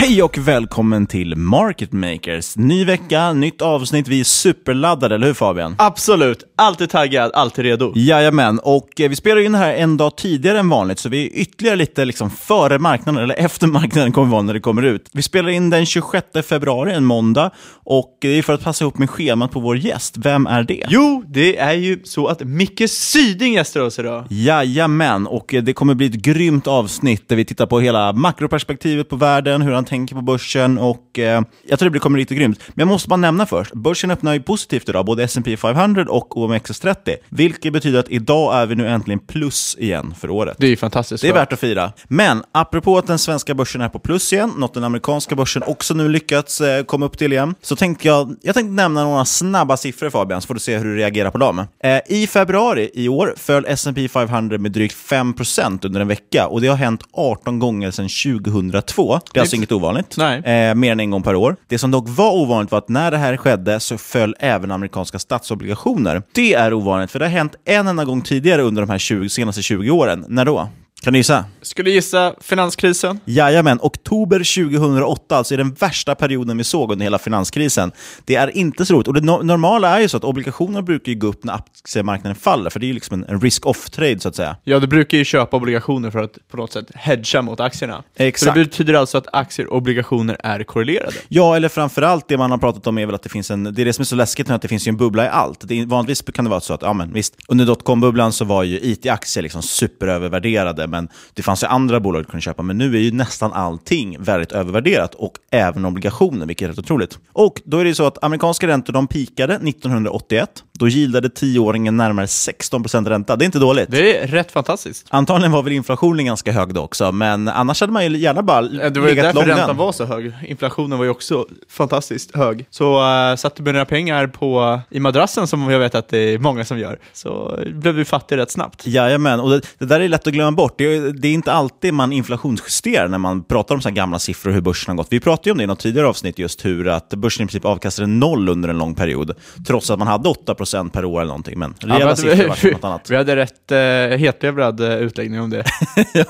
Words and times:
Hej 0.00 0.22
och 0.22 0.38
välkommen 0.38 1.06
till 1.06 1.36
Market 1.36 1.92
Makers. 1.92 2.56
Ny 2.56 2.84
vecka, 2.84 3.32
nytt 3.32 3.62
avsnitt. 3.62 4.08
Vi 4.08 4.20
är 4.20 4.24
superladdade, 4.24 5.14
eller 5.14 5.26
hur 5.26 5.34
Fabian? 5.34 5.74
Absolut. 5.78 6.44
Alltid 6.56 6.90
taggad, 6.90 7.30
alltid 7.34 7.64
redo. 7.64 7.92
Jajamän, 7.96 8.58
och 8.58 9.00
eh, 9.00 9.08
vi 9.08 9.16
spelar 9.16 9.40
in 9.40 9.52
det 9.52 9.58
här 9.58 9.74
en 9.74 9.96
dag 9.96 10.16
tidigare 10.16 10.58
än 10.58 10.68
vanligt, 10.68 10.98
så 10.98 11.08
vi 11.08 11.26
är 11.26 11.30
ytterligare 11.40 11.76
lite 11.76 12.04
liksom 12.04 12.30
före 12.30 12.78
marknaden, 12.78 13.24
eller 13.24 13.34
efter 13.34 13.66
marknaden 13.66 14.12
kommer 14.12 14.28
vara 14.28 14.42
när 14.42 14.54
det 14.54 14.60
kommer 14.60 14.82
ut. 14.82 15.08
Vi 15.12 15.22
spelar 15.22 15.48
in 15.48 15.70
den 15.70 15.86
26 15.86 16.26
februari, 16.44 16.92
en 16.92 17.04
måndag, 17.04 17.50
och 17.84 18.18
det 18.20 18.28
är 18.28 18.42
för 18.42 18.52
att 18.52 18.64
passa 18.64 18.84
ihop 18.84 18.98
med 18.98 19.10
schemat 19.10 19.50
på 19.50 19.60
vår 19.60 19.76
gäst. 19.76 20.14
Vem 20.16 20.46
är 20.46 20.62
det? 20.62 20.84
Jo, 20.88 21.24
det 21.28 21.56
är 21.56 21.72
ju 21.72 22.00
så 22.04 22.26
att 22.26 22.40
Micke 22.40 22.90
Syding 22.90 23.54
gästar 23.54 23.80
oss 23.80 23.98
idag. 23.98 24.24
Jajamän, 24.30 25.26
och 25.26 25.54
eh, 25.54 25.62
det 25.62 25.72
kommer 25.72 25.94
bli 25.94 26.06
ett 26.06 26.12
grymt 26.12 26.66
avsnitt 26.66 27.28
där 27.28 27.36
vi 27.36 27.44
tittar 27.44 27.66
på 27.66 27.80
hela 27.80 28.12
makroperspektivet 28.12 29.08
på 29.08 29.16
världen, 29.16 29.62
hur 29.62 29.72
han 29.72 29.84
tänker 29.90 30.14
på 30.14 30.20
börsen 30.20 30.78
och 30.78 31.18
eh, 31.18 31.42
jag 31.68 31.78
tror 31.78 31.90
det 31.90 31.98
kommer 31.98 32.18
riktigt 32.18 32.38
grymt. 32.38 32.60
Men 32.68 32.74
jag 32.76 32.88
måste 32.88 33.08
bara 33.08 33.16
nämna 33.16 33.46
först, 33.46 33.74
börsen 33.74 34.10
öppnar 34.10 34.32
ju 34.32 34.42
positivt 34.42 34.88
idag, 34.88 35.06
både 35.06 35.24
S&P 35.24 35.56
500 35.56 36.06
och 36.08 36.36
OMXS30, 36.36 37.16
vilket 37.28 37.72
betyder 37.72 37.98
att 37.98 38.08
idag 38.08 38.62
är 38.62 38.66
vi 38.66 38.74
nu 38.74 38.88
äntligen 38.88 39.18
plus 39.18 39.76
igen 39.78 40.14
för 40.20 40.30
året. 40.30 40.56
Det 40.58 40.66
är 40.66 40.70
ju 40.70 40.76
fantastiskt. 40.76 41.22
Det 41.22 41.28
är 41.28 41.32
värt 41.32 41.52
att 41.52 41.60
fira. 41.60 41.92
Men 42.08 42.42
apropå 42.52 42.98
att 42.98 43.06
den 43.06 43.18
svenska 43.18 43.54
börsen 43.54 43.80
är 43.80 43.88
på 43.88 43.98
plus 43.98 44.32
igen, 44.32 44.52
något 44.56 44.74
den 44.74 44.84
amerikanska 44.84 45.34
börsen 45.34 45.62
också 45.66 45.94
nu 45.94 46.08
lyckats 46.08 46.60
eh, 46.60 46.84
komma 46.84 47.06
upp 47.06 47.18
till 47.18 47.32
igen, 47.32 47.54
så 47.62 47.76
tänkte 47.76 48.08
jag, 48.08 48.36
jag 48.42 48.54
tänkte 48.54 48.72
nämna 48.72 49.04
några 49.04 49.24
snabba 49.24 49.76
siffror 49.76 50.10
Fabian, 50.10 50.40
så 50.40 50.46
får 50.46 50.54
du 50.54 50.60
se 50.60 50.78
hur 50.78 50.84
du 50.84 50.96
reagerar 50.96 51.30
på 51.30 51.38
dem. 51.38 51.58
Eh, 51.58 52.00
I 52.06 52.26
februari 52.26 52.90
i 52.94 53.08
år 53.08 53.34
föll 53.36 53.64
S&P 53.68 54.08
500 54.08 54.58
med 54.58 54.72
drygt 54.72 54.96
5% 54.96 55.86
under 55.86 56.00
en 56.00 56.08
vecka 56.08 56.46
och 56.46 56.60
det 56.60 56.68
har 56.68 56.76
hänt 56.76 57.02
18 57.12 57.58
gånger 57.58 57.90
sedan 57.90 58.08
2002. 58.42 59.20
Det 59.32 59.38
är 59.38 59.40
alltså 59.40 59.56
inget 59.56 59.72
ovanligt. 59.80 60.18
Eh, 60.46 60.74
mer 60.74 60.92
än 60.92 61.00
en 61.00 61.10
gång 61.10 61.22
per 61.22 61.34
år. 61.34 61.56
Det 61.68 61.78
som 61.78 61.90
dock 61.90 62.04
var 62.08 62.32
ovanligt 62.32 62.70
var 62.70 62.78
att 62.78 62.88
när 62.88 63.10
det 63.10 63.16
här 63.16 63.36
skedde 63.36 63.80
så 63.80 63.98
föll 63.98 64.34
även 64.38 64.70
amerikanska 64.70 65.18
statsobligationer. 65.18 66.22
Det 66.32 66.54
är 66.54 66.72
ovanligt, 66.72 67.10
för 67.10 67.18
det 67.18 67.24
har 67.24 67.30
hänt 67.30 67.54
en 67.64 67.88
enda 67.88 68.04
gång 68.04 68.22
tidigare 68.22 68.62
under 68.62 68.82
de 68.82 68.90
här 68.90 68.98
20, 68.98 69.28
senaste 69.28 69.62
20 69.62 69.90
åren. 69.90 70.24
När 70.28 70.44
då? 70.44 70.68
Kan 71.00 71.12
du 71.12 71.18
gissa? 71.18 71.44
Skulle 71.62 71.90
gissa 71.90 72.34
finanskrisen. 72.40 73.20
Jajamän, 73.24 73.78
oktober 73.82 74.38
2008, 74.38 75.36
alltså 75.36 75.54
i 75.54 75.56
den 75.56 75.74
värsta 75.74 76.14
perioden 76.14 76.58
vi 76.58 76.64
såg 76.64 76.92
under 76.92 77.04
hela 77.04 77.18
finanskrisen. 77.18 77.92
Det 78.24 78.34
är 78.34 78.56
inte 78.56 78.86
så 78.86 78.94
roligt. 78.94 79.08
Och 79.08 79.14
det 79.14 79.20
no- 79.20 79.42
normala 79.42 79.96
är 79.96 80.00
ju 80.00 80.08
så 80.08 80.16
att 80.16 80.24
obligationer 80.24 80.82
brukar 80.82 81.12
ju 81.12 81.18
gå 81.18 81.26
upp 81.26 81.44
när 81.44 81.54
aktiemarknaden 81.54 82.36
faller, 82.36 82.70
för 82.70 82.80
det 82.80 82.86
är 82.86 82.88
ju 82.88 82.94
liksom 82.94 83.24
en, 83.28 83.40
risk-off-trade 83.40 84.20
så 84.20 84.28
att 84.28 84.36
säga. 84.36 84.56
Ja, 84.64 84.78
du 84.78 84.86
brukar 84.86 85.18
ju 85.18 85.24
köpa 85.24 85.56
obligationer 85.56 86.10
för 86.10 86.18
att 86.18 86.38
på 86.50 86.56
något 86.56 86.72
sätt 86.72 86.86
hedga 86.94 87.42
mot 87.42 87.60
aktierna. 87.60 88.02
Exakt. 88.16 88.52
Så 88.52 88.58
det 88.58 88.64
betyder 88.64 88.94
alltså 88.94 89.18
att 89.18 89.26
aktier 89.32 89.66
och 89.66 89.76
obligationer 89.76 90.36
är 90.40 90.62
korrelerade. 90.64 91.16
Ja, 91.28 91.56
eller 91.56 91.68
framförallt 91.68 92.28
det 92.28 92.38
man 92.38 92.50
har 92.50 92.58
pratat 92.58 92.86
om 92.86 92.98
är 92.98 93.06
väl 93.06 93.14
att 93.14 93.22
det 93.22 93.28
finns 93.28 93.50
en, 93.50 93.64
det 93.64 93.82
är 93.82 93.84
det 93.84 93.92
som 93.92 94.02
är 94.02 94.06
så 94.06 94.16
läskigt 94.16 94.48
nu, 94.48 94.54
att 94.54 94.62
det 94.62 94.68
finns 94.68 94.86
ju 94.86 94.88
en 94.88 94.96
bubbla 94.96 95.24
i 95.24 95.28
allt. 95.28 95.68
Det 95.68 95.80
är, 95.80 95.86
vanligtvis 95.86 96.22
kan 96.34 96.44
det 96.44 96.50
vara 96.50 96.60
så 96.60 96.74
att, 96.74 96.82
ja 96.82 96.92
men 96.92 97.12
visst, 97.12 97.34
under 97.48 97.66
dotcom-bubblan 97.66 98.32
så 98.32 98.44
var 98.44 98.62
ju 98.62 98.80
IT-aktier 98.82 99.42
liksom 99.42 99.62
superövervärderade, 99.62 100.86
men 100.90 101.08
det 101.34 101.42
fanns 101.42 101.62
ju 101.62 101.66
andra 101.66 102.00
bolag 102.00 102.22
du 102.22 102.26
kunde 102.26 102.42
köpa, 102.42 102.62
men 102.62 102.78
nu 102.78 102.96
är 102.96 103.00
ju 103.00 103.12
nästan 103.12 103.52
allting 103.52 104.16
väldigt 104.20 104.52
övervärderat, 104.52 105.14
och 105.14 105.32
även 105.50 105.84
obligationer, 105.84 106.46
vilket 106.46 106.64
är 106.64 106.68
rätt 106.68 106.78
otroligt. 106.78 107.18
Och 107.32 107.62
då 107.64 107.78
är 107.78 107.84
det 107.84 107.88
ju 107.88 107.94
så 107.94 108.06
att 108.06 108.24
amerikanska 108.24 108.66
räntor, 108.66 108.92
de 108.92 109.06
pikade 109.06 109.54
1981, 109.54 110.64
då 110.80 110.88
yieldade 110.88 111.28
tioåringen 111.28 111.96
närmare 111.96 112.26
16% 112.26 113.08
ränta. 113.08 113.36
Det 113.36 113.44
är 113.44 113.46
inte 113.46 113.58
dåligt. 113.58 113.90
Det 113.90 114.18
är 114.18 114.26
rätt 114.26 114.52
fantastiskt. 114.52 115.06
Antagligen 115.10 115.52
var 115.52 115.62
väl 115.62 115.72
inflationen 115.72 116.24
ganska 116.26 116.52
hög 116.52 116.74
då 116.74 116.80
också, 116.80 117.12
men 117.12 117.48
annars 117.48 117.80
hade 117.80 117.92
man 117.92 118.04
ju 118.04 118.18
gärna 118.18 118.42
bara 118.42 118.60
Eh, 118.60 118.90
Det 118.90 119.00
var 119.00 119.08
ju 119.08 119.14
legat 119.14 119.34
därför 119.34 119.48
räntan 119.48 119.68
den. 119.68 119.76
var 119.76 119.92
så 119.92 120.04
hög. 120.04 120.32
Inflationen 120.46 120.98
var 120.98 121.04
ju 121.04 121.10
också 121.10 121.46
fantastiskt 121.68 122.36
hög. 122.36 122.66
Så 122.70 123.00
uh, 123.30 123.36
satt 123.36 123.56
du 123.56 123.62
med 123.62 123.74
några 123.74 123.84
pengar 123.84 124.26
på, 124.26 124.80
i 124.90 125.00
madrassen, 125.00 125.46
som 125.46 125.70
jag 125.70 125.78
vet 125.78 125.94
att 125.94 126.08
det 126.08 126.18
är 126.18 126.38
många 126.38 126.64
som 126.64 126.78
gör, 126.78 126.98
så 127.12 127.58
blev 127.74 127.96
du 127.96 128.04
fattig 128.04 128.36
rätt 128.36 128.50
snabbt. 128.50 128.86
Jajamän, 128.86 129.40
och 129.40 129.50
det, 129.50 129.60
det 129.78 129.84
där 129.84 130.00
är 130.00 130.08
lätt 130.08 130.26
att 130.26 130.32
glömma 130.32 130.52
bort. 130.52 130.74
Det 130.78 130.84
är, 130.84 131.12
det 131.12 131.28
är 131.28 131.32
inte 131.32 131.52
alltid 131.52 131.94
man 131.94 132.12
inflationsjusterar 132.12 133.08
när 133.08 133.18
man 133.18 133.44
pratar 133.44 133.74
om 133.74 133.80
så 133.80 133.88
här 133.88 133.96
gamla 133.96 134.18
siffror 134.18 134.50
och 134.50 134.54
hur 134.54 134.62
börsen 134.62 134.92
har 134.92 134.96
gått. 134.96 135.08
Vi 135.10 135.20
pratade 135.20 135.48
ju 135.48 135.52
om 135.52 135.58
det 135.58 135.64
i 135.64 135.66
något 135.66 135.80
tidigare 135.80 136.08
avsnitt, 136.08 136.38
just 136.38 136.64
hur 136.64 136.88
att 136.88 137.14
börsen 137.14 137.44
i 137.44 137.46
princip 137.46 137.64
avkastade 137.64 138.06
noll 138.06 138.48
under 138.48 138.68
en 138.68 138.78
lång 138.78 138.94
period, 138.94 139.34
trots 139.66 139.90
att 139.90 139.98
man 139.98 140.08
hade 140.08 140.28
8 140.28 140.54
procent 140.70 140.92
per 140.92 141.04
år 141.04 141.20
eller 141.20 141.28
någonting. 141.28 141.58
Men 141.58 141.74
Ja, 141.80 141.88
rejäla 141.88 142.06
men 142.06 142.16
siffror 142.16 142.48
vart 142.48 142.62
det 142.62 142.70
något 142.72 142.84
annat. 142.84 143.10
Vi 143.10 143.16
hade 143.16 143.36
rätt 143.36 143.72
eh, 143.72 144.18
hetlevrad 144.18 144.80
eh, 144.80 144.94
utläggning 144.94 145.40
om 145.40 145.50
det. 145.50 145.64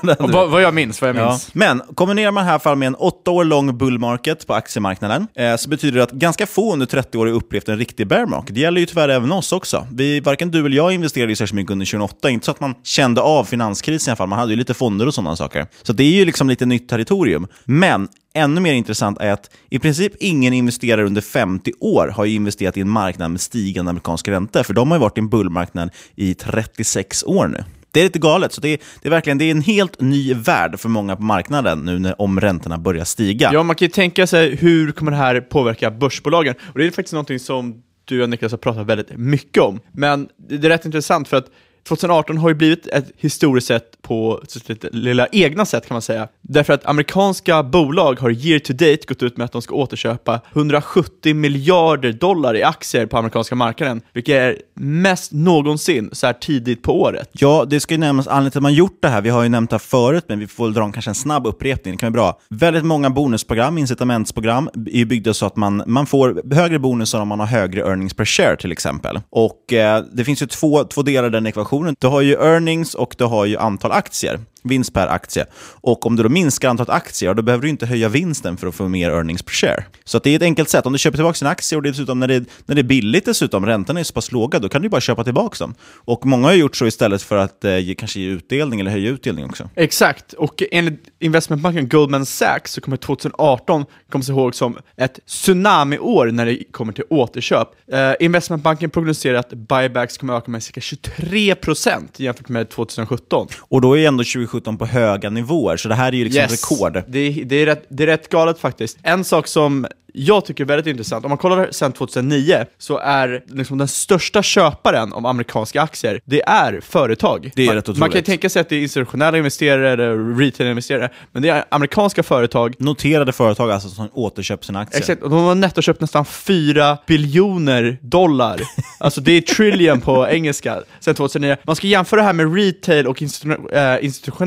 Och 0.19 0.31
vad, 0.31 0.49
vad 0.49 0.61
jag 0.61 0.73
minns, 0.73 1.01
vad 1.01 1.09
jag 1.09 1.15
Ja. 1.17 1.29
minns. 1.29 1.49
Men 1.53 1.81
kombinerar 1.95 2.31
man 2.31 2.43
det 2.45 2.51
här 2.51 2.59
fall 2.59 2.75
med 2.77 2.87
en 2.87 2.95
åtta 2.95 3.31
år 3.31 3.43
lång 3.43 3.77
bull 3.77 3.99
market 3.99 4.47
på 4.47 4.53
aktiemarknaden 4.53 5.27
eh, 5.35 5.55
så 5.55 5.69
betyder 5.69 5.97
det 5.97 6.03
att 6.03 6.11
ganska 6.11 6.47
få 6.47 6.73
under 6.73 6.85
30 6.85 7.17
år 7.17 7.25
har 7.27 7.33
upplevt 7.33 7.69
en 7.69 7.77
riktig 7.77 8.07
bear 8.07 8.25
market. 8.25 8.55
Det 8.55 8.61
gäller 8.61 8.79
ju 8.79 8.85
tyvärr 8.85 9.09
även 9.09 9.31
oss 9.31 9.51
också. 9.51 9.87
Vi, 9.91 10.19
varken 10.19 10.51
du 10.51 10.65
eller 10.65 10.77
jag 10.77 10.93
investerade 10.93 11.31
ju 11.31 11.35
särskilt 11.35 11.55
mycket 11.55 11.71
under 11.71 11.85
2008. 11.85 12.29
Inte 12.29 12.45
så 12.45 12.51
att 12.51 12.59
man 12.59 12.75
kände 12.83 13.21
av 13.21 13.43
finanskrisen 13.43 14.09
i 14.09 14.11
alla 14.11 14.17
fall. 14.17 14.27
Man 14.27 14.39
hade 14.39 14.51
ju 14.51 14.57
lite 14.57 14.73
fonder 14.73 15.07
och 15.07 15.13
sådana 15.13 15.35
saker. 15.35 15.65
Så 15.83 15.93
det 15.93 16.03
är 16.03 16.11
ju 16.11 16.25
liksom 16.25 16.49
lite 16.49 16.65
nytt 16.65 16.89
territorium. 16.89 17.47
Men 17.65 18.07
ännu 18.33 18.61
mer 18.61 18.73
intressant 18.73 19.17
är 19.21 19.31
att 19.31 19.49
i 19.69 19.79
princip 19.79 20.13
ingen 20.19 20.53
investerare 20.53 21.05
under 21.05 21.21
50 21.21 21.71
år 21.79 22.07
har 22.07 22.25
ju 22.25 22.35
investerat 22.35 22.77
i 22.77 22.81
en 22.81 22.89
marknad 22.89 23.31
med 23.31 23.41
stigande 23.41 23.89
amerikanska 23.89 24.31
räntor. 24.31 24.63
För 24.63 24.73
de 24.73 24.91
har 24.91 24.97
ju 24.97 25.01
varit 25.01 25.17
i 25.17 25.21
en 25.21 25.29
bullmarknad 25.29 25.89
i 26.15 26.33
36 26.33 27.23
år 27.23 27.47
nu. 27.47 27.63
Det 27.91 27.99
är 27.99 28.03
lite 28.03 28.19
galet. 28.19 28.53
Så 28.53 28.61
det 28.61 28.69
är, 28.69 28.77
det 29.01 29.07
är 29.07 29.09
verkligen 29.09 29.37
det 29.37 29.45
är 29.45 29.51
en 29.51 29.61
helt 29.61 30.01
ny 30.01 30.33
värld 30.33 30.79
för 30.79 30.89
många 30.89 31.15
på 31.15 31.23
marknaden 31.23 31.79
nu 31.79 31.99
när, 31.99 32.21
om 32.21 32.39
räntorna 32.39 32.77
börjar 32.77 33.05
stiga. 33.05 33.49
Ja, 33.53 33.63
man 33.63 33.75
kan 33.75 33.85
ju 33.85 33.91
tänka 33.91 34.27
sig 34.27 34.55
hur 34.55 34.91
kommer 34.91 35.11
det 35.11 35.17
här 35.17 35.41
påverka 35.41 35.91
börsbolagen? 35.91 36.55
Och 36.73 36.79
det 36.79 36.85
är 36.85 36.91
faktiskt 36.91 37.13
någonting 37.13 37.39
som 37.39 37.83
du 38.05 38.23
och 38.23 38.29
Niklas 38.29 38.51
har 38.51 38.57
pratat 38.57 38.87
väldigt 38.87 39.17
mycket 39.17 39.63
om. 39.63 39.79
Men 39.91 40.29
det 40.49 40.55
är 40.55 40.69
rätt 40.69 40.85
intressant 40.85 41.27
för 41.27 41.37
att 41.37 41.47
2018 41.87 42.37
har 42.37 42.49
ju 42.49 42.55
blivit 42.55 42.87
ett 42.87 43.11
historiskt 43.17 43.67
sett 43.67 44.01
på 44.01 44.41
sitt 44.47 44.85
lilla 44.91 45.27
egna 45.31 45.65
sätt 45.65 45.87
kan 45.87 45.95
man 45.95 46.01
säga. 46.01 46.27
Därför 46.41 46.73
att 46.73 46.85
amerikanska 46.85 47.63
bolag 47.63 48.19
har 48.19 48.29
year 48.29 48.59
to 48.59 48.73
date 48.73 48.99
gått 49.07 49.23
ut 49.23 49.37
med 49.37 49.45
att 49.45 49.51
de 49.51 49.61
ska 49.61 49.75
återköpa 49.75 50.41
170 50.53 51.35
miljarder 51.35 52.11
dollar 52.11 52.55
i 52.55 52.63
aktier 52.63 53.05
på 53.05 53.17
amerikanska 53.17 53.55
marknaden, 53.55 54.01
vilket 54.13 54.35
är 54.35 54.57
mest 54.75 55.31
någonsin 55.31 56.09
så 56.11 56.25
här 56.25 56.33
tidigt 56.33 56.83
på 56.83 57.01
året. 57.01 57.29
Ja, 57.31 57.65
det 57.69 57.79
ska 57.79 57.93
ju 57.93 57.97
nämnas 57.97 58.27
anledningen 58.27 58.51
till 58.51 58.59
att 58.59 58.63
man 58.63 58.73
gjort 58.73 58.97
det 59.01 59.07
här. 59.07 59.21
Vi 59.21 59.29
har 59.29 59.43
ju 59.43 59.49
nämnt 59.49 59.69
det 59.69 59.73
här 59.73 59.79
förut, 59.79 60.25
men 60.27 60.39
vi 60.39 60.47
får 60.47 60.63
väl 60.63 60.73
dra 60.73 60.83
en, 60.83 60.91
kanske 60.91 61.11
en 61.11 61.15
snabb 61.15 61.47
upprepning. 61.47 61.93
Det 61.93 61.97
kan 61.97 62.13
vara 62.13 62.23
bra. 62.23 62.39
Väldigt 62.49 62.85
många 62.85 63.09
bonusprogram, 63.09 63.77
incitamentsprogram, 63.77 64.69
är 64.91 65.05
byggda 65.05 65.33
så 65.33 65.45
att 65.45 65.55
man, 65.55 65.83
man 65.87 66.05
får 66.05 66.55
högre 66.55 66.79
bonusar 66.79 67.21
om 67.21 67.27
man 67.27 67.39
har 67.39 67.47
högre 67.47 67.81
earnings 67.81 68.13
per 68.13 68.25
share 68.25 68.55
till 68.55 68.71
exempel. 68.71 69.19
Och 69.29 69.73
eh, 69.73 70.03
det 70.13 70.25
finns 70.25 70.41
ju 70.41 70.47
två, 70.47 70.83
två 70.83 71.01
delar 71.01 71.27
i 71.27 71.31
den 71.31 71.47
ekvationen. 71.47 71.70
Du 71.99 72.07
har 72.07 72.21
ju 72.21 72.33
earnings 72.33 72.93
och 72.95 73.15
du 73.17 73.25
har 73.25 73.45
ju 73.45 73.57
antal 73.57 73.91
aktier. 73.91 74.39
Vinst 74.63 74.93
per 74.93 75.07
aktie. 75.07 75.45
Och 75.81 76.05
om 76.05 76.15
du 76.15 76.23
då 76.23 76.29
minskar 76.29 76.69
antalet 76.69 76.89
aktier, 76.89 77.33
då 77.33 77.41
behöver 77.41 77.63
du 77.63 77.69
inte 77.69 77.85
höja 77.85 78.09
vinsten 78.09 78.57
för 78.57 78.67
att 78.67 78.75
få 78.75 78.87
mer 78.87 79.09
earnings 79.09 79.43
per 79.43 79.51
share. 79.51 79.83
Så 80.03 80.19
det 80.19 80.29
är 80.29 80.35
ett 80.35 80.41
enkelt 80.41 80.69
sätt. 80.69 80.85
Om 80.85 80.93
du 80.93 80.99
köper 80.99 81.17
tillbaka 81.17 81.33
sin 81.33 81.47
aktie 81.47 81.75
och 81.75 81.83
dessutom 81.83 82.19
när 82.19 82.27
det, 82.27 82.45
när 82.65 82.75
det 82.75 82.81
är 82.81 82.83
billigt 82.83 83.25
dessutom, 83.25 83.65
räntorna 83.65 83.99
är 83.99 84.03
så 84.03 84.13
pass 84.13 84.31
låga, 84.31 84.59
då 84.59 84.69
kan 84.69 84.81
du 84.81 84.89
bara 84.89 85.01
köpa 85.01 85.23
tillbaka 85.23 85.55
dem. 85.59 85.75
Och 85.95 86.25
många 86.25 86.47
har 86.47 86.53
gjort 86.53 86.75
så 86.75 86.87
istället 86.87 87.21
för 87.21 87.37
att 87.37 87.65
eh, 87.65 87.77
ge, 87.77 87.95
kanske 87.95 88.19
ge 88.19 88.27
utdelning 88.27 88.79
eller 88.79 88.91
höja 88.91 89.09
utdelning 89.09 89.45
också. 89.45 89.69
Exakt, 89.75 90.33
och 90.33 90.63
enligt 90.71 91.03
investmentbanken 91.19 91.89
Goldman 91.89 92.25
Sachs 92.25 92.71
så 92.71 92.81
kommer 92.81 92.97
2018 92.97 93.85
komma 94.11 94.23
sig 94.23 94.35
ihåg 94.35 94.55
som 94.55 94.77
ett 94.97 95.19
tsunami-år 95.25 96.27
när 96.27 96.45
det 96.45 96.63
kommer 96.71 96.93
till 96.93 97.03
återköp. 97.09 97.67
Eh, 97.91 98.13
investmentbanken 98.19 98.89
prognostiserar 98.89 99.39
att 99.39 99.53
buybacks 99.53 100.17
kommer 100.17 100.37
öka 100.37 100.51
med 100.51 100.63
cirka 100.63 100.79
23% 100.79 102.07
jämfört 102.15 102.49
med 102.49 102.69
2017. 102.69 103.47
Och 103.59 103.81
då 103.81 103.97
är 103.97 104.07
ändå 104.07 104.23
2017 104.51 104.77
på 104.77 104.85
höga 104.85 105.29
nivåer, 105.29 105.77
så 105.77 105.87
det 105.89 105.95
här 105.95 106.07
är 106.07 106.17
ju 106.17 106.23
liksom 106.23 106.41
rekord. 106.41 107.03
Det, 107.07 107.19
är- 107.19 107.45
det, 107.45 107.55
är 107.55 107.65
rätt, 107.65 107.85
det 107.89 108.03
är 108.03 108.07
rätt 108.07 108.29
galet 108.29 108.59
faktiskt. 108.59 108.97
En 109.03 109.23
sak 109.23 109.47
som 109.47 109.87
jag 110.13 110.45
tycker 110.45 110.63
är 110.63 110.67
väldigt 110.67 110.87
intressant, 110.87 111.25
om 111.25 111.29
man 111.29 111.37
kollar 111.37 111.67
sedan 111.71 111.91
2009, 111.91 112.65
så 112.77 112.97
är 112.97 113.43
liksom 113.47 113.77
den 113.77 113.87
största 113.87 114.43
köparen 114.43 115.13
av 115.13 115.25
amerikanska 115.27 115.81
aktier, 115.81 116.19
det 116.25 116.41
är 116.41 116.79
företag. 116.81 117.51
Det 117.55 117.61
är 117.63 117.67
man, 117.67 117.75
rätt 117.75 117.87
man 117.87 117.95
kan 117.95 118.03
otroligt. 118.07 118.25
tänka 118.25 118.49
sig 118.49 118.59
att 118.59 118.69
det 118.69 118.75
är 118.75 118.81
institutionella 118.81 119.37
investerare 119.37 119.89
eller 119.91 120.35
retail-investerare, 120.39 121.09
men 121.31 121.41
det 121.43 121.49
är 121.49 121.65
amerikanska 121.69 122.23
företag 122.23 122.75
Noterade 122.79 123.31
företag 123.31 123.71
alltså 123.71 123.89
som 123.89 124.09
återköper 124.13 124.65
sina 124.65 124.79
aktier. 124.79 124.99
Exakt, 124.99 125.23
och 125.23 125.29
de 125.29 125.39
har 125.43 125.55
nettoköpt 125.55 126.01
nästan 126.01 126.25
4 126.25 126.97
biljoner 127.07 127.97
dollar. 128.01 128.61
alltså 128.99 129.21
det 129.21 129.31
är 129.31 129.41
trillion 129.41 130.01
på 130.01 130.27
engelska, 130.29 130.81
sedan 130.99 131.15
2009. 131.15 131.57
Man 131.63 131.75
ska 131.75 131.87
jämföra 131.87 132.19
det 132.19 132.25
här 132.25 132.33
med 132.33 132.55
retail 132.55 133.07
och 133.07 133.17
institu- 133.21 133.73
eh, 133.97 134.05
institutionella 134.05 134.40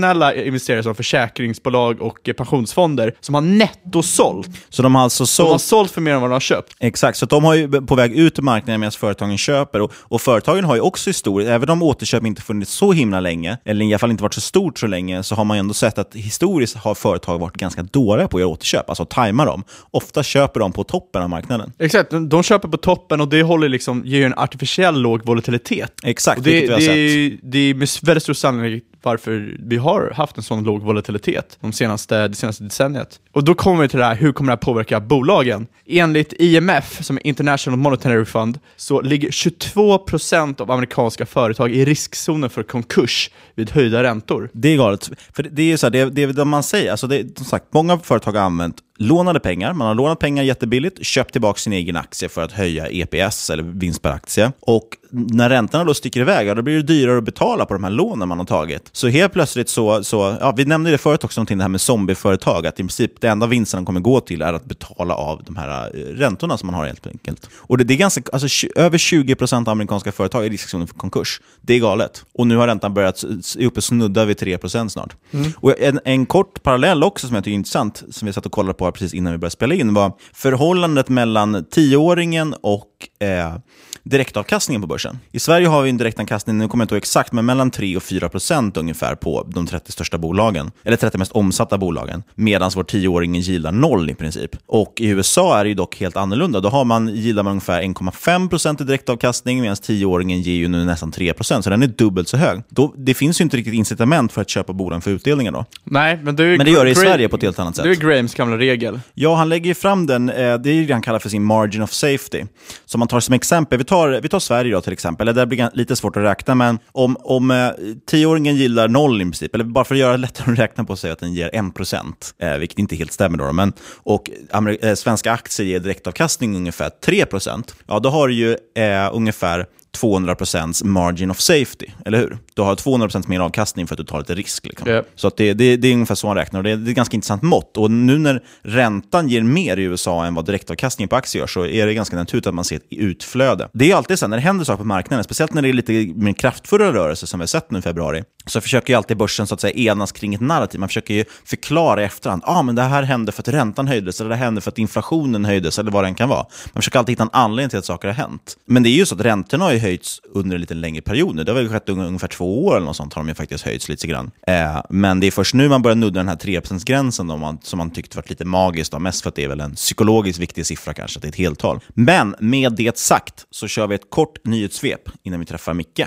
investerare 0.46 0.82
som 0.82 0.94
försäkringsbolag 0.94 2.02
och 2.02 2.28
eh, 2.28 2.32
pensionsfonder 2.32 3.14
som 3.20 3.34
har 3.34 3.42
nettosålt. 3.42 4.48
Så 4.68 4.82
de 4.82 4.94
har 4.94 5.02
alltså 5.02 5.24
De 5.42 5.50
har 5.50 5.58
sålt 5.58 5.84
sålt 5.84 5.94
för 5.94 6.00
mer 6.00 6.12
än 6.12 6.20
vad 6.20 6.30
de 6.30 6.32
har 6.32 6.40
köpt. 6.40 6.76
Exakt, 6.80 7.18
så 7.18 7.26
de 7.26 7.44
har 7.44 7.54
ju 7.54 7.68
på 7.68 7.94
väg 7.94 8.12
ut 8.12 8.38
ur 8.38 8.42
marknaden 8.42 8.80
medan 8.80 8.92
företagen 8.92 9.38
köper. 9.38 9.80
Och, 9.80 9.92
och 9.96 10.20
företagen 10.20 10.64
har 10.64 10.74
ju 10.74 10.80
också 10.80 11.10
historiskt, 11.10 11.50
även 11.50 11.70
om 11.70 11.82
återköp 11.82 12.26
inte 12.26 12.42
funnits 12.42 12.72
så 12.72 12.92
himla 12.92 13.20
länge, 13.20 13.58
eller 13.64 13.84
i 13.84 13.88
alla 13.88 13.98
fall 13.98 14.10
inte 14.10 14.22
varit 14.22 14.34
så 14.34 14.40
stort 14.40 14.78
så 14.78 14.86
länge, 14.86 15.22
så 15.22 15.34
har 15.34 15.44
man 15.44 15.56
ju 15.56 15.58
ändå 15.58 15.74
sett 15.74 15.98
att 15.98 16.14
historiskt 16.14 16.76
har 16.76 16.94
företag 16.94 17.38
varit 17.38 17.56
ganska 17.56 17.82
dåliga 17.82 18.28
på 18.28 18.36
att 18.36 18.40
göra 18.40 18.50
återköp, 18.50 18.88
alltså 18.88 19.02
att 19.02 19.10
tajma 19.10 19.44
dem. 19.44 19.64
Ofta 19.90 20.22
köper 20.22 20.60
de 20.60 20.72
på 20.72 20.84
toppen 20.84 21.22
av 21.22 21.30
marknaden. 21.30 21.72
Exakt, 21.78 22.10
de, 22.10 22.28
de 22.28 22.42
köper 22.42 22.68
på 22.68 22.76
toppen 22.76 23.20
och 23.20 23.28
det 23.28 23.42
håller 23.42 23.68
liksom, 23.68 24.02
ger 24.04 24.18
ju 24.18 24.24
en 24.24 24.38
artificiell 24.38 25.00
låg 25.00 25.26
volatilitet. 25.26 25.92
Exakt, 26.02 26.38
och 26.38 26.44
det, 26.44 26.70
har 26.70 26.78
det, 26.78 26.84
är, 26.84 27.38
det 27.42 27.58
är 27.58 27.74
med 27.74 27.88
väldigt 28.02 28.22
stor 28.22 28.34
sannolikhet 28.34 28.93
varför 29.04 29.56
vi 29.58 29.76
har 29.76 30.12
haft 30.16 30.36
en 30.36 30.42
sån 30.42 30.64
låg 30.64 30.82
volatilitet 30.82 31.58
de 31.60 31.72
senaste, 31.72 32.28
det 32.28 32.34
senaste 32.34 32.64
decenniet. 32.64 33.20
Och 33.32 33.44
då 33.44 33.54
kommer 33.54 33.82
vi 33.82 33.88
till 33.88 33.98
det 33.98 34.04
här, 34.04 34.14
hur 34.14 34.32
kommer 34.32 34.50
det 34.50 34.56
här 34.56 34.62
påverka 34.62 35.00
bolagen? 35.00 35.66
Enligt 35.86 36.32
IMF, 36.38 37.04
som 37.04 37.16
är 37.16 37.26
International 37.26 37.78
Monetary 37.78 38.24
Fund, 38.24 38.58
så 38.76 39.00
ligger 39.00 39.28
22% 39.28 40.60
av 40.60 40.70
amerikanska 40.70 41.26
företag 41.26 41.72
i 41.72 41.84
riskzonen 41.84 42.50
för 42.50 42.62
konkurs 42.62 43.30
vid 43.54 43.70
höjda 43.70 44.02
räntor. 44.02 44.50
Det 44.52 44.68
är 44.68 44.76
galet. 44.76 45.10
För 45.32 45.42
det, 45.42 45.62
är 45.62 45.66
ju 45.66 45.76
så 45.76 45.86
här, 45.86 45.90
det, 45.90 46.04
det 46.04 46.26
det 46.26 46.44
man 46.44 46.62
säger. 46.62 46.90
Alltså 46.90 47.06
det, 47.06 47.38
som 47.38 47.46
sagt, 47.46 47.66
många 47.70 47.98
företag 47.98 48.32
har 48.32 48.40
använt 48.40 48.76
lånade 48.96 49.40
pengar. 49.40 49.72
Man 49.72 49.86
har 49.86 49.94
lånat 49.94 50.18
pengar 50.18 50.42
jättebilligt, 50.42 51.06
köpt 51.06 51.32
tillbaka 51.32 51.58
sin 51.58 51.72
egen 51.72 51.96
aktie 51.96 52.28
för 52.28 52.42
att 52.42 52.52
höja 52.52 52.88
EPS, 52.88 53.50
eller 53.50 53.62
vinst 53.62 54.02
per 54.02 54.10
aktie. 54.10 54.52
Och 54.60 54.88
när 55.10 55.48
räntorna 55.48 55.84
då 55.84 55.94
sticker 55.94 56.20
iväg, 56.20 56.46
ja, 56.46 56.54
då 56.54 56.62
blir 56.62 56.76
det 56.76 56.82
dyrare 56.82 57.18
att 57.18 57.24
betala 57.24 57.66
på 57.66 57.74
de 57.74 57.84
här 57.84 57.90
lånen 57.90 58.28
man 58.28 58.38
har 58.38 58.46
tagit. 58.46 58.88
Så 58.92 59.08
helt 59.08 59.32
plötsligt 59.32 59.68
så, 59.68 60.04
så 60.04 60.36
ja, 60.40 60.52
vi 60.56 60.64
nämnde 60.64 60.90
det 60.90 60.98
förut 60.98 61.24
också, 61.24 61.40
någonting 61.40 61.58
det 61.58 61.64
här 61.64 61.68
med 61.68 61.80
zombieföretag, 61.80 62.66
att 62.66 62.74
i 62.74 62.82
princip 62.82 63.20
det 63.20 63.28
enda 63.28 63.46
vinsten 63.46 63.78
de 63.78 63.86
kommer 63.86 64.00
gå 64.00 64.20
till 64.20 64.42
är 64.42 64.52
att 64.52 64.64
betala 64.64 65.14
av 65.14 65.42
de 65.44 65.56
här 65.56 65.90
eh, 65.94 66.00
räntorna 66.00 66.58
som 66.58 66.66
man 66.66 66.74
har 66.74 66.86
helt 66.86 67.06
enkelt. 67.06 67.50
Och 67.56 67.78
det, 67.78 67.84
det 67.84 67.94
är 67.94 67.98
ganska, 67.98 68.22
alltså, 68.32 68.66
över 68.76 68.98
20% 68.98 69.60
av 69.60 69.68
amerikanska 69.68 70.12
företag 70.12 70.42
är 70.42 70.46
i 70.46 70.50
riskzonen 70.50 70.86
för 70.86 70.94
konkurs. 70.94 71.40
Det 71.60 71.74
är 71.74 71.80
galet. 71.80 72.24
Och 72.32 72.46
nu 72.46 72.56
har 72.56 72.66
räntan 72.66 72.94
börjat, 72.94 73.22
är 73.58 73.66
uppe 73.66 73.76
och 73.76 73.84
snuddar 73.84 74.26
vid 74.26 74.36
3% 74.36 74.88
snart. 74.88 75.16
Och 75.56 75.80
en, 75.80 76.00
en 76.04 76.26
kort 76.26 76.62
parallell 76.62 77.04
också 77.04 77.26
som 77.26 77.34
jag 77.34 77.44
tycker 77.44 77.54
är 77.54 77.58
intressant, 77.58 78.02
som 78.10 78.26
vi 78.26 78.32
satt 78.32 78.46
och 78.46 78.52
kollade 78.52 78.74
på 78.74 78.83
här 78.86 78.92
precis 78.92 79.14
innan 79.14 79.32
vi 79.32 79.38
började 79.38 79.50
spela 79.50 79.74
in, 79.74 79.94
var 79.94 80.12
förhållandet 80.32 81.08
mellan 81.08 81.64
tioåringen 81.70 82.54
och 82.60 83.24
eh, 83.26 83.56
direktavkastningen 84.04 84.80
på 84.80 84.86
börsen. 84.86 85.18
I 85.32 85.38
Sverige 85.38 85.66
har 85.66 85.82
vi 85.82 85.90
en 85.90 85.96
direktavkastning, 85.96 86.58
nu 86.58 86.68
kommer 86.68 86.82
jag 86.82 86.84
inte 86.84 86.94
ihåg 86.94 87.02
exakt, 87.02 87.32
men 87.32 87.46
mellan 87.46 87.70
3 87.70 87.96
och 87.96 88.02
4 88.02 88.28
procent 88.28 88.76
ungefär 88.76 89.14
på 89.14 89.46
de 89.48 89.66
30 89.66 89.92
största 89.92 90.18
bolagen, 90.18 90.70
eller 90.84 90.96
30 90.96 91.18
mest 91.18 91.32
omsatta 91.32 91.78
bolagen, 91.78 92.22
medan 92.34 92.70
vår 92.74 92.84
10-åring 92.84 93.34
gillar 93.34 93.72
noll 93.72 94.10
i 94.10 94.14
princip. 94.14 94.56
Och 94.66 94.94
i 95.00 95.06
USA 95.06 95.58
är 95.58 95.64
det 95.64 95.68
ju 95.68 95.74
dock 95.74 96.00
helt 96.00 96.16
annorlunda. 96.16 96.60
Då 96.60 96.68
har 96.68 96.84
man, 96.84 97.08
gillar 97.08 97.42
man 97.42 97.50
ungefär 97.50 97.82
1,5 97.82 98.48
procent 98.48 98.80
i 98.80 98.84
direktavkastning, 98.84 99.60
medan 99.60 99.76
10-åringen 99.76 100.40
ger 100.40 100.54
ju 100.54 100.68
nu 100.68 100.84
nästan 100.84 101.12
3 101.12 101.32
procent, 101.32 101.64
så 101.64 101.70
den 101.70 101.82
är 101.82 101.86
dubbelt 101.86 102.28
så 102.28 102.36
hög. 102.36 102.62
Då, 102.68 102.94
det 102.96 103.14
finns 103.14 103.40
ju 103.40 103.42
inte 103.42 103.56
riktigt 103.56 103.74
incitament 103.74 104.32
för 104.32 104.40
att 104.40 104.48
köpa 104.48 104.72
bolagen 104.72 105.02
för 105.02 105.10
utdelningar 105.10 105.52
då. 105.52 105.64
Nej, 105.84 106.20
men 106.22 106.36
det, 106.36 106.44
Men 106.44 106.66
det 106.66 106.72
gör 106.72 106.84
det 106.84 106.90
i 106.90 106.94
Sverige 106.94 107.28
på 107.28 107.36
ett 107.36 107.42
helt 107.42 107.58
annat 107.58 107.76
sätt. 107.76 107.84
Det 107.84 107.90
är 107.90 107.94
Grahams 107.94 108.34
gamla 108.34 108.58
regel. 108.58 109.00
Ja, 109.14 109.34
han 109.34 109.48
lägger 109.48 109.66
ju 109.66 109.74
fram 109.74 110.06
den, 110.06 110.28
eh, 110.28 110.34
det 110.34 110.70
är 110.70 110.74
ju 110.74 110.86
det 110.86 110.92
han 110.92 111.02
kallar 111.02 111.18
för 111.18 111.28
sin 111.28 111.44
margin 111.44 111.82
of 111.82 111.92
safety. 111.92 112.44
Som 112.84 112.98
man 112.98 113.08
tar 113.08 113.20
som 113.20 113.34
exempel, 113.34 113.78
vi 113.78 113.84
tar, 113.84 113.93
vi 114.22 114.28
tar 114.28 114.38
Sverige 114.38 114.72
då 114.72 114.80
till 114.80 114.92
exempel, 114.92 115.34
det 115.34 115.46
blir 115.46 115.70
lite 115.74 115.96
svårt 115.96 116.16
att 116.16 116.22
räkna, 116.22 116.54
men 116.54 116.78
om, 116.92 117.16
om 117.20 117.50
eh, 117.50 117.70
tioåringen 118.06 118.56
gillar 118.56 118.88
noll 118.88 119.20
i 119.20 119.24
princip, 119.24 119.54
eller 119.54 119.64
bara 119.64 119.84
för 119.84 119.94
att 119.94 119.98
göra 119.98 120.12
det 120.12 120.18
lättare 120.18 120.52
att 120.52 120.58
räkna 120.58 120.84
på 120.84 120.96
sig 120.96 121.10
att 121.10 121.18
den 121.18 121.34
ger 121.34 121.50
1%, 121.50 122.14
eh, 122.38 122.58
vilket 122.58 122.78
inte 122.78 122.96
helt 122.96 123.12
stämmer 123.12 123.38
då, 123.38 123.52
men, 123.52 123.72
och 124.02 124.30
amer- 124.52 124.86
eh, 124.86 124.94
svenska 124.94 125.32
aktier 125.32 125.66
ger 125.66 125.80
direktavkastning 125.80 126.56
ungefär 126.56 126.90
3%, 127.06 127.74
ja 127.86 127.98
då 127.98 128.10
har 128.10 128.28
du 128.28 128.34
ju 128.34 128.56
eh, 128.76 129.10
ungefär 129.12 129.66
200% 130.00 130.84
margin 130.84 131.30
of 131.30 131.40
safety, 131.40 131.86
eller 132.04 132.18
hur? 132.18 132.38
Du 132.54 132.62
har 132.62 132.74
200% 132.76 133.28
mer 133.28 133.40
avkastning 133.40 133.86
för 133.86 133.94
att 133.94 133.98
du 133.98 134.04
tar 134.04 134.18
lite 134.18 134.34
risk. 134.34 134.66
Liksom. 134.66 134.90
Ja. 134.90 135.02
Så 135.14 135.28
att 135.28 135.36
det, 135.36 135.54
det, 135.54 135.76
det 135.76 135.88
är 135.88 135.92
ungefär 135.92 136.14
så 136.14 136.26
han 136.26 136.36
räknar 136.36 136.60
och 136.60 136.64
det 136.64 136.70
är, 136.70 136.76
det 136.76 136.88
är 136.88 136.90
ett 136.90 136.96
ganska 136.96 137.14
intressant 137.14 137.42
mått. 137.42 137.76
Och 137.76 137.90
nu 137.90 138.18
när 138.18 138.42
räntan 138.62 139.28
ger 139.28 139.42
mer 139.42 139.76
i 139.76 139.82
USA 139.82 140.24
än 140.24 140.34
vad 140.34 140.46
direktavkastningen 140.46 141.08
på 141.08 141.16
aktier 141.16 141.40
gör 141.40 141.46
så 141.46 141.66
är 141.66 141.86
det 141.86 141.94
ganska 141.94 142.16
naturligt 142.16 142.46
att 142.46 142.54
man 142.54 142.64
ser 142.64 142.76
ett 142.76 142.86
utflöde. 142.90 143.68
Det 143.72 143.90
är 143.90 143.96
alltid 143.96 144.18
så 144.18 144.24
här, 144.24 144.28
när 144.30 144.36
det 144.36 144.42
händer 144.42 144.64
saker 144.64 144.78
på 144.78 144.84
marknaden, 144.84 145.24
speciellt 145.24 145.54
när 145.54 145.62
det 145.62 145.68
är 145.68 145.72
lite 145.72 145.92
mer 145.92 146.32
kraftfulla 146.32 146.92
rörelser 146.92 147.26
som 147.26 147.40
vi 147.40 147.42
har 147.42 147.46
sett 147.46 147.70
nu 147.70 147.78
i 147.78 147.82
februari, 147.82 148.24
så 148.46 148.60
försöker 148.60 148.92
ju 148.92 148.96
alltid 148.96 149.16
börsen 149.16 149.46
så 149.46 149.54
att 149.54 149.60
säga 149.60 149.92
enas 149.92 150.12
kring 150.12 150.34
ett 150.34 150.40
narrativ. 150.40 150.80
Man 150.80 150.88
försöker 150.88 151.14
ju 151.14 151.24
förklara 151.44 152.02
i 152.02 152.04
efterhand. 152.04 152.42
Ah, 152.46 152.62
men 152.62 152.74
det 152.74 152.82
här 152.82 153.02
hände 153.02 153.32
för 153.32 153.42
att 153.42 153.48
räntan 153.48 153.88
höjdes, 153.88 154.20
eller 154.20 154.30
det 154.30 154.36
hände 154.36 154.60
för 154.60 154.70
att 154.70 154.78
inflationen 154.78 155.44
höjdes, 155.44 155.78
eller 155.78 155.90
vad 155.90 156.04
det 156.04 156.08
än 156.08 156.14
kan 156.14 156.28
vara. 156.28 156.46
Man 156.72 156.82
försöker 156.82 156.98
alltid 156.98 157.12
hitta 157.12 157.22
en 157.22 157.30
anledning 157.32 157.70
till 157.70 157.78
att 157.78 157.84
saker 157.84 158.08
har 158.08 158.14
hänt. 158.14 158.56
Men 158.66 158.82
det 158.82 158.88
är 158.88 158.96
ju 158.96 159.06
så 159.06 159.14
att 159.14 159.20
räntorna 159.20 159.64
har 159.64 159.72
ju 159.72 159.78
höjts 159.78 160.20
under 160.34 160.54
en 160.54 160.60
lite 160.60 160.74
längre 160.74 161.02
period 161.02 161.36
nu. 161.36 161.44
Det 161.44 161.52
har 161.52 161.56
väl 161.56 161.68
skett 161.68 161.88
ungefär 161.88 162.28
två 162.28 162.43
år 162.44 162.76
eller 162.76 162.86
något 162.86 162.96
sånt 162.96 163.14
har 163.14 163.22
de 163.22 163.28
ju 163.28 163.34
faktiskt 163.34 163.64
höjts 163.64 163.88
lite 163.88 164.06
grann. 164.06 164.30
Eh, 164.46 164.82
men 164.90 165.20
det 165.20 165.26
är 165.26 165.30
först 165.30 165.54
nu 165.54 165.68
man 165.68 165.82
börjar 165.82 165.96
nudda 165.96 166.20
den 166.20 166.28
här 166.28 166.36
3%-gränsen 166.36 167.26
då, 167.26 167.36
man, 167.36 167.58
som 167.62 167.78
man 167.78 167.90
tyckte 167.90 168.16
var 168.16 168.24
lite 168.26 168.44
magiskt. 168.44 168.92
Då. 168.92 168.98
Mest 168.98 169.22
för 169.22 169.28
att 169.28 169.34
det 169.34 169.44
är 169.44 169.48
väl 169.48 169.60
en 169.60 169.74
psykologiskt 169.74 170.38
viktig 170.38 170.66
siffra 170.66 170.94
kanske, 170.94 171.18
att 171.18 171.22
det 171.22 171.28
är 171.28 171.30
ett 171.30 171.36
heltal. 171.36 171.80
Men 171.88 172.34
med 172.40 172.72
det 172.72 172.98
sagt 172.98 173.46
så 173.50 173.68
kör 173.68 173.86
vi 173.86 173.94
ett 173.94 174.10
kort 174.10 174.44
nyhetssvep 174.44 175.00
innan 175.22 175.40
vi 175.40 175.46
träffar 175.46 175.74
Micke. 175.74 176.00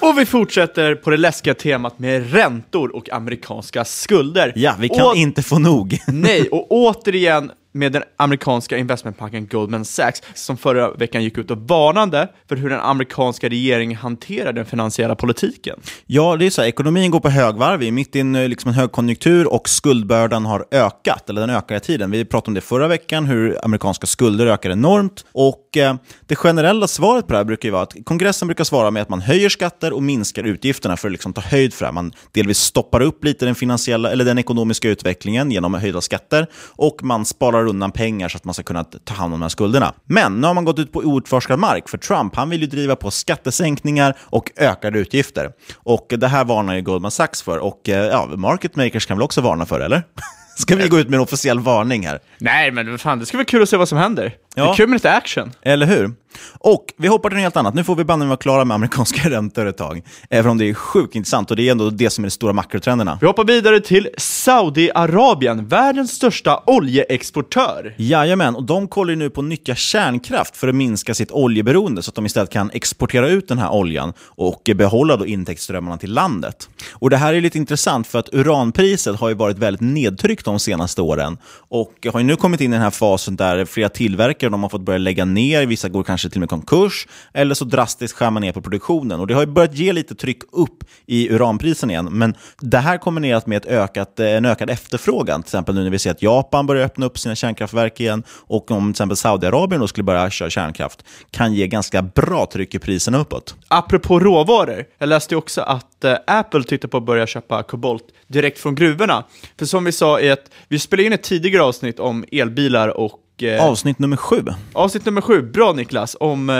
Och 0.00 0.18
vi 0.18 0.26
fortsätter 0.26 0.94
på 0.94 1.10
det 1.10 1.16
läskiga 1.16 1.54
temat 1.54 1.98
med 1.98 2.32
räntor 2.32 2.96
och 2.96 3.10
amerikanska 3.10 3.84
skulder. 3.84 4.52
Ja, 4.56 4.74
vi 4.78 4.88
kan 4.88 5.06
och, 5.06 5.16
inte 5.16 5.42
få 5.42 5.58
nog. 5.58 5.98
nej, 6.06 6.48
och 6.48 6.66
återigen 6.72 7.50
med 7.74 7.92
den 7.92 8.02
amerikanska 8.16 8.78
investmentbanken 8.78 9.46
Goldman 9.46 9.84
Sachs 9.84 10.22
som 10.34 10.56
förra 10.56 10.90
veckan 10.90 11.22
gick 11.22 11.38
ut 11.38 11.50
och 11.50 11.58
varnade 11.58 12.28
för 12.48 12.56
hur 12.56 12.70
den 12.70 12.80
amerikanska 12.80 13.48
regeringen 13.48 13.98
hanterar 13.98 14.52
den 14.52 14.66
finansiella 14.66 15.14
politiken. 15.14 15.80
Ja, 16.06 16.36
det 16.36 16.46
är 16.46 16.50
så 16.50 16.62
här, 16.62 16.68
ekonomin 16.68 17.10
går 17.10 17.20
på 17.20 17.28
högvarv, 17.28 17.80
vi 17.80 17.88
är 17.88 17.92
mitt 17.92 18.16
i 18.16 18.20
en, 18.20 18.34
eh, 18.34 18.48
liksom 18.48 18.68
en 18.68 18.74
högkonjunktur 18.74 19.52
och 19.52 19.68
skuldbördan 19.68 20.46
har 20.46 20.64
ökat, 20.70 21.30
eller 21.30 21.40
den 21.40 21.50
ökar 21.50 21.76
i 21.76 21.80
tiden. 21.80 22.10
Vi 22.10 22.24
pratade 22.24 22.50
om 22.50 22.54
det 22.54 22.60
förra 22.60 22.88
veckan, 22.88 23.26
hur 23.26 23.64
amerikanska 23.64 24.06
skulder 24.06 24.46
ökar 24.46 24.70
enormt. 24.70 25.24
Och 25.32 25.76
eh, 25.76 25.94
Det 26.26 26.36
generella 26.36 26.88
svaret 26.88 27.26
på 27.26 27.32
det 27.32 27.38
här 27.38 27.44
brukar 27.44 27.68
ju 27.68 27.72
vara 27.72 27.82
att 27.82 27.94
kongressen 28.04 28.48
brukar 28.48 28.64
svara 28.64 28.90
med 28.90 29.02
att 29.02 29.08
man 29.08 29.20
höjer 29.20 29.48
skatter 29.48 29.92
och 29.92 30.02
minskar 30.02 30.44
utgifterna 30.44 30.96
för 30.96 31.08
att 31.08 31.12
liksom 31.12 31.32
ta 31.32 31.40
höjd 31.40 31.74
för 31.74 31.84
det 31.84 31.86
här. 31.86 31.92
Man 31.92 32.12
delvis 32.32 32.58
stoppar 32.58 33.00
upp 33.00 33.24
lite 33.24 33.44
den, 33.44 33.54
finansiella, 33.54 34.10
eller 34.10 34.24
den 34.24 34.38
ekonomiska 34.38 34.88
utvecklingen 34.88 35.50
genom 35.50 35.74
höjda 35.74 36.00
skatter 36.00 36.46
och 36.76 37.02
man 37.02 37.24
sparar 37.24 37.63
undan 37.66 37.92
pengar 37.92 38.28
så 38.28 38.36
att 38.36 38.44
man 38.44 38.54
ska 38.54 38.62
kunna 38.62 38.84
ta 38.84 39.14
hand 39.14 39.34
om 39.34 39.40
de 39.40 39.44
här 39.44 39.48
skulderna. 39.48 39.94
Men 40.06 40.40
nu 40.40 40.46
har 40.46 40.54
man 40.54 40.64
gått 40.64 40.78
ut 40.78 40.92
på 40.92 40.98
outforskad 40.98 41.58
mark, 41.58 41.88
för 41.88 41.98
Trump 41.98 42.36
han 42.36 42.50
vill 42.50 42.60
ju 42.60 42.66
driva 42.66 42.96
på 42.96 43.10
skattesänkningar 43.10 44.16
och 44.20 44.50
ökade 44.56 44.98
utgifter. 44.98 45.50
Och 45.76 46.06
det 46.08 46.28
här 46.28 46.44
varnar 46.44 46.74
ju 46.74 46.82
Goldman 46.82 47.10
Sachs 47.10 47.42
för, 47.42 47.58
och 47.58 47.88
eh, 47.88 48.04
ja, 48.04 48.26
market 48.36 48.76
makers 48.76 49.06
kan 49.06 49.16
väl 49.16 49.24
också 49.24 49.40
varna 49.40 49.66
för, 49.66 49.80
eller? 49.80 50.02
Ska 50.56 50.76
vi 50.76 50.88
gå 50.88 50.98
ut 50.98 51.08
med 51.08 51.16
en 51.16 51.22
officiell 51.22 51.60
varning 51.60 52.06
här? 52.06 52.20
Nej, 52.38 52.70
men 52.70 52.98
fan, 52.98 53.18
det 53.18 53.26
ska 53.26 53.36
vara 53.36 53.44
kul 53.44 53.62
att 53.62 53.68
se 53.68 53.76
vad 53.76 53.88
som 53.88 53.98
händer. 53.98 54.34
Ja. 54.54 54.64
Det 54.64 54.70
är 54.70 54.74
kul 54.74 54.88
med 54.88 54.96
lite 54.96 55.12
action. 55.12 55.52
Eller 55.62 55.86
hur? 55.86 56.12
Och 56.58 56.84
vi 56.96 57.08
hoppar 57.08 57.30
till 57.30 57.36
något 57.36 57.42
helt 57.42 57.56
annat. 57.56 57.74
Nu 57.74 57.84
får 57.84 57.96
vi 57.96 58.04
banne 58.04 58.26
vara 58.26 58.36
klara 58.36 58.64
med 58.64 58.74
amerikanska 58.74 59.30
räntor 59.30 59.66
ett 59.66 59.76
tag. 59.76 60.02
Även 60.30 60.50
om 60.50 60.58
det 60.58 60.70
är 60.70 60.74
sjukt 60.74 61.14
intressant 61.14 61.50
och 61.50 61.56
det 61.56 61.68
är 61.68 61.72
ändå 61.72 61.90
det 61.90 62.10
som 62.10 62.24
är 62.24 62.26
de 62.26 62.30
stora 62.30 62.52
makrotrenderna. 62.52 63.18
Vi 63.20 63.26
hoppar 63.26 63.44
vidare 63.44 63.80
till 63.80 64.08
Saudiarabien, 64.18 65.68
världens 65.68 66.10
största 66.10 66.62
oljeexportör. 66.66 67.94
Jajamän, 67.96 68.56
och 68.56 68.64
de 68.64 68.88
kollar 68.88 69.10
ju 69.10 69.16
nu 69.16 69.30
på 69.30 69.40
att 69.40 69.46
nyttja 69.46 69.74
kärnkraft 69.74 70.56
för 70.56 70.68
att 70.68 70.74
minska 70.74 71.14
sitt 71.14 71.30
oljeberoende 71.30 72.02
så 72.02 72.08
att 72.08 72.14
de 72.14 72.26
istället 72.26 72.50
kan 72.50 72.70
exportera 72.70 73.28
ut 73.28 73.48
den 73.48 73.58
här 73.58 73.72
oljan 73.72 74.12
och 74.20 74.70
behålla 74.74 75.16
då 75.16 75.26
intäktsströmmarna 75.26 75.98
till 75.98 76.12
landet. 76.12 76.68
Och 76.92 77.10
Det 77.10 77.16
här 77.16 77.34
är 77.34 77.40
lite 77.40 77.58
intressant 77.58 78.06
för 78.06 78.18
att 78.18 78.34
uranpriset 78.34 79.16
har 79.16 79.28
ju 79.28 79.34
varit 79.34 79.58
väldigt 79.58 79.80
nedtryckt 79.80 80.44
de 80.44 80.58
senaste 80.58 81.02
åren 81.02 81.38
och 81.68 82.06
har 82.12 82.20
ju 82.20 82.26
nu 82.26 82.36
kommit 82.36 82.60
in 82.60 82.72
i 82.72 82.76
den 82.76 82.82
här 82.82 82.90
fasen 82.90 83.36
där 83.36 83.64
flera 83.64 83.88
tillverkare 83.88 84.50
de 84.50 84.62
har 84.62 84.70
fått 84.70 84.80
börja 84.80 84.98
lägga 84.98 85.24
ner, 85.24 85.66
vissa 85.66 85.88
går 85.88 86.02
kanske 86.02 86.23
till 86.30 86.38
och 86.38 86.40
med 86.40 86.48
konkurs, 86.48 87.08
eller 87.32 87.54
så 87.54 87.64
drastiskt 87.64 88.16
skär 88.16 88.30
man 88.30 88.42
ner 88.42 88.52
på 88.52 88.62
produktionen. 88.62 89.20
Och 89.20 89.26
Det 89.26 89.34
har 89.34 89.46
börjat 89.46 89.74
ge 89.74 89.92
lite 89.92 90.14
tryck 90.14 90.42
upp 90.52 90.84
i 91.06 91.30
uranprisen 91.30 91.90
igen, 91.90 92.08
men 92.10 92.34
det 92.60 92.78
här 92.78 92.98
kombinerat 92.98 93.46
med 93.46 93.56
ett 93.56 93.66
ökat, 93.66 94.20
eh, 94.20 94.26
en 94.26 94.44
ökad 94.44 94.70
efterfrågan, 94.70 95.42
till 95.42 95.48
exempel 95.48 95.74
nu 95.74 95.82
när 95.82 95.90
vi 95.90 95.98
ser 95.98 96.10
att 96.10 96.22
Japan 96.22 96.66
börjar 96.66 96.84
öppna 96.84 97.06
upp 97.06 97.18
sina 97.18 97.34
kärnkraftverk 97.34 98.00
igen, 98.00 98.22
och 98.28 98.70
om 98.70 98.84
till 98.84 98.90
exempel 98.90 99.16
Saudiarabien 99.16 99.88
skulle 99.88 100.04
börja 100.04 100.30
köra 100.30 100.50
kärnkraft, 100.50 101.04
kan 101.30 101.54
ge 101.54 101.66
ganska 101.66 102.02
bra 102.02 102.46
tryck 102.52 102.74
i 102.74 102.78
priserna 102.78 103.18
uppåt. 103.18 103.54
Apropå 103.68 104.20
råvaror, 104.20 104.84
jag 104.98 105.08
läste 105.08 105.36
också 105.36 105.60
att 105.60 106.04
eh, 106.04 106.16
Apple 106.26 106.64
tittar 106.64 106.88
på 106.88 106.96
att 106.96 107.06
börja 107.06 107.26
köpa 107.26 107.62
kobolt 107.62 108.04
direkt 108.26 108.58
från 108.58 108.74
gruvorna. 108.74 109.24
För 109.58 109.66
som 109.66 109.84
vi 109.84 109.92
sa 109.92 110.20
i 110.20 110.28
ett, 110.28 110.50
vi 110.68 110.78
spelade 110.78 111.06
in 111.06 111.12
ett 111.12 111.22
tidigare 111.22 111.62
avsnitt 111.62 112.00
om 112.00 112.24
elbilar 112.32 112.88
och 112.88 113.20
Eh, 113.42 113.64
avsnitt 113.64 113.98
nummer 113.98 114.16
sju. 114.16 114.44
Avsnitt 114.72 115.04
nummer 115.04 115.20
sju, 115.20 115.42
bra 115.42 115.72
Niklas, 115.72 116.16
om 116.20 116.50
eh, 116.50 116.56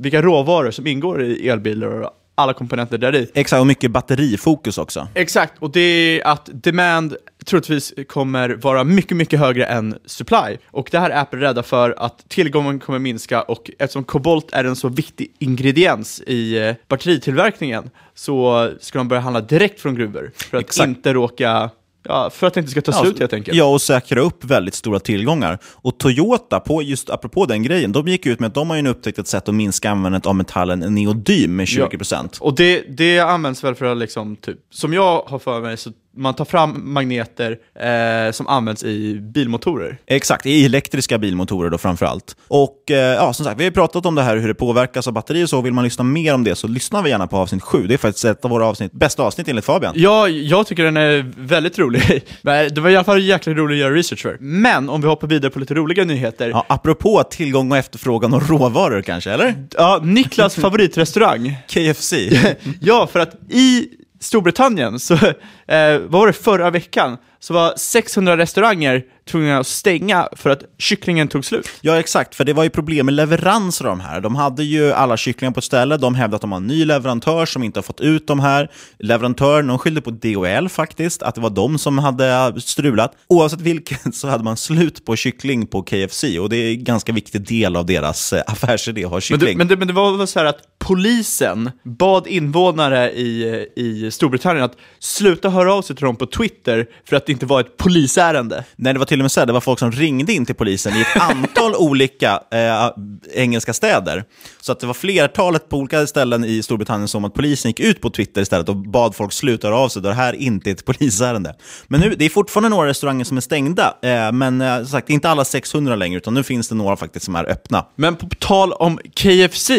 vilka 0.00 0.22
råvaror 0.22 0.70
som 0.70 0.86
ingår 0.86 1.22
i 1.22 1.48
elbilar 1.48 1.86
och 1.86 2.10
alla 2.34 2.52
komponenter 2.52 2.98
där 2.98 3.14
i. 3.16 3.30
Exakt, 3.34 3.60
och 3.60 3.66
mycket 3.66 3.90
batterifokus 3.90 4.78
också. 4.78 5.08
Exakt, 5.14 5.54
och 5.58 5.72
det 5.72 5.80
är 5.80 6.26
att 6.26 6.48
demand 6.52 7.16
troligtvis 7.46 7.94
kommer 8.08 8.48
vara 8.48 8.84
mycket, 8.84 9.16
mycket 9.16 9.40
högre 9.40 9.64
än 9.64 9.98
supply. 10.06 10.56
Och 10.66 10.88
det 10.90 10.98
här 10.98 11.10
är 11.10 11.20
Apple 11.20 11.40
rädda 11.40 11.62
för 11.62 11.94
att 11.98 12.28
tillgången 12.28 12.78
kommer 12.80 12.98
minska 12.98 13.42
och 13.42 13.70
eftersom 13.78 14.04
kobolt 14.04 14.52
är 14.52 14.64
en 14.64 14.76
så 14.76 14.88
viktig 14.88 15.34
ingrediens 15.38 16.20
i 16.26 16.58
eh, 16.58 16.74
batteritillverkningen 16.88 17.90
så 18.14 18.70
ska 18.80 18.98
de 18.98 19.08
börja 19.08 19.22
handla 19.22 19.40
direkt 19.40 19.80
från 19.80 19.94
gruvor 19.94 20.32
för 20.36 20.56
att 20.56 20.64
Exakt. 20.64 20.88
inte 20.88 21.12
råka 21.12 21.70
Ja, 22.02 22.30
för 22.30 22.46
att 22.46 22.54
det 22.54 22.60
inte 22.60 22.70
ska 22.70 22.80
ta 22.80 22.92
slut 22.92 23.18
helt 23.18 23.32
enkelt. 23.32 23.56
Ja, 23.56 23.64
och 23.64 23.82
säkra 23.82 24.20
upp 24.20 24.44
väldigt 24.44 24.74
stora 24.74 25.00
tillgångar. 25.00 25.58
Och 25.64 25.98
Toyota, 25.98 26.60
på 26.60 26.82
just 26.82 27.10
apropå 27.10 27.46
den 27.46 27.62
grejen, 27.62 27.92
de 27.92 28.08
gick 28.08 28.26
ut 28.26 28.40
med 28.40 28.48
att 28.48 28.54
de 28.54 28.70
har 28.70 28.76
ju 28.76 28.88
upptäckt 28.88 29.18
ett 29.18 29.28
sätt 29.28 29.48
att 29.48 29.54
minska 29.54 29.90
användandet 29.90 30.26
av 30.26 30.36
metallen 30.36 30.94
neodym 30.94 31.56
med 31.56 31.66
20%. 31.66 32.14
Ja. 32.14 32.28
Och 32.40 32.54
det, 32.54 32.84
det 32.96 33.20
används 33.20 33.64
väl 33.64 33.74
för 33.74 33.86
att, 33.86 33.98
liksom, 33.98 34.36
typ, 34.36 34.58
som 34.70 34.92
jag 34.92 35.22
har 35.22 35.38
för 35.38 35.60
mig, 35.60 35.76
så 35.76 35.90
man 36.16 36.34
tar 36.34 36.44
fram 36.44 36.92
magneter 36.92 37.58
eh, 37.74 38.32
som 38.32 38.46
används 38.46 38.84
i 38.84 39.14
bilmotorer. 39.20 39.98
Exakt, 40.06 40.46
i 40.46 40.64
elektriska 40.64 41.18
bilmotorer 41.18 41.70
då 41.70 41.78
framförallt. 41.78 42.36
Och 42.48 42.90
eh, 42.90 42.96
ja, 42.96 43.32
som 43.32 43.44
sagt, 43.44 43.60
vi 43.60 43.64
har 43.64 43.70
pratat 43.70 44.06
om 44.06 44.14
det 44.14 44.22
här 44.22 44.36
hur 44.36 44.48
det 44.48 44.54
påverkas 44.54 45.06
av 45.06 45.12
batteri 45.12 45.44
och 45.44 45.50
så. 45.50 45.60
Vill 45.60 45.72
man 45.72 45.84
lyssna 45.84 46.04
mer 46.04 46.34
om 46.34 46.44
det 46.44 46.54
så 46.54 46.66
lyssna 46.66 47.02
vi 47.02 47.10
gärna 47.10 47.26
på 47.26 47.36
avsnitt 47.36 47.62
7. 47.62 47.86
Det 47.86 47.94
är 47.94 47.98
faktiskt 47.98 48.24
ett 48.24 48.44
av 48.44 48.50
våra 48.50 48.66
avsnitt, 48.66 48.92
bästa 48.92 49.22
avsnitt 49.22 49.48
enligt 49.48 49.64
Fabian. 49.64 49.94
Ja, 49.96 50.28
jag 50.28 50.66
tycker 50.66 50.84
den 50.84 50.96
är 50.96 51.32
väldigt 51.36 51.78
rolig. 51.78 52.02
det 52.42 52.78
var 52.78 52.90
i 52.90 52.96
alla 52.96 53.04
fall 53.04 53.22
jäkligt 53.22 53.56
roligt 53.56 53.74
att 53.74 53.80
göra 53.80 53.94
research 53.94 54.22
för. 54.22 54.36
Men 54.40 54.88
om 54.88 55.00
vi 55.00 55.06
hoppar 55.06 55.28
vidare 55.28 55.50
på 55.50 55.58
lite 55.58 55.74
roliga 55.74 56.04
nyheter. 56.04 56.48
Ja, 56.48 56.64
apropå 56.68 57.22
tillgång 57.30 57.72
och 57.72 57.78
efterfrågan 57.78 58.34
och 58.34 58.48
råvaror 58.48 59.02
kanske, 59.02 59.30
eller? 59.30 59.54
Ja, 59.76 60.00
Niklas 60.02 60.54
favoritrestaurang. 60.54 61.56
KFC. 61.68 62.14
ja, 62.80 63.06
för 63.12 63.20
att 63.20 63.34
i 63.50 63.88
Storbritannien, 64.20 64.98
så 64.98 65.14
eh, 65.66 65.98
vad 65.98 66.10
var 66.10 66.26
det 66.26 66.32
förra 66.32 66.70
veckan, 66.70 67.16
så 67.40 67.54
var 67.54 67.74
600 67.76 68.36
restauranger 68.36 69.04
tvungna 69.30 69.58
att 69.58 69.66
stänga 69.66 70.28
för 70.32 70.50
att 70.50 70.62
kycklingen 70.78 71.28
tog 71.28 71.44
slut. 71.44 71.68
Ja, 71.80 71.98
exakt, 71.98 72.34
för 72.34 72.44
det 72.44 72.52
var 72.52 72.64
ju 72.64 72.70
problem 72.70 73.06
med 73.06 73.14
leveranser 73.14 73.84
av 73.84 73.90
de 73.90 74.00
här. 74.00 74.20
De 74.20 74.36
hade 74.36 74.64
ju 74.64 74.92
alla 74.92 75.16
kycklingar 75.16 75.52
på 75.52 75.58
ett 75.58 75.64
ställe, 75.64 75.96
de 75.96 76.14
hävdade 76.14 76.36
att 76.36 76.40
de 76.40 76.52
har 76.52 76.56
en 76.56 76.66
ny 76.66 76.84
leverantör 76.84 77.46
som 77.46 77.62
inte 77.62 77.78
har 77.78 77.82
fått 77.82 78.00
ut 78.00 78.26
de 78.26 78.40
här. 78.40 78.70
Leverantören, 78.98 79.66
de 79.66 79.78
skyllde 79.78 80.00
på 80.00 80.10
DHL 80.10 80.68
faktiskt, 80.68 81.22
att 81.22 81.34
det 81.34 81.40
var 81.40 81.50
de 81.50 81.78
som 81.78 81.98
hade 81.98 82.60
strulat. 82.60 83.16
Oavsett 83.26 83.60
vilket 83.60 84.00
så 84.14 84.28
hade 84.28 84.44
man 84.44 84.56
slut 84.56 85.04
på 85.04 85.16
kyckling 85.16 85.66
på 85.66 85.82
KFC 85.82 86.24
och 86.40 86.48
det 86.48 86.56
är 86.56 86.72
en 86.72 86.84
ganska 86.84 87.12
viktig 87.12 87.46
del 87.46 87.76
av 87.76 87.86
deras 87.86 88.32
eh, 88.32 88.42
affärsidé 88.46 89.04
att 89.04 89.10
ha 89.10 89.20
kyckling. 89.20 89.58
Men 89.58 89.68
det, 89.68 89.76
men 89.76 89.86
det, 89.86 89.86
men 89.86 89.88
det 89.88 89.94
var 89.94 90.16
väl 90.16 90.26
så 90.26 90.38
här 90.38 90.46
att 90.46 90.58
polisen 90.78 91.70
bad 91.82 92.26
invånare 92.26 93.12
i, 93.12 93.66
i 93.76 94.10
Storbritannien 94.10 94.64
att 94.64 94.76
sluta 94.98 95.48
höra 95.48 95.74
av 95.74 95.82
sig 95.82 95.96
till 95.96 96.04
dem 96.04 96.16
på 96.16 96.26
Twitter 96.26 96.86
för 97.04 97.16
att 97.16 97.26
det 97.30 97.32
inte 97.32 97.46
var 97.46 97.60
ett 97.60 97.76
polisärende. 97.76 98.64
Nej, 98.76 98.92
det 98.92 98.98
var 98.98 99.06
till 99.06 99.20
och 99.20 99.24
med 99.24 99.32
så 99.32 99.40
här, 99.40 99.46
det 99.46 99.52
var 99.52 99.60
folk 99.60 99.78
som 99.78 99.92
ringde 99.92 100.32
in 100.32 100.46
till 100.46 100.54
polisen 100.54 100.96
i 100.96 101.00
ett 101.00 101.16
antal 101.22 101.74
olika 101.74 102.42
eh, 102.50 102.90
engelska 103.34 103.72
städer. 103.72 104.24
Så 104.60 104.72
att 104.72 104.80
det 104.80 104.86
var 104.86 104.94
flertalet 104.94 105.68
på 105.68 105.76
olika 105.76 106.06
ställen 106.06 106.44
i 106.44 106.62
Storbritannien 106.62 107.08
som 107.08 107.24
att 107.24 107.34
polisen 107.34 107.68
gick 107.68 107.80
ut 107.80 108.00
på 108.00 108.10
Twitter 108.10 108.42
istället 108.42 108.68
och 108.68 108.76
bad 108.76 109.14
folk 109.14 109.32
sluta 109.32 109.68
höra 109.68 109.78
av 109.78 109.88
sig, 109.88 110.02
då 110.02 110.08
det 110.08 110.14
här 110.14 110.32
inte 110.32 110.70
är 110.70 110.74
ett 110.74 110.84
polisärende. 110.84 111.54
Men 111.88 112.00
nu, 112.00 112.14
det 112.18 112.24
är 112.24 112.30
fortfarande 112.30 112.68
några 112.68 112.88
restauranger 112.88 113.24
som 113.24 113.36
är 113.36 113.40
stängda, 113.40 113.94
eh, 114.02 114.32
men 114.32 114.60
eh, 114.60 114.76
som 114.76 114.86
sagt, 114.86 115.10
inte 115.10 115.30
alla 115.30 115.44
600 115.44 115.96
längre, 115.96 116.16
utan 116.16 116.34
nu 116.34 116.42
finns 116.42 116.68
det 116.68 116.74
några 116.74 116.96
faktiskt 116.96 117.24
som 117.24 117.36
är 117.36 117.50
öppna. 117.50 117.86
Men 117.96 118.16
på 118.16 118.26
tal 118.38 118.72
om 118.72 118.98
KFC 119.14 119.70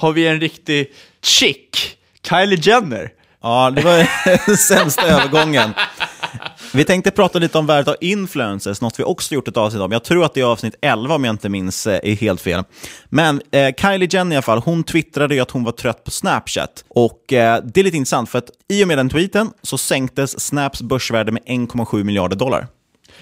har 0.00 0.12
vi 0.12 0.26
en 0.26 0.40
riktig 0.40 0.86
chick, 1.22 1.96
Kylie 2.28 2.60
Jenner. 2.62 3.10
Ja, 3.42 3.70
det 3.70 3.82
var 3.82 4.08
den 4.46 4.56
sämsta 4.56 5.06
övergången. 5.06 5.70
Vi 6.74 6.84
tänkte 6.84 7.10
prata 7.10 7.38
lite 7.38 7.58
om 7.58 7.66
värdet 7.66 7.88
av 7.88 7.96
influencers, 8.00 8.80
något 8.80 9.00
vi 9.00 9.04
också 9.04 9.34
gjort 9.34 9.48
ett 9.48 9.56
avsnitt 9.56 9.82
om. 9.82 9.92
Jag 9.92 10.04
tror 10.04 10.24
att 10.24 10.34
det 10.34 10.40
är 10.40 10.44
avsnitt 10.44 10.74
11 10.80 11.14
om 11.14 11.24
jag 11.24 11.32
inte 11.32 11.48
minns 11.48 11.86
eh, 11.86 12.00
är 12.02 12.14
helt 12.14 12.40
fel. 12.40 12.64
Men 13.08 13.42
eh, 13.50 13.74
Kylie 13.74 14.08
Jenner 14.12 14.32
i 14.32 14.36
alla 14.36 14.42
fall, 14.42 14.58
hon 14.58 14.84
twittrade 14.84 15.34
ju 15.34 15.40
att 15.40 15.50
hon 15.50 15.64
var 15.64 15.72
trött 15.72 16.04
på 16.04 16.10
Snapchat. 16.10 16.84
Och 16.88 17.32
eh, 17.32 17.62
det 17.64 17.80
är 17.80 17.84
lite 17.84 17.96
intressant 17.96 18.30
för 18.30 18.38
att 18.38 18.50
i 18.68 18.84
och 18.84 18.88
med 18.88 18.98
den 18.98 19.08
tweeten 19.08 19.50
så 19.62 19.78
sänktes 19.78 20.40
Snaps 20.40 20.82
börsvärde 20.82 21.32
med 21.32 21.42
1,7 21.42 22.04
miljarder 22.04 22.36
dollar. 22.36 22.66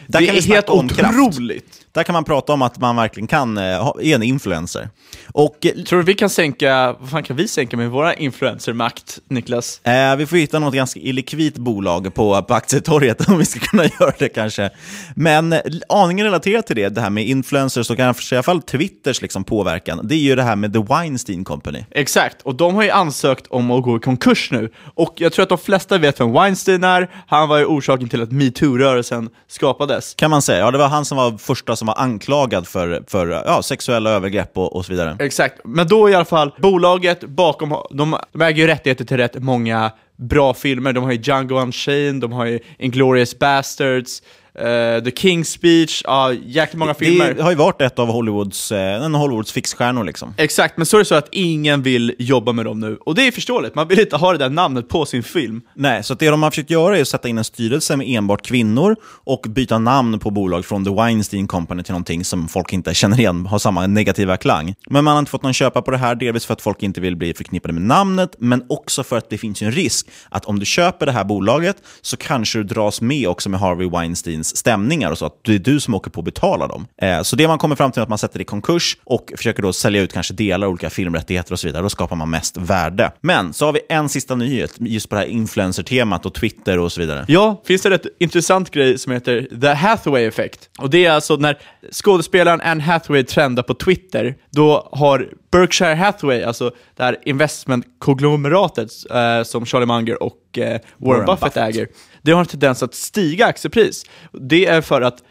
Där 0.07 0.21
det 0.21 0.28
är 0.28 0.43
helt 0.43 0.71
otroligt! 0.71 1.77
Där 1.92 2.02
kan 2.02 2.12
man 2.12 2.25
prata 2.25 2.52
om 2.52 2.62
att 2.62 2.78
man 2.80 2.97
verkligen 2.97 3.26
kan 3.26 3.59
eh, 3.59 3.83
ha- 3.85 4.00
är 4.02 4.14
en 4.14 4.23
influencer. 4.23 4.88
Och, 5.33 5.66
eh, 5.66 5.73
Tror 5.85 5.99
du 5.99 6.04
vi 6.04 6.14
kan 6.14 6.30
sänka, 6.30 6.97
vad 7.00 7.11
fan 7.11 7.23
kan 7.23 7.37
vi 7.37 7.49
sänka 7.49 7.76
med 7.76 7.90
våra 7.90 8.14
influencermakt, 8.14 9.18
Niklas? 9.28 9.80
Eh, 9.87 10.16
vi 10.16 10.26
får 10.26 10.37
hitta 10.37 10.59
något 10.59 10.75
ganska 10.75 11.00
illikvitt 11.00 11.59
bolag 11.59 12.14
på, 12.14 12.42
på 12.42 12.54
aktietorget 12.54 13.28
om 13.28 13.38
vi 13.38 13.45
ska 13.45 13.61
kunna 13.61 13.85
göra 13.85 14.12
det 14.18 14.28
kanske. 14.28 14.71
Men 15.16 15.52
eh, 15.52 15.61
aningen 15.88 16.26
relaterat 16.26 16.66
till 16.66 16.76
det, 16.76 16.88
det 16.88 17.00
här 17.00 17.11
med 17.11 17.26
influencers 17.26 17.90
och 17.90 17.97
kanske 17.97 18.35
i 18.35 18.37
alla 18.38 18.42
fall 18.42 18.62
Twitters 18.62 19.23
liksom 19.23 19.45
påverkan, 19.45 20.00
det 20.02 20.14
är 20.14 20.18
ju 20.18 20.35
det 20.37 20.42
här 20.42 20.57
med 20.57 20.73
The 20.73 20.78
Weinstein 20.95 21.45
Company. 21.45 21.85
Exakt, 21.90 22.42
och 22.42 22.54
de 22.54 22.75
har 22.75 22.83
ju 22.83 22.90
ansökt 22.90 23.47
om 23.50 23.71
att 23.71 23.83
gå 23.83 23.97
i 23.97 24.00
konkurs 24.00 24.50
nu. 24.50 24.73
Och 24.95 25.14
jag 25.16 25.33
tror 25.33 25.42
att 25.42 25.49
de 25.49 25.59
flesta 25.59 25.99
vet 25.99 26.21
vem 26.21 26.33
Weinstein 26.33 26.85
är. 26.85 27.11
Han 27.26 27.49
var 27.49 27.59
ju 27.59 27.64
orsaken 27.64 28.09
till 28.09 28.23
att 28.23 28.33
metoo-rörelsen 28.33 29.28
skapades. 29.49 30.14
Kan 30.14 30.30
man 30.30 30.42
säga. 30.42 30.59
Ja, 30.59 30.71
det 30.71 30.78
var 30.78 30.88
han 30.88 31.04
som 31.04 31.16
var 31.16 31.38
första 31.38 31.76
som 31.78 31.87
var 31.87 31.99
anklagad 31.99 32.66
för, 32.66 33.02
för 33.06 33.28
ja, 33.47 33.62
sexuella 33.62 34.11
övergrepp 34.11 34.50
och, 34.58 34.76
och 34.76 34.85
så 34.85 34.92
vidare. 34.92 35.16
Exakt, 35.20 35.61
men 35.64 35.87
då 35.87 36.11
i 36.11 36.14
alla 36.14 36.25
fall, 36.25 36.54
bolaget 36.58 37.20
bakom, 37.25 37.75
de, 37.90 38.16
de 38.32 38.42
äger 38.42 38.62
ju 38.62 38.66
rättigheter 38.66 39.04
till 39.04 39.16
rätt 39.16 39.42
många 39.42 39.90
bra 40.16 40.54
filmer. 40.54 40.92
De 40.92 41.04
har 41.04 41.12
ju 41.12 41.20
Django 41.23 41.61
Unchained, 41.61 42.20
de 42.20 42.32
har 42.32 42.47
ju 42.47 42.58
Inglourious 42.78 43.38
Bastards, 43.38 44.23
eh, 44.58 45.02
The 45.04 45.10
King's 45.10 45.44
Speech, 45.44 46.02
ja, 46.04 46.32
jäkligt 46.32 46.78
många 46.78 46.94
filmer. 46.94 47.34
Det 47.34 47.42
har 47.42 47.50
ju 47.50 47.56
varit 47.56 47.80
ett 47.80 47.98
av 47.98 48.08
Hollywoods, 48.08 48.72
eh, 48.72 49.04
en 49.04 49.14
av 49.14 49.20
Hollywoods 49.20 49.52
fixstjärnor 49.52 50.04
liksom. 50.04 50.34
Exakt, 50.36 50.76
men 50.76 50.86
så 50.86 50.96
är 50.96 50.98
det 50.98 51.04
så 51.04 51.14
att 51.14 51.28
ingen 51.32 51.82
vill 51.82 52.14
jobba 52.18 52.52
med 52.52 52.64
dem 52.64 52.80
nu. 52.80 52.98
Och 53.00 53.14
det 53.14 53.26
är 53.26 53.32
förståeligt, 53.32 53.74
man 53.74 53.88
vill 53.88 54.00
inte 54.00 54.16
ha 54.16 54.32
det 54.32 54.38
där 54.38 54.50
namnet 54.50 54.88
på 54.88 55.06
sin 55.06 55.22
film. 55.22 55.60
Nej, 55.74 56.04
så 56.04 56.14
det 56.14 56.30
de 56.30 56.42
har 56.42 56.50
försökt 56.50 56.70
göra 56.70 56.98
är 56.98 57.02
att 57.02 57.08
sätta 57.08 57.28
in 57.28 57.38
en 57.38 57.44
styrelse 57.44 57.96
med 57.96 58.06
enbart 58.08 58.46
kvinnor 58.46 58.96
och 59.24 59.46
byta 59.48 59.78
namn 59.78 60.18
på 60.18 60.30
bolag 60.30 60.64
från 60.64 60.84
The 60.84 60.90
Weinstein 60.90 61.48
Company 61.48 61.82
till 61.82 61.92
någonting 61.92 62.24
som 62.24 62.48
folk 62.48 62.72
inte 62.72 62.94
känner 62.94 63.20
igen, 63.20 63.46
har 63.46 63.58
samma 63.58 63.86
negativa 63.86 64.36
klang. 64.36 64.74
Men 64.90 65.04
man 65.04 65.12
har 65.12 65.18
inte 65.18 65.30
fått 65.30 65.42
någon 65.42 65.52
köpa 65.52 65.82
på 65.82 65.90
det 65.90 65.98
här, 65.98 66.14
delvis 66.14 66.46
för 66.46 66.52
att 66.52 66.62
folk 66.62 66.82
inte 66.82 67.00
vill 67.00 67.16
bli 67.16 67.34
förknippade 67.34 67.74
med 67.74 67.82
namnet, 67.82 68.36
men 68.38 68.64
också 68.68 69.02
för 69.02 69.16
att 69.16 69.30
det 69.30 69.38
finns 69.38 69.62
en 69.62 69.72
risk 69.72 70.06
att 70.28 70.44
om 70.44 70.58
du 70.58 70.66
köper 70.66 71.06
det 71.06 71.12
här 71.12 71.24
bolaget 71.24 71.76
så 72.00 72.16
kanske 72.16 72.58
du 72.58 72.64
dras 72.64 73.00
med 73.00 73.28
också 73.28 73.48
med 73.48 73.60
Harvey 73.60 73.88
Weinsteins 73.88 74.48
stämningar 74.57 75.11
och 75.11 75.19
så, 75.19 75.26
att 75.26 75.40
det 75.45 75.55
är 75.55 75.59
du 75.59 75.81
som 75.81 75.95
åker 75.95 76.11
på 76.11 76.21
att 76.21 76.25
betala 76.25 76.67
dem. 76.67 76.87
Eh, 77.02 77.23
så 77.23 77.37
det 77.37 77.49
man 77.49 77.59
kommer 77.59 77.76
fram 77.76 77.93
till 77.93 78.00
är 78.00 78.02
att 78.02 78.09
man 78.09 78.19
sätter 78.19 78.38
det 78.38 78.43
i 78.43 78.45
konkurs 78.45 78.97
och 79.05 79.33
försöker 79.37 79.62
då 79.62 79.73
sälja 79.73 80.02
ut 80.02 80.12
kanske 80.12 80.35
delar 80.35 80.67
av 80.67 80.71
olika 80.71 80.90
filmrättigheter 80.90 81.52
och 81.52 81.61
så 81.61 81.67
vidare. 81.67 81.83
Då 81.83 81.90
skapar 81.90 82.17
man 82.17 82.31
mest 82.31 82.57
värde. 82.57 83.12
Men 83.21 83.52
så 83.52 83.64
har 83.67 83.73
vi 83.73 83.81
en 83.88 84.09
sista 84.09 84.35
nyhet 84.35 84.75
just 84.78 85.09
på 85.09 85.14
det 85.14 85.21
här 85.21 85.28
influencer-temat 85.28 86.26
och 86.26 86.35
Twitter 86.35 86.78
och 86.78 86.93
så 86.93 87.00
vidare. 87.00 87.25
Ja, 87.28 87.62
finns 87.64 87.83
det 87.83 87.95
ett 87.95 88.07
intressant 88.19 88.71
grej 88.71 88.99
som 88.99 89.12
heter 89.12 89.61
The 89.61 89.69
Hathaway 89.69 90.25
Effect. 90.25 90.71
Och 90.78 90.90
det 90.90 91.05
är 91.05 91.12
alltså 91.12 91.37
när 91.37 91.59
skådespelaren 91.93 92.61
Anne 92.61 92.83
Hathaway 92.83 93.25
trendar 93.25 93.62
på 93.62 93.75
Twitter, 93.75 94.37
då 94.50 94.88
har 94.93 95.28
Berkshire 95.50 95.95
Hathaway, 95.95 96.43
alltså 96.43 96.71
det 96.97 97.02
här 97.02 97.17
investmentkonglomeratet 97.25 98.90
eh, 99.11 99.43
som 99.43 99.67
Charlie 99.67 99.87
Munger 99.87 100.23
och 100.23 100.37
eh, 100.59 100.64
Warren, 100.64 100.81
Warren 100.97 101.26
Buffett, 101.26 101.40
Buffett. 101.40 101.57
äger, 101.57 101.88
det 102.23 102.33
har 102.33 102.40
en 102.40 102.47
tendens 102.47 102.83
att 102.83 102.95
stiga 102.95 103.47
aktiepris. 103.47 104.05
Det 104.33 104.67
är 104.67 104.81
för 104.81 105.02
att 105.02 105.23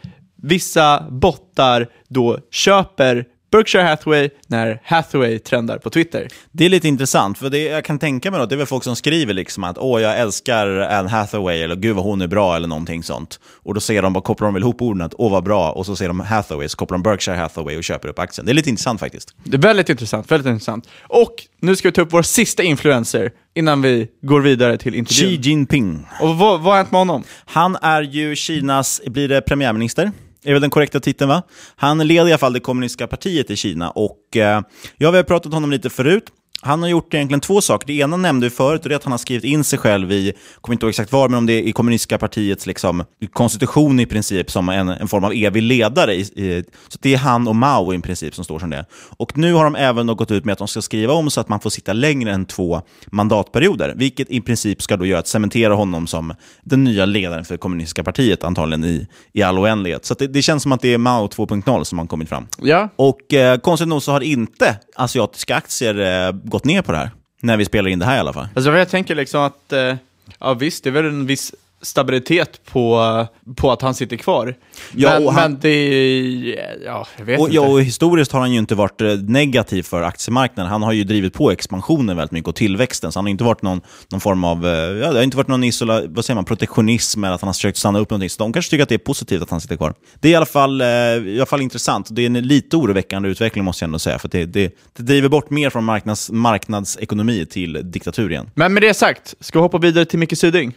vissa 0.42 1.06
bottar 1.10 1.88
då 2.08 2.38
köper 2.50 3.24
Berkshire 3.50 3.82
Hathaway 3.82 4.30
när 4.46 4.80
Hathaway 4.84 5.38
trendar 5.38 5.78
på 5.78 5.90
Twitter. 5.90 6.28
Det 6.52 6.64
är 6.64 6.68
lite 6.68 6.88
intressant, 6.88 7.38
för 7.38 7.50
det, 7.50 7.58
jag 7.58 7.84
kan 7.84 7.98
tänka 7.98 8.30
mig 8.30 8.40
att 8.40 8.48
det 8.48 8.54
är 8.54 8.56
väl 8.56 8.66
folk 8.66 8.84
som 8.84 8.96
skriver 8.96 9.34
liksom 9.34 9.64
att 9.64 9.78
åh, 9.78 10.02
jag 10.02 10.18
älskar 10.18 10.66
Anne 10.66 11.08
Hathaway, 11.08 11.62
eller 11.62 11.76
gud 11.76 11.96
vad 11.96 12.04
hon 12.04 12.20
är 12.20 12.26
bra, 12.26 12.56
eller 12.56 12.68
någonting 12.68 13.02
sånt. 13.02 13.40
Och 13.62 13.74
då 13.74 13.80
ser 13.80 14.02
de, 14.02 14.12
bara 14.12 14.22
kopplar 14.22 14.46
de 14.46 14.54
väl 14.54 14.62
ihop 14.62 14.82
orden 14.82 15.02
att 15.02 15.14
åh 15.18 15.32
vad 15.32 15.44
bra, 15.44 15.72
och 15.72 15.86
så 15.86 15.96
ser 15.96 16.08
de 16.08 16.20
Hathaway, 16.20 16.68
så 16.68 16.76
kopplar 16.76 16.98
de 16.98 17.02
Berkshire 17.02 17.36
Hathaway 17.36 17.76
och 17.76 17.84
köper 17.84 18.08
upp 18.08 18.18
aktien. 18.18 18.46
Det 18.46 18.52
är 18.52 18.54
lite 18.54 18.70
intressant 18.70 19.00
faktiskt. 19.00 19.34
Det 19.44 19.56
är 19.56 19.62
väldigt 19.62 19.88
intressant, 19.88 20.32
väldigt 20.32 20.50
intressant. 20.50 20.88
Och 21.02 21.34
nu 21.60 21.76
ska 21.76 21.88
vi 21.88 21.92
ta 21.92 22.00
upp 22.00 22.12
vår 22.12 22.22
sista 22.22 22.62
influencer 22.62 23.30
innan 23.54 23.82
vi 23.82 24.08
går 24.22 24.40
vidare 24.40 24.78
till 24.78 24.94
intervjun. 24.94 25.42
Xi 25.42 25.48
Jinping. 25.48 26.06
Och 26.20 26.38
vad, 26.38 26.60
vad 26.60 26.72
har 26.72 26.76
hänt 26.76 26.90
med 26.90 27.00
honom? 27.00 27.22
Han 27.44 27.76
är 27.76 28.02
ju 28.02 28.36
Kinas, 28.36 29.00
blir 29.06 29.28
det 29.28 29.40
premiärminister? 29.40 30.12
Är 30.44 30.52
väl 30.52 30.60
den 30.60 30.70
korrekta 30.70 31.00
titeln 31.00 31.28
va? 31.28 31.42
Han 31.76 31.98
leder 31.98 32.28
i 32.28 32.32
alla 32.32 32.38
fall 32.38 32.52
det 32.52 32.60
kommunistiska 32.60 33.06
partiet 33.06 33.50
i 33.50 33.56
Kina 33.56 33.90
och 33.90 34.36
eh, 34.36 34.62
ja, 34.96 35.10
vi 35.10 35.16
har 35.16 35.24
pratat 35.24 35.46
om 35.46 35.52
honom 35.52 35.70
lite 35.70 35.90
förut. 35.90 36.24
Han 36.60 36.82
har 36.82 36.88
gjort 36.88 37.14
egentligen 37.14 37.40
två 37.40 37.60
saker. 37.60 37.86
Det 37.86 37.92
ena 37.92 38.16
nämnde 38.16 38.46
vi 38.46 38.50
förut 38.50 38.82
och 38.82 38.88
det 38.88 38.94
är 38.94 38.96
att 38.96 39.04
han 39.04 39.12
har 39.12 39.18
skrivit 39.18 39.44
in 39.44 39.64
sig 39.64 39.78
själv 39.78 40.12
i, 40.12 40.32
kommer 40.60 40.74
inte 40.74 40.86
ihåg 40.86 40.90
exakt 40.90 41.12
var, 41.12 41.28
men 41.28 41.38
om 41.38 41.46
det 41.46 41.52
är 41.52 41.62
i 41.62 41.72
kommunistiska 41.72 42.18
partiets 42.18 42.66
liksom, 42.66 43.04
konstitution 43.32 44.00
i 44.00 44.06
princip 44.06 44.50
som 44.50 44.68
en, 44.68 44.88
en 44.88 45.08
form 45.08 45.24
av 45.24 45.32
evig 45.32 45.62
ledare. 45.62 46.14
I, 46.14 46.20
i, 46.20 46.64
så 46.88 46.98
det 47.00 47.14
är 47.14 47.18
han 47.18 47.48
och 47.48 47.56
Mao 47.56 47.94
i 47.94 47.98
princip 47.98 48.34
som 48.34 48.44
står 48.44 48.58
som 48.58 48.70
det. 48.70 48.84
Och 49.16 49.38
nu 49.38 49.52
har 49.52 49.64
de 49.64 49.74
även 49.74 50.06
gått 50.06 50.30
ut 50.30 50.44
med 50.44 50.52
att 50.52 50.58
de 50.58 50.68
ska 50.68 50.82
skriva 50.82 51.12
om 51.12 51.30
så 51.30 51.40
att 51.40 51.48
man 51.48 51.60
får 51.60 51.70
sitta 51.70 51.92
längre 51.92 52.32
än 52.32 52.44
två 52.44 52.82
mandatperioder, 53.06 53.94
vilket 53.96 54.30
i 54.30 54.40
princip 54.40 54.82
ska 54.82 54.96
då 54.96 55.06
göra 55.06 55.18
att 55.18 55.28
cementera 55.28 55.74
honom 55.74 56.06
som 56.06 56.34
den 56.62 56.84
nya 56.84 57.04
ledaren 57.06 57.44
för 57.44 57.56
kommunistiska 57.56 58.04
partiet 58.04 58.44
antagligen 58.44 58.84
i, 58.84 59.06
i 59.32 59.42
all 59.42 59.58
oändlighet. 59.58 60.04
Så 60.04 60.14
det, 60.14 60.26
det 60.26 60.42
känns 60.42 60.62
som 60.62 60.72
att 60.72 60.80
det 60.80 60.94
är 60.94 60.98
Mao 60.98 61.26
2.0 61.26 61.84
som 61.84 61.98
har 61.98 62.06
kommit 62.06 62.28
fram. 62.28 62.46
Ja. 62.62 62.88
Och 62.96 63.34
eh, 63.34 63.58
konstigt 63.58 63.88
nog 63.88 64.02
så 64.02 64.12
har 64.12 64.20
inte 64.20 64.76
asiatiska 64.96 65.56
aktier 65.56 66.26
eh, 66.26 66.32
gått 66.48 66.64
ner 66.64 66.82
på 66.82 66.92
det 66.92 66.98
här. 66.98 67.10
När 67.40 67.56
vi 67.56 67.64
spelar 67.64 67.90
in 67.90 67.98
det 67.98 68.04
här 68.06 68.16
i 68.16 68.20
alla 68.20 68.32
fall. 68.32 68.48
Alltså 68.54 68.70
jag 68.70 68.88
tänker 68.88 69.14
liksom 69.14 69.40
att, 69.40 69.72
eh, 69.72 69.94
ja 70.38 70.54
visst, 70.54 70.84
det 70.84 70.90
är 70.90 70.92
väl 70.92 71.04
en 71.06 71.26
viss 71.26 71.54
stabilitet 71.82 72.60
på, 72.72 73.26
på 73.56 73.72
att 73.72 73.82
han 73.82 73.94
sitter 73.94 74.16
kvar. 74.16 74.54
Ja, 74.94 75.18
men, 75.20 75.28
han- 75.28 75.50
men 75.52 75.60
det 75.60 76.56
ja, 76.84 77.06
jag 77.18 77.24
vet 77.24 77.40
Och, 77.40 77.46
inte. 77.46 77.56
ja, 77.56 77.62
och 77.62 77.82
historiskt 77.82 78.32
har 78.32 78.40
han 78.40 78.52
ju 78.52 78.58
inte 78.58 78.74
varit 78.74 79.00
eh, 79.00 79.08
negativ 79.14 79.82
för 79.82 80.02
aktiemarknaden. 80.02 80.70
Han 80.72 80.82
har 80.82 80.92
ju 80.92 81.04
drivit 81.04 81.34
på 81.34 81.50
expansionen 81.50 82.16
väldigt 82.16 82.32
mycket 82.32 82.48
och 82.48 82.54
tillväxten. 82.54 83.12
Så 83.12 83.18
han 83.18 83.24
har 83.24 83.30
inte 83.30 83.44
varit 83.44 83.62
någon, 83.62 83.80
någon 84.12 84.20
form 84.20 84.44
av, 84.44 84.66
eh, 84.66 84.70
ja, 84.72 85.10
det 85.12 85.16
har 85.18 85.22
inte 85.22 85.36
varit 85.36 85.48
någon 85.48 85.64
isola, 85.64 86.02
vad 86.08 86.24
säger 86.24 86.34
man, 86.34 86.44
protektionism 86.44 87.24
eller 87.24 87.34
att 87.34 87.40
han 87.40 87.48
har 87.48 87.54
försökt 87.54 87.78
stanna 87.78 87.98
upp 87.98 88.10
någonting. 88.10 88.30
Så 88.30 88.42
de 88.42 88.52
kanske 88.52 88.70
tycker 88.70 88.82
att 88.82 88.88
det 88.88 88.94
är 88.94 88.98
positivt 88.98 89.42
att 89.42 89.50
han 89.50 89.60
sitter 89.60 89.76
kvar. 89.76 89.94
Det 90.20 90.28
är 90.28 90.32
i 90.32 90.34
alla 90.34 90.46
fall, 90.46 90.80
eh, 90.80 90.86
i 90.86 91.34
alla 91.36 91.46
fall 91.46 91.60
intressant. 91.62 92.08
Det 92.10 92.22
är 92.22 92.26
en 92.26 92.34
lite 92.34 92.76
oroväckande 92.76 93.28
utveckling 93.28 93.64
måste 93.64 93.82
jag 93.84 93.88
ändå 93.88 93.98
säga. 93.98 94.18
För 94.18 94.28
det, 94.28 94.44
det, 94.44 94.74
det 94.96 95.02
driver 95.02 95.28
bort 95.28 95.50
mer 95.50 95.70
från 95.70 95.84
marknads, 95.84 96.30
marknadsekonomi 96.30 97.46
till 97.46 97.80
diktatur 97.90 98.30
igen. 98.30 98.50
Men 98.54 98.74
med 98.74 98.82
det 98.82 98.94
sagt, 98.94 99.34
ska 99.40 99.58
vi 99.58 99.62
hoppa 99.62 99.78
vidare 99.78 100.04
till 100.04 100.18
Micke 100.18 100.38
Syding? 100.38 100.72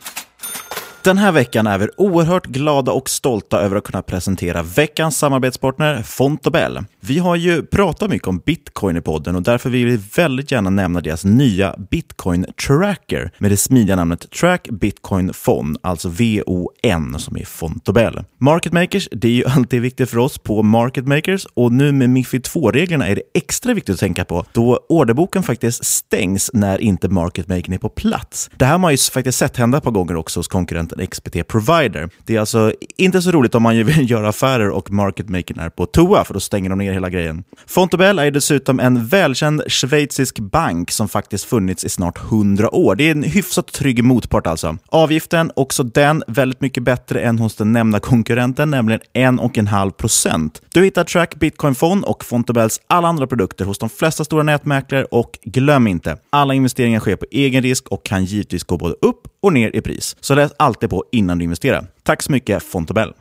Den 1.03 1.17
här 1.17 1.31
veckan 1.31 1.67
är 1.67 1.77
vi 1.77 1.87
oerhört 1.97 2.45
glada 2.45 2.91
och 2.91 3.09
stolta 3.09 3.61
över 3.61 3.77
att 3.77 3.83
kunna 3.83 4.01
presentera 4.01 4.63
veckans 4.63 5.17
samarbetspartner 5.17 6.03
Fontobel. 6.03 6.79
Vi 6.99 7.19
har 7.19 7.35
ju 7.35 7.63
pratat 7.63 8.09
mycket 8.09 8.27
om 8.27 8.37
bitcoin 8.45 8.97
i 8.97 9.01
podden 9.01 9.35
och 9.35 9.41
därför 9.41 9.69
vill 9.69 9.85
vi 9.85 9.99
väldigt 10.15 10.51
gärna 10.51 10.69
nämna 10.69 11.01
deras 11.01 11.25
nya 11.25 11.75
bitcoin 11.91 12.45
tracker 12.67 13.31
med 13.37 13.51
det 13.51 13.57
smidiga 13.57 13.95
namnet 13.95 14.31
Track 14.31 14.67
Bitcoin 14.69 15.33
Fon, 15.33 15.77
alltså 15.81 16.09
VON 16.09 17.19
som 17.19 17.37
är 17.37 17.45
Fontobel. 17.45 18.23
Market 18.37 18.73
makers, 18.73 19.09
det 19.11 19.27
är 19.27 19.31
ju 19.31 19.45
alltid 19.45 19.81
viktigt 19.81 20.09
för 20.09 20.17
oss 20.17 20.37
på 20.37 20.63
Market 20.63 21.07
makers 21.07 21.47
och 21.53 21.71
nu 21.71 21.91
med 21.91 22.09
Mifid 22.09 22.45
2-reglerna 22.45 23.07
är 23.07 23.15
det 23.15 23.23
extra 23.33 23.73
viktigt 23.73 23.93
att 23.93 23.99
tänka 23.99 24.25
på 24.25 24.45
då 24.51 24.85
orderboken 24.89 25.43
faktiskt 25.43 25.85
stängs 25.85 26.51
när 26.53 26.81
inte 26.81 27.09
market 27.09 27.47
making 27.47 27.73
är 27.73 27.79
på 27.79 27.89
plats. 27.89 28.49
Det 28.55 28.65
här 28.65 28.71
har 28.71 28.79
man 28.79 28.91
ju 28.91 28.97
faktiskt 28.97 29.37
sett 29.37 29.57
hända 29.57 29.77
ett 29.77 29.83
par 29.83 29.91
gånger 29.91 30.15
också 30.15 30.39
hos 30.39 30.47
konkurrenter 30.47 30.90
en 30.91 31.07
XBT 31.07 31.47
Provider. 31.47 32.09
Det 32.25 32.35
är 32.35 32.39
alltså 32.39 32.73
inte 32.97 33.21
så 33.21 33.31
roligt 33.31 33.55
om 33.55 33.63
man 33.63 33.85
vill 33.85 34.09
göra 34.11 34.29
affärer 34.29 34.69
och 34.69 34.91
marketmakern 34.91 35.59
är 35.59 35.69
på 35.69 35.85
toa, 35.85 36.23
för 36.23 36.33
då 36.33 36.39
stänger 36.39 36.69
de 36.69 36.79
ner 36.79 36.93
hela 36.93 37.09
grejen. 37.09 37.43
Fontobel 37.67 38.19
är 38.19 38.31
dessutom 38.31 38.79
en 38.79 39.05
välkänd 39.05 39.63
schweizisk 39.67 40.39
bank 40.39 40.91
som 40.91 41.09
faktiskt 41.09 41.45
funnits 41.45 41.85
i 41.85 41.89
snart 41.89 42.17
100 42.17 42.75
år. 42.75 42.95
Det 42.95 43.03
är 43.03 43.11
en 43.11 43.23
hyfsat 43.23 43.67
trygg 43.67 44.03
motpart 44.03 44.47
alltså. 44.47 44.77
Avgiften, 44.89 45.51
också 45.55 45.83
den 45.83 46.23
väldigt 46.27 46.61
mycket 46.61 46.83
bättre 46.83 47.21
än 47.21 47.39
hos 47.39 47.55
den 47.55 47.71
nämnda 47.71 47.99
konkurrenten, 47.99 48.71
nämligen 48.71 49.01
1,5 49.13 49.91
procent. 49.91 50.61
Du 50.73 50.83
hittar 50.83 51.03
Track 51.03 51.35
Bitcoin 51.35 51.75
Fond 51.75 52.05
och 52.05 52.25
Fontobels 52.25 52.81
alla 52.87 53.07
andra 53.07 53.27
produkter 53.27 53.65
hos 53.65 53.79
de 53.79 53.89
flesta 53.89 54.25
stora 54.25 54.43
nätmäklare 54.43 55.03
och 55.03 55.39
glöm 55.43 55.87
inte, 55.87 56.17
alla 56.29 56.53
investeringar 56.53 56.99
sker 56.99 57.15
på 57.15 57.25
egen 57.31 57.63
risk 57.63 57.87
och 57.87 58.05
kan 58.05 58.25
givetvis 58.25 58.63
gå 58.63 58.77
både 58.77 58.95
upp 59.01 59.27
och 59.41 59.53
ner 59.53 59.75
i 59.75 59.81
pris. 59.81 60.15
Så 60.21 60.35
läs 60.35 60.51
alltid 60.59 60.80
på 60.87 61.05
innan 61.11 61.37
du 61.37 61.43
investerar. 61.43 61.87
Tack 62.03 62.21
så 62.21 62.31
mycket 62.31 62.63
Fontobel. 62.63 63.13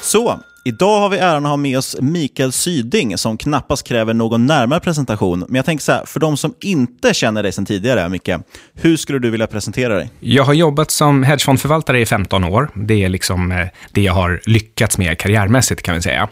Så, 0.00 0.40
idag 0.64 1.00
har 1.00 1.08
vi 1.08 1.18
äran 1.18 1.44
att 1.44 1.50
ha 1.50 1.56
med 1.56 1.78
oss 1.78 1.96
Mikael 2.00 2.52
Syding 2.52 3.18
som 3.18 3.38
knappast 3.38 3.86
kräver 3.86 4.14
någon 4.14 4.46
närmare 4.46 4.80
presentation. 4.80 5.44
Men 5.48 5.54
jag 5.54 5.64
tänker 5.64 5.82
så 5.82 5.92
här, 5.92 6.04
för 6.06 6.20
de 6.20 6.36
som 6.36 6.54
inte 6.60 7.14
känner 7.14 7.42
dig 7.42 7.52
sedan 7.52 7.66
tidigare, 7.66 8.08
Micke, 8.08 8.30
hur 8.74 8.96
skulle 8.96 9.18
du 9.18 9.30
vilja 9.30 9.46
presentera 9.46 9.94
dig? 9.94 10.10
Jag 10.20 10.44
har 10.44 10.54
jobbat 10.54 10.90
som 10.90 11.22
hedgefondförvaltare 11.22 12.00
i 12.00 12.06
15 12.06 12.44
år. 12.44 12.70
Det 12.74 13.04
är 13.04 13.08
liksom 13.08 13.52
eh, 13.52 13.66
det 13.92 14.02
jag 14.02 14.12
har 14.12 14.40
lyckats 14.46 14.98
med 14.98 15.18
karriärmässigt 15.18 15.82
kan 15.82 15.94
vi 15.94 16.02
säga. 16.02 16.28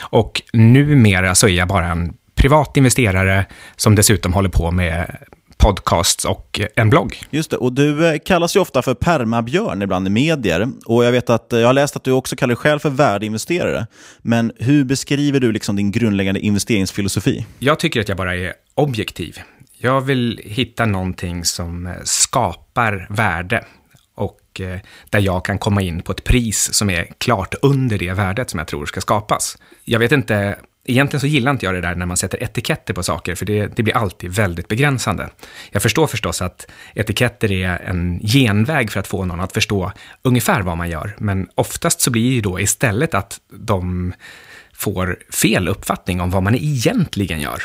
Och 0.00 0.42
numera 0.52 1.34
så 1.34 1.48
är 1.48 1.52
jag 1.52 1.68
bara 1.68 1.86
en 1.86 2.12
privat 2.34 2.76
investerare 2.76 3.46
som 3.76 3.94
dessutom 3.94 4.32
håller 4.32 4.48
på 4.48 4.70
med 4.70 5.16
podcasts 5.56 6.24
och 6.24 6.60
en 6.76 6.90
blogg. 6.90 7.22
Just 7.30 7.50
det, 7.50 7.56
och 7.56 7.72
du 7.72 8.06
eh, 8.06 8.18
kallas 8.24 8.56
ju 8.56 8.60
ofta 8.60 8.82
för 8.82 8.94
permabjörn 8.94 9.82
ibland 9.82 10.06
i 10.06 10.10
medier. 10.10 10.68
Och 10.84 11.04
jag 11.04 11.12
vet 11.12 11.30
att 11.30 11.52
eh, 11.52 11.58
jag 11.58 11.68
har 11.68 11.72
läst 11.72 11.96
att 11.96 12.04
du 12.04 12.12
också 12.12 12.36
kallar 12.36 12.48
dig 12.48 12.56
själv 12.56 12.78
för 12.78 12.90
värdeinvesterare. 12.90 13.86
Men 14.22 14.52
hur 14.56 14.84
beskriver 14.84 15.40
du 15.40 15.52
liksom 15.52 15.76
din 15.76 15.90
grundläggande 15.90 16.40
investeringsfilosofi? 16.40 17.46
Jag 17.58 17.78
tycker 17.78 18.00
att 18.00 18.08
jag 18.08 18.16
bara 18.16 18.36
är 18.36 18.52
objektiv. 18.74 19.38
Jag 19.78 20.00
vill 20.00 20.40
hitta 20.44 20.86
någonting 20.86 21.44
som 21.44 21.94
skapar 22.04 23.06
värde 23.10 23.64
och 24.14 24.60
eh, 24.60 24.78
där 25.10 25.20
jag 25.20 25.44
kan 25.44 25.58
komma 25.58 25.82
in 25.82 26.02
på 26.02 26.12
ett 26.12 26.24
pris 26.24 26.74
som 26.74 26.90
är 26.90 27.06
klart 27.18 27.54
under 27.62 27.98
det 27.98 28.12
värdet 28.12 28.50
som 28.50 28.58
jag 28.58 28.68
tror 28.68 28.86
ska 28.86 29.00
skapas. 29.00 29.58
Jag 29.84 29.98
vet 29.98 30.12
inte, 30.12 30.58
egentligen 30.86 31.20
så 31.20 31.26
gillar 31.26 31.50
inte 31.50 31.66
jag 31.66 31.74
det 31.74 31.80
där 31.80 31.94
när 31.94 32.06
man 32.06 32.16
sätter 32.16 32.42
etiketter 32.42 32.94
på 32.94 33.02
saker, 33.02 33.34
för 33.34 33.46
det, 33.46 33.76
det 33.76 33.82
blir 33.82 33.96
alltid 33.96 34.30
väldigt 34.30 34.68
begränsande. 34.68 35.28
Jag 35.70 35.82
förstår 35.82 36.06
förstås 36.06 36.42
att 36.42 36.66
etiketter 36.94 37.52
är 37.52 37.78
en 37.78 38.20
genväg 38.20 38.90
för 38.90 39.00
att 39.00 39.06
få 39.06 39.24
någon 39.24 39.40
att 39.40 39.52
förstå 39.52 39.92
ungefär 40.22 40.62
vad 40.62 40.76
man 40.76 40.90
gör, 40.90 41.14
men 41.18 41.48
oftast 41.54 42.00
så 42.00 42.10
blir 42.10 42.34
det 42.34 42.40
då 42.40 42.60
istället 42.60 43.14
att 43.14 43.40
de 43.50 44.12
får 44.74 45.18
fel 45.32 45.68
uppfattning 45.68 46.20
om 46.20 46.30
vad 46.30 46.42
man 46.42 46.54
egentligen 46.54 47.40
gör. 47.40 47.62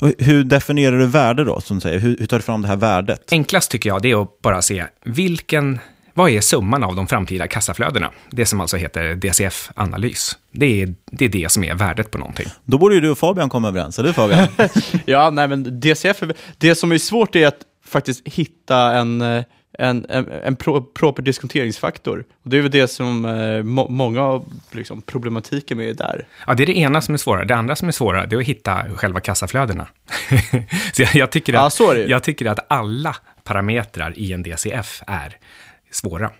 Och 0.00 0.12
hur 0.18 0.44
definierar 0.44 0.98
du 0.98 1.06
värde 1.06 1.44
då, 1.44 1.60
som 1.60 1.76
du 1.76 1.80
säger? 1.80 1.98
Hur, 1.98 2.16
hur 2.18 2.26
tar 2.26 2.36
du 2.36 2.42
fram 2.42 2.62
det 2.62 2.68
här 2.68 2.76
värdet? 2.76 3.32
Enklast 3.32 3.70
tycker 3.70 3.90
jag, 3.90 4.02
det 4.02 4.10
är 4.10 4.22
att 4.22 4.40
bara 4.42 4.62
se 4.62 4.84
vilken 5.04 5.78
vad 6.14 6.30
är 6.30 6.40
summan 6.40 6.84
av 6.84 6.96
de 6.96 7.06
framtida 7.06 7.46
kassaflödena? 7.46 8.10
Det 8.30 8.46
som 8.46 8.60
alltså 8.60 8.76
heter 8.76 9.14
DCF-analys. 9.14 10.38
Det 10.52 10.82
är, 10.82 10.94
det 11.10 11.24
är 11.24 11.28
det 11.28 11.52
som 11.52 11.64
är 11.64 11.74
värdet 11.74 12.10
på 12.10 12.18
någonting. 12.18 12.46
Då 12.64 12.78
borde 12.78 12.94
ju 12.94 13.00
du 13.00 13.10
och 13.10 13.18
Fabian 13.18 13.48
komma 13.48 13.68
överens, 13.68 13.98
eller 13.98 14.12
Fabian? 14.12 14.48
ja, 15.06 15.30
nej 15.30 15.48
men 15.48 15.80
DCF, 15.80 16.22
det 16.58 16.74
som 16.74 16.92
är 16.92 16.98
svårt 16.98 17.36
är 17.36 17.46
att 17.46 17.58
faktiskt 17.84 18.28
hitta 18.28 18.94
en 18.94 19.44
en, 19.78 20.06
en, 20.08 20.28
en 20.44 20.56
pro, 20.56 20.82
proper 20.82 21.22
diskonteringsfaktor. 21.22 22.24
Och 22.44 22.50
det 22.50 22.58
är 22.58 22.62
väl 22.62 22.70
det 22.70 22.88
som 22.88 23.24
eh, 23.24 23.62
må, 23.62 23.88
många 23.88 24.22
av 24.22 24.52
liksom, 24.70 25.02
problematiken 25.02 25.78
med 25.78 25.88
är 25.88 25.94
där. 25.94 26.26
Ja, 26.46 26.54
det 26.54 26.62
är 26.62 26.66
det 26.66 26.78
ena 26.78 27.00
som 27.00 27.14
är 27.14 27.18
svårare. 27.18 27.44
Det 27.44 27.54
andra 27.54 27.76
som 27.76 27.88
är 27.88 27.92
svårare, 27.92 28.26
det 28.26 28.36
är 28.36 28.40
att 28.40 28.46
hitta 28.46 28.84
själva 28.96 29.20
kassaflödena. 29.20 29.88
så 30.92 31.02
jag, 31.02 31.14
jag, 31.14 31.30
tycker 31.30 31.54
att, 31.54 31.80
ja, 31.80 31.94
jag 31.94 32.22
tycker 32.22 32.46
att 32.46 32.66
alla 32.68 33.16
parametrar 33.44 34.18
i 34.18 34.32
en 34.32 34.42
DCF 34.42 35.02
är 35.06 35.36
svåra. 35.92 36.30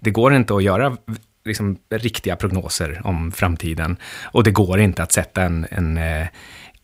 Det 0.00 0.10
går 0.10 0.34
inte 0.34 0.54
att 0.54 0.62
göra 0.62 0.96
liksom, 1.44 1.78
riktiga 1.90 2.36
prognoser 2.36 3.00
om 3.04 3.32
framtiden 3.32 3.96
och 4.22 4.44
det 4.44 4.50
går 4.50 4.80
inte 4.80 5.02
att 5.02 5.12
sätta 5.12 5.42
en, 5.42 5.66
en 5.70 5.98
eh, 5.98 6.26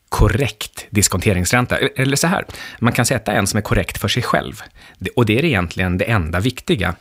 korrekt 0.09 0.87
diskonteringsränta. 0.91 1.79
Eller 1.79 2.17
så 2.17 2.27
här, 2.27 2.45
man 2.79 2.93
kan 2.93 3.07
sätta 3.07 3.33
en 3.33 3.47
som 3.47 3.59
är 3.59 3.63
korrekt 3.63 3.99
för 3.99 4.09
sig 4.09 4.23
själv. 4.23 4.63
Och 5.17 5.27
det 5.27 5.39
är 5.39 5.45
egentligen 5.45 5.99
det 5.99 6.05
enda 6.05 6.41
viktiga. 6.41 6.95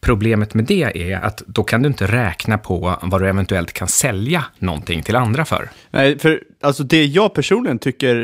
Problemet 0.00 0.54
med 0.54 0.64
det 0.64 1.12
är 1.12 1.20
att 1.20 1.42
då 1.46 1.64
kan 1.64 1.82
du 1.82 1.88
inte 1.88 2.06
räkna 2.06 2.58
på 2.58 2.98
vad 3.02 3.22
du 3.22 3.28
eventuellt 3.28 3.72
kan 3.72 3.88
sälja 3.88 4.44
någonting 4.58 5.02
till 5.02 5.16
andra 5.16 5.44
för. 5.44 5.70
Nej, 5.90 6.18
för 6.18 6.42
alltså 6.60 6.82
det 6.82 7.04
jag 7.04 7.34
personligen 7.34 7.78
tycker 7.78 8.16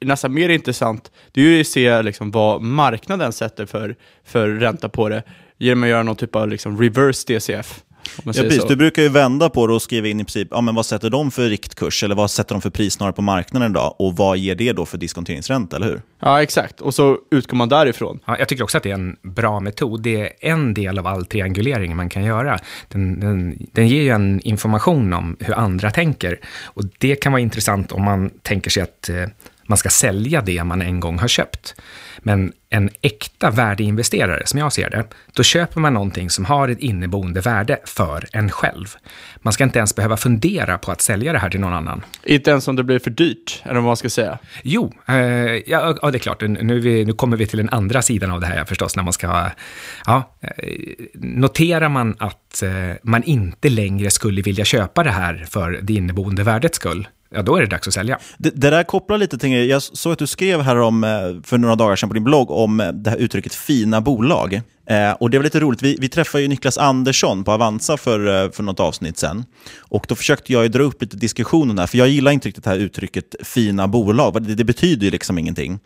är 0.00 0.06
nästan 0.06 0.34
mer 0.34 0.48
intressant, 0.48 1.10
det 1.32 1.40
är 1.40 1.44
ju 1.44 1.60
att 1.60 1.66
se 1.66 2.02
liksom 2.02 2.30
vad 2.30 2.62
marknaden 2.62 3.32
sätter 3.32 3.66
för, 3.66 3.96
för 4.24 4.48
ränta 4.48 4.88
på 4.88 5.08
det 5.08 5.22
genom 5.64 5.82
att 5.82 5.88
göra 5.88 6.02
någon 6.02 6.16
typ 6.16 6.36
av 6.36 6.48
liksom 6.48 6.82
reverse 6.82 7.24
DCF. 7.26 7.82
Ja, 8.24 8.32
precis. 8.32 8.64
Du 8.64 8.76
brukar 8.76 9.02
ju 9.02 9.08
vända 9.08 9.50
på 9.50 9.66
det 9.66 9.72
och 9.72 9.82
skriva 9.82 10.08
in 10.08 10.20
i 10.20 10.24
princip, 10.24 10.48
ja, 10.50 10.60
men 10.60 10.74
vad 10.74 10.86
sätter 10.86 11.10
de 11.10 11.30
för 11.30 11.48
riktkurs 11.48 12.04
eller 12.04 12.14
vad 12.14 12.30
sätter 12.30 12.54
de 12.54 12.62
för 12.62 12.70
pris 12.70 12.94
snarare 12.94 13.12
på 13.12 13.22
marknaden 13.22 13.70
idag 13.70 13.94
och 13.98 14.16
vad 14.16 14.38
ger 14.38 14.54
det 14.54 14.72
då 14.72 14.86
för 14.86 14.98
diskonteringsränta, 14.98 15.76
eller 15.76 15.86
hur? 15.86 16.02
Ja, 16.20 16.42
exakt. 16.42 16.80
Och 16.80 16.94
så 16.94 17.18
utgår 17.30 17.56
man 17.56 17.68
därifrån. 17.68 18.20
Ja, 18.24 18.38
jag 18.38 18.48
tycker 18.48 18.64
också 18.64 18.76
att 18.76 18.82
det 18.82 18.90
är 18.90 18.94
en 18.94 19.16
bra 19.22 19.60
metod. 19.60 20.02
Det 20.02 20.20
är 20.20 20.32
en 20.40 20.74
del 20.74 20.98
av 20.98 21.06
all 21.06 21.26
triangulering 21.26 21.96
man 21.96 22.08
kan 22.08 22.24
göra. 22.24 22.58
Den, 22.88 23.20
den, 23.20 23.66
den 23.72 23.88
ger 23.88 24.02
ju 24.02 24.08
en 24.08 24.40
information 24.40 25.12
om 25.12 25.36
hur 25.40 25.54
andra 25.54 25.90
tänker 25.90 26.40
och 26.64 26.82
det 26.98 27.16
kan 27.16 27.32
vara 27.32 27.42
intressant 27.42 27.92
om 27.92 28.04
man 28.04 28.30
tänker 28.42 28.70
sig 28.70 28.82
att 28.82 29.08
eh, 29.08 29.24
man 29.66 29.78
ska 29.78 29.88
sälja 29.88 30.40
det 30.40 30.64
man 30.64 30.82
en 30.82 31.00
gång 31.00 31.18
har 31.18 31.28
köpt. 31.28 31.74
Men 32.18 32.52
en 32.70 32.90
äkta 33.02 33.50
värdeinvesterare, 33.50 34.42
som 34.46 34.58
jag 34.58 34.72
ser 34.72 34.90
det, 34.90 35.04
då 35.32 35.42
köper 35.42 35.80
man 35.80 35.94
någonting 35.94 36.30
som 36.30 36.44
har 36.44 36.68
ett 36.68 36.78
inneboende 36.78 37.40
värde 37.40 37.78
för 37.84 38.26
en 38.32 38.50
själv. 38.50 38.86
Man 39.36 39.52
ska 39.52 39.64
inte 39.64 39.78
ens 39.78 39.94
behöva 39.94 40.16
fundera 40.16 40.78
på 40.78 40.92
att 40.92 41.00
sälja 41.00 41.32
det 41.32 41.38
här 41.38 41.50
till 41.50 41.60
någon 41.60 41.72
annan. 41.72 42.04
Inte 42.24 42.50
ens 42.50 42.68
om 42.68 42.76
det 42.76 42.84
blir 42.84 42.98
för 42.98 43.10
dyrt, 43.10 43.62
eller 43.64 43.74
vad 43.74 43.84
man 43.84 43.96
ska 43.96 44.10
säga? 44.10 44.38
Jo, 44.62 44.92
eh, 45.06 45.14
ja, 45.16 45.96
ja, 46.02 46.10
det 46.10 46.16
är 46.16 46.18
klart. 46.18 46.40
Nu, 46.40 46.80
vi, 46.80 47.04
nu, 47.04 47.12
kommer 47.12 47.36
vi 47.36 47.46
till 47.46 47.58
den 47.58 47.68
andra 47.68 48.02
sidan 48.02 48.30
av 48.30 48.40
det 48.40 48.46
här 48.46 48.64
förstås, 48.64 48.96
när 48.96 49.02
man 49.02 49.12
ska... 49.12 49.50
Ja, 50.06 50.36
eh, 50.40 50.48
noterar 51.14 51.88
man 51.88 52.16
att 52.18 52.62
eh, 52.62 52.70
man 53.02 53.22
inte 53.22 53.68
längre 53.68 54.10
skulle 54.10 54.42
vilja 54.42 54.64
köpa 54.64 55.02
det 55.02 55.10
här 55.10 55.46
för 55.50 55.78
det 55.82 55.92
inneboende 55.92 56.42
värdets 56.42 56.76
skull, 56.76 57.08
ja 57.34 57.42
då 57.42 57.56
är 57.56 57.60
det 57.60 57.66
dags 57.66 57.88
att 57.88 57.94
sälja. 57.94 58.18
Det, 58.38 58.50
det 58.50 58.70
där 58.70 58.82
kopplar 58.82 59.18
lite 59.18 59.38
till, 59.38 59.68
jag 59.68 59.82
såg 59.82 60.12
att 60.12 60.18
du 60.18 60.26
skrev 60.26 60.60
här 60.60 60.76
om, 60.76 61.02
för 61.44 61.58
några 61.58 61.74
dagar 61.74 61.96
sedan 61.96 62.08
på 62.08 62.14
din 62.14 62.24
blogg 62.24 62.50
om 62.50 62.92
det 62.94 63.10
här 63.10 63.16
uttrycket 63.16 63.54
fina 63.54 64.00
bolag. 64.00 64.60
Eh, 64.86 65.12
och 65.12 65.30
Det 65.30 65.38
var 65.38 65.44
lite 65.44 65.60
roligt, 65.60 65.82
vi, 65.82 65.96
vi 66.00 66.08
träffade 66.08 66.42
ju 66.42 66.48
Niklas 66.48 66.78
Andersson 66.78 67.44
på 67.44 67.52
Avanza 67.52 67.96
för, 67.96 68.50
för 68.50 68.62
något 68.62 68.80
avsnitt 68.80 69.18
sen. 69.18 69.44
Och 69.78 70.06
Då 70.08 70.14
försökte 70.14 70.52
jag 70.52 70.70
dra 70.70 70.82
upp 70.82 71.02
lite 71.02 71.16
diskussionen 71.16 71.76
där, 71.76 71.86
för 71.86 71.98
jag 71.98 72.08
gillar 72.08 72.32
inte 72.32 72.48
riktigt 72.48 72.64
det 72.64 72.70
här 72.70 72.76
uttrycket 72.76 73.34
fina 73.42 73.88
bolag. 73.88 74.42
Det, 74.42 74.54
det 74.54 74.64
betyder 74.64 75.04
ju 75.04 75.10
liksom 75.10 75.38
ingenting. 75.38 75.78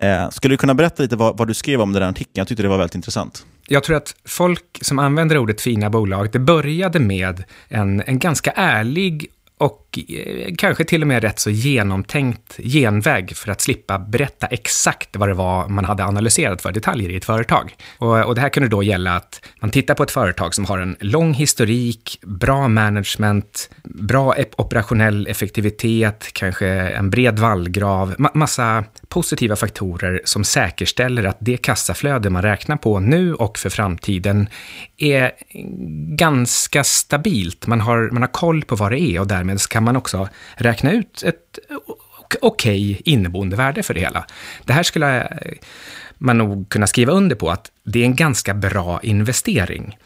Eh, 0.00 0.30
skulle 0.30 0.54
du 0.54 0.58
kunna 0.58 0.74
berätta 0.74 1.02
lite 1.02 1.16
vad, 1.16 1.38
vad 1.38 1.48
du 1.48 1.54
skrev 1.54 1.80
om 1.80 1.92
den 1.92 2.02
här 2.02 2.10
artikeln? 2.10 2.32
Jag 2.32 2.48
tyckte 2.48 2.62
det 2.62 2.68
var 2.68 2.78
väldigt 2.78 2.94
intressant. 2.94 3.46
Jag 3.68 3.82
tror 3.82 3.96
att 3.96 4.14
folk 4.24 4.78
som 4.80 4.98
använder 4.98 5.38
ordet 5.38 5.60
fina 5.60 5.90
bolag, 5.90 6.32
det 6.32 6.38
började 6.38 6.98
med 6.98 7.44
en, 7.68 8.02
en 8.06 8.18
ganska 8.18 8.50
ärlig 8.50 9.26
och 9.58 9.85
Eh, 9.96 10.54
kanske 10.58 10.84
till 10.84 11.02
och 11.02 11.08
med 11.08 11.22
rätt 11.22 11.38
så 11.38 11.50
genomtänkt 11.50 12.56
genväg 12.58 13.36
för 13.36 13.52
att 13.52 13.60
slippa 13.60 13.98
berätta 13.98 14.46
exakt 14.46 15.16
vad 15.16 15.28
det 15.28 15.34
var 15.34 15.68
man 15.68 15.84
hade 15.84 16.04
analyserat 16.04 16.62
för 16.62 16.72
detaljer 16.72 17.10
i 17.10 17.16
ett 17.16 17.24
företag. 17.24 17.74
Och, 17.98 18.24
och, 18.24 18.34
det 18.34 18.40
här 18.40 18.48
kunde 18.48 18.68
då 18.68 18.82
gälla 18.82 19.16
att 19.16 19.46
man 19.60 19.70
tittar 19.70 19.94
på 19.94 20.02
ett 20.02 20.10
företag 20.10 20.54
som 20.54 20.64
har 20.64 20.78
en 20.78 20.96
lång 21.00 21.34
historik, 21.34 22.18
bra 22.22 22.68
management, 22.68 23.70
bra 23.84 24.34
operationell 24.58 25.26
effektivitet, 25.26 26.30
kanske 26.32 26.68
en 26.68 27.10
bred 27.10 27.38
vallgrav, 27.38 28.14
ma 28.18 28.30
massa 28.34 28.84
positiva 29.08 29.56
faktorer 29.56 30.20
som 30.24 30.44
säkerställer 30.44 31.24
att 31.24 31.36
det 31.40 31.56
kassaflöde 31.56 32.30
man 32.30 32.42
räknar 32.42 32.76
på 32.76 33.00
nu 33.00 33.34
och 33.34 33.58
för 33.58 33.70
framtiden 33.70 34.48
är 34.98 35.32
ganska 36.16 36.84
stabilt. 36.84 37.66
Man 37.66 37.80
har, 37.80 38.10
man 38.10 38.22
har 38.22 38.32
koll 38.32 38.62
på 38.62 38.76
vad 38.76 38.92
det 38.92 39.00
är 39.00 39.20
och 39.20 39.26
därmed 39.26 39.60
kan 39.68 39.84
man 39.86 39.96
också 39.96 40.28
räkna 40.54 40.92
ut 40.92 41.22
ett 41.22 41.58
okej 42.40 42.92
okay 42.92 43.02
inneboende 43.04 43.56
värde 43.56 43.82
för 43.82 43.94
det 43.94 44.00
hela. 44.00 44.26
Det 44.64 44.72
här 44.72 44.82
skulle 44.82 45.20
eh, 45.20 45.52
man 46.18 46.38
nog 46.38 46.68
kunna 46.68 46.86
skriva 46.86 47.12
under 47.12 47.36
på 47.36 47.50
att 47.50 47.70
det 47.84 48.00
är 48.00 48.04
en 48.04 48.16
ganska 48.16 48.54
bra 48.54 49.00
investering. 49.02 49.98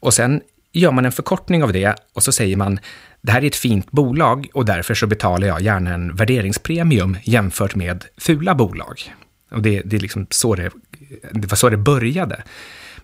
Och 0.00 0.14
sen 0.14 0.40
gör 0.72 0.92
man 0.92 1.04
en 1.04 1.12
förkortning 1.12 1.62
av 1.62 1.72
det 1.72 1.94
och 2.14 2.22
så 2.22 2.32
säger 2.32 2.56
man 2.56 2.80
det 3.20 3.32
här 3.32 3.42
är 3.42 3.46
ett 3.46 3.56
fint 3.56 3.90
bolag 3.90 4.48
och 4.54 4.64
därför 4.64 4.94
så 4.94 5.06
betalar 5.06 5.48
jag 5.48 5.60
gärna 5.60 5.94
en 5.94 6.14
värderingspremium 6.16 7.16
jämfört 7.22 7.74
med 7.74 8.04
fula 8.16 8.54
bolag. 8.54 9.14
Och 9.50 9.62
det, 9.62 9.82
det, 9.84 9.96
är 9.96 10.00
liksom 10.00 10.26
så 10.30 10.54
det, 10.54 10.70
det 11.32 11.46
var 11.50 11.56
så 11.56 11.68
det 11.68 11.76
började. 11.76 12.42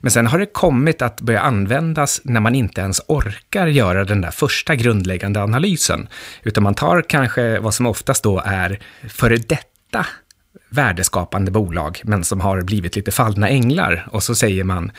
Men 0.04 0.10
sen 0.10 0.26
har 0.26 0.38
det 0.38 0.46
kommit 0.46 1.02
att 1.02 1.20
börja 1.20 1.40
användas 1.40 2.20
när 2.24 2.40
man 2.40 2.54
inte 2.54 2.80
ens 2.80 3.00
orkar 3.08 3.66
göra 3.66 4.04
den 4.04 4.20
där 4.20 4.30
första 4.30 4.74
grundläggande 4.74 5.42
analysen, 5.42 6.08
utan 6.42 6.64
man 6.64 6.74
tar 6.74 7.02
kanske 7.02 7.58
vad 7.58 7.74
som 7.74 7.86
oftast 7.86 8.22
då 8.22 8.42
är 8.44 8.80
före 9.08 9.36
detta 9.36 10.06
värdeskapande 10.68 11.50
bolag, 11.50 12.00
men 12.04 12.24
som 12.24 12.40
har 12.40 12.62
blivit 12.62 12.96
lite 12.96 13.10
fallna 13.10 13.48
änglar. 13.48 14.08
Och 14.10 14.22
så 14.22 14.34
säger 14.34 14.64
man, 14.64 14.92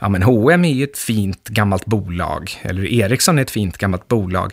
ja 0.00 0.08
men 0.08 0.22
H&M 0.22 0.64
är 0.64 0.72
ju 0.72 0.84
ett 0.84 0.98
fint 0.98 1.48
gammalt 1.48 1.86
bolag, 1.86 2.60
eller 2.62 2.84
Ericsson 2.84 3.38
är 3.38 3.42
ett 3.42 3.50
fint 3.50 3.78
gammalt 3.78 4.08
bolag. 4.08 4.52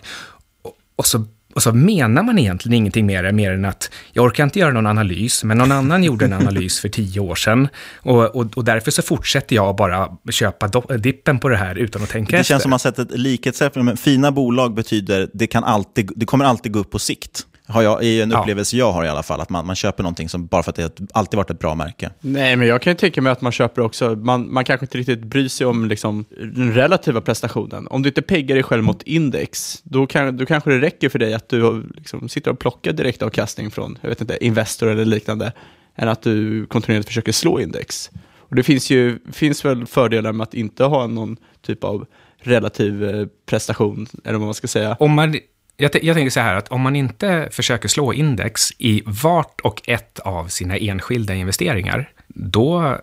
Och 0.95 1.05
så 1.05 1.25
och 1.59 1.63
så 1.63 1.73
menar 1.73 2.23
man 2.23 2.39
egentligen 2.39 2.73
ingenting 2.73 3.05
mer, 3.05 3.31
mer 3.31 3.51
än 3.51 3.65
att 3.65 3.91
jag 4.11 4.25
orkar 4.25 4.43
inte 4.43 4.59
göra 4.59 4.71
någon 4.71 4.87
analys, 4.87 5.43
men 5.43 5.57
någon 5.57 5.71
annan 5.71 6.03
gjorde 6.03 6.25
en 6.25 6.33
analys 6.33 6.79
för 6.79 6.89
tio 6.89 7.19
år 7.19 7.35
sedan. 7.35 7.67
Och, 7.97 8.35
och, 8.35 8.57
och 8.57 8.65
därför 8.65 8.91
så 8.91 9.01
fortsätter 9.01 9.55
jag 9.55 9.75
bara 9.75 10.09
köpa 10.31 10.67
dippen 10.97 11.39
på 11.39 11.49
det 11.49 11.57
här 11.57 11.75
utan 11.75 12.03
att 12.03 12.09
tänka 12.09 12.31
det 12.31 12.39
efter. 12.39 12.53
Det 12.55 12.59
känns 12.59 12.63
som 12.63 12.69
att 12.69 12.71
man 12.71 12.79
sett 12.79 12.99
ett 12.99 13.19
likhetsexempel, 13.19 13.83
men 13.83 13.97
fina 13.97 14.31
bolag 14.31 14.73
betyder 14.73 15.29
det, 15.33 15.47
kan 15.47 15.63
alltid, 15.63 16.11
det 16.15 16.25
kommer 16.25 16.45
alltid 16.45 16.71
gå 16.71 16.79
upp 16.79 16.91
på 16.91 16.99
sikt 16.99 17.45
har 17.69 17.81
jag, 17.81 18.03
är 18.03 18.23
en 18.23 18.33
upplevelse 18.33 18.77
ja. 18.77 18.85
jag 18.85 18.91
har 18.91 19.05
i 19.05 19.07
alla 19.07 19.23
fall, 19.23 19.41
att 19.41 19.49
man, 19.49 19.65
man 19.65 19.75
köper 19.75 20.03
någonting 20.03 20.29
som 20.29 20.47
bara 20.47 20.63
för 20.63 20.69
att 20.69 20.75
det 20.75 20.99
alltid 21.13 21.37
varit 21.37 21.49
ett 21.49 21.59
bra 21.59 21.75
märke. 21.75 22.09
Nej, 22.19 22.55
men 22.55 22.67
jag 22.67 22.81
kan 22.81 22.91
ju 22.91 22.97
tänka 22.97 23.21
mig 23.21 23.31
att 23.31 23.41
man 23.41 23.51
köper 23.51 23.81
också, 23.81 24.09
man, 24.15 24.53
man 24.53 24.65
kanske 24.65 24.83
inte 24.85 24.97
riktigt 24.97 25.23
bryr 25.23 25.47
sig 25.47 25.67
om 25.67 25.85
liksom, 25.85 26.25
den 26.29 26.73
relativa 26.73 27.21
prestationen. 27.21 27.87
Om 27.87 28.01
du 28.01 28.09
inte 28.09 28.21
peggar 28.21 28.55
dig 28.55 28.63
själv 28.63 28.83
mot 28.83 29.03
index, 29.03 29.81
då, 29.83 30.07
kan, 30.07 30.37
då 30.37 30.45
kanske 30.45 30.69
det 30.69 30.79
räcker 30.79 31.09
för 31.09 31.19
dig 31.19 31.33
att 31.33 31.49
du 31.49 31.83
liksom, 31.95 32.29
sitter 32.29 32.51
och 32.51 32.59
plockar 32.59 32.93
direktavkastning 32.93 33.71
från, 33.71 33.97
jag 34.01 34.09
vet 34.09 34.21
inte, 34.21 34.45
Investor 34.45 34.87
eller 34.87 35.05
liknande. 35.05 35.51
än 35.95 36.09
att 36.09 36.21
du 36.21 36.65
kontinuerligt 36.65 37.07
försöker 37.07 37.31
slå 37.31 37.59
index. 37.59 38.11
Och 38.37 38.55
det 38.55 38.63
finns 38.63 38.89
ju 38.89 39.19
finns 39.31 39.65
väl 39.65 39.85
fördelar 39.85 40.31
med 40.31 40.43
att 40.43 40.53
inte 40.53 40.83
ha 40.83 41.07
någon 41.07 41.37
typ 41.61 41.83
av 41.83 42.05
relativ 42.41 43.03
eh, 43.03 43.27
prestation, 43.45 44.07
eller 44.23 44.37
vad 44.37 44.47
man 44.47 44.53
ska 44.53 44.67
säga. 44.67 44.97
Om 44.99 45.11
man, 45.11 45.35
jag, 45.79 46.03
jag 46.03 46.15
tänker 46.15 46.29
så 46.29 46.39
här 46.39 46.55
att 46.55 46.67
om 46.67 46.81
man 46.81 46.95
inte 46.95 47.49
försöker 47.51 47.89
slå 47.89 48.13
index 48.13 48.69
i 48.77 49.03
vart 49.05 49.61
och 49.61 49.81
ett 49.85 50.19
av 50.19 50.47
sina 50.47 50.77
enskilda 50.77 51.33
investeringar, 51.33 52.09
då, 52.27 52.85
eh, 52.85 52.97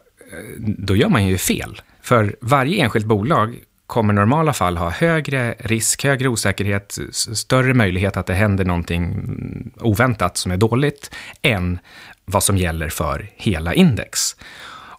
då 0.58 0.96
gör 0.96 1.08
man 1.08 1.26
ju 1.26 1.38
fel. 1.38 1.80
För 2.02 2.36
varje 2.40 2.82
enskilt 2.82 3.06
bolag 3.06 3.56
kommer 3.86 4.14
i 4.14 4.16
normala 4.16 4.52
fall 4.52 4.76
ha 4.76 4.90
högre 4.90 5.54
risk, 5.58 6.04
högre 6.04 6.28
osäkerhet, 6.28 6.98
större 7.12 7.74
möjlighet 7.74 8.16
att 8.16 8.26
det 8.26 8.34
händer 8.34 8.64
någonting 8.64 9.04
mm, 9.04 9.70
oväntat 9.80 10.36
som 10.36 10.52
är 10.52 10.56
dåligt, 10.56 11.14
än 11.42 11.78
vad 12.24 12.42
som 12.42 12.56
gäller 12.56 12.88
för 12.88 13.30
hela 13.36 13.74
index. 13.74 14.36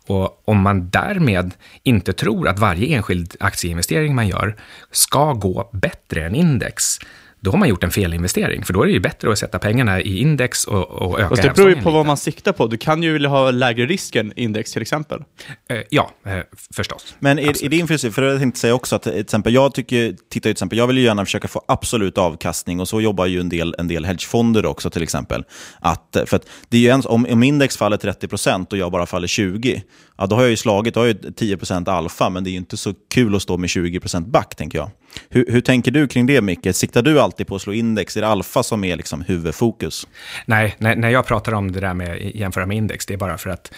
Och 0.07 0.41
om 0.45 0.61
man 0.61 0.89
därmed 0.89 1.53
inte 1.83 2.13
tror 2.13 2.47
att 2.47 2.59
varje 2.59 2.95
enskild 2.95 3.35
aktieinvestering 3.39 4.15
man 4.15 4.27
gör 4.27 4.55
ska 4.91 5.33
gå 5.33 5.69
bättre 5.73 6.25
än 6.25 6.35
index, 6.35 6.99
då 7.39 7.51
har 7.51 7.57
man 7.57 7.69
gjort 7.69 7.83
en 7.83 7.91
felinvestering. 7.91 8.65
För 8.65 8.73
då 8.73 8.81
är 8.81 8.85
det 8.85 8.93
ju 8.93 8.99
bättre 8.99 9.31
att 9.31 9.39
sätta 9.39 9.59
pengarna 9.59 10.01
i 10.01 10.19
index 10.21 10.65
och, 10.65 10.89
och 10.89 11.19
öka 11.19 11.29
Fast 11.29 11.41
det 11.41 11.55
beror 11.55 11.69
ju 11.69 11.81
på 11.81 11.91
vad 11.91 12.05
man 12.05 12.17
siktar 12.17 12.51
på. 12.51 12.67
Du 12.67 12.77
kan 12.77 13.03
ju 13.03 13.13
vilja 13.13 13.29
ha 13.29 13.51
lägre 13.51 13.85
risk 13.85 14.15
än 14.15 14.33
index 14.35 14.73
till 14.73 14.81
exempel. 14.81 15.23
Eh, 15.69 15.77
ja, 15.89 16.11
eh, 16.25 16.39
förstås. 16.73 17.15
Men 17.19 17.39
är, 17.39 17.65
är 17.65 17.69
det 17.69 17.77
influsive, 17.77 18.13
för 18.13 18.21
jag 18.21 18.39
tänkte 18.39 18.59
säga 18.59 18.73
också 18.73 18.95
att 18.95 19.03
till 19.03 19.19
exempel, 19.19 19.53
jag 19.53 19.73
tycker, 19.73 20.11
tittar 20.11 20.41
till 20.41 20.51
exempel, 20.51 20.77
jag 20.77 20.87
vill 20.87 20.97
ju 20.97 21.03
gärna 21.03 21.25
försöka 21.25 21.47
få 21.47 21.61
absolut 21.67 22.17
avkastning 22.17 22.79
och 22.79 22.87
så 22.87 23.01
jobbar 23.01 23.25
ju 23.25 23.39
en 23.39 23.49
del, 23.49 23.75
en 23.77 23.87
del 23.87 24.05
hedgefonder 24.05 24.65
också 24.65 24.89
till 24.89 25.03
exempel. 25.03 25.43
Att, 25.79 26.17
för 26.25 26.35
att 26.35 26.45
det 26.69 26.77
är 26.77 26.81
ju 26.81 26.89
en, 26.89 27.01
om, 27.05 27.27
om 27.29 27.43
index 27.43 27.77
faller 27.77 27.97
30% 27.97 28.71
och 28.71 28.77
jag 28.77 28.91
bara 28.91 29.05
faller 29.05 29.27
20%, 29.27 29.81
ja, 30.17 30.25
då 30.25 30.35
har 30.35 30.41
jag 30.41 30.49
ju 30.49 30.57
slagit, 30.57 30.93
då 30.93 30.99
har 30.99 31.07
jag 31.07 31.15
ju 31.23 31.55
10% 31.55 31.89
alfa, 31.89 32.29
men 32.29 32.43
det 32.43 32.49
är 32.49 32.51
ju 32.51 32.57
inte 32.57 32.77
så 32.77 32.93
kul 33.13 33.35
att 33.35 33.41
stå 33.41 33.57
med 33.57 33.67
20% 33.67 34.31
back 34.31 34.55
tänker 34.55 34.77
jag. 34.77 34.89
Hur, 35.29 35.45
hur, 35.49 35.61
tänker 35.61 35.91
du 35.91 36.07
kring 36.07 36.25
det, 36.25 36.41
Micke? 36.41 36.75
Siktar 36.75 37.01
du 37.01 37.19
alltid 37.19 37.47
på 37.47 37.55
att 37.55 37.61
slå 37.61 37.73
index? 37.73 38.17
Är 38.17 38.21
det 38.21 38.27
alfa 38.27 38.63
som 38.63 38.83
är 38.83 38.95
liksom 38.95 39.21
huvudfokus? 39.21 40.07
Nej, 40.45 40.75
när, 40.77 40.95
när 40.95 41.09
jag 41.09 41.25
pratar 41.25 41.51
om 41.51 41.71
det 41.71 41.79
där 41.79 41.93
med 41.93 42.31
jämföra 42.35 42.65
med 42.65 42.77
index, 42.77 43.05
det 43.05 43.13
är 43.13 43.17
bara 43.17 43.37
för 43.37 43.49
att 43.49 43.71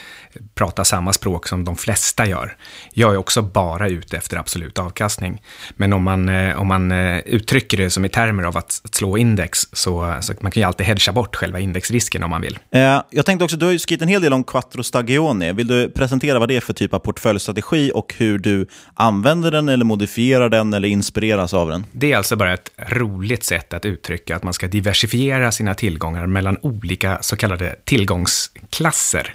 prata 0.56 0.86
samma 0.86 1.14
språk 1.14 1.48
som 1.48 1.66
de 1.66 1.76
flesta 1.76 2.26
gör. 2.26 2.58
Jag 2.94 3.14
är 3.14 3.18
också 3.18 3.42
bara 3.42 3.90
ute 3.90 4.18
efter 4.18 4.38
absolut 4.38 4.80
avkastning. 4.80 5.42
Men 5.76 5.94
om 5.94 6.04
man, 6.04 6.30
eh, 6.30 6.62
om 6.62 6.68
man 6.68 6.92
eh, 6.92 7.20
uttrycker 7.20 7.78
det 7.78 7.90
som 7.90 8.06
i 8.06 8.10
termer 8.10 8.44
av 8.44 8.58
att 8.58 8.82
slå 8.92 9.18
index, 9.18 9.60
så, 9.74 10.18
så 10.22 10.34
man 10.42 10.52
kan 10.52 10.62
ju 10.62 10.68
alltid 10.68 10.86
hedga 10.86 11.14
bort 11.14 11.36
själva 11.36 11.60
indexrisken 11.60 12.24
om 12.24 12.30
man 12.30 12.42
vill. 12.42 12.60
Eh, 12.72 13.02
jag 13.10 13.26
tänkte 13.26 13.44
också, 13.44 13.58
du 13.58 13.66
har 13.66 13.74
ju 13.74 13.80
skrivit 13.80 14.02
en 14.02 14.08
hel 14.08 14.22
del 14.22 14.34
om 14.34 14.44
Quattro 14.44 14.84
Stagione. 14.84 15.54
Vill 15.54 15.68
du 15.68 15.90
presentera 15.90 16.40
vad 16.40 16.48
det 16.50 16.56
är 16.56 16.62
för 16.62 16.74
typ 16.74 16.94
av 16.94 17.00
portföljstrategi 17.00 17.92
och 17.94 18.14
hur 18.18 18.40
du 18.40 18.68
använder 18.94 19.52
den 19.52 19.70
eller 19.70 19.86
modifierar 19.86 20.50
den 20.50 20.74
eller 20.74 20.88
inspireras 21.30 21.54
av 21.54 21.70
den? 21.70 21.86
Det 21.92 22.12
är 22.12 22.18
alltså 22.18 22.36
bara 22.36 22.54
ett 22.54 22.72
roligt 22.78 23.44
sätt 23.44 23.74
att 23.74 23.86
uttrycka 23.86 24.36
att 24.36 24.44
man 24.44 24.54
ska 24.54 24.68
diversifiera 24.68 25.52
sina 25.52 25.74
tillgångar 25.76 26.28
mellan 26.28 26.58
olika 26.62 27.18
så 27.22 27.36
kallade 27.36 27.76
tillgångsklasser. 27.86 29.34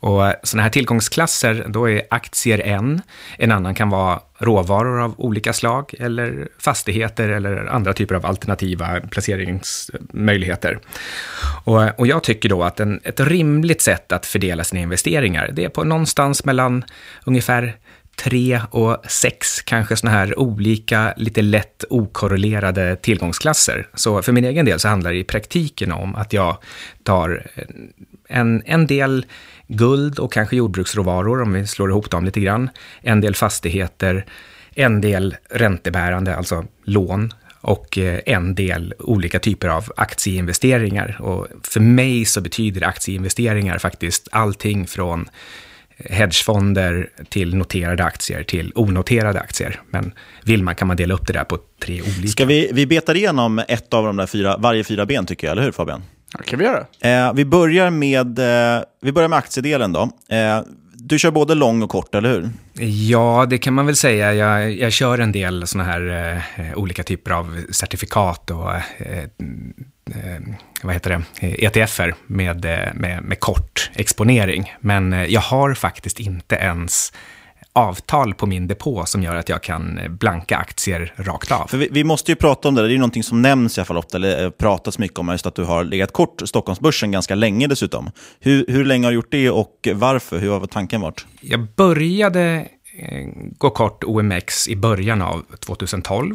Och 0.00 0.22
sådana 0.42 0.62
här 0.62 0.70
tillgångsklasser, 0.70 1.64
då 1.68 1.90
är 1.90 2.02
aktier 2.10 2.60
en, 2.60 3.02
en 3.38 3.52
annan 3.52 3.74
kan 3.74 3.90
vara 3.90 4.20
råvaror 4.38 5.00
av 5.00 5.14
olika 5.18 5.52
slag, 5.52 5.94
eller 5.98 6.48
fastigheter 6.58 7.28
eller 7.28 7.66
andra 7.66 7.92
typer 7.92 8.14
av 8.14 8.26
alternativa 8.26 9.00
placeringsmöjligheter. 9.10 10.78
Och, 11.64 11.98
och 11.98 12.06
jag 12.06 12.22
tycker 12.22 12.48
då 12.48 12.62
att 12.62 12.80
en, 12.80 13.00
ett 13.04 13.20
rimligt 13.20 13.80
sätt 13.80 14.12
att 14.12 14.26
fördela 14.26 14.64
sina 14.64 14.82
investeringar, 14.82 15.50
det 15.52 15.64
är 15.64 15.68
på 15.68 15.84
någonstans 15.84 16.44
mellan 16.44 16.84
ungefär 17.26 17.76
tre 18.16 18.60
och 18.70 18.96
sex 19.08 19.62
kanske 19.62 19.96
sådana 19.96 20.18
här 20.18 20.38
olika, 20.38 21.14
lite 21.16 21.42
lätt 21.42 21.84
okorrelerade 21.90 22.96
tillgångsklasser. 22.96 23.88
Så 23.94 24.22
för 24.22 24.32
min 24.32 24.44
egen 24.44 24.66
del 24.66 24.80
så 24.80 24.88
handlar 24.88 25.10
det 25.10 25.18
i 25.18 25.24
praktiken 25.24 25.92
om 25.92 26.14
att 26.14 26.32
jag 26.32 26.56
tar 27.02 27.46
eh, 27.54 27.64
en, 28.28 28.62
en 28.66 28.86
del 28.86 29.26
guld 29.66 30.18
och 30.18 30.32
kanske 30.32 30.56
jordbruksråvaror, 30.56 31.42
om 31.42 31.52
vi 31.52 31.66
slår 31.66 31.90
ihop 31.90 32.10
dem 32.10 32.24
lite 32.24 32.40
grann, 32.40 32.70
en 33.00 33.20
del 33.20 33.34
fastigheter, 33.34 34.26
en 34.74 35.00
del 35.00 35.36
räntebärande, 35.50 36.36
alltså 36.36 36.64
lån, 36.84 37.32
och 37.60 37.98
eh, 37.98 38.20
en 38.26 38.54
del 38.54 38.94
olika 38.98 39.38
typer 39.38 39.68
av 39.68 39.92
aktieinvesteringar. 39.96 41.16
Och 41.20 41.46
för 41.62 41.80
mig 41.80 42.24
så 42.24 42.40
betyder 42.40 42.86
aktieinvesteringar 42.86 43.78
faktiskt 43.78 44.28
allting 44.32 44.86
från 44.86 45.28
hedgefonder 46.04 47.10
till 47.28 47.54
noterade 47.54 48.04
aktier 48.04 48.42
till 48.42 48.72
onoterade 48.74 49.40
aktier. 49.40 49.80
Men 49.90 50.12
vill 50.44 50.62
man 50.62 50.74
kan 50.74 50.88
man 50.88 50.96
dela 50.96 51.14
upp 51.14 51.26
det 51.26 51.32
där 51.32 51.44
på 51.44 51.58
tre 51.82 52.02
olika. 52.02 52.28
Ska 52.28 52.44
vi, 52.44 52.70
vi 52.72 52.86
betar 52.86 53.14
igenom 53.14 53.58
ett 53.68 53.94
av 53.94 54.04
de 54.04 54.16
där 54.16 54.26
fyra, 54.26 54.56
varje 54.56 54.84
fyra 54.84 55.06
ben 55.06 55.26
tycker 55.26 55.46
jag, 55.46 55.52
eller 55.52 55.62
hur 55.62 55.72
Fabian? 55.72 56.02
Ja, 56.32 56.40
kan 56.44 56.58
vi 56.58 56.64
göra. 56.64 56.86
Eh, 57.00 57.32
vi, 57.34 57.44
börjar 57.44 57.90
med, 57.90 58.38
eh, 58.38 58.82
vi 59.02 59.12
börjar 59.12 59.28
med 59.28 59.38
aktiedelen 59.38 59.92
då. 59.92 60.02
Eh, 60.28 60.60
du 61.08 61.18
kör 61.18 61.30
både 61.30 61.54
lång 61.54 61.82
och 61.82 61.90
kort, 61.90 62.14
eller 62.14 62.28
hur? 62.28 62.50
Ja, 63.08 63.46
det 63.50 63.58
kan 63.58 63.74
man 63.74 63.86
väl 63.86 63.96
säga. 63.96 64.34
Jag, 64.34 64.72
jag 64.72 64.92
kör 64.92 65.18
en 65.18 65.32
del 65.32 65.66
sådana 65.66 65.90
här 65.90 66.34
eh, 66.56 66.78
olika 66.78 67.02
typer 67.02 67.30
av 67.30 67.62
certifikat 67.70 68.50
och 68.50 68.74
eh, 68.74 68.82
eh, 70.14 70.40
vad 70.82 70.94
heter 70.94 71.22
det, 71.40 71.46
ETFer 71.66 72.14
med, 72.26 72.64
eh, 72.64 72.94
med, 72.94 73.22
med 73.22 73.40
kort 73.40 73.90
exponering. 73.94 74.74
Men 74.80 75.12
eh, 75.12 75.24
jag 75.24 75.40
har 75.40 75.74
faktiskt 75.74 76.20
inte 76.20 76.54
ens 76.54 77.12
avtal 77.76 78.34
på 78.34 78.46
min 78.46 78.66
depå 78.66 79.04
som 79.06 79.22
gör 79.22 79.34
att 79.34 79.48
jag 79.48 79.62
kan 79.62 80.00
blanka 80.10 80.56
aktier 80.56 81.14
rakt 81.16 81.52
av. 81.52 81.66
För 81.66 81.78
vi, 81.78 81.88
vi 81.90 82.04
måste 82.04 82.32
ju 82.32 82.36
prata 82.36 82.68
om 82.68 82.74
det, 82.74 82.82
det 82.82 82.88
är 82.88 82.92
ju 82.92 82.98
någonting 82.98 83.22
som 83.22 83.42
nämns 83.42 83.78
i 83.78 83.80
alla 83.80 83.86
fall 83.86 83.96
ofta, 83.96 84.16
eller 84.16 84.50
pratas 84.50 84.98
mycket 84.98 85.18
om, 85.18 85.28
just 85.28 85.46
att 85.46 85.54
du 85.54 85.64
har 85.64 85.84
legat 85.84 86.12
kort 86.12 86.42
Stockholmsbörsen 86.44 87.10
ganska 87.10 87.34
länge 87.34 87.66
dessutom. 87.66 88.10
Hur, 88.40 88.64
hur 88.68 88.84
länge 88.84 89.06
har 89.06 89.10
du 89.10 89.14
gjort 89.14 89.30
det 89.30 89.50
och 89.50 89.88
varför? 89.94 90.38
Hur 90.38 90.50
har 90.50 90.66
tanken 90.66 91.00
varit? 91.00 91.26
Jag 91.40 91.66
började 91.76 92.68
gå 93.58 93.70
kort 93.70 94.04
OMX 94.04 94.68
i 94.68 94.76
början 94.76 95.22
av 95.22 95.44
2012. 95.60 96.34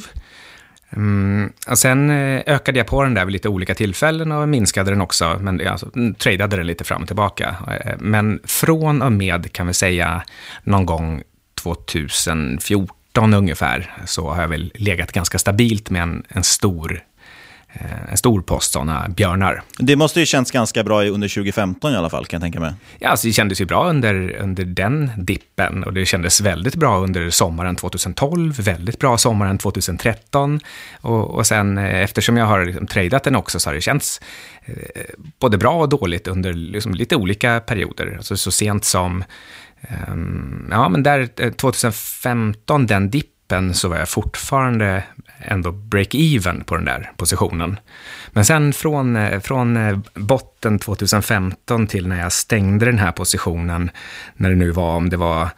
Mm, 0.95 1.51
och 1.69 1.77
sen 1.77 2.09
ökade 2.45 2.79
jag 2.79 2.87
på 2.87 3.03
den 3.03 3.13
där 3.13 3.25
vid 3.25 3.33
lite 3.33 3.49
olika 3.49 3.75
tillfällen 3.75 4.31
och 4.31 4.49
minskade 4.49 4.91
den 4.91 5.01
också, 5.01 5.37
men 5.41 5.67
alltså, 5.67 5.89
tradade 6.17 6.55
den 6.55 6.67
lite 6.67 6.83
fram 6.83 7.01
och 7.01 7.07
tillbaka. 7.07 7.55
Men 7.99 8.39
från 8.43 9.01
och 9.01 9.11
med, 9.11 9.51
kan 9.51 9.67
vi 9.67 9.73
säga, 9.73 10.23
någon 10.63 10.85
gång 10.85 11.23
2014 11.63 13.33
ungefär, 13.33 13.93
så 14.05 14.29
har 14.29 14.41
jag 14.41 14.49
väl 14.49 14.71
legat 14.75 15.11
ganska 15.11 15.39
stabilt 15.39 15.89
med 15.89 16.01
en, 16.01 16.23
en 16.29 16.43
stor 16.43 17.03
en 18.09 18.17
stor 18.17 18.41
post 18.41 18.71
sådana 18.71 19.09
björnar. 19.09 19.63
Det 19.77 19.95
måste 19.95 20.19
ju 20.19 20.25
känts 20.25 20.51
ganska 20.51 20.83
bra 20.83 21.03
under 21.03 21.27
2015 21.27 21.93
i 21.93 21.95
alla 21.95 22.09
fall, 22.09 22.25
kan 22.25 22.37
jag 22.37 22.41
tänka 22.41 22.59
mig. 22.59 22.73
Ja, 22.99 23.09
alltså 23.09 23.27
det 23.27 23.33
kändes 23.33 23.61
ju 23.61 23.65
bra 23.65 23.89
under, 23.89 24.35
under 24.35 24.65
den 24.65 25.11
dippen 25.17 25.83
och 25.83 25.93
det 25.93 26.05
kändes 26.05 26.41
väldigt 26.41 26.75
bra 26.75 26.99
under 26.99 27.29
sommaren 27.29 27.75
2012, 27.75 28.59
väldigt 28.59 28.99
bra 28.99 29.17
sommaren 29.17 29.57
2013 29.57 30.59
och, 31.01 31.29
och 31.29 31.47
sen 31.47 31.77
eftersom 31.77 32.37
jag 32.37 32.45
har 32.45 32.65
liksom 32.65 32.87
tradat 32.87 33.23
den 33.23 33.35
också 33.35 33.59
så 33.59 33.69
har 33.69 33.75
det 33.75 33.81
känts 33.81 34.21
eh, 34.65 34.73
både 35.39 35.57
bra 35.57 35.73
och 35.73 35.89
dåligt 35.89 36.27
under 36.27 36.53
liksom 36.53 36.93
lite 36.93 37.15
olika 37.15 37.59
perioder. 37.59 38.15
Alltså 38.17 38.37
så 38.37 38.51
sent 38.51 38.85
som, 38.85 39.21
eh, 39.21 39.25
Ehm, 39.81 40.67
ja 40.71 40.89
men 40.89 41.03
där 41.03 41.29
eh, 41.37 41.51
2015, 41.51 42.87
den 42.87 43.09
dippen, 43.09 43.73
så 43.73 43.87
var 43.87 43.97
jag 43.97 44.09
fortfarande 44.09 45.03
ändå 45.39 45.71
break-even 45.71 46.63
på 46.63 46.75
den 46.75 46.85
där 46.85 47.11
positionen. 47.17 47.79
Men 48.31 48.45
sen 48.45 48.73
från, 48.73 49.15
eh, 49.15 49.39
från 49.39 49.77
eh, 49.77 49.99
botten 50.13 50.79
2015 50.79 51.87
till 51.87 52.07
när 52.07 52.19
jag 52.19 52.31
stängde 52.31 52.85
den 52.85 52.99
här 52.99 53.11
positionen, 53.11 53.91
när 54.35 54.49
det 54.49 54.55
nu 54.55 54.71
var, 54.71 54.95
om 54.95 55.09
det 55.09 55.17
var 55.17 55.49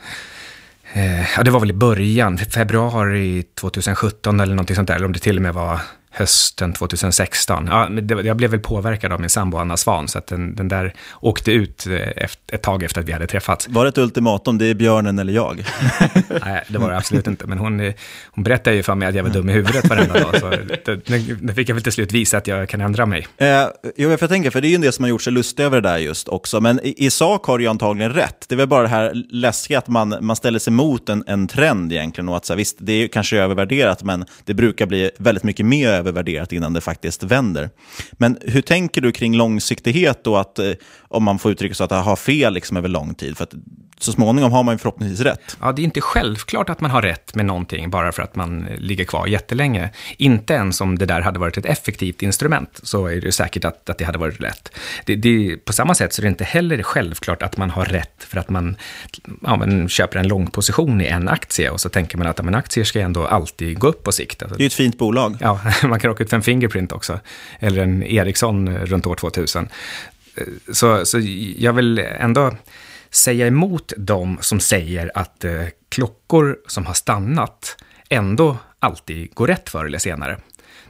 Ja, 1.37 1.43
det 1.43 1.51
var 1.51 1.59
väl 1.59 1.69
i 1.69 1.73
början, 1.73 2.37
februari 2.37 3.43
2017 3.55 4.39
eller 4.39 4.55
någonting 4.55 4.75
sånt 4.75 4.87
där, 4.87 4.95
eller 4.95 5.05
om 5.05 5.13
det 5.13 5.19
till 5.19 5.35
och 5.35 5.41
med 5.41 5.53
var 5.53 5.79
hösten 6.13 6.73
2016. 6.73 7.67
Ja, 7.67 7.89
jag 8.23 8.37
blev 8.37 8.51
väl 8.51 8.59
påverkad 8.59 9.13
av 9.13 9.19
min 9.19 9.29
sambo 9.29 9.57
Anna 9.57 9.77
Svan, 9.77 10.07
så 10.07 10.17
att 10.17 10.27
den, 10.27 10.55
den 10.55 10.67
där 10.67 10.93
åkte 11.19 11.51
ut 11.51 11.87
ett 12.47 12.61
tag 12.61 12.83
efter 12.83 13.01
att 13.01 13.07
vi 13.07 13.11
hade 13.11 13.27
träffats. 13.27 13.67
Var 13.69 13.85
det 13.85 13.89
ett 13.89 13.97
ultimatum, 13.97 14.57
det 14.57 14.65
är 14.65 14.73
björnen 14.73 15.19
eller 15.19 15.33
jag? 15.33 15.65
Nej, 16.45 16.63
det 16.67 16.77
var 16.77 16.89
det 16.89 16.97
absolut 16.97 17.27
inte. 17.27 17.47
Men 17.47 17.57
hon, 17.57 17.93
hon 18.31 18.43
berättade 18.43 18.75
ju 18.75 18.83
för 18.83 18.95
mig 18.95 19.07
att 19.07 19.15
jag 19.15 19.23
var 19.23 19.29
dum 19.29 19.49
i 19.49 19.53
huvudet 19.53 19.89
varenda 19.89 20.19
dag. 20.19 20.39
Så 20.39 20.49
det, 21.41 21.53
fick 21.53 21.69
jag 21.69 21.75
väl 21.75 21.83
till 21.83 21.91
slut 21.91 22.11
visa 22.11 22.37
att 22.37 22.47
jag 22.47 22.69
kan 22.69 22.81
ändra 22.81 23.05
mig. 23.05 23.27
Eh, 23.37 23.65
jo, 23.95 24.09
jag 24.09 24.29
tänker, 24.29 24.49
för 24.49 24.61
det 24.61 24.67
är 24.67 24.69
ju 24.69 24.75
en 24.75 24.81
del 24.81 24.93
som 24.93 25.03
har 25.03 25.09
gjort 25.09 25.21
sig 25.21 25.33
lustig 25.33 25.63
över 25.63 25.81
det 25.81 25.89
där 25.89 25.97
just 25.97 26.27
också. 26.27 26.61
Men 26.61 26.79
i, 26.83 27.05
i 27.05 27.09
sak 27.09 27.45
har 27.45 27.57
du 27.57 27.63
ju 27.63 27.69
antagligen 27.69 28.13
rätt. 28.13 28.45
Det 28.49 28.55
är 28.55 28.57
väl 28.57 28.67
bara 28.67 28.81
det 28.81 28.87
här 28.87 29.23
läskiga 29.29 29.77
att 29.77 29.87
man, 29.87 30.15
man 30.21 30.35
ställer 30.35 30.59
sig 30.59 30.73
mot 30.73 31.09
en, 31.09 31.23
en 31.27 31.47
trend 31.47 31.93
egentligen. 31.93 32.29
Och 32.29 32.37
att 32.37 32.45
så 32.45 32.53
här, 32.53 32.57
visst, 32.57 32.77
det 32.79 32.93
är 32.93 33.07
kanske 33.07 33.37
övervärderat, 33.37 34.03
men 34.03 34.25
det 34.45 34.53
brukar 34.53 34.85
bli 34.85 35.11
väldigt 35.17 35.43
mycket 35.43 35.65
mer 35.65 36.02
övervärderat 36.03 36.51
innan 36.51 36.73
det 36.73 36.81
faktiskt 36.81 37.23
vänder. 37.23 37.69
Men 38.11 38.37
hur 38.41 38.61
tänker 38.61 39.01
du 39.01 39.11
kring 39.11 39.35
långsiktighet 39.35 40.27
och 40.27 40.41
att, 40.41 40.59
eh, 40.59 40.71
om 41.01 41.23
man 41.23 41.39
får 41.39 41.51
uttrycka 41.51 41.75
så, 41.75 41.83
att 41.83 41.91
ha 41.91 42.15
fel 42.15 42.53
liksom 42.53 42.77
över 42.77 42.89
lång 42.89 43.15
tid? 43.15 43.37
För 43.37 43.43
att 43.43 43.53
så 44.03 44.11
småningom 44.11 44.51
har 44.51 44.63
man 44.63 44.75
ju 44.75 44.77
förhoppningsvis 44.77 45.19
rätt. 45.19 45.57
Ja, 45.61 45.71
det 45.71 45.81
är 45.81 45.83
inte 45.83 46.01
självklart 46.01 46.69
att 46.69 46.81
man 46.81 46.91
har 46.91 47.01
rätt 47.01 47.35
med 47.35 47.45
någonting 47.45 47.89
bara 47.89 48.11
för 48.11 48.23
att 48.23 48.35
man 48.35 48.67
ligger 48.77 49.05
kvar 49.05 49.27
jättelänge. 49.27 49.89
Inte 50.17 50.53
ens 50.53 50.81
om 50.81 50.97
det 50.97 51.05
där 51.05 51.21
hade 51.21 51.39
varit 51.39 51.57
ett 51.57 51.65
effektivt 51.65 52.21
instrument 52.21 52.79
så 52.83 53.07
är 53.07 53.21
det 53.21 53.31
säkert 53.31 53.65
att, 53.65 53.89
att 53.89 53.97
det 53.97 54.05
hade 54.05 54.17
varit 54.17 54.41
rätt. 54.41 54.69
Det, 55.05 55.15
det, 55.15 55.57
på 55.65 55.73
samma 55.73 55.95
sätt 55.95 56.13
så 56.13 56.21
är 56.21 56.23
det 56.23 56.29
inte 56.29 56.43
heller 56.43 56.83
självklart 56.83 57.43
att 57.43 57.57
man 57.57 57.69
har 57.69 57.85
rätt 57.85 58.23
för 58.23 58.37
att 58.37 58.49
man, 58.49 58.77
ja, 59.41 59.55
man 59.55 59.89
köper 59.89 60.19
en 60.19 60.27
lång 60.27 60.47
position 60.47 61.01
i 61.01 61.05
en 61.05 61.27
aktie 61.27 61.69
och 61.69 61.81
så 61.81 61.89
tänker 61.89 62.17
man 62.17 62.27
att 62.27 62.37
ja, 62.37 62.43
men 62.43 62.55
aktier 62.55 62.83
ska 62.83 62.99
ändå 62.99 63.27
alltid 63.27 63.79
gå 63.79 63.87
upp 63.87 64.03
på 64.03 64.11
sikt. 64.11 64.43
Alltså, 64.43 64.57
det 64.57 64.61
är 64.61 64.63
ju 64.63 64.67
ett 64.67 64.73
fint 64.73 64.97
bolag. 64.97 65.37
Ja, 65.39 65.59
man 65.93 65.99
kan 65.99 66.09
råka 66.09 66.23
ut 66.23 66.29
för 66.29 66.37
en 66.37 66.43
Fingerprint 66.43 66.91
också, 66.91 67.19
eller 67.59 67.83
en 67.83 68.03
Ericsson 68.03 68.77
runt 68.77 69.07
år 69.07 69.15
2000. 69.15 69.69
Eh, 70.35 70.43
så, 70.71 71.05
så 71.05 71.19
jag 71.57 71.73
vill 71.73 71.99
ändå 71.99 72.55
säga 73.11 73.47
emot 73.47 73.93
dem 73.97 74.37
som 74.41 74.59
säger 74.59 75.11
att 75.15 75.43
eh, 75.43 75.65
klockor 75.89 76.57
som 76.67 76.85
har 76.85 76.93
stannat 76.93 77.83
ändå 78.09 78.57
alltid 78.79 79.35
går 79.35 79.47
rätt 79.47 79.69
förr 79.69 79.85
eller 79.85 79.97
senare. 79.97 80.37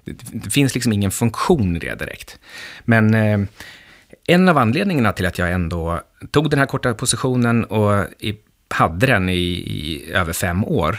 Det, 0.03 0.15
det 0.31 0.49
finns 0.49 0.73
liksom 0.73 0.93
ingen 0.93 1.11
funktion 1.11 1.75
i 1.75 1.79
det 1.79 1.95
direkt. 1.95 2.39
Men 2.83 3.13
eh, 3.13 3.39
en 4.27 4.49
av 4.49 4.57
anledningarna 4.57 5.13
till 5.13 5.25
att 5.25 5.37
jag 5.37 5.51
ändå 5.51 6.01
tog 6.31 6.49
den 6.49 6.59
här 6.59 6.65
korta 6.65 6.93
positionen 6.93 7.63
och 7.65 8.05
i, 8.19 8.37
hade 8.69 9.07
den 9.07 9.29
i, 9.29 9.43
i 9.43 10.11
över 10.13 10.33
fem 10.33 10.65
år, 10.65 10.97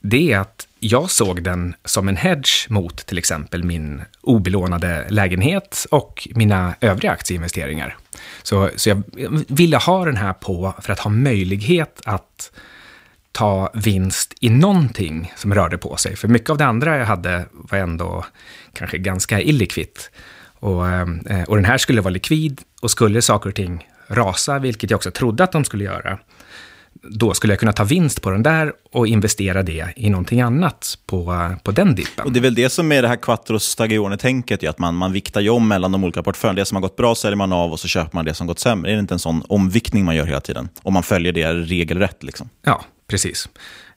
det 0.00 0.32
är 0.32 0.38
att 0.38 0.67
jag 0.80 1.10
såg 1.10 1.42
den 1.42 1.74
som 1.84 2.08
en 2.08 2.16
hedge 2.16 2.68
mot 2.68 2.96
till 2.96 3.18
exempel 3.18 3.64
min 3.64 4.02
obelånade 4.20 5.06
lägenhet 5.08 5.86
och 5.90 6.28
mina 6.34 6.74
övriga 6.80 7.12
aktieinvesteringar. 7.12 7.96
Så, 8.42 8.70
så 8.76 8.88
jag 8.88 9.02
ville 9.48 9.76
ha 9.76 10.04
den 10.04 10.16
här 10.16 10.32
på 10.32 10.74
för 10.82 10.92
att 10.92 10.98
ha 10.98 11.10
möjlighet 11.10 12.00
att 12.04 12.52
ta 13.32 13.70
vinst 13.74 14.34
i 14.40 14.48
någonting 14.48 15.32
som 15.36 15.54
rörde 15.54 15.78
på 15.78 15.96
sig. 15.96 16.16
För 16.16 16.28
mycket 16.28 16.50
av 16.50 16.58
det 16.58 16.66
andra 16.66 16.98
jag 16.98 17.06
hade 17.06 17.44
var 17.52 17.78
ändå 17.78 18.24
kanske 18.72 18.98
ganska 18.98 19.40
illikvitt. 19.40 20.10
Och, 20.60 20.88
eh, 20.88 21.42
och 21.46 21.56
den 21.56 21.64
här 21.64 21.78
skulle 21.78 22.00
vara 22.00 22.12
likvid 22.12 22.62
och 22.82 22.90
skulle 22.90 23.22
saker 23.22 23.48
och 23.48 23.56
ting 23.56 23.88
rasa, 24.06 24.58
vilket 24.58 24.90
jag 24.90 24.98
också 24.98 25.10
trodde 25.10 25.44
att 25.44 25.52
de 25.52 25.64
skulle 25.64 25.84
göra, 25.84 26.18
då 27.02 27.34
skulle 27.34 27.52
jag 27.52 27.60
kunna 27.60 27.72
ta 27.72 27.84
vinst 27.84 28.22
på 28.22 28.30
den 28.30 28.42
där 28.42 28.72
och 28.92 29.06
investera 29.06 29.62
det 29.62 29.92
i 29.96 30.10
någonting 30.10 30.40
annat 30.40 30.98
på, 31.06 31.54
på 31.62 31.70
den 31.70 31.94
dippen. 31.94 32.24
Och 32.24 32.32
det 32.32 32.38
är 32.38 32.42
väl 32.42 32.54
det 32.54 32.70
som 32.70 32.92
är 32.92 33.02
det 33.02 33.08
här 33.08 33.16
quattro 33.16 33.58
stagione-tänket, 33.58 34.68
att 34.68 34.78
man, 34.78 34.94
man 34.94 35.12
viktar 35.12 35.40
ju 35.40 35.50
om 35.50 35.68
mellan 35.68 35.92
de 35.92 36.04
olika 36.04 36.22
portföljerna. 36.22 36.60
Det 36.60 36.64
som 36.64 36.76
har 36.76 36.82
gått 36.82 36.96
bra 36.96 37.14
säljer 37.14 37.36
man 37.36 37.52
av 37.52 37.72
och 37.72 37.80
så 37.80 37.88
köper 37.88 38.16
man 38.16 38.24
det 38.24 38.34
som 38.34 38.46
gått 38.46 38.58
sämre. 38.58 38.90
Är 38.90 38.94
det 38.94 39.00
inte 39.00 39.14
en 39.14 39.18
sån 39.18 39.42
omviktning 39.48 40.04
man 40.04 40.16
gör 40.16 40.26
hela 40.26 40.40
tiden? 40.40 40.68
Om 40.82 40.94
man 40.94 41.02
följer 41.02 41.32
det 41.32 41.54
regelrätt. 41.54 42.22
Liksom. 42.22 42.48
Ja, 42.64 42.84
precis. 43.06 43.48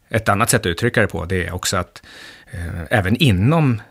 Ett 0.10 0.30
annat 0.30 0.50
sätt 0.50 0.62
att 0.62 0.66
uttrycka 0.66 1.02
det 1.02 1.08
på 1.08 1.26
det 1.26 1.48
är 1.48 1.56
också 1.56 1.78
att 1.78 2.02
eh, 2.52 2.98
även 2.98 3.16
inom 3.16 3.82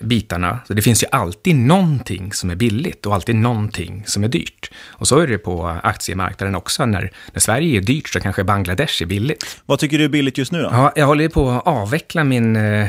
bitarna. 0.00 0.60
Så 0.66 0.74
det 0.74 0.82
finns 0.82 1.02
ju 1.02 1.06
alltid 1.12 1.56
någonting 1.56 2.32
som 2.32 2.50
är 2.50 2.54
billigt 2.54 3.06
och 3.06 3.14
alltid 3.14 3.36
någonting 3.36 4.02
som 4.06 4.24
är 4.24 4.28
dyrt. 4.28 4.70
Och 4.86 5.08
så 5.08 5.18
är 5.18 5.26
det 5.26 5.38
på 5.38 5.66
aktiemarknaden 5.82 6.54
också. 6.54 6.86
När, 6.86 7.12
när 7.32 7.40
Sverige 7.40 7.78
är 7.78 7.82
dyrt 7.82 8.08
så 8.08 8.20
kanske 8.20 8.44
Bangladesh 8.44 9.02
är 9.02 9.06
billigt. 9.06 9.60
Vad 9.66 9.78
tycker 9.78 9.98
du 9.98 10.04
är 10.04 10.08
billigt 10.08 10.38
just 10.38 10.52
nu 10.52 10.62
då? 10.62 10.68
Ja, 10.72 10.92
jag 10.96 11.06
håller 11.06 11.28
på 11.28 11.50
att 11.50 11.66
avveckla 11.66 12.24
min, 12.24 12.56
eh, 12.56 12.88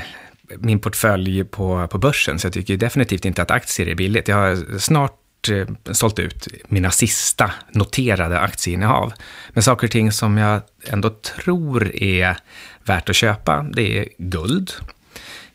min 0.57 0.79
portfölj 0.79 1.43
på, 1.43 1.87
på 1.87 1.97
börsen, 1.97 2.39
så 2.39 2.45
jag 2.45 2.53
tycker 2.53 2.77
definitivt 2.77 3.25
inte 3.25 3.41
att 3.41 3.51
aktier 3.51 3.87
är 3.87 3.95
billigt. 3.95 4.27
Jag 4.27 4.35
har 4.35 4.79
snart 4.79 5.49
eh, 5.49 5.93
sålt 5.93 6.19
ut 6.19 6.47
mina 6.67 6.91
sista 6.91 7.51
noterade 7.71 8.39
aktieinnehav. 8.39 9.13
Men 9.49 9.63
saker 9.63 9.87
och 9.87 9.91
ting 9.91 10.11
som 10.11 10.37
jag 10.37 10.61
ändå 10.87 11.09
tror 11.09 11.95
är 11.95 12.37
värt 12.83 13.09
att 13.09 13.15
köpa, 13.15 13.65
det 13.73 13.99
är 13.99 14.05
guld. 14.17 14.71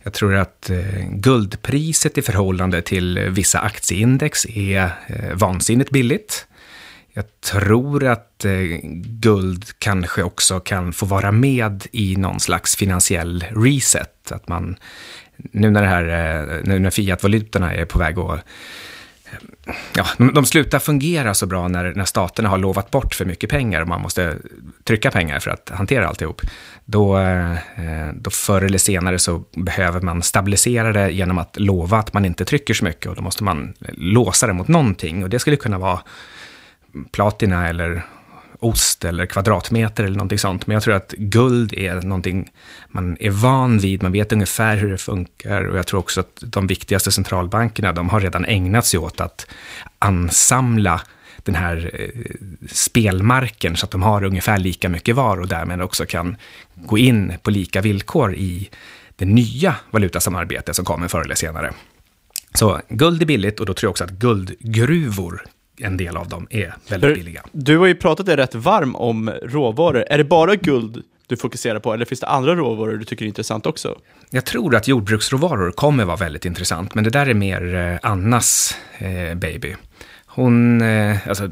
Jag 0.04 0.12
tror 0.12 0.34
att 0.34 0.70
eh, 0.70 1.08
guldpriset 1.10 2.18
i 2.18 2.22
förhållande 2.22 2.82
till 2.82 3.18
vissa 3.18 3.58
aktieindex 3.58 4.46
är 4.46 4.90
eh, 5.06 5.34
vansinnigt 5.34 5.90
billigt. 5.90 6.46
Jag 7.12 7.24
tror 7.40 8.04
att 8.04 8.44
eh, 8.44 8.52
guld 9.04 9.64
kanske 9.78 10.22
också 10.22 10.60
kan 10.60 10.92
få 10.92 11.06
vara 11.06 11.32
med 11.32 11.86
i 11.92 12.16
någon 12.16 12.40
slags 12.40 12.76
finansiell 12.76 13.44
reset. 13.50 14.32
Att 14.32 14.48
man, 14.48 14.76
nu 15.36 15.70
när, 15.70 15.82
det 15.82 15.88
här, 15.88 16.60
nu 16.64 16.78
när 16.78 16.90
fiatvalutorna 16.90 17.74
är 17.74 17.84
på 17.84 17.98
väg 17.98 18.18
att 18.18 18.40
ja, 19.94 20.06
de 20.34 20.46
slutar 20.46 20.78
fungera 20.78 21.34
så 21.34 21.46
bra 21.46 21.68
när, 21.68 21.94
när 21.94 22.04
staterna 22.04 22.48
har 22.48 22.58
lovat 22.58 22.90
bort 22.90 23.14
för 23.14 23.24
mycket 23.24 23.50
pengar 23.50 23.80
och 23.80 23.88
man 23.88 24.00
måste 24.00 24.36
trycka 24.84 25.10
pengar 25.10 25.40
för 25.40 25.50
att 25.50 25.70
hantera 25.74 26.08
alltihop. 26.08 26.42
Då, 26.84 27.18
eh, 27.18 27.56
då 28.14 28.30
förr 28.30 28.62
eller 28.62 28.78
senare 28.78 29.18
så 29.18 29.44
behöver 29.56 30.00
man 30.00 30.22
stabilisera 30.22 30.92
det 30.92 31.10
genom 31.10 31.38
att 31.38 31.56
lova 31.58 31.98
att 31.98 32.12
man 32.12 32.24
inte 32.24 32.44
trycker 32.44 32.74
så 32.74 32.84
mycket 32.84 33.06
och 33.06 33.16
då 33.16 33.22
måste 33.22 33.44
man 33.44 33.74
låsa 33.92 34.46
det 34.46 34.52
mot 34.52 34.68
någonting 34.68 35.24
och 35.24 35.30
det 35.30 35.38
skulle 35.38 35.56
kunna 35.56 35.78
vara 35.78 36.00
platina 37.12 37.68
eller 37.68 38.02
ost 38.58 39.04
eller 39.04 39.26
kvadratmeter 39.26 40.04
eller 40.04 40.16
någonting 40.16 40.38
sånt. 40.38 40.66
Men 40.66 40.74
jag 40.74 40.82
tror 40.82 40.94
att 40.94 41.14
guld 41.18 41.72
är 41.72 42.02
någonting 42.02 42.50
man 42.88 43.16
är 43.20 43.30
van 43.30 43.78
vid, 43.78 44.02
man 44.02 44.12
vet 44.12 44.32
ungefär 44.32 44.76
hur 44.76 44.90
det 44.90 44.98
funkar 44.98 45.64
och 45.64 45.78
jag 45.78 45.86
tror 45.86 46.00
också 46.00 46.20
att 46.20 46.42
de 46.46 46.66
viktigaste 46.66 47.12
centralbankerna, 47.12 47.92
de 47.92 48.08
har 48.08 48.20
redan 48.20 48.44
ägnat 48.44 48.86
sig 48.86 49.00
åt 49.00 49.20
att 49.20 49.46
ansamla 49.98 51.00
den 51.44 51.54
här 51.54 51.90
eh, 51.94 52.08
spelmarken 52.70 53.76
så 53.76 53.86
att 53.86 53.90
de 53.90 54.02
har 54.02 54.24
ungefär 54.24 54.58
lika 54.58 54.88
mycket 54.88 55.16
var 55.16 55.40
och 55.40 55.48
därmed 55.48 55.82
också 55.82 56.06
kan 56.06 56.36
gå 56.74 56.98
in 56.98 57.32
på 57.42 57.50
lika 57.50 57.80
villkor 57.80 58.34
i 58.34 58.70
det 59.16 59.24
nya 59.24 59.76
valutasamarbetet 59.90 60.76
som 60.76 60.84
kommer 60.84 61.08
förr 61.08 61.20
eller 61.20 61.34
senare. 61.34 61.72
Så 62.54 62.80
guld 62.88 63.22
är 63.22 63.26
billigt 63.26 63.60
och 63.60 63.66
då 63.66 63.74
tror 63.74 63.86
jag 63.88 63.90
också 63.90 64.04
att 64.04 64.10
guldgruvor 64.10 65.44
en 65.78 65.96
del 65.96 66.16
av 66.16 66.28
dem 66.28 66.46
är 66.50 66.74
väldigt 66.88 67.14
billiga. 67.14 67.42
Du 67.52 67.78
har 67.78 67.86
ju 67.86 67.94
pratat 67.94 68.26
dig 68.26 68.36
rätt 68.36 68.54
varm 68.54 68.96
om 68.96 69.30
råvaror. 69.42 70.04
Är 70.10 70.18
det 70.18 70.24
bara 70.24 70.56
guld 70.56 71.02
du 71.26 71.36
fokuserar 71.36 71.78
på, 71.78 71.92
eller 71.92 72.04
finns 72.04 72.20
det 72.20 72.26
andra 72.26 72.54
råvaror 72.54 72.96
du 72.96 73.04
tycker 73.04 73.24
är 73.24 73.28
intressant 73.28 73.66
också? 73.66 73.98
Jag 74.30 74.44
tror 74.44 74.74
att 74.74 74.88
jordbruksråvaror 74.88 75.70
kommer 75.70 76.04
vara 76.04 76.16
väldigt 76.16 76.44
intressant, 76.44 76.94
men 76.94 77.04
det 77.04 77.10
där 77.10 77.26
är 77.26 77.34
mer 77.34 77.74
eh, 77.74 78.10
Annas 78.10 78.76
eh, 78.98 79.34
baby. 79.34 79.76
Hon, 80.36 80.82
eh, 80.82 81.28
alltså, 81.28 81.48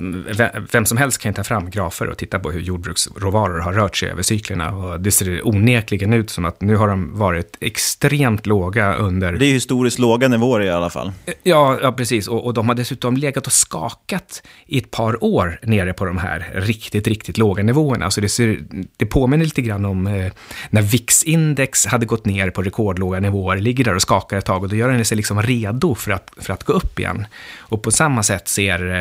vem 0.72 0.86
som 0.86 0.98
helst 0.98 1.18
kan 1.18 1.34
ta 1.34 1.44
fram 1.44 1.70
grafer 1.70 2.08
och 2.08 2.18
titta 2.18 2.38
på 2.38 2.50
hur 2.50 2.60
jordbruksråvaror 2.60 3.60
har 3.60 3.72
rört 3.72 3.96
sig 3.96 4.10
över 4.10 4.22
cyklerna. 4.22 4.76
Och 4.76 5.00
det 5.00 5.10
ser 5.10 5.46
onekligen 5.48 6.12
ut 6.12 6.30
som 6.30 6.44
att 6.44 6.60
nu 6.60 6.76
har 6.76 6.88
de 6.88 7.18
varit 7.18 7.56
extremt 7.60 8.46
låga 8.46 8.94
under... 8.94 9.32
Det 9.32 9.46
är 9.46 9.52
historiskt 9.52 9.98
låga 9.98 10.28
nivåer 10.28 10.60
i 10.60 10.70
alla 10.70 10.90
fall. 10.90 11.12
Ja, 11.42 11.78
ja 11.82 11.92
precis. 11.92 12.28
Och, 12.28 12.46
och 12.46 12.54
de 12.54 12.68
har 12.68 12.74
dessutom 12.74 13.16
legat 13.16 13.46
och 13.46 13.52
skakat 13.52 14.42
i 14.66 14.78
ett 14.78 14.90
par 14.90 15.24
år 15.24 15.58
nere 15.62 15.92
på 15.92 16.04
de 16.04 16.18
här 16.18 16.50
riktigt, 16.54 17.06
riktigt 17.06 17.38
låga 17.38 17.62
nivåerna. 17.62 18.10
Så 18.10 18.20
det, 18.20 18.28
ser, 18.28 18.58
det 18.96 19.06
påminner 19.06 19.44
lite 19.44 19.62
grann 19.62 19.84
om 19.84 20.06
eh, 20.06 20.32
när 20.70 20.82
VIX-index 20.82 21.86
hade 21.86 22.06
gått 22.06 22.24
ner 22.24 22.50
på 22.50 22.62
rekordlåga 22.62 23.20
nivåer, 23.20 23.56
ligger 23.56 23.84
där 23.84 23.94
och 23.94 24.02
skakar 24.02 24.38
ett 24.38 24.44
tag 24.44 24.62
och 24.62 24.68
då 24.68 24.76
gör 24.76 24.88
den 24.88 25.04
sig 25.04 25.16
liksom 25.16 25.42
redo 25.42 25.94
för 25.94 26.10
att, 26.12 26.30
för 26.36 26.52
att 26.52 26.64
gå 26.64 26.72
upp 26.72 26.98
igen. 26.98 27.26
Och 27.58 27.82
på 27.82 27.90
samma 27.90 28.22
sätt 28.22 28.48
ser 28.48 28.71
mer 28.78 28.94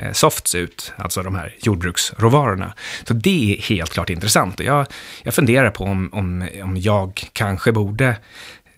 eh, 0.00 0.12
softs 0.12 0.54
ut, 0.54 0.92
alltså 0.96 1.22
de 1.22 1.34
här 1.34 1.54
jordbruksråvarorna. 1.62 2.74
Så 3.04 3.14
det 3.14 3.54
är 3.54 3.62
helt 3.62 3.90
klart 3.90 4.10
intressant. 4.10 4.60
Jag, 4.60 4.86
jag 5.22 5.34
funderar 5.34 5.70
på 5.70 5.84
om, 5.84 6.08
om, 6.12 6.48
om 6.62 6.76
jag 6.76 7.28
kanske 7.32 7.72
borde 7.72 8.16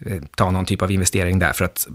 eh, 0.06 0.22
ta 0.36 0.50
någon 0.50 0.66
typ 0.66 0.82
av 0.82 0.90
investering 0.90 1.38
där, 1.38 1.52
för 1.52 1.64
att 1.64 1.88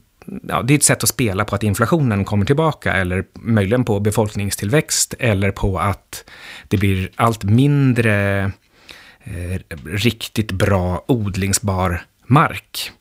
ja, 0.47 0.61
det 0.61 0.73
är 0.73 0.77
ett 0.77 0.83
sätt 0.83 1.03
att 1.03 1.09
spela 1.09 1.45
på 1.45 1.55
att 1.55 1.63
inflationen 1.63 2.25
kommer 2.25 2.45
tillbaka, 2.45 2.93
eller 2.93 3.25
möjligen 3.33 3.85
på 3.85 3.99
befolkningstillväxt, 3.99 5.13
eller 5.19 5.51
på 5.51 5.79
att 5.79 6.29
det 6.67 6.77
blir 6.77 7.09
allt 7.15 7.43
mindre 7.43 8.43
eh, 9.23 9.59
riktigt 9.85 10.51
bra 10.51 11.05
odlingsbar 11.07 12.01
mark. 12.27 12.91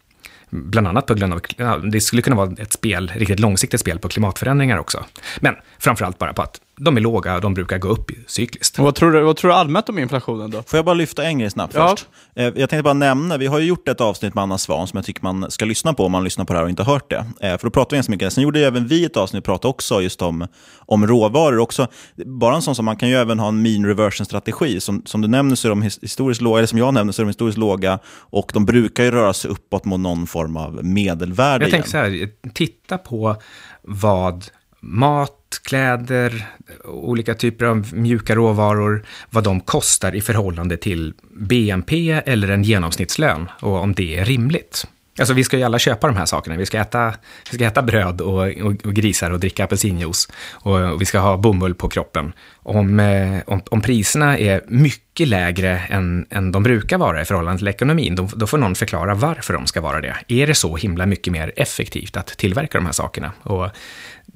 Bland 0.56 0.86
annat 0.86 1.06
på 1.06 1.14
grund 1.14 1.32
av, 1.32 1.90
det 1.90 2.00
skulle 2.00 2.22
kunna 2.22 2.36
vara 2.36 2.52
ett 2.58 2.72
spel, 2.72 3.12
riktigt 3.14 3.40
långsiktigt 3.40 3.80
spel 3.80 3.98
på 3.98 4.08
klimatförändringar 4.08 4.78
också. 4.78 5.04
Men 5.40 5.54
framförallt 5.78 6.18
bara 6.18 6.32
på 6.32 6.42
att 6.42 6.60
de 6.76 6.96
är 6.96 7.00
låga, 7.00 7.40
de 7.40 7.54
brukar 7.54 7.78
gå 7.78 7.88
upp 7.88 8.10
cykliskt. 8.26 8.78
Vad, 8.78 8.94
tror 8.94 9.12
du, 9.12 9.20
vad 9.22 9.36
tror 9.36 9.48
du 9.50 9.54
allmänt 9.54 9.88
om 9.88 9.98
inflationen 9.98 10.50
då? 10.50 10.62
Får 10.62 10.76
jag 10.78 10.84
bara 10.84 10.94
lyfta 10.94 11.24
en 11.24 11.38
grej 11.38 11.50
snabbt 11.50 11.74
Ja. 11.74 11.88
först? 11.88 12.06
Eh, 12.34 12.44
Jag 12.44 12.54
tänkte 12.54 12.82
bara 12.82 12.94
nämna, 12.94 13.36
vi 13.36 13.46
har 13.46 13.58
ju 13.58 13.66
gjort 13.66 13.88
ett 13.88 14.00
avsnitt 14.00 14.34
med 14.34 14.42
Anna 14.42 14.58
Svan 14.58 14.86
som 14.86 14.96
jag 14.96 15.04
tycker 15.06 15.22
man 15.22 15.50
ska 15.50 15.64
lyssna 15.64 15.94
på 15.94 16.04
om 16.06 16.12
man 16.12 16.24
lyssnar 16.24 16.44
på 16.44 16.52
det 16.52 16.58
här 16.58 16.64
och 16.64 16.70
inte 16.70 16.82
har 16.82 16.92
hört 16.92 17.10
det. 17.10 17.26
Eh, 17.40 17.58
För 17.58 17.66
då 17.66 17.70
pratar 17.70 17.90
vi 17.90 17.96
ganska 17.96 18.10
mycket. 18.10 18.32
Sen 18.32 18.44
gjorde 18.44 18.58
ju 18.58 18.64
även 18.64 18.86
vi 18.86 19.04
ett 19.04 19.16
avsnitt 19.16 19.38
och 19.40 19.44
pratade 19.44 19.70
också 19.70 20.02
just 20.02 20.22
om, 20.22 20.46
om 20.78 21.06
råvaror. 21.06 21.58
Också, 21.58 21.86
bara 22.26 22.54
en 22.56 22.62
sån 22.62 22.74
som 22.74 22.84
man 22.84 22.96
kan 22.96 23.08
ju 23.08 23.14
även 23.14 23.38
ha 23.38 23.48
en 23.48 23.62
mean 23.62 23.86
reversion-strategi. 23.86 24.80
Som, 24.80 25.02
som 25.06 25.20
du 25.20 25.28
nämner 25.28 25.56
så 25.56 25.68
är 25.68 25.70
de 25.70 25.82
his- 25.82 25.98
historiskt 26.02 26.40
låga, 26.40 26.58
eller 26.58 26.66
som 26.66 26.78
jag 26.78 26.94
nämner 26.94 27.12
så 27.12 27.22
är 27.22 27.24
de 27.24 27.28
historiskt 27.28 27.58
låga 27.58 27.98
och 28.16 28.50
de 28.54 28.64
brukar 28.66 29.04
ju 29.04 29.10
röra 29.10 29.32
sig 29.32 29.50
uppåt 29.50 29.84
mot 29.84 30.00
någon 30.00 30.26
form 30.26 30.56
av 30.56 30.84
medelvärde 30.84 31.64
Jag 31.64 31.68
igen. 31.68 31.70
tänker 31.70 31.90
så 31.90 31.96
här, 31.96 32.28
titta 32.54 32.98
på 32.98 33.36
vad 33.82 34.44
mat, 34.80 35.32
kläder, 35.58 36.46
olika 36.84 37.34
typer 37.34 37.64
av 37.64 37.94
mjuka 37.94 38.34
råvaror, 38.34 39.04
vad 39.30 39.44
de 39.44 39.60
kostar 39.60 40.14
i 40.14 40.20
förhållande 40.20 40.76
till 40.76 41.14
BNP 41.30 42.10
eller 42.10 42.48
en 42.48 42.62
genomsnittslön 42.62 43.50
och 43.60 43.82
om 43.82 43.94
det 43.94 44.18
är 44.18 44.24
rimligt. 44.24 44.86
Alltså 45.18 45.34
vi 45.34 45.44
ska 45.44 45.56
ju 45.56 45.62
alla 45.62 45.78
köpa 45.78 46.06
de 46.06 46.16
här 46.16 46.26
sakerna. 46.26 46.56
Vi 46.56 46.66
ska 46.66 46.78
äta, 46.78 47.14
vi 47.50 47.56
ska 47.56 47.66
äta 47.66 47.82
bröd 47.82 48.20
och, 48.20 48.42
och, 48.42 48.86
och 48.86 48.94
grisar 48.94 49.30
och 49.30 49.40
dricka 49.40 49.64
apelsinjuice. 49.64 50.28
Och, 50.52 50.80
och 50.80 51.00
vi 51.00 51.04
ska 51.04 51.18
ha 51.18 51.36
bomull 51.36 51.74
på 51.74 51.88
kroppen. 51.88 52.32
Om, 52.54 53.00
eh, 53.00 53.40
om, 53.46 53.62
om 53.70 53.80
priserna 53.80 54.38
är 54.38 54.62
mycket 54.68 55.28
lägre 55.28 55.78
än, 55.78 56.26
än 56.30 56.52
de 56.52 56.62
brukar 56.62 56.98
vara 56.98 57.22
i 57.22 57.24
förhållande 57.24 57.58
till 57.58 57.68
ekonomin, 57.68 58.14
då, 58.14 58.28
då 58.36 58.46
får 58.46 58.58
någon 58.58 58.74
förklara 58.74 59.14
varför 59.14 59.54
de 59.54 59.66
ska 59.66 59.80
vara 59.80 60.00
det. 60.00 60.16
Är 60.28 60.46
det 60.46 60.54
så 60.54 60.76
himla 60.76 61.06
mycket 61.06 61.32
mer 61.32 61.52
effektivt 61.56 62.16
att 62.16 62.26
tillverka 62.26 62.78
de 62.78 62.86
här 62.86 62.92
sakerna? 62.92 63.32
Och 63.42 63.70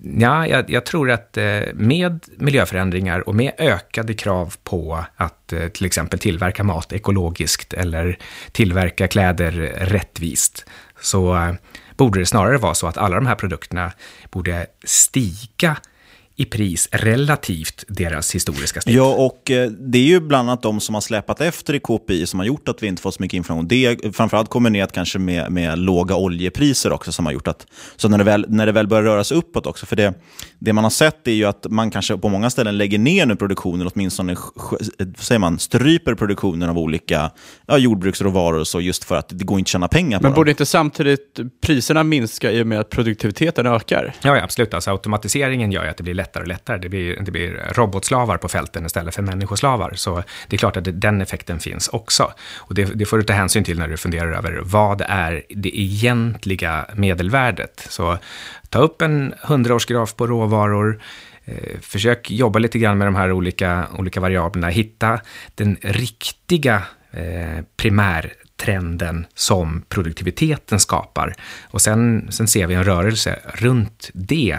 Ja, 0.02 0.46
jag, 0.46 0.70
jag 0.70 0.86
tror 0.86 1.10
att 1.10 1.36
eh, 1.36 1.60
med 1.74 2.24
miljöförändringar 2.36 3.28
och 3.28 3.34
med 3.34 3.52
ökade 3.58 4.14
krav 4.14 4.54
på 4.64 5.04
att 5.16 5.52
eh, 5.52 5.68
till 5.68 5.86
exempel 5.86 6.18
tillverka 6.18 6.64
mat 6.64 6.92
ekologiskt 6.92 7.72
eller 7.72 8.18
tillverka 8.52 9.08
kläder 9.08 9.52
rättvist, 9.76 10.64
så 11.00 11.36
eh, 11.36 11.52
borde 11.96 12.18
det 12.18 12.26
snarare 12.26 12.58
vara 12.58 12.74
så 12.74 12.86
att 12.86 12.98
alla 12.98 13.16
de 13.16 13.26
här 13.26 13.34
produkterna 13.34 13.92
borde 14.30 14.66
stiga 14.84 15.76
i 16.40 16.44
pris 16.44 16.88
relativt 16.92 17.84
deras 17.88 18.34
historiska 18.34 18.80
snitt. 18.80 18.96
Ja, 18.96 19.14
och 19.14 19.50
eh, 19.50 19.70
det 19.70 19.98
är 19.98 20.02
ju 20.02 20.20
bland 20.20 20.48
annat 20.48 20.62
de 20.62 20.80
som 20.80 20.94
har 20.94 21.00
släpat 21.00 21.40
efter 21.40 21.74
i 21.74 21.80
KPI 21.80 22.26
som 22.26 22.38
har 22.38 22.46
gjort 22.46 22.68
att 22.68 22.82
vi 22.82 22.86
inte 22.86 23.02
fått 23.02 23.14
så 23.14 23.22
mycket 23.22 23.36
inflation. 23.36 23.68
Det 23.68 23.86
är 23.86 24.12
framförallt 24.12 24.50
kombinerat 24.50 24.92
kanske 24.92 25.18
med, 25.18 25.52
med 25.52 25.78
låga 25.78 26.16
oljepriser 26.16 26.92
också 26.92 27.12
som 27.12 27.26
har 27.26 27.32
gjort 27.32 27.48
att, 27.48 27.66
så 27.96 28.08
när 28.08 28.18
det 28.18 28.24
väl, 28.24 28.44
när 28.48 28.66
det 28.66 28.72
väl 28.72 28.86
börjar 28.86 29.02
röra 29.02 29.24
sig 29.24 29.36
uppåt 29.36 29.66
också, 29.66 29.86
för 29.86 29.96
det, 29.96 30.14
det 30.58 30.72
man 30.72 30.84
har 30.84 30.90
sett 30.90 31.28
är 31.28 31.32
ju 31.32 31.44
att 31.44 31.66
man 31.70 31.90
kanske 31.90 32.16
på 32.16 32.28
många 32.28 32.50
ställen 32.50 32.78
lägger 32.78 32.98
ner 32.98 33.26
nu 33.26 33.36
produktionen, 33.36 33.80
eller 33.80 33.92
åtminstone 33.94 34.36
vad 34.54 35.18
säger 35.18 35.38
man, 35.38 35.58
stryper 35.58 36.14
produktionen 36.14 36.68
av 36.68 36.78
olika 36.78 37.30
ja, 37.66 37.78
jordbruksråvaror 37.78 38.58
och 38.58 38.68
så, 38.68 38.80
just 38.80 39.04
för 39.04 39.16
att 39.16 39.28
det 39.28 39.44
går 39.44 39.58
inte 39.58 39.68
att 39.68 39.72
tjäna 39.72 39.88
pengar 39.88 40.18
på 40.18 40.22
Men 40.22 40.32
dem. 40.32 40.36
borde 40.36 40.50
inte 40.50 40.66
samtidigt 40.66 41.40
priserna 41.60 42.04
minska 42.04 42.52
i 42.52 42.62
och 42.62 42.66
med 42.66 42.80
att 42.80 42.90
produktiviteten 42.90 43.66
ökar? 43.66 44.14
Ja, 44.22 44.36
ja, 44.36 44.42
absolut. 44.44 44.74
Alltså, 44.74 44.90
automatiseringen 44.90 45.72
gör 45.72 45.84
ju 45.84 45.90
att 45.90 45.96
det 45.96 46.02
blir 46.02 46.14
lättare 46.28 46.42
och 46.42 46.48
lättare. 46.48 46.78
Det 46.78 46.88
blir, 46.88 47.20
det 47.20 47.30
blir 47.30 47.72
robotslavar 47.72 48.38
på 48.38 48.48
fälten 48.48 48.86
istället 48.86 49.14
för 49.14 49.22
människoslavar. 49.22 49.92
Så 49.94 50.22
det 50.48 50.56
är 50.56 50.58
klart 50.58 50.76
att 50.76 50.84
det, 50.84 50.92
den 50.92 51.20
effekten 51.20 51.60
finns 51.60 51.88
också. 51.88 52.32
Och 52.56 52.74
det, 52.74 52.84
det 52.84 53.06
får 53.06 53.18
du 53.18 53.22
ta 53.24 53.32
hänsyn 53.32 53.64
till 53.64 53.78
när 53.78 53.88
du 53.88 53.96
funderar 53.96 54.32
över 54.32 54.60
vad 54.64 55.02
är 55.08 55.42
det 55.48 55.80
egentliga 55.80 56.86
medelvärdet. 56.94 57.86
Så 57.88 58.18
ta 58.70 58.78
upp 58.78 59.02
en 59.02 59.34
hundraårsgraf 59.42 60.14
på 60.14 60.26
råvaror, 60.26 61.00
eh, 61.44 61.80
Försök 61.80 62.30
jobba 62.30 62.58
lite 62.58 62.78
grann 62.78 62.98
med 62.98 63.06
de 63.06 63.14
här 63.14 63.32
olika, 63.32 63.86
olika 63.98 64.20
variablerna. 64.20 64.68
Hitta 64.68 65.20
den 65.54 65.76
riktiga 65.82 66.82
eh, 67.10 67.64
primärtrenden 67.76 69.26
som 69.34 69.82
produktiviteten 69.88 70.80
skapar. 70.80 71.34
Och 71.70 71.80
sen, 71.80 72.28
sen 72.30 72.48
ser 72.48 72.66
vi 72.66 72.74
en 72.74 72.84
rörelse 72.84 73.38
runt 73.54 74.10
det, 74.12 74.58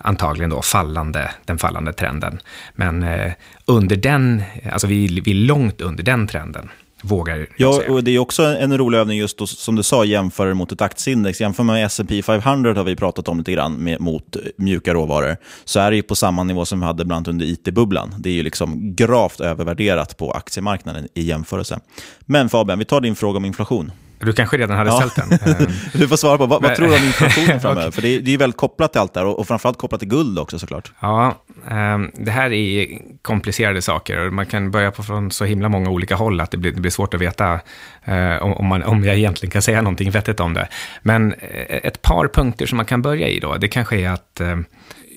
antagligen 0.00 0.50
då 0.50 0.62
fallande, 0.62 1.30
den 1.44 1.58
fallande 1.58 1.92
trenden. 1.92 2.38
Men 2.74 3.02
eh, 3.02 3.32
under 3.64 3.96
den, 3.96 4.42
alltså 4.72 4.86
vi, 4.86 5.20
vi 5.24 5.30
är 5.30 5.34
långt 5.34 5.80
under 5.80 6.02
den 6.02 6.26
trenden, 6.26 6.68
vågar 7.02 7.46
Ja, 7.56 7.72
säga. 7.72 7.92
och 7.92 8.04
det 8.04 8.10
är 8.10 8.18
också 8.18 8.42
en 8.42 8.78
rolig 8.78 8.98
övning 8.98 9.18
just 9.18 9.38
då, 9.38 9.46
som 9.46 9.76
du 9.76 9.82
sa, 9.82 10.04
jämföra 10.04 10.54
mot 10.54 10.72
ett 10.72 10.80
aktieindex. 10.80 11.40
Jämför 11.40 11.62
med 11.62 11.86
S&P 11.86 12.22
500 12.22 12.74
har 12.74 12.84
vi 12.84 12.96
pratat 12.96 13.28
om 13.28 13.38
lite 13.38 13.52
grann 13.52 13.74
med, 13.74 14.00
mot 14.00 14.36
eh, 14.36 14.42
mjuka 14.56 14.94
råvaror. 14.94 15.36
Så 15.64 15.80
är 15.80 15.90
det 15.90 15.96
ju 15.96 16.02
på 16.02 16.16
samma 16.16 16.44
nivå 16.44 16.64
som 16.64 16.80
vi 16.80 16.86
hade 16.86 17.04
bland 17.04 17.28
under 17.28 17.46
IT-bubblan. 17.46 18.14
Det 18.18 18.28
är 18.28 18.34
ju 18.34 18.42
liksom 18.42 18.94
gravt 18.96 19.40
övervärderat 19.40 20.16
på 20.16 20.30
aktiemarknaden 20.32 21.08
i 21.14 21.22
jämförelse. 21.22 21.80
Men 22.20 22.48
Fabian, 22.48 22.78
vi 22.78 22.84
tar 22.84 23.00
din 23.00 23.14
fråga 23.16 23.36
om 23.36 23.44
inflation. 23.44 23.92
Du 24.20 24.32
kanske 24.32 24.56
redan 24.56 24.76
hade 24.76 24.90
Ja. 24.90 25.08
ställt 25.10 25.30
den. 25.30 25.54
Eh, 25.60 25.68
Du 25.92 26.08
får 26.08 26.16
svara 26.16 26.38
på, 26.38 26.46
vad, 26.46 26.62
vad 26.62 26.74
tror 26.74 26.86
du 26.88 26.94
om 26.96 27.04
inflationen 27.04 27.60
framöver? 27.60 27.82
Okej. 27.82 27.92
För 27.92 28.02
det 28.02 28.08
är, 28.08 28.20
det 28.20 28.28
är 28.28 28.32
ju 28.32 28.36
väldigt 28.36 28.56
kopplat 28.56 28.92
till 28.92 29.00
allt 29.00 29.14
det 29.14 29.20
här 29.20 29.26
och, 29.26 29.38
och 29.38 29.46
framförallt 29.48 29.78
kopplat 29.78 30.00
till 30.00 30.08
guld 30.08 30.38
också 30.38 30.58
såklart. 30.58 30.92
Ja, 31.00 31.34
ehm, 31.70 32.10
det 32.14 32.30
här 32.30 32.52
är 32.52 32.86
komplicerade 33.22 33.82
saker 33.82 34.18
och 34.26 34.32
man 34.32 34.46
kan 34.46 34.70
börja 34.70 34.90
på 34.90 35.02
från 35.02 35.30
så 35.30 35.44
himla 35.44 35.68
många 35.68 35.90
olika 35.90 36.14
håll 36.16 36.40
att 36.40 36.50
det 36.50 36.56
blir, 36.56 36.72
det 36.72 36.80
blir 36.80 36.90
svårt 36.90 37.14
att 37.14 37.20
veta 37.20 37.60
eh, 38.04 38.36
om, 38.42 38.66
man, 38.66 38.82
om 38.82 39.04
jag 39.04 39.16
egentligen 39.16 39.50
kan 39.50 39.62
säga 39.62 39.82
någonting 39.82 40.10
vettigt 40.10 40.40
om 40.40 40.54
det. 40.54 40.68
Men 41.02 41.32
eh, 41.32 41.76
ett 41.82 42.02
par 42.02 42.28
punkter 42.28 42.66
som 42.66 42.76
man 42.76 42.86
kan 42.86 43.02
börja 43.02 43.28
i 43.28 43.40
då, 43.40 43.56
det 43.56 43.68
kanske 43.68 43.96
är 44.00 44.10
att 44.10 44.40
eh, 44.40 44.56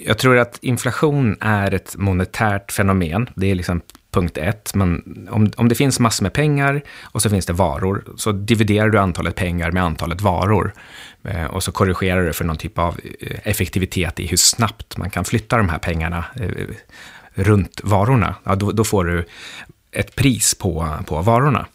jag 0.05 0.17
tror 0.17 0.37
att 0.37 0.59
inflation 0.61 1.37
är 1.41 1.73
ett 1.73 1.95
monetärt 1.97 2.71
fenomen. 2.71 3.29
Det 3.35 3.51
är 3.51 3.55
liksom 3.55 3.81
punkt 4.13 4.37
ett. 4.37 4.75
Men 4.75 5.03
om, 5.31 5.51
om 5.57 5.69
det 5.69 5.75
finns 5.75 5.99
massor 5.99 6.23
med 6.23 6.33
pengar 6.33 6.81
och 7.01 7.21
så 7.21 7.29
finns 7.29 7.45
det 7.45 7.53
varor, 7.53 8.03
så 8.17 8.31
dividerar 8.31 8.89
du 8.89 8.99
antalet 8.99 9.35
pengar 9.35 9.71
med 9.71 9.83
antalet 9.83 10.21
varor. 10.21 10.73
Eh, 11.23 11.45
och 11.45 11.63
så 11.63 11.71
korrigerar 11.71 12.25
du 12.25 12.33
för 12.33 12.45
någon 12.45 12.57
typ 12.57 12.79
av 12.79 12.99
eh, 13.19 13.37
effektivitet 13.43 14.19
i 14.19 14.27
hur 14.27 14.37
snabbt 14.37 14.97
man 14.97 15.09
kan 15.09 15.25
flytta 15.25 15.57
de 15.57 15.69
här 15.69 15.79
pengarna 15.79 16.25
eh, 16.35 16.67
runt 17.33 17.81
varorna. 17.83 18.35
Ja, 18.43 18.55
då, 18.55 18.71
då 18.71 18.83
får 18.83 19.05
du 19.05 19.25
ett 19.91 20.15
pris 20.15 20.55
på, 20.55 20.97
på 21.05 21.21
varorna. 21.21 21.65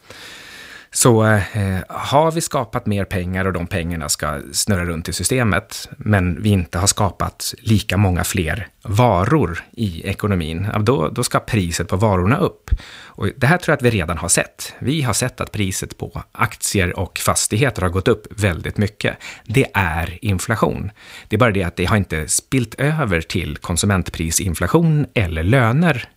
Så 0.91 1.25
eh, 1.25 1.79
har 1.89 2.33
vi 2.33 2.41
skapat 2.41 2.87
mer 2.87 3.05
pengar 3.05 3.45
och 3.45 3.53
de 3.53 3.67
pengarna 3.67 4.09
ska 4.09 4.41
snurra 4.53 4.85
runt 4.85 5.09
i 5.09 5.13
systemet, 5.13 5.89
men 5.97 6.43
vi 6.43 6.49
inte 6.49 6.79
har 6.79 6.87
skapat 6.87 7.55
lika 7.59 7.97
många 7.97 8.25
fler 8.25 8.69
varor 8.83 9.65
i 9.73 10.09
ekonomin, 10.09 10.69
då, 10.81 11.09
då 11.09 11.23
ska 11.25 11.41
priset 11.41 11.89
på 11.89 11.97
varorna 11.97 12.37
upp. 12.37 12.71
Och 13.05 13.29
det 13.37 13.47
här 13.47 13.59
tror 13.59 13.73
jag 13.73 13.77
att 13.77 13.83
vi 13.83 13.91
redan 13.91 14.19
har 14.19 14.29
sett. 14.29 14.75
Vi 14.79 15.03
har 15.03 15.13
sett 15.13 15.41
att 15.41 15.53
priset 15.53 15.99
på 15.99 16.23
aktier 16.33 16.99
och 16.99 17.19
fastigheter 17.19 17.83
har 17.83 17.89
gått 17.89 18.09
upp 18.09 18.27
väldigt 18.41 18.79
mycket. 18.79 19.17
Det 19.45 19.67
är 19.75 20.19
inflation. 20.23 20.91
Det 21.29 21.37
är 21.37 21.39
bara 21.39 21.51
det 21.51 21.63
att 21.63 21.77
det 21.77 21.85
har 21.85 21.97
inte 21.97 22.29
spilt 22.29 22.75
över 22.75 23.21
till 23.21 23.57
konsumentprisinflation 23.57 25.07
eller 25.15 25.43
löner 25.43 26.09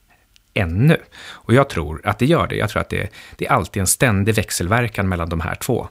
ännu. 0.53 0.97
Och 1.23 1.53
jag 1.53 1.69
tror 1.69 2.01
att 2.03 2.19
det 2.19 2.25
gör 2.25 2.47
det. 2.47 2.55
Jag 2.55 2.69
tror 2.69 2.81
att 2.81 2.89
det, 2.89 3.09
det 3.35 3.45
är 3.47 3.51
alltid 3.51 3.81
en 3.81 3.87
ständig 3.87 4.35
växelverkan 4.35 5.09
mellan 5.09 5.29
de 5.29 5.41
här 5.41 5.55
två. 5.55 5.87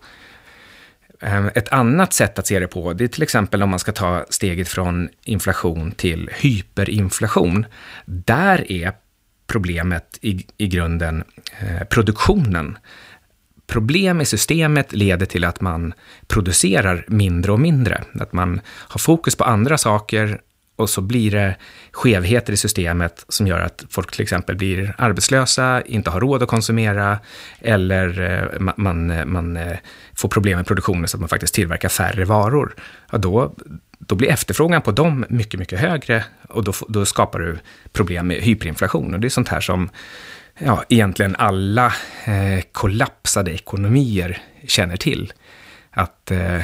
Ehm, 1.21 1.51
ett 1.55 1.69
annat 1.69 2.13
sätt 2.13 2.39
att 2.39 2.47
se 2.47 2.61
det 2.61 2.67
på, 2.67 2.93
det 2.93 3.05
är 3.05 3.09
till 3.09 3.23
exempel 3.23 3.63
om 3.63 3.71
man 3.71 3.79
ska 3.79 3.93
ta 3.93 4.25
steget 4.31 4.69
från 4.69 5.09
inflation 5.25 5.93
till 5.93 6.31
hyperinflation. 6.33 7.67
Där 8.05 8.73
är 8.73 8.93
problemet 9.47 10.19
i, 10.21 10.47
i 10.57 10.67
grunden 10.69 11.25
eh, 11.61 11.87
produktionen. 11.87 12.79
Problem 13.67 14.21
i 14.21 14.25
systemet 14.25 14.93
leder 14.93 15.27
till 15.27 15.45
att 15.45 15.61
man 15.61 15.95
producerar 16.27 17.05
mindre 17.09 17.53
och 17.53 17.61
mindre. 17.61 18.05
Att 18.21 18.33
man 18.33 18.61
har 18.67 18.99
fokus 18.99 19.37
på 19.37 19.45
andra 19.45 19.79
saker 19.79 20.41
och 20.81 20.91
så 20.91 21.01
blir 21.01 21.31
det 21.31 21.57
skevheter 21.93 22.53
i 22.53 22.57
systemet 22.57 23.25
som 23.29 23.47
gör 23.47 23.61
att 23.61 23.85
folk 23.91 24.11
till 24.11 24.23
exempel 24.23 24.57
blir 24.57 24.95
arbetslösa, 24.99 25.83
inte 25.83 26.11
har 26.11 26.21
råd 26.21 26.43
att 26.43 26.49
konsumera 26.49 27.19
eller 27.61 28.21
eh, 28.21 28.61
man, 28.77 29.11
eh, 29.11 29.25
man 29.25 29.57
eh, 29.57 29.77
får 30.15 30.29
problem 30.29 30.57
med 30.57 30.67
produktionen 30.67 31.09
så 31.09 31.17
att 31.17 31.21
man 31.21 31.29
faktiskt 31.29 31.55
tillverkar 31.55 31.89
färre 31.89 32.25
varor. 32.25 32.75
Ja, 33.13 33.19
då, 33.19 33.55
då 33.99 34.15
blir 34.15 34.29
efterfrågan 34.29 34.83
på 34.83 34.93
dem 34.93 35.25
mycket, 35.29 35.61
mycket 35.61 35.81
högre 35.81 36.25
och 36.49 36.65
då, 36.65 36.73
då 36.89 37.07
skapar 37.07 37.39
du 37.39 37.59
problem 37.93 38.27
med 38.27 38.37
hyperinflation. 38.37 39.15
Och 39.15 39.21
det 39.21 39.27
är 39.27 39.29
sånt 39.29 39.49
här 39.49 39.61
som 39.61 39.91
ja, 40.59 40.85
egentligen 40.89 41.37
alla 41.37 41.87
eh, 42.25 42.65
kollapsade 42.73 43.51
ekonomier 43.51 44.39
känner 44.67 44.97
till. 44.97 45.33
Att 45.91 46.31
eh, 46.31 46.61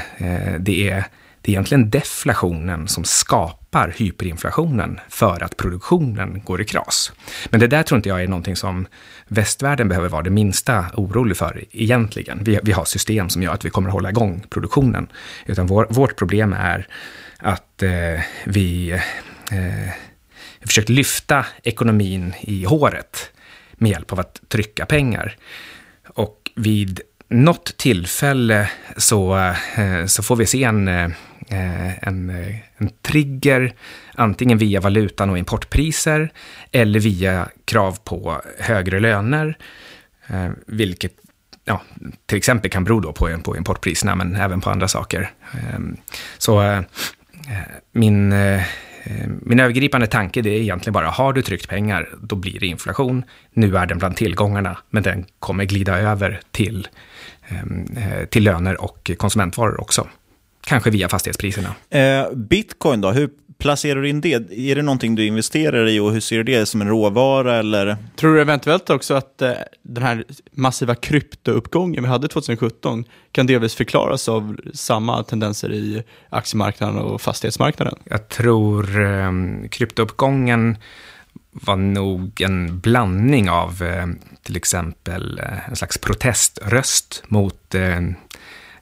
det, 0.58 0.90
är, 0.90 1.04
det 1.46 1.50
är 1.50 1.52
egentligen 1.52 1.90
deflationen 1.90 2.88
som 2.88 3.04
skapar 3.04 3.94
hyperinflationen 3.96 5.00
för 5.08 5.42
att 5.42 5.56
produktionen 5.56 6.42
går 6.44 6.60
i 6.60 6.64
kras. 6.64 7.12
Men 7.50 7.60
det 7.60 7.66
där 7.66 7.82
tror 7.82 7.96
inte 7.96 8.08
jag 8.08 8.22
är 8.22 8.28
någonting 8.28 8.56
som 8.56 8.86
västvärlden 9.28 9.88
behöver 9.88 10.08
vara 10.08 10.22
det 10.22 10.30
minsta 10.30 10.86
orolig 10.94 11.36
för 11.36 11.64
egentligen. 11.70 12.44
Vi, 12.44 12.58
vi 12.62 12.72
har 12.72 12.84
system 12.84 13.28
som 13.28 13.42
gör 13.42 13.52
att 13.52 13.64
vi 13.64 13.70
kommer 13.70 13.90
hålla 13.90 14.10
igång 14.10 14.44
produktionen. 14.50 15.08
Utan 15.46 15.66
vår, 15.66 15.86
vårt 15.90 16.16
problem 16.16 16.52
är 16.52 16.88
att 17.38 17.82
eh, 17.82 18.20
vi, 18.44 18.90
eh, 19.52 19.92
försökt 20.60 20.88
lyfta 20.88 21.46
ekonomin 21.62 22.34
i 22.40 22.64
håret 22.64 23.30
med 23.72 23.90
hjälp 23.90 24.12
av 24.12 24.20
att 24.20 24.40
trycka 24.48 24.86
pengar. 24.86 25.36
Och 26.08 26.50
vid 26.56 27.00
något 27.28 27.76
tillfälle 27.76 28.70
så, 28.96 29.36
eh, 29.76 30.06
så 30.06 30.22
får 30.22 30.36
vi 30.36 30.46
se 30.46 30.64
en, 30.64 30.88
eh, 30.88 31.08
Eh, 31.48 32.08
en, 32.08 32.30
eh, 32.30 32.56
en 32.76 32.90
trigger, 33.02 33.74
antingen 34.14 34.58
via 34.58 34.80
valutan 34.80 35.30
och 35.30 35.38
importpriser, 35.38 36.32
eller 36.72 37.00
via 37.00 37.48
krav 37.64 37.98
på 38.04 38.42
högre 38.58 39.00
löner, 39.00 39.58
eh, 40.26 40.48
vilket 40.66 41.12
ja, 41.64 41.82
till 42.26 42.38
exempel 42.38 42.70
kan 42.70 42.84
bero 42.84 43.00
då 43.00 43.12
på, 43.12 43.38
på 43.44 43.56
importpriserna, 43.56 44.14
men 44.14 44.36
även 44.36 44.60
på 44.60 44.70
andra 44.70 44.88
saker. 44.88 45.30
Ehm, 45.52 45.96
så 46.38 46.82
min 47.92 48.34
min 49.42 49.60
övergripande 49.60 50.06
tanke 50.06 50.42
det 50.42 50.50
är 50.50 50.60
egentligen 50.60 50.92
bara, 50.92 51.10
har 51.10 51.32
du 51.32 51.42
tryckt 51.42 51.68
pengar, 51.68 52.08
då 52.20 52.36
blir 52.36 52.60
det 52.60 52.66
inflation. 52.66 53.24
Nu 53.52 53.76
är 53.76 53.86
den 53.86 53.98
bland 53.98 54.16
tillgångarna, 54.16 54.78
men 54.90 55.02
den 55.02 55.24
kommer 55.38 55.64
glida 55.64 55.98
över 55.98 56.40
till, 56.50 56.88
ehm, 57.48 57.86
till 58.30 58.44
löner 58.44 58.80
och 58.82 59.10
konsumentvaror 59.18 59.80
också. 59.80 60.08
Kanske 60.66 60.90
via 60.90 61.08
fastighetspriserna. 61.08 61.74
Eh, 61.90 62.32
Bitcoin 62.32 63.00
då, 63.00 63.10
hur 63.10 63.30
placerar 63.58 64.02
du 64.02 64.08
in 64.08 64.20
det? 64.20 64.34
Är 64.50 64.74
det 64.74 64.82
någonting 64.82 65.14
du 65.14 65.26
investerar 65.26 65.88
i 65.88 66.00
och 66.00 66.12
hur 66.12 66.20
ser 66.20 66.36
du 66.36 66.42
det? 66.42 66.66
Som 66.66 66.80
en 66.80 66.88
råvara 66.88 67.56
eller? 67.56 67.96
Tror 68.16 68.34
du 68.34 68.40
eventuellt 68.40 68.90
också 68.90 69.14
att 69.14 69.42
eh, 69.42 69.52
den 69.82 70.02
här 70.02 70.24
massiva 70.52 70.94
kryptouppgången 70.94 72.02
vi 72.02 72.08
hade 72.08 72.28
2017 72.28 73.04
kan 73.32 73.46
delvis 73.46 73.74
förklaras 73.74 74.28
av 74.28 74.56
samma 74.74 75.22
tendenser 75.22 75.72
i 75.72 76.02
aktiemarknaden 76.28 76.98
och 76.98 77.20
fastighetsmarknaden? 77.20 77.98
Jag 78.04 78.28
tror 78.28 79.00
eh, 79.00 79.32
kryptouppgången 79.70 80.76
var 81.50 81.76
nog 81.76 82.40
en 82.40 82.80
blandning 82.80 83.50
av 83.50 83.82
eh, 83.82 84.06
till 84.42 84.56
exempel 84.56 85.38
eh, 85.38 85.68
en 85.68 85.76
slags 85.76 85.98
proteströst 85.98 87.22
mot 87.28 87.74
eh, 87.74 88.00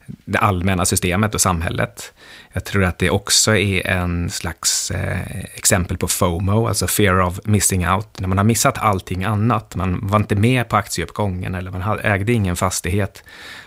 det 0.07 0.39
allmänna 0.39 0.85
systemet 0.85 1.35
och 1.35 1.41
samhället. 1.41 2.13
Jag 2.53 2.65
tror 2.65 2.85
att 2.85 2.99
det 2.99 3.11
också 3.11 3.57
är 3.57 3.87
en 3.87 4.31
slags 4.31 4.91
eh, 4.91 5.45
exempel 5.55 5.97
på 5.97 6.09
FOMO, 6.09 6.69
alltså 6.69 6.87
fear 6.87 7.21
of 7.21 7.41
missing 7.45 7.89
out. 7.89 8.21
När 8.21 8.29
man 8.29 8.39
har 8.39 8.45
missat 8.45 8.79
allting 8.79 9.25
annat, 9.25 9.77
man 9.77 10.07
var 10.07 10.19
inte 10.19 10.35
med 10.35 10.69
på 10.69 10.77
aktieuppgången 10.77 11.55
eller 11.55 11.71
man 11.71 12.01
ägde 12.01 12.33
ingen 12.33 12.57
fastighet, 12.57 13.25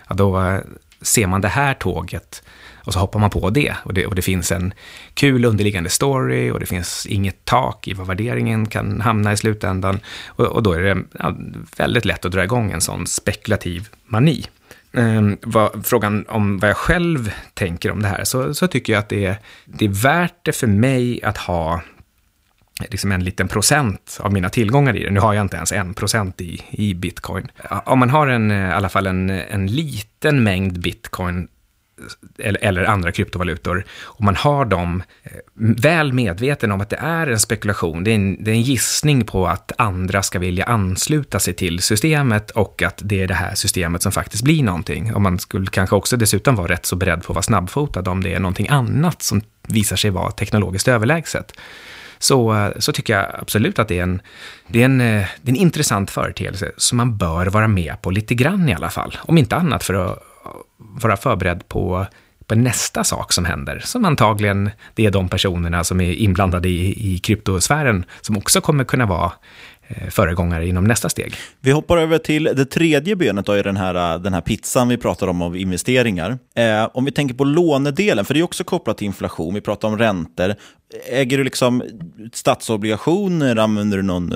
ja, 0.09 0.15
då 0.15 0.41
eh, 0.41 0.59
ser 1.01 1.27
man 1.27 1.41
det 1.41 1.47
här 1.47 1.73
tåget 1.73 2.43
och 2.87 2.93
så 2.93 2.99
hoppar 2.99 3.19
man 3.19 3.29
på 3.29 3.49
det. 3.49 3.75
Och, 3.83 3.93
det. 3.93 4.05
och 4.05 4.15
det 4.15 4.21
finns 4.21 4.51
en 4.51 4.73
kul 5.13 5.45
underliggande 5.45 5.89
story 5.89 6.51
och 6.51 6.59
det 6.59 6.65
finns 6.65 7.05
inget 7.05 7.45
tak 7.45 7.87
i 7.87 7.93
vad 7.93 8.07
värderingen 8.07 8.65
kan 8.65 9.01
hamna 9.01 9.33
i 9.33 9.37
slutändan. 9.37 9.99
Och, 10.27 10.45
och 10.45 10.63
då 10.63 10.73
är 10.73 10.81
det 10.81 10.97
ja, 11.19 11.35
väldigt 11.77 12.05
lätt 12.05 12.25
att 12.25 12.31
dra 12.31 12.43
igång 12.43 12.71
en 12.71 12.81
sån 12.81 13.07
spekulativ 13.07 13.89
mani 14.05 14.45
Ehm, 14.93 15.37
vad, 15.41 15.85
frågan 15.85 16.25
om 16.29 16.59
vad 16.59 16.69
jag 16.69 16.77
själv 16.77 17.33
tänker 17.53 17.91
om 17.91 18.01
det 18.01 18.07
här, 18.07 18.23
så, 18.23 18.53
så 18.53 18.67
tycker 18.67 18.93
jag 18.93 18.99
att 18.99 19.09
det 19.09 19.25
är, 19.25 19.37
det 19.65 19.85
är 19.85 20.03
värt 20.03 20.45
det 20.45 20.53
för 20.53 20.67
mig 20.67 21.23
att 21.23 21.37
ha 21.37 21.81
liksom 22.79 23.11
en 23.11 23.23
liten 23.23 23.47
procent 23.47 24.17
av 24.21 24.33
mina 24.33 24.49
tillgångar 24.49 24.95
i 24.95 25.03
det. 25.03 25.09
Nu 25.09 25.19
har 25.19 25.33
jag 25.33 25.41
inte 25.41 25.57
ens 25.57 25.71
en 25.71 25.93
procent 25.93 26.41
i, 26.41 26.61
i 26.69 26.93
bitcoin. 26.93 27.51
Om 27.85 27.99
man 27.99 28.09
har 28.09 28.27
en, 28.27 28.51
i 28.51 28.71
alla 28.71 28.89
fall 28.89 29.07
en, 29.07 29.29
en 29.29 29.67
liten 29.67 30.43
mängd 30.43 30.79
bitcoin 30.79 31.47
eller, 32.37 32.63
eller, 32.63 32.83
andra 32.83 33.11
kryptovalutor, 33.11 33.85
och 34.03 34.23
man 34.23 34.35
har 34.35 34.65
dem 34.65 35.03
eh, 35.23 35.31
väl 35.53 36.13
medveten 36.13 36.71
om 36.71 36.81
att 36.81 36.89
det 36.89 36.95
är 36.95 37.27
en 37.27 37.39
spekulation, 37.39 38.03
det 38.03 38.11
är 38.11 38.15
en, 38.15 38.43
det 38.43 38.51
är 38.51 38.55
en 38.55 38.61
gissning 38.61 39.25
på 39.25 39.47
att 39.47 39.71
andra 39.77 40.23
ska 40.23 40.39
vilja 40.39 40.65
ansluta 40.65 41.39
sig 41.39 41.53
till 41.53 41.79
systemet 41.79 42.51
och 42.51 42.81
att 42.81 43.01
det 43.03 43.21
är 43.21 43.27
det 43.27 43.33
här 43.33 43.55
systemet 43.55 44.01
som 44.01 44.11
faktiskt 44.11 44.43
blir 44.43 44.63
någonting. 44.63 45.13
Och 45.13 45.21
man 45.21 45.39
skulle 45.39 45.67
kanske 45.67 45.95
också 45.95 46.17
dessutom 46.17 46.55
vara 46.55 46.67
rätt 46.67 46.85
så 46.85 46.95
beredd 46.95 47.23
på 47.23 47.31
att 47.31 47.35
vara 47.35 47.43
snabbfotad 47.43 48.07
om 48.07 48.23
det 48.23 48.33
är 48.33 48.39
någonting 48.39 48.67
annat 48.69 49.21
som 49.21 49.41
visar 49.67 49.95
sig 49.95 50.09
vara 50.09 50.31
teknologiskt 50.31 50.87
överlägset. 50.87 51.53
Så, 52.19 52.55
eh, 52.55 52.71
så 52.77 52.91
tycker 52.91 53.13
jag 53.13 53.25
absolut 53.39 53.79
att 53.79 53.87
det 53.87 53.99
är, 53.99 54.03
en, 54.03 54.21
det, 54.67 54.81
är 54.81 54.85
en, 54.85 55.01
eh, 55.01 55.25
det 55.41 55.49
är 55.51 55.55
en 55.55 55.55
intressant 55.55 56.11
företeelse 56.11 56.71
som 56.77 56.97
man 56.97 57.17
bör 57.17 57.45
vara 57.45 57.67
med 57.67 58.01
på 58.01 58.11
lite 58.11 58.35
grann 58.35 58.69
i 58.69 58.73
alla 58.73 58.89
fall. 58.89 59.17
Om 59.21 59.37
inte 59.37 59.55
annat 59.55 59.83
för 59.83 59.93
att 59.93 60.23
vara 60.77 61.17
förberedd 61.17 61.67
på, 61.67 62.05
på 62.45 62.55
nästa 62.55 63.03
sak 63.03 63.33
som 63.33 63.45
händer, 63.45 63.81
som 63.85 64.05
antagligen 64.05 64.69
det 64.95 65.05
är 65.05 65.11
de 65.11 65.29
personerna 65.29 65.83
som 65.83 66.01
är 66.01 66.13
inblandade 66.13 66.69
i, 66.69 67.13
i 67.13 67.17
kryptosfären 67.17 68.05
som 68.21 68.37
också 68.37 68.61
kommer 68.61 68.83
kunna 68.83 69.05
vara 69.05 69.31
eh, 69.87 70.09
föregångare 70.09 70.67
inom 70.67 70.83
nästa 70.83 71.09
steg. 71.09 71.33
Vi 71.59 71.71
hoppar 71.71 71.97
över 71.97 72.17
till 72.17 72.43
det 72.43 72.65
tredje 72.65 73.15
benet 73.15 73.45
då, 73.45 73.57
i 73.57 73.61
den 73.61 73.77
här, 73.77 74.19
den 74.19 74.33
här 74.33 74.41
pizzan 74.41 74.87
vi 74.87 74.97
pratar 74.97 75.27
om 75.27 75.41
av 75.41 75.57
investeringar. 75.57 76.37
Eh, 76.55 76.89
om 76.93 77.05
vi 77.05 77.11
tänker 77.11 77.35
på 77.35 77.43
lånedelen, 77.43 78.25
för 78.25 78.33
det 78.33 78.39
är 78.39 78.43
också 78.43 78.63
kopplat 78.63 78.97
till 78.97 79.05
inflation, 79.07 79.53
vi 79.53 79.61
pratar 79.61 79.87
om 79.87 79.97
räntor. 79.97 80.55
Äger 81.09 81.37
du 81.37 81.43
liksom 81.43 81.83
statsobligationer? 82.33 83.55
Använder 83.55 83.97
du 83.97 84.03
någon, 84.03 84.33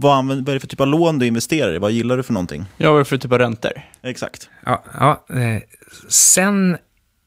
vad, 0.00 0.18
använder, 0.18 0.44
vad 0.44 0.48
är 0.48 0.54
det 0.54 0.60
för 0.60 0.68
typ 0.68 0.80
av 0.80 0.86
lån 0.86 1.18
du 1.18 1.26
investerar 1.26 1.74
i? 1.74 1.78
Vad 1.78 1.92
gillar 1.92 2.16
du 2.16 2.22
för 2.22 2.32
någonting? 2.32 2.64
Ja, 2.76 2.90
vad 2.90 2.94
är 2.94 2.98
det 2.98 3.04
för 3.04 3.16
typ 3.16 3.32
av 3.32 3.38
räntor? 3.38 3.72
Exakt. 4.02 4.50
Ja, 4.66 4.84
ja 4.98 5.24
eh, 5.36 5.62
sen 6.08 6.76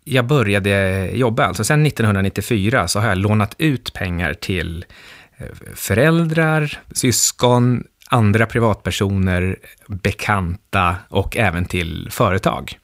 jag 0.04 0.28
började 0.28 1.10
jobba, 1.14 1.46
alltså 1.46 1.64
sen 1.64 1.86
1994, 1.86 2.88
så 2.88 3.00
har 3.00 3.08
jag 3.08 3.18
lånat 3.18 3.56
ut 3.58 3.94
pengar 3.94 4.34
till 4.34 4.86
eh, 5.38 5.46
föräldrar, 5.76 6.80
syskon, 6.92 7.84
andra 8.10 8.46
privatpersoner, 8.46 9.58
bekanta 9.88 10.96
och 11.10 11.38
även 11.38 11.66
till 11.66 12.08
företag. 12.12 12.80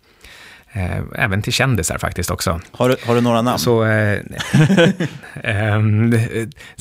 Eh, 0.72 1.02
även 1.16 1.42
till 1.42 1.54
kändisar 1.54 1.98
faktiskt 1.98 2.32
också. 2.32 2.60
Har 2.72 2.90
du, 2.90 2.96
har 3.06 3.16
du 3.16 3.22
några 3.22 3.42
namn? 3.42 3.60
Så, 3.60 3.86
eh, 3.86 4.14
eh, 5.44 5.80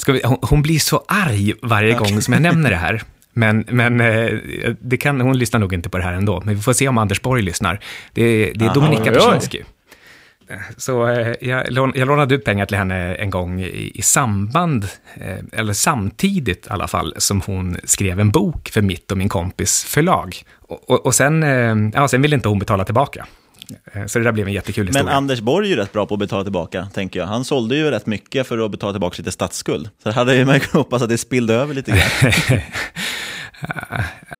vi, 0.06 0.22
hon, 0.42 0.62
blir 0.62 0.78
så 0.78 1.04
arg 1.08 1.54
varje 1.62 1.94
okay. 1.94 2.10
gång 2.10 2.22
som 2.22 2.32
jag 2.34 2.42
nämner 2.42 2.70
det 2.70 2.76
här. 2.76 3.02
Men, 3.32 3.64
men 3.68 4.00
eh, 4.00 4.30
det 4.80 4.96
kan, 4.96 5.20
hon 5.20 5.38
lyssnar 5.38 5.60
nog 5.60 5.74
inte 5.74 5.88
på 5.88 5.98
det 5.98 6.04
här 6.04 6.12
ändå. 6.12 6.42
Men 6.44 6.54
vi 6.54 6.62
får 6.62 6.72
se 6.72 6.88
om 6.88 6.98
Anders 6.98 7.22
Borg 7.22 7.42
lyssnar. 7.42 7.80
Det, 8.12 8.52
det 8.54 8.64
är 8.64 8.74
Dominika 8.74 9.12
Persinski. 9.12 9.64
Så 10.76 10.92
jag, 11.40 11.66
jag 11.70 12.06
lånade 12.08 12.34
ut 12.34 12.44
pengar 12.44 12.66
till 12.66 12.76
henne 12.76 13.14
en 13.14 13.30
gång 13.30 13.60
i, 13.60 13.92
i 13.94 14.02
samband, 14.02 14.88
eller 15.52 15.72
samtidigt 15.72 16.66
i 16.66 16.70
alla 16.70 16.88
fall, 16.88 17.14
som 17.18 17.40
hon 17.40 17.76
skrev 17.84 18.20
en 18.20 18.30
bok 18.30 18.68
för 18.68 18.82
mitt 18.82 19.12
och 19.12 19.18
min 19.18 19.28
kompis 19.28 19.84
förlag. 19.84 20.36
Och, 20.68 20.90
och, 20.90 21.06
och 21.06 21.14
sen, 21.14 21.42
ja, 21.94 22.08
sen 22.08 22.22
ville 22.22 22.36
inte 22.36 22.48
hon 22.48 22.58
betala 22.58 22.84
tillbaka. 22.84 23.26
Eh, 23.92 24.06
så 24.06 24.18
det 24.18 24.24
där 24.24 24.32
blev 24.32 24.46
en 24.46 24.52
jättekul 24.52 24.86
historia. 24.86 25.04
Men 25.04 25.14
Anders 25.16 25.40
Borg 25.40 25.66
är 25.66 25.70
ju 25.70 25.76
rätt 25.76 25.92
bra 25.92 26.06
på 26.06 26.14
att 26.14 26.20
betala 26.20 26.42
tillbaka, 26.42 26.88
tänker 26.94 27.20
jag. 27.20 27.26
Han 27.26 27.44
sålde 27.44 27.76
ju 27.76 27.90
rätt 27.90 28.06
mycket 28.06 28.46
för 28.46 28.58
att 28.58 28.70
betala 28.70 28.92
tillbaka 28.92 29.14
lite 29.18 29.32
statsskuld. 29.32 29.90
Så 30.02 30.10
hade 30.10 30.44
man 30.44 30.60
kunnat 30.60 30.72
hoppas 30.72 31.02
att 31.02 31.08
det 31.08 31.18
spillde 31.18 31.54
över 31.54 31.74
lite 31.74 31.90
grann. 31.90 32.60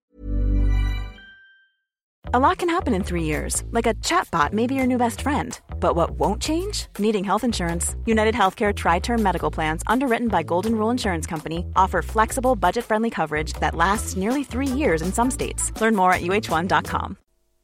A 2.35 2.39
lot 2.39 2.59
can 2.59 2.69
happen 2.69 2.93
in 2.93 3.03
three 3.03 3.23
years, 3.23 3.63
like 3.71 3.87
a 3.87 3.95
chatbot 3.95 4.53
may 4.53 4.67
be 4.67 4.75
your 4.75 4.87
new 4.87 4.99
best 4.99 5.23
friend. 5.23 5.59
But 5.81 5.97
what 5.97 6.11
won't 6.11 6.43
change? 6.43 6.87
Needing 6.99 7.25
health 7.25 7.43
insurance. 7.43 7.97
United 8.05 8.35
Healthcare 8.35 8.75
Tri 8.75 8.99
Term 8.99 9.23
Medical 9.23 9.51
Plans, 9.51 9.83
underwritten 9.87 10.29
by 10.29 10.43
Golden 10.43 10.75
Rule 10.77 10.91
Insurance 10.91 11.27
Company, 11.27 11.65
offer 11.75 12.03
flexible, 12.03 12.55
budget 12.55 12.85
friendly 12.85 13.09
coverage 13.09 13.55
that 13.61 13.75
lasts 13.75 14.15
nearly 14.15 14.45
three 14.45 14.67
years 14.67 15.01
in 15.01 15.11
some 15.11 15.31
states. 15.31 15.73
Learn 15.81 15.97
more 15.97 16.13
at 16.13 16.21
uh1.com. 16.21 17.17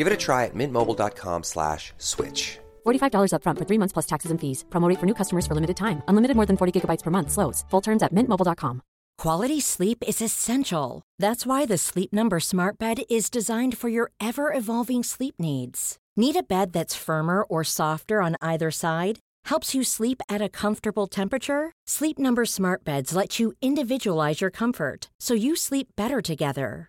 Give 0.00 0.06
it 0.06 0.14
a 0.14 0.26
try 0.26 0.46
at 0.46 0.54
mintmobile.com 0.54 1.42
slash 1.42 1.92
switch. 1.98 2.58
$45 2.86 3.32
upfront 3.34 3.58
for 3.58 3.66
three 3.68 3.76
months 3.76 3.92
plus 3.92 4.06
taxes 4.06 4.30
and 4.30 4.40
fees. 4.40 4.64
Promo 4.70 4.88
rate 4.88 4.98
for 4.98 5.04
new 5.04 5.18
customers 5.20 5.46
for 5.46 5.54
limited 5.54 5.76
time. 5.76 6.02
Unlimited 6.08 6.36
more 6.36 6.46
than 6.46 6.56
40 6.56 6.72
gigabytes 6.72 7.04
per 7.04 7.10
month. 7.10 7.30
Slows. 7.30 7.66
Full 7.70 7.82
terms 7.82 8.02
at 8.02 8.14
mintmobile.com. 8.14 8.80
Quality 9.24 9.60
sleep 9.60 9.98
is 10.08 10.22
essential. 10.22 11.02
That's 11.18 11.44
why 11.44 11.66
the 11.66 11.76
Sleep 11.76 12.12
Number 12.12 12.40
Smart 12.40 12.78
Bed 12.78 13.02
is 13.10 13.28
designed 13.28 13.76
for 13.76 13.90
your 13.90 14.10
ever 14.28 14.54
evolving 14.54 15.02
sleep 15.02 15.34
needs. 15.38 15.98
Need 16.16 16.36
a 16.36 16.48
bed 16.54 16.72
that's 16.72 17.04
firmer 17.06 17.42
or 17.42 17.62
softer 17.62 18.22
on 18.22 18.36
either 18.40 18.70
side? 18.70 19.18
Helps 19.50 19.74
you 19.74 19.84
sleep 19.84 20.22
at 20.32 20.40
a 20.40 20.48
comfortable 20.48 21.08
temperature? 21.08 21.72
Sleep 21.86 22.18
Number 22.18 22.46
Smart 22.46 22.84
Beds 22.84 23.14
let 23.14 23.38
you 23.38 23.52
individualize 23.60 24.40
your 24.40 24.50
comfort 24.50 25.10
so 25.20 25.34
you 25.34 25.56
sleep 25.56 25.88
better 25.96 26.22
together. 26.22 26.88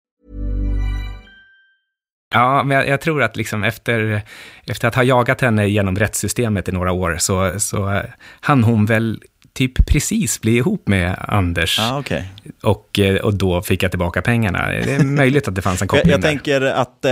Ja, 2.33 2.63
men 2.63 2.77
jag, 2.77 2.87
jag, 2.87 3.01
tror 3.01 3.23
att 3.23 3.35
liksom 3.35 3.63
efter, 3.63 4.21
efter 4.65 4.87
att 4.87 4.95
ha 4.95 5.03
jagat 5.03 5.41
henne 5.41 5.67
genom 5.67 5.95
rättssystemet 5.95 6.69
i 6.69 6.71
några 6.71 6.91
år 6.91 7.17
så, 7.19 7.59
så 7.59 7.91
eh, 7.91 8.03
hann 8.41 8.63
hon 8.63 8.85
väl 8.85 9.21
typ 9.53 9.85
precis 9.85 10.41
bli 10.41 10.57
ihop 10.57 10.87
med 10.87 11.15
Anders. 11.19 11.79
Ah, 11.79 11.99
okay. 11.99 12.23
och, 12.63 12.99
och 13.23 13.33
då 13.33 13.61
fick 13.61 13.83
jag 13.83 13.91
tillbaka 13.91 14.21
pengarna. 14.21 14.67
Det 14.67 14.95
är 14.95 15.03
möjligt 15.03 15.47
att 15.47 15.55
det 15.55 15.61
fanns 15.61 15.81
en 15.81 15.87
koppling 15.87 16.09
Jag, 16.11 16.17
jag 16.17 16.21
tänker 16.21 16.61
att 16.61 17.05
eh, 17.05 17.11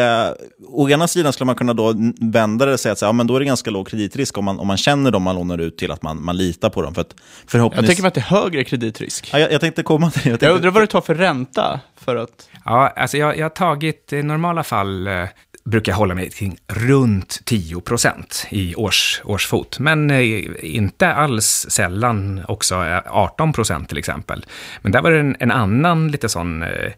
å 0.68 0.90
ena 0.90 1.08
sidan 1.08 1.34
skulle 1.34 1.46
man 1.46 1.56
kunna 1.56 1.74
då 1.74 1.94
vända 2.22 2.66
det 2.66 2.74
och 2.74 2.80
säga 2.80 2.94
att 2.94 3.02
ja, 3.02 3.12
men 3.12 3.28
då 3.28 3.36
är 3.36 3.40
det 3.40 3.46
ganska 3.46 3.72
låg 3.72 3.88
kreditrisk 3.88 4.38
om 4.38 4.46
man, 4.46 4.60
om 4.60 4.68
man 4.68 4.78
känner 4.78 5.12
dem 5.12 5.24
man 5.24 5.36
lånar 5.36 5.58
ut 5.58 5.78
till 5.78 5.92
att 5.92 6.02
man, 6.02 6.24
man 6.24 6.38
litar 6.38 6.70
på 6.70 6.82
dem. 6.82 6.94
För 6.94 7.02
att 7.02 7.16
förhoppningsvis... 7.48 7.82
Jag 7.82 7.88
tänker 7.88 8.02
mig 8.02 8.08
att 8.08 8.14
det 8.14 8.36
är 8.36 8.42
högre 8.42 8.64
kreditrisk. 8.64 9.30
Ja, 9.34 9.40
jag, 9.40 9.52
jag 9.52 9.62
tänkte 9.62 9.84
komma 9.84 10.12
till 10.12 10.22
det. 10.22 10.30
Jag, 10.30 10.40
tänkte... 10.40 10.46
jag 10.46 10.56
undrar 10.56 10.72
vad 10.72 10.84
du 10.84 10.88
tar 10.88 11.02
för 11.02 11.16
ränta 11.16 11.80
för 11.96 12.16
att... 12.16 12.50
Ja, 12.66 12.94
alltså 12.96 13.18
jag, 13.18 13.38
jag 13.38 13.46
har 13.46 13.50
tagit 13.50 14.14
i 14.14 14.24
normala 14.24 14.64
fall 14.64 15.08
eh, 15.08 15.14
brukar 15.70 15.92
jag 15.92 15.98
hålla 15.98 16.16
mig 16.16 16.30
kring 16.30 16.58
runt 16.68 17.40
10 17.46 17.82
procent 17.82 18.48
i 18.50 18.76
års, 18.76 19.22
årsfot. 19.26 19.80
Men 19.80 20.12
eh, 20.12 20.44
inte 20.62 21.14
alls 21.14 21.66
sällan 21.70 22.42
också 22.48 22.76
eh, 22.76 23.02
18 23.08 23.54
procent 23.54 23.90
till 23.90 23.98
exempel. 23.98 24.46
Men 24.82 24.92
där 24.92 25.02
var 25.02 25.12
det 25.12 25.20
en, 25.20 25.36
en 25.40 25.52
annan 25.52 26.08
lite 26.08 26.30
sån 26.30 26.64
eh, 26.64 26.92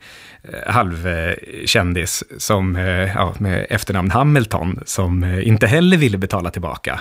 halvkändis 0.67 2.23
som, 2.37 2.75
eh, 2.75 3.15
ja, 3.15 3.33
med 3.37 3.65
efternamn 3.69 4.11
Hamilton 4.11 4.79
som 4.85 5.23
eh, 5.23 5.47
inte 5.47 5.67
heller 5.67 5.97
ville 5.97 6.17
betala 6.17 6.49
tillbaka. 6.49 6.99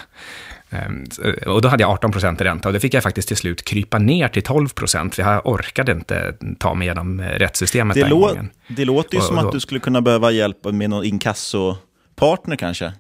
Ehm, 0.71 1.05
och 1.47 1.63
då 1.63 1.69
hade 1.69 1.83
jag 1.83 1.91
18 1.91 2.13
procent 2.13 2.41
i 2.41 2.45
ränta 2.45 2.69
och 2.69 2.73
det 2.73 2.81
fick 2.81 2.95
jag 2.95 3.03
faktiskt 3.03 3.29
till 3.29 3.37
slut 3.37 3.65
krypa 3.65 3.99
ner 3.99 4.29
till 4.29 4.43
12 4.43 4.69
procent, 4.69 5.15
för 5.15 5.23
jag 5.23 5.47
orkade 5.47 5.93
inte 5.93 6.35
ta 6.59 6.75
mig 6.75 6.87
igenom 6.87 7.21
rättssystemet 7.21 7.95
det 7.95 8.01
den 8.01 8.11
lå 8.11 8.21
gången. 8.21 8.51
Det 8.69 8.85
låter 8.85 9.15
ju 9.15 9.19
och, 9.19 9.25
som 9.25 9.37
då, 9.37 9.47
att 9.47 9.53
du 9.53 9.61
skulle 9.61 9.81
kunna 9.81 10.01
behöva 10.01 10.31
hjälp 10.31 10.65
med 10.65 10.91
någon 10.91 11.05
inkasso 11.05 11.77
partner 12.21 12.57
kanske? 12.57 12.93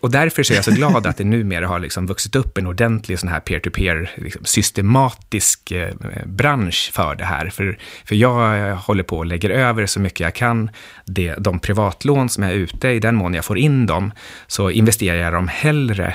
Och 0.00 0.10
därför 0.10 0.42
så 0.42 0.52
är 0.52 0.56
jag 0.56 0.64
så 0.64 0.70
glad 0.70 1.06
att 1.06 1.16
det 1.16 1.24
numera 1.24 1.66
har 1.66 1.78
liksom 1.80 2.06
vuxit 2.06 2.36
upp 2.36 2.58
en 2.58 2.66
ordentlig 2.66 3.18
sån 3.18 3.28
här 3.28 3.40
peer-to-peer, 3.40 4.10
liksom 4.16 4.44
systematisk 4.44 5.70
eh, 5.70 5.94
bransch 6.26 6.90
för 6.92 7.14
det 7.14 7.24
här. 7.24 7.50
För, 7.50 7.78
för 8.04 8.14
jag 8.14 8.76
håller 8.76 9.02
på 9.02 9.18
och 9.18 9.26
lägger 9.26 9.50
över 9.50 9.86
så 9.86 10.00
mycket 10.00 10.20
jag 10.20 10.34
kan. 10.34 10.70
Det, 11.04 11.34
de 11.38 11.58
privatlån 11.58 12.28
som 12.28 12.44
är 12.44 12.52
ute, 12.52 12.88
i 12.88 13.00
den 13.00 13.14
mån 13.14 13.34
jag 13.34 13.44
får 13.44 13.58
in 13.58 13.86
dem, 13.86 14.12
så 14.46 14.70
investerar 14.70 15.16
jag 15.16 15.32
dem 15.32 15.48
hellre 15.48 16.14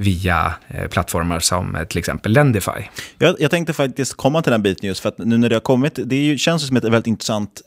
via 0.00 0.54
eh, 0.68 0.88
plattformar 0.88 1.40
som 1.40 1.76
eh, 1.76 1.84
till 1.84 1.98
exempel 1.98 2.32
Lendify. 2.32 2.70
Jag, 3.18 3.36
jag 3.38 3.50
tänkte 3.50 3.72
faktiskt 3.72 4.14
komma 4.14 4.42
till 4.42 4.52
den 4.52 4.62
biten 4.62 4.88
just 4.88 5.00
för 5.00 5.08
att 5.08 5.18
nu 5.18 5.38
när 5.38 5.48
det 5.48 5.54
har 5.54 5.60
kommit, 5.60 5.98
det 6.04 6.16
är 6.16 6.22
ju, 6.22 6.38
känns 6.38 6.66
som 6.66 6.76
ett 6.76 6.84
väldigt 6.84 7.06
intressant, 7.06 7.62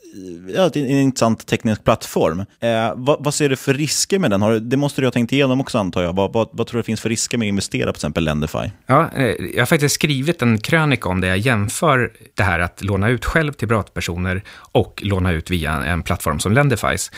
ja, 0.55 0.71
en 0.73 0.89
intressant 0.89 1.47
teknisk 1.47 1.83
plattform. 1.83 2.39
Eh, 2.39 2.93
vad, 2.95 3.23
vad, 3.23 3.33
ser 3.33 3.49
du 3.49 3.55
för 3.55 3.73
risker 3.73 4.19
med 4.19 4.31
den? 4.31 4.41
Har, 4.41 4.59
det 4.59 4.77
måste 4.77 5.01
du 5.01 5.07
ha 5.07 5.11
tänkt 5.11 5.31
igenom 5.31 5.61
också 5.61 5.77
antar 5.77 6.03
jag. 6.03 6.15
Vad, 6.15 6.33
vad, 6.33 6.49
vad 6.51 6.67
tror 6.67 6.77
du 6.77 6.81
det 6.81 6.85
finns 6.85 7.01
för 7.01 7.09
risker 7.09 7.37
med 7.37 7.45
att 7.45 7.49
investera 7.49 7.87
på 7.87 7.93
till 7.93 7.97
exempel 7.97 8.23
Lendify? 8.23 8.71
Ja, 8.85 9.09
eh, 9.15 9.25
jag 9.25 9.61
har 9.61 9.65
faktiskt 9.65 9.95
skrivit 9.95 10.41
en 10.41 10.57
krönika 10.57 11.09
om 11.09 11.21
det. 11.21 11.27
Jag 11.27 11.37
jämför 11.37 12.11
det 12.35 12.43
här 12.43 12.59
att 12.59 12.83
låna 12.83 13.09
ut 13.09 13.25
själv 13.25 13.53
till 13.53 13.67
privatpersoner 13.67 14.43
och 14.71 15.01
låna 15.05 15.31
ut 15.31 15.49
via 15.49 15.71
en 15.85 16.03
plattform 16.03 16.39
som 16.39 16.51
Lendifys. 16.51 17.11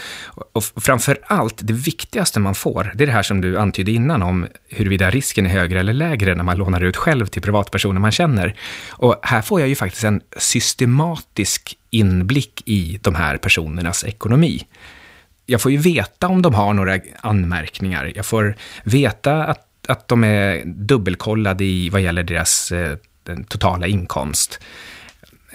Och 0.53 0.63
framför 0.63 1.19
allt, 1.23 1.57
det 1.57 1.73
viktigaste 1.73 2.39
man 2.39 2.55
får, 2.55 2.91
det 2.95 3.03
är 3.03 3.07
det 3.07 3.13
här 3.13 3.23
som 3.23 3.41
du 3.41 3.57
antydde 3.57 3.91
innan 3.91 4.23
om 4.23 4.47
huruvida 4.69 5.09
risken 5.09 5.45
är 5.45 5.49
högre 5.49 5.79
eller 5.79 5.93
lägre 5.93 6.35
när 6.35 6.43
man 6.43 6.57
lånar 6.57 6.81
ut 6.81 6.97
själv 6.97 7.25
till 7.25 7.41
privatpersoner 7.41 7.99
man 7.99 8.11
känner. 8.11 8.55
Och 8.89 9.19
här 9.21 9.41
får 9.41 9.59
jag 9.59 9.69
ju 9.69 9.75
faktiskt 9.75 10.03
en 10.03 10.21
systematisk 10.37 11.77
inblick 11.93 12.63
i 12.65 12.99
de 13.01 13.15
här 13.15 13.37
personernas 13.37 14.03
ekonomi. 14.03 14.65
Jag 15.45 15.61
får 15.61 15.71
ju 15.71 15.77
veta 15.77 16.27
om 16.27 16.41
de 16.41 16.53
har 16.53 16.73
några 16.73 16.99
anmärkningar. 17.21 18.11
Jag 18.15 18.25
får 18.25 18.55
veta 18.83 19.43
att, 19.43 19.67
att 19.87 20.07
de 20.07 20.23
är 20.23 20.63
dubbelkollade 20.65 21.63
i 21.63 21.89
vad 21.89 22.01
gäller 22.01 22.23
deras 22.23 22.71
eh, 22.71 22.97
totala 23.47 23.87
inkomst. 23.87 24.59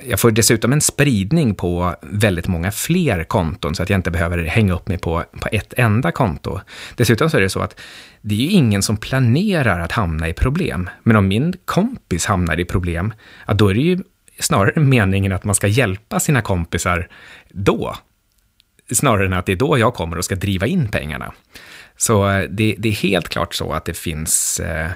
Jag 0.04 0.20
får 0.20 0.30
dessutom 0.30 0.72
en 0.72 0.80
spridning 0.80 1.54
på 1.54 1.94
väldigt 2.02 2.48
många 2.48 2.70
fler 2.70 3.24
konton, 3.24 3.74
så 3.74 3.82
att 3.82 3.90
jag 3.90 3.98
inte 3.98 4.10
behöver 4.10 4.44
hänga 4.44 4.74
upp 4.74 4.88
mig 4.88 4.98
på, 4.98 5.24
på 5.40 5.48
ett 5.52 5.74
enda 5.76 6.12
konto. 6.12 6.60
Dessutom 6.94 7.30
så 7.30 7.36
är 7.36 7.40
det 7.40 7.50
så 7.50 7.60
att 7.60 7.80
det 8.20 8.34
är 8.34 8.38
ju 8.38 8.50
ingen 8.50 8.82
som 8.82 8.96
planerar 8.96 9.80
att 9.80 9.92
hamna 9.92 10.28
i 10.28 10.32
problem. 10.32 10.90
Men 11.02 11.16
om 11.16 11.28
min 11.28 11.54
kompis 11.64 12.26
hamnar 12.26 12.60
i 12.60 12.64
problem, 12.64 13.12
ja, 13.46 13.54
då 13.54 13.68
är 13.68 13.74
det 13.74 13.80
ju 13.80 13.98
snarare 14.38 14.80
meningen 14.80 15.32
att 15.32 15.44
man 15.44 15.54
ska 15.54 15.66
hjälpa 15.66 16.20
sina 16.20 16.42
kompisar 16.42 17.08
då. 17.48 17.96
Snarare 18.92 19.26
än 19.26 19.32
att 19.32 19.46
det 19.46 19.52
är 19.52 19.56
då 19.56 19.78
jag 19.78 19.94
kommer 19.94 20.18
och 20.18 20.24
ska 20.24 20.34
driva 20.34 20.66
in 20.66 20.88
pengarna. 20.88 21.32
Så 21.96 22.28
eh, 22.28 22.48
det, 22.50 22.74
det 22.78 22.88
är 22.88 22.92
helt 22.92 23.28
klart 23.28 23.54
så 23.54 23.72
att 23.72 23.84
det 23.84 23.94
finns 23.94 24.60
eh, 24.60 24.90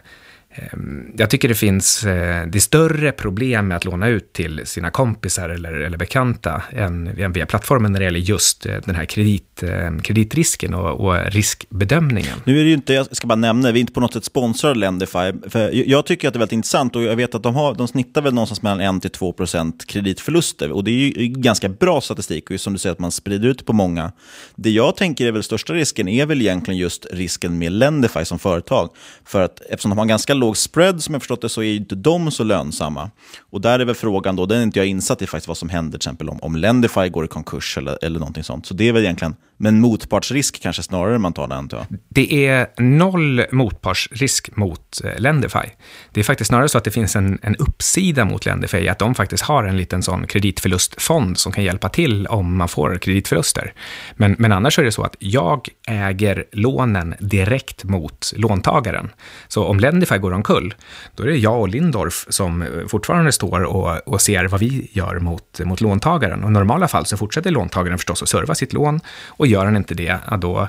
Ehm, 0.55 1.13
jag 1.17 1.31
tycker 1.31 1.49
det 1.49 1.55
finns, 1.55 2.05
eh, 2.05 2.47
det 2.47 2.61
större 2.61 3.13
problem 3.13 3.69
med 3.69 3.77
att 3.77 3.85
låna 3.85 4.09
ut 4.09 4.33
till 4.33 4.67
sina 4.67 4.91
kompisar 4.91 5.49
eller, 5.49 5.73
eller 5.73 5.99
bekanta 5.99 6.63
än, 6.73 7.07
än 7.07 7.33
via 7.33 7.47
plattformen 7.47 7.93
när 7.93 8.01
det 8.01 8.05
gäller 8.05 8.19
just 8.19 8.67
eh, 8.67 8.75
den 8.85 8.95
här 8.95 9.05
kredit, 9.05 9.63
ehm, 9.63 10.01
kreditrisken 10.03 10.75
och, 10.75 11.07
och, 11.07 11.33
riskbedömningen. 11.33 12.39
Nu 12.45 12.61
är 12.61 12.63
det 12.63 12.69
ju 12.69 12.75
inte, 12.75 12.93
jag 12.93 13.17
ska 13.17 13.27
bara 13.27 13.35
nämna, 13.35 13.73
vi 13.73 13.79
är 13.79 13.81
inte 13.81 13.93
på 13.93 14.01
något 14.01 14.13
sätt 14.13 14.25
sponsrade 14.25 14.79
Lendify. 14.79 15.33
För 15.49 15.89
jag 15.89 16.07
tycker 16.07 16.29
att 16.29 16.35
det 16.35 16.37
är 16.37 16.39
väldigt 16.39 16.53
intressant 16.53 16.97
och 16.97 17.03
jag 17.03 17.17
vet 17.17 17.35
att 17.35 17.43
de, 17.43 17.55
har, 17.55 17.75
de 17.75 17.89
snittar 17.89 18.23
väl 18.23 18.35
någonstans 18.35 18.63
mellan 18.63 19.01
1-2% 19.01 19.87
kreditförluster. 19.87 20.73
Och 20.73 20.85
det 20.85 20.91
är 20.91 21.19
ju 21.19 21.27
ganska 21.27 21.69
bra 21.69 22.01
statistik 22.01 22.51
och 22.51 22.61
som 22.61 22.73
du 22.73 22.79
säger 22.79 22.93
att 22.93 22.99
man 22.99 23.13
sprider 23.13 23.49
ut 23.49 23.67
på 23.67 23.73
många. 23.73 24.13
Det 24.57 24.71
jag 24.71 24.97
tänker 24.97 25.27
är 25.27 25.33
väl 25.33 25.43
största 25.43 25.73
risken 25.73 26.09
är 26.09 26.27
väl 26.27 26.41
egentligen 26.41 26.79
just 26.79 27.07
risken 27.11 27.59
med 27.59 27.73
Lendify 27.73 28.25
som 28.25 28.39
företag. 28.39 28.91
För 29.25 29.43
att 29.43 29.61
eftersom 29.61 29.89
de 29.89 29.99
har 29.99 30.07
ganska 30.07 30.35
låg 30.43 30.57
spread 30.57 31.03
som 31.03 31.15
jag 31.15 31.23
förstått 31.23 31.41
det 31.41 31.49
så 31.49 31.61
är 31.61 31.67
ju 31.67 31.77
inte 31.77 31.95
de 31.95 32.31
så 32.31 32.45
lönsamma. 32.45 33.11
Och 33.51 33.61
där 33.61 33.79
är 33.79 33.85
väl 33.85 33.95
frågan 33.95 34.37
då, 34.37 34.47
den 34.47 34.59
är 34.59 34.63
inte 34.63 34.79
jag 34.79 34.87
insatt 34.87 35.23
i 35.23 35.27
faktiskt 35.27 35.49
vad 35.49 35.57
som 35.57 35.69
händer 35.69 35.99
till 35.99 36.09
exempel 36.09 36.29
om, 36.29 36.39
om 36.43 36.57
Lendify 36.57 37.09
går 37.09 37.25
i 37.25 37.29
konkurs 37.29 37.79
eller, 37.79 37.99
eller 38.05 38.19
någonting 38.19 38.45
sånt. 38.45 38.67
Så 38.67 38.75
det 38.75 38.89
är 38.89 38.93
väl 38.93 39.03
egentligen, 39.03 39.37
men 39.63 39.81
motpartsrisk 39.81 40.63
kanske 40.63 40.83
snarare 40.83 41.19
man 41.19 41.33
tar 41.33 41.49
det 41.49 41.55
antar 41.55 41.79
jag. 41.79 41.99
Det 42.09 42.47
är 42.47 42.67
noll 42.83 43.45
motpartsrisk 43.53 44.57
mot 44.57 45.01
eh, 45.05 45.21
Lendify. 45.21 45.69
Det 46.13 46.21
är 46.21 46.25
faktiskt 46.25 46.49
snarare 46.49 46.69
så 46.69 46.79
att 46.79 46.85
det 46.85 46.91
finns 46.91 47.17
en, 47.17 47.39
en 47.43 47.57
uppsida 47.57 48.25
mot 48.25 48.47
Lendify, 48.47 48.89
att 48.89 48.99
de 48.99 49.15
faktiskt 49.15 49.43
har 49.43 49.65
en 49.65 49.77
liten 49.77 50.03
sån 50.03 50.27
kreditförlustfond 50.27 51.39
som 51.39 51.53
kan 51.53 51.65
hjälpa 51.65 51.89
till 51.89 52.27
om 52.27 52.57
man 52.57 52.69
får 52.69 52.99
kreditförluster. 52.99 53.73
Men, 54.17 54.37
men 54.39 54.53
annars 54.53 54.79
är 54.79 54.85
det 54.85 54.93
så 54.93 55.03
att 55.03 55.17
jag 55.19 55.69
äger 55.89 56.45
lånen 56.53 57.15
direkt 57.21 57.85
mot 57.85 58.33
låntagaren. 58.37 59.11
Så 59.49 59.65
om 59.65 59.81
Lendify 59.81 60.19
går 60.19 60.33
omkull, 60.33 60.75
då 61.15 61.23
är 61.23 61.27
det 61.27 61.37
jag 61.37 61.61
och 61.61 61.69
Lindorf 61.69 62.27
som 62.29 62.63
eh, 62.63 62.69
fortfarande 62.89 63.33
står 63.33 63.65
och, 63.65 64.09
och 64.09 64.21
ser 64.21 64.45
vad 64.45 64.61
vi 64.61 64.91
gör 64.93 65.19
mot, 65.19 65.61
mot 65.65 65.81
låntagaren. 65.81 66.45
Och 66.45 66.51
i 66.51 66.53
normala 66.53 66.89
fall 66.89 67.07
så 67.07 67.17
fortsätter 67.17 67.51
låntagaren 67.51 67.99
förstås 67.99 68.23
att 68.23 68.29
serva 68.29 68.55
sitt 68.55 68.73
lån 68.73 69.01
och 69.27 69.52
gör 69.53 69.65
han 69.65 69.77
inte 69.77 69.95
det, 69.95 70.19
ja, 70.31 70.37
då 70.37 70.69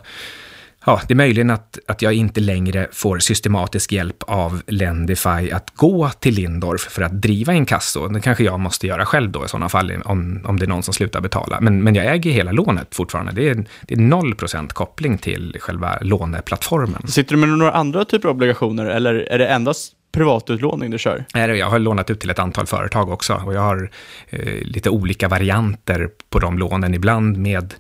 Ja, 0.86 1.02
det 1.08 1.14
är 1.14 1.16
möjligen 1.16 1.50
att, 1.50 1.80
att 1.88 2.02
jag 2.02 2.14
inte 2.14 2.42
längre 2.42 2.88
får 2.92 3.20
systematisk 3.20 3.92
hjälp 3.92 4.24
av 4.28 4.62
Lendify 4.68 5.52
att 5.52 5.70
gå 5.76 6.10
till 6.10 6.34
Lindorf 6.34 6.82
för 6.82 7.02
att 7.02 7.22
driva 7.22 7.54
inkasso. 7.54 8.08
Det 8.08 8.22
kanske 8.22 8.44
jag 8.44 8.60
måste 8.60 8.88
göra 8.88 9.06
själv 9.06 9.32
då 9.32 9.46
i 9.46 9.48
sådana 9.48 9.70
fall, 9.70 9.92
om, 10.06 10.42
om 10.46 10.60
det 10.60 10.66
är 10.66 10.68
någon 10.68 10.84
som 10.84 10.94
slutar 10.94 11.22
betala. 11.22 11.62
Men, 11.62 11.84
men 11.84 11.96
jag 11.96 12.06
äger 12.06 12.32
hela 12.32 12.52
lånet 12.52 12.96
fortfarande. 12.96 13.32
Det 13.32 13.50
är, 13.50 13.66
det 13.82 13.94
är 13.94 13.98
0% 13.98 14.68
koppling 14.68 15.18
till 15.18 15.58
själva 15.60 15.98
låneplattformen. 16.02 17.08
Sitter 17.08 17.32
du 17.32 17.38
med 17.38 17.50
några 17.50 17.72
andra 17.72 18.06
typer 18.06 18.30
av 18.30 18.36
obligationer 18.36 18.86
eller 18.86 19.14
är 19.14 19.40
det 19.40 19.48
endast 19.48 19.94
privatutlåning 20.12 20.92
du 20.92 20.98
kör? 20.98 21.26
Jag 21.34 21.70
har 21.70 21.80
lånat 21.80 22.10
ut 22.10 22.20
till 22.20 22.30
ett 22.30 22.40
antal 22.40 22.66
företag 22.66 23.10
också 23.10 23.42
och 23.46 23.54
jag 23.54 23.62
har 23.62 23.90
eh, 24.30 24.62
lite 24.62 24.90
olika 24.90 25.28
varianter 25.28 26.10
på 26.30 26.40
de 26.40 26.58
lånen. 26.58 26.94
Ibland 26.94 27.38
med 27.38 27.74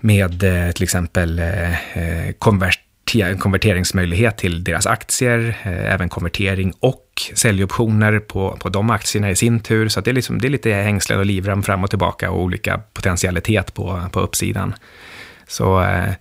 med 0.00 0.42
eh, 0.42 0.72
till 0.72 0.82
exempel 0.82 1.38
eh, 1.38 1.98
eh 1.98 2.34
konverteringsmöjlighet 3.38 4.36
till 4.36 4.64
deras 4.64 4.86
aktier, 4.86 5.56
eh, 5.62 5.94
även 5.94 6.08
konvertering 6.08 6.72
och 6.80 7.04
säljoptioner 7.34 8.18
på, 8.18 8.56
på 8.60 8.68
de 8.68 8.90
aktierna 8.90 9.30
i 9.30 9.36
sin 9.36 9.60
tur. 9.60 9.88
Så 9.88 10.00
det, 10.00 10.10
är 10.10 10.14
liksom, 10.14 10.38
det 10.38 10.48
är 10.48 10.50
lite 10.50 10.72
hängslen 10.72 11.18
och 11.18 11.26
livrem 11.26 11.62
fram 11.62 11.84
och 11.84 11.90
tillbaka 11.90 12.30
och 12.30 12.42
olika 12.42 12.80
potentialitet 12.92 13.74
på, 13.74 14.08
på 14.12 14.20
uppsidan. 14.20 14.74
Så 15.46 15.80
Eh, 15.80 16.12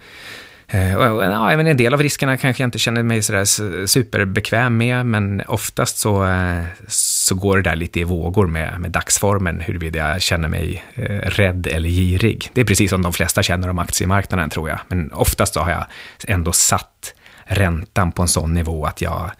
Eh, 0.70 0.92
ja, 0.92 1.58
men 1.58 1.68
en 1.68 1.78
del 1.78 1.94
av 1.94 2.02
riskerna 2.02 2.38
kanske 2.38 2.64
jag 2.64 2.68
inte 2.68 2.80
känner 2.80 3.04
mig 3.04 3.22
sådär 3.22 3.46
superbekväm 3.86 4.78
med, 4.78 5.06
men 5.06 5.42
oftast 5.48 5.98
så, 5.98 6.26
eh, 6.26 6.64
så 6.88 7.36
går 7.36 7.58
det 7.58 7.64
där 7.70 7.76
lite 7.76 8.00
i 8.00 8.04
vågor 8.04 8.48
med, 8.48 8.80
med 8.80 8.92
dagsformen, 8.92 9.60
huruvida 9.60 10.00
jag 10.00 10.22
känner 10.22 10.48
mig 10.48 10.84
eh, 10.96 11.30
rädd 11.30 11.68
eller 11.68 11.90
girig. 11.90 12.50
Det 12.54 12.62
är 12.62 12.66
precis 12.66 12.90
som 12.90 13.02
de 13.02 13.14
flesta 13.14 13.44
känner 13.44 13.70
om 13.70 13.80
aktiemarknaden, 13.80 14.50
tror 14.50 14.70
jag. 14.70 14.80
Men 14.88 15.12
oftast 15.12 15.54
så 15.54 15.60
har 15.60 15.72
jag 15.72 15.86
ändå 16.28 16.52
satt 16.52 17.14
räntan 17.46 18.12
på 18.12 18.22
en 18.22 18.28
sån 18.28 18.54
nivå 18.54 18.86
att 18.86 19.02
jag, 19.02 19.32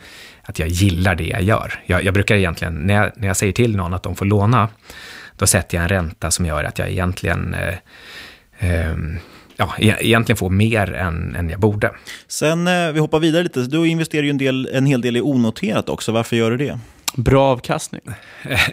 att 0.42 0.60
jag 0.60 0.68
gillar 0.68 1.16
det 1.16 1.28
jag 1.28 1.42
gör. 1.42 1.74
Jag, 1.86 2.04
jag 2.04 2.14
brukar 2.14 2.36
egentligen, 2.36 2.74
när 2.74 2.94
jag, 2.94 3.12
när 3.16 3.28
jag 3.28 3.38
säger 3.38 3.54
till 3.54 3.76
någon 3.76 3.94
att 3.94 4.04
de 4.04 4.16
får 4.16 4.26
låna, 4.26 4.70
då 5.36 5.48
sätter 5.48 5.78
jag 5.78 5.84
en 5.84 5.90
ränta 5.90 6.32
som 6.32 6.46
gör 6.46 6.64
att 6.64 6.80
jag 6.80 6.90
egentligen 6.90 7.54
eh, 7.54 7.76
eh, 8.60 8.96
ja, 9.58 9.74
e-, 9.80 9.98
egentligen 10.00 10.38
få 10.38 10.50
mer 10.50 10.94
än, 10.94 11.36
än 11.36 11.50
jag 11.50 11.60
borde. 11.60 11.92
Sen, 12.28 12.68
eh, 12.68 12.92
vi 12.92 13.00
hoppar 13.00 13.20
vidare 13.20 13.44
lite. 13.44 13.62
Du 13.62 13.88
investerar 13.88 14.24
ju 14.24 14.30
en, 14.30 14.38
del, 14.38 14.70
en 14.74 14.86
hel 14.86 15.02
del 15.02 15.18
i 15.18 15.22
onoterat 15.22 15.90
också. 15.90 16.12
Varför 16.12 16.36
gör 16.36 16.52
du 16.52 16.58
det? 16.58 16.80
Bra 17.16 17.46
avkastning. 17.46 18.02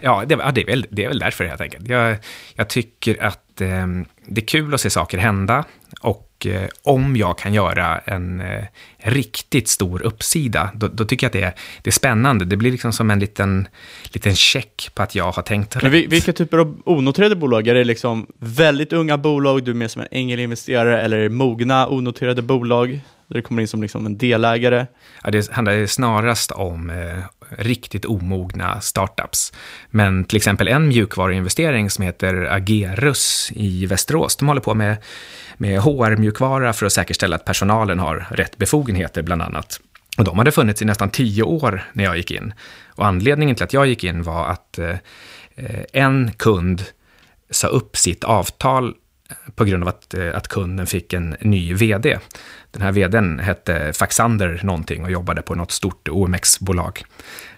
Ja, 0.01 0.23
det, 0.27 0.35
ja, 0.35 0.51
det, 0.51 0.61
är, 0.61 0.65
väl, 0.65 0.85
det 0.89 1.03
är 1.03 1.07
väl 1.07 1.19
därför 1.19 1.45
helt 1.45 1.61
enkelt. 1.61 1.87
Jag, 1.87 2.17
jag 2.55 2.67
tycker 2.69 3.23
att 3.23 3.61
eh, 3.61 3.87
det 4.27 4.41
är 4.41 4.45
kul 4.45 4.73
att 4.73 4.81
se 4.81 4.89
saker 4.89 5.17
hända 5.17 5.65
och 6.01 6.47
eh, 6.47 6.69
om 6.83 7.15
jag 7.15 7.37
kan 7.37 7.53
göra 7.53 7.99
en 7.99 8.41
eh, 8.41 8.63
riktigt 8.97 9.67
stor 9.67 10.01
uppsida, 10.01 10.71
då, 10.75 10.87
då, 10.87 11.05
tycker 11.05 11.25
jag 11.25 11.29
att 11.29 11.33
det 11.33 11.41
är, 11.41 11.53
det 11.81 11.89
är 11.89 11.91
spännande. 11.91 12.45
Det 12.45 12.57
blir 12.57 12.71
liksom 12.71 12.93
som 12.93 13.11
en 13.11 13.19
liten, 13.19 13.67
liten 14.13 14.35
check 14.35 14.89
på 14.93 15.03
att 15.03 15.15
jag 15.15 15.31
har 15.31 15.43
tänkt 15.43 15.75
rätt. 15.75 15.83
Men 15.83 15.91
vilka 15.91 16.33
typer 16.33 16.57
av 16.57 16.81
onoterade 16.85 17.35
bolag? 17.35 17.67
Är 17.67 17.73
det 17.73 17.83
liksom 17.83 18.27
väldigt 18.39 18.93
unga 18.93 19.17
bolag, 19.17 19.63
du 19.63 19.71
är 19.71 19.75
med 19.75 19.91
som 19.91 20.01
en 20.01 20.07
ängelinvesterare, 20.11 21.01
eller 21.01 21.17
är 21.17 21.23
det 21.23 21.29
mogna 21.29 21.87
onoterade 21.87 22.41
bolag? 22.41 23.01
Där 23.27 23.35
du 23.35 23.41
kommer 23.41 23.61
in 23.61 23.67
som 23.67 23.81
liksom 23.81 24.05
en 24.05 24.17
delägare? 24.17 24.85
Ja, 25.23 25.31
det 25.31 25.51
handlar 25.51 25.85
snarast 25.85 26.51
om 26.51 26.89
eh, 26.89 27.23
riktigt 27.49 28.05
omogna 28.05 28.81
startups. 28.81 29.53
Men 29.89 30.25
till 30.25 30.37
exempel 30.37 30.67
en 30.67 30.87
mjukvaruinvestering 30.87 31.89
som 31.89 32.03
heter 32.03 32.35
Agerus 32.51 33.51
i 33.55 33.85
Västerås, 33.85 34.35
de 34.35 34.47
håller 34.47 34.61
på 34.61 34.73
med, 34.73 34.97
med 35.57 35.79
HR-mjukvara 35.79 36.73
för 36.73 36.85
att 36.85 36.93
säkerställa 36.93 37.35
att 37.35 37.45
personalen 37.45 37.99
har 37.99 38.27
rätt 38.31 38.57
befogenheter 38.57 39.21
bland 39.23 39.41
annat. 39.41 39.79
Och 40.17 40.23
de 40.23 40.37
hade 40.37 40.51
funnits 40.51 40.81
i 40.81 40.85
nästan 40.85 41.09
tio 41.09 41.43
år 41.43 41.83
när 41.93 42.03
jag 42.03 42.17
gick 42.17 42.31
in. 42.31 42.53
Och 42.87 43.05
anledningen 43.05 43.55
till 43.55 43.63
att 43.63 43.73
jag 43.73 43.87
gick 43.87 44.03
in 44.03 44.23
var 44.23 44.47
att 44.47 44.79
eh, 44.79 44.89
eh 45.55 45.83
en 45.93 46.31
kund 46.31 46.83
sa 47.49 47.67
upp 47.67 47.97
sitt 47.97 48.23
avtal 48.23 48.93
på 49.55 49.65
grund 49.65 49.83
av 49.83 49.89
att, 49.89 50.13
eh, 50.13 50.35
att 50.35 50.47
kunden 50.47 50.87
fick 50.87 51.13
en 51.13 51.35
ny 51.41 51.73
vd. 51.73 52.17
Den 52.71 52.81
här 52.81 52.91
vdn 52.91 53.39
hette 53.39 53.93
Faxander 53.93 54.59
någonting 54.63 55.03
och 55.03 55.11
jobbade 55.11 55.41
på 55.41 55.55
något 55.55 55.71
stort 55.71 56.09
OMX-bolag. 56.09 57.03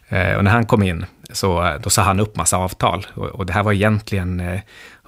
Eh, 0.09 0.33
och 0.33 0.43
när 0.43 0.51
han 0.51 0.65
kom 0.65 0.83
in 0.83 1.05
så 1.31 1.65
eh, 1.65 1.79
då 1.81 1.89
sa 1.89 2.01
han 2.01 2.19
upp 2.19 2.35
massa 2.35 2.57
avtal. 2.57 3.07
Och, 3.13 3.25
och 3.25 3.45
det 3.45 3.53
här 3.53 3.63
var 3.63 3.73
egentligen 3.73 4.59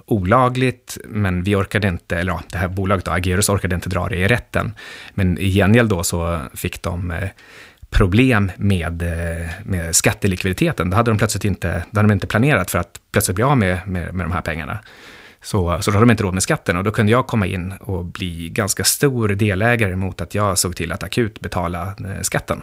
olagligt, 0.06 0.98
men 1.04 1.42
vi 1.42 1.54
orkade 1.54 1.88
inte, 1.88 2.18
eller 2.18 2.32
ja, 2.32 2.42
det 2.52 2.58
här 2.58 2.68
bolaget 2.68 3.04
då, 3.04 3.10
Agerus 3.10 3.48
orkade 3.48 3.74
inte 3.74 3.88
dra 3.88 4.08
det 4.08 4.16
i 4.16 4.28
rätten. 4.28 4.74
Men 5.14 5.38
i 5.38 5.50
gengäld 5.50 5.90
då 5.90 6.02
så 6.02 6.40
fick 6.54 6.82
de 6.82 7.14
problem 7.90 8.52
med, 8.56 9.02
med 9.64 9.96
skattelikviditeten. 9.96 10.90
Det 10.90 10.96
hade 10.96 11.10
de 11.10 11.18
plötsligt 11.18 11.44
inte, 11.44 11.68
det 11.68 11.98
hade 11.98 12.08
de 12.08 12.12
inte 12.12 12.26
planerat 12.26 12.70
för 12.70 12.78
att 12.78 13.00
plötsligt 13.12 13.34
bli 13.34 13.44
av 13.44 13.58
med, 13.58 13.88
med, 13.88 14.14
med 14.14 14.26
de 14.26 14.32
här 14.32 14.42
pengarna. 14.42 14.78
Så, 15.42 15.78
så 15.82 15.90
då 15.90 15.96
hade 15.96 16.06
de 16.06 16.10
inte 16.10 16.22
råd 16.22 16.34
med 16.34 16.42
skatten 16.42 16.76
och 16.76 16.84
då 16.84 16.90
kunde 16.90 17.12
jag 17.12 17.26
komma 17.26 17.46
in 17.46 17.72
och 17.72 18.04
bli 18.04 18.48
ganska 18.48 18.84
stor 18.84 19.28
delägare 19.28 19.96
mot 19.96 20.20
att 20.20 20.34
jag 20.34 20.58
såg 20.58 20.76
till 20.76 20.92
att 20.92 21.02
akut 21.02 21.40
betala 21.40 21.82
eh, 21.82 22.20
skatten. 22.22 22.62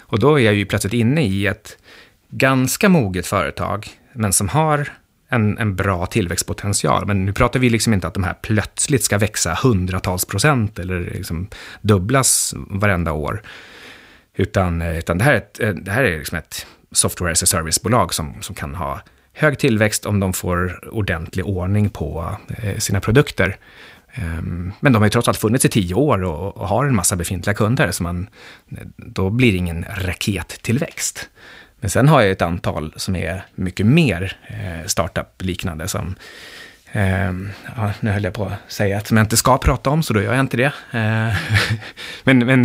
Och 0.00 0.18
då 0.18 0.40
är 0.40 0.44
jag 0.44 0.54
ju 0.54 0.66
plötsligt 0.66 0.92
inne 0.92 1.22
i 1.22 1.46
ett 1.46 1.78
ganska 2.30 2.88
moget 2.88 3.26
företag, 3.26 3.88
men 4.12 4.32
som 4.32 4.48
har 4.48 4.88
en, 5.28 5.58
en 5.58 5.76
bra 5.76 6.06
tillväxtpotential. 6.06 7.06
Men 7.06 7.24
nu 7.24 7.32
pratar 7.32 7.60
vi 7.60 7.70
liksom 7.70 7.94
inte 7.94 8.06
att 8.06 8.14
de 8.14 8.24
här 8.24 8.34
plötsligt 8.42 9.04
ska 9.04 9.18
växa 9.18 9.58
hundratals 9.62 10.24
procent 10.24 10.78
eller 10.78 11.00
liksom 11.00 11.48
dubblas 11.80 12.54
varenda 12.56 13.12
år. 13.12 13.42
Utan, 14.34 14.82
eh, 14.82 14.98
utan 14.98 15.18
det 15.18 15.24
här 15.24 15.32
är, 15.32 15.36
ett, 15.36 15.60
eh, 15.60 15.70
det 15.70 15.90
här 15.90 16.04
är 16.04 16.18
liksom 16.18 16.38
ett 16.38 16.66
software 16.92 17.32
as 17.32 17.42
a 17.42 17.46
service-bolag 17.46 18.14
som, 18.14 18.34
som 18.40 18.54
kan 18.54 18.74
ha 18.74 19.00
hög 19.38 19.58
tillväxt 19.58 20.06
om 20.06 20.20
de 20.20 20.32
får 20.32 20.88
ordentlig 20.94 21.46
ordning 21.46 21.90
på 21.90 22.36
eh, 22.62 22.78
sina 22.78 23.00
produkter. 23.00 23.56
Ehm, 24.14 24.72
men 24.80 24.92
de 24.92 24.98
har 24.98 25.06
ju 25.06 25.10
trots 25.10 25.28
allt 25.28 25.38
funnits 25.38 25.64
i 25.64 25.68
tio 25.68 25.94
år 25.94 26.22
och 26.22 26.68
har 26.68 26.86
en 26.86 26.94
massa 26.94 27.16
befintliga 27.16 27.54
kunder, 27.54 27.90
så 27.90 28.02
man, 28.02 28.28
eh, 28.70 28.78
då 28.96 29.30
blir 29.30 29.52
det 29.52 29.58
ingen 29.58 29.84
rakettillväxt. 29.96 31.28
Men 31.80 31.90
sen 31.90 32.08
har 32.08 32.20
jag 32.20 32.30
ett 32.30 32.42
antal 32.42 32.92
som 32.96 33.16
är 33.16 33.44
mycket 33.54 33.86
mer 33.86 34.36
eh, 34.46 34.86
startup-liknande, 34.86 35.88
som 35.88 36.14
ehm, 36.92 37.50
ja, 37.76 37.92
nu 38.00 38.10
höll 38.10 38.24
jag 38.24 38.34
på 38.34 38.44
att 38.44 38.72
säga 38.72 38.98
att 38.98 39.06
som 39.06 39.16
jag 39.16 39.24
inte 39.24 39.36
ska 39.36 39.58
prata 39.58 39.90
om, 39.90 40.02
så 40.02 40.14
då 40.14 40.22
gör 40.22 40.34
jag 40.34 40.40
inte 40.40 40.56
det. 40.56 40.72
Men 42.24 42.38
men 42.38 42.64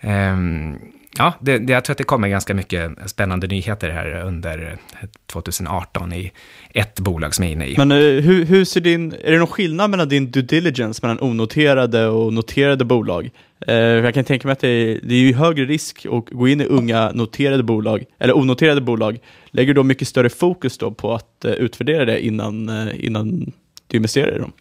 ehm, 0.00 0.78
Ja, 1.16 1.34
det, 1.40 1.58
det, 1.58 1.72
jag 1.72 1.84
tror 1.84 1.94
att 1.94 1.98
det 1.98 2.04
kommer 2.04 2.28
ganska 2.28 2.54
mycket 2.54 2.90
spännande 3.06 3.46
nyheter 3.46 3.90
här 3.90 4.22
under 4.26 4.78
eh, 5.02 5.08
2018 5.26 6.12
i 6.12 6.32
ett 6.74 7.00
bolag 7.00 7.34
som 7.34 7.44
jag 7.44 7.50
är 7.50 7.56
inne 7.56 7.66
i. 7.66 7.74
Men 7.78 7.92
eh, 7.92 7.98
hur, 7.98 8.44
hur, 8.44 8.64
ser 8.64 8.80
din, 8.80 9.14
är 9.24 9.32
det 9.32 9.38
någon 9.38 9.46
skillnad 9.46 9.90
mellan 9.90 10.08
din 10.08 10.30
due 10.30 10.42
diligence 10.42 11.00
mellan 11.02 11.20
onoterade 11.20 12.06
och 12.06 12.32
noterade 12.32 12.84
bolag? 12.84 13.30
Eh, 13.66 13.74
jag 13.74 14.14
kan 14.14 14.24
tänka 14.24 14.48
mig 14.48 14.52
att 14.52 14.60
det 14.60 14.68
är, 14.68 15.00
det 15.02 15.14
är 15.14 15.18
ju 15.18 15.34
högre 15.34 15.64
risk 15.64 16.06
att 16.06 16.30
gå 16.30 16.48
in 16.48 16.60
i 16.60 16.64
unga 16.64 17.12
noterade 17.12 17.62
bolag, 17.62 18.04
eller 18.18 18.36
onoterade 18.36 18.80
bolag. 18.80 19.18
Lägger 19.50 19.74
du 19.74 19.74
då 19.74 19.82
mycket 19.82 20.08
större 20.08 20.28
fokus 20.28 20.78
då 20.78 20.90
på 20.90 21.14
att 21.14 21.44
eh, 21.44 21.52
utvärdera 21.52 22.04
det 22.04 22.26
innan, 22.26 22.90
innan 22.94 23.52
du 23.86 23.96
investerar 23.96 24.36
i 24.36 24.38
dem? 24.38 24.52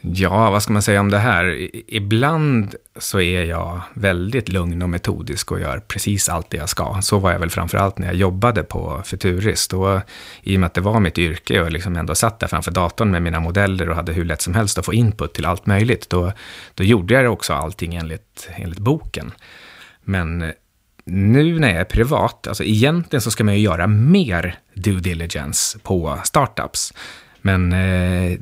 Ja, 0.00 0.50
vad 0.50 0.62
ska 0.62 0.72
man 0.72 0.82
säga 0.82 1.00
om 1.00 1.10
det 1.10 1.18
här? 1.18 1.68
Ibland 1.86 2.74
så 2.96 3.20
är 3.20 3.44
jag 3.44 3.80
väldigt 3.94 4.48
lugn 4.48 4.82
och 4.82 4.90
metodisk 4.90 5.52
och 5.52 5.60
gör 5.60 5.78
precis 5.78 6.28
allt 6.28 6.50
det 6.50 6.56
jag 6.56 6.68
ska. 6.68 6.98
Så 7.02 7.18
var 7.18 7.32
jag 7.32 7.38
väl 7.38 7.50
framförallt 7.50 7.98
när 7.98 8.06
jag 8.06 8.16
jobbade 8.16 8.62
på 8.62 9.02
Futurist. 9.04 9.72
Och 9.72 10.00
I 10.42 10.56
och 10.56 10.60
med 10.60 10.66
att 10.66 10.74
det 10.74 10.80
var 10.80 11.00
mitt 11.00 11.18
yrke 11.18 11.60
och 11.60 11.70
liksom 11.70 11.96
ändå 11.96 12.14
satt 12.14 12.40
där 12.40 12.46
framför 12.46 12.70
datorn 12.70 13.10
med 13.10 13.22
mina 13.22 13.40
modeller 13.40 13.88
och 13.88 13.96
hade 13.96 14.12
hur 14.12 14.24
lätt 14.24 14.42
som 14.42 14.54
helst 14.54 14.78
att 14.78 14.84
få 14.84 14.94
input 14.94 15.34
till 15.34 15.46
allt 15.46 15.66
möjligt, 15.66 16.10
då, 16.10 16.32
då 16.74 16.84
gjorde 16.84 17.14
jag 17.14 17.32
också 17.32 17.52
allting 17.52 17.94
enligt, 17.94 18.48
enligt 18.56 18.78
boken. 18.78 19.32
Men 20.04 20.52
nu 21.04 21.58
när 21.58 21.68
jag 21.68 21.80
är 21.80 21.84
privat, 21.84 22.46
alltså 22.46 22.64
egentligen 22.64 23.20
så 23.20 23.30
ska 23.30 23.44
man 23.44 23.54
ju 23.54 23.60
göra 23.60 23.86
mer 23.86 24.58
due 24.74 25.00
diligence 25.00 25.78
på 25.78 26.18
startups. 26.24 26.92
Men 27.40 27.72
eh, 27.72 28.38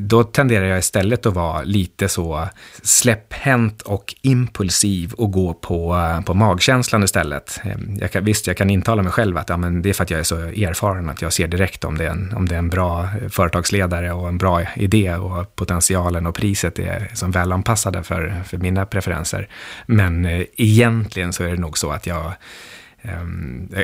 då 0.00 0.24
tenderar 0.24 0.64
jag 0.64 0.78
istället 0.78 1.26
att 1.26 1.34
vara 1.34 1.62
lite 1.62 2.08
så 2.08 2.48
släpphänt 2.82 3.82
och 3.82 4.14
impulsiv 4.22 5.12
och 5.12 5.32
gå 5.32 5.54
på, 5.54 5.96
eh, 5.96 6.20
på 6.20 6.34
magkänslan 6.34 7.02
istället. 7.02 7.60
Ehm, 7.64 7.96
jag 8.00 8.12
kan, 8.12 8.24
visst, 8.24 8.46
jag 8.46 8.56
kan 8.56 8.70
intala 8.70 9.02
mig 9.02 9.12
själv 9.12 9.36
att 9.36 9.48
ja, 9.48 9.56
men 9.56 9.82
det 9.82 9.88
är 9.88 9.92
för 9.92 10.02
att 10.02 10.10
jag 10.10 10.20
är 10.20 10.24
så 10.24 10.36
erfaren 10.36 11.08
att 11.08 11.22
jag 11.22 11.32
ser 11.32 11.48
direkt 11.48 11.84
om 11.84 11.98
det, 11.98 12.04
är 12.04 12.10
en, 12.10 12.32
om 12.36 12.48
det 12.48 12.54
är 12.54 12.58
en 12.58 12.68
bra 12.68 13.02
eh, 13.02 13.28
företagsledare 13.28 14.12
och 14.12 14.28
en 14.28 14.38
bra 14.38 14.62
idé 14.76 15.14
och 15.14 15.56
potentialen 15.56 16.26
och 16.26 16.34
priset 16.34 16.78
är 16.78 17.10
som 17.14 17.30
välanpassade 17.30 18.02
för, 18.02 18.42
för 18.46 18.58
mina 18.58 18.86
preferenser. 18.86 19.48
Men 19.86 20.24
eh, 20.24 20.44
egentligen 20.56 21.32
så 21.32 21.44
är 21.44 21.48
det 21.48 21.56
nog 21.56 21.78
så 21.78 21.90
att 21.90 22.06
ehm, 22.06 22.14
jag 22.14 22.32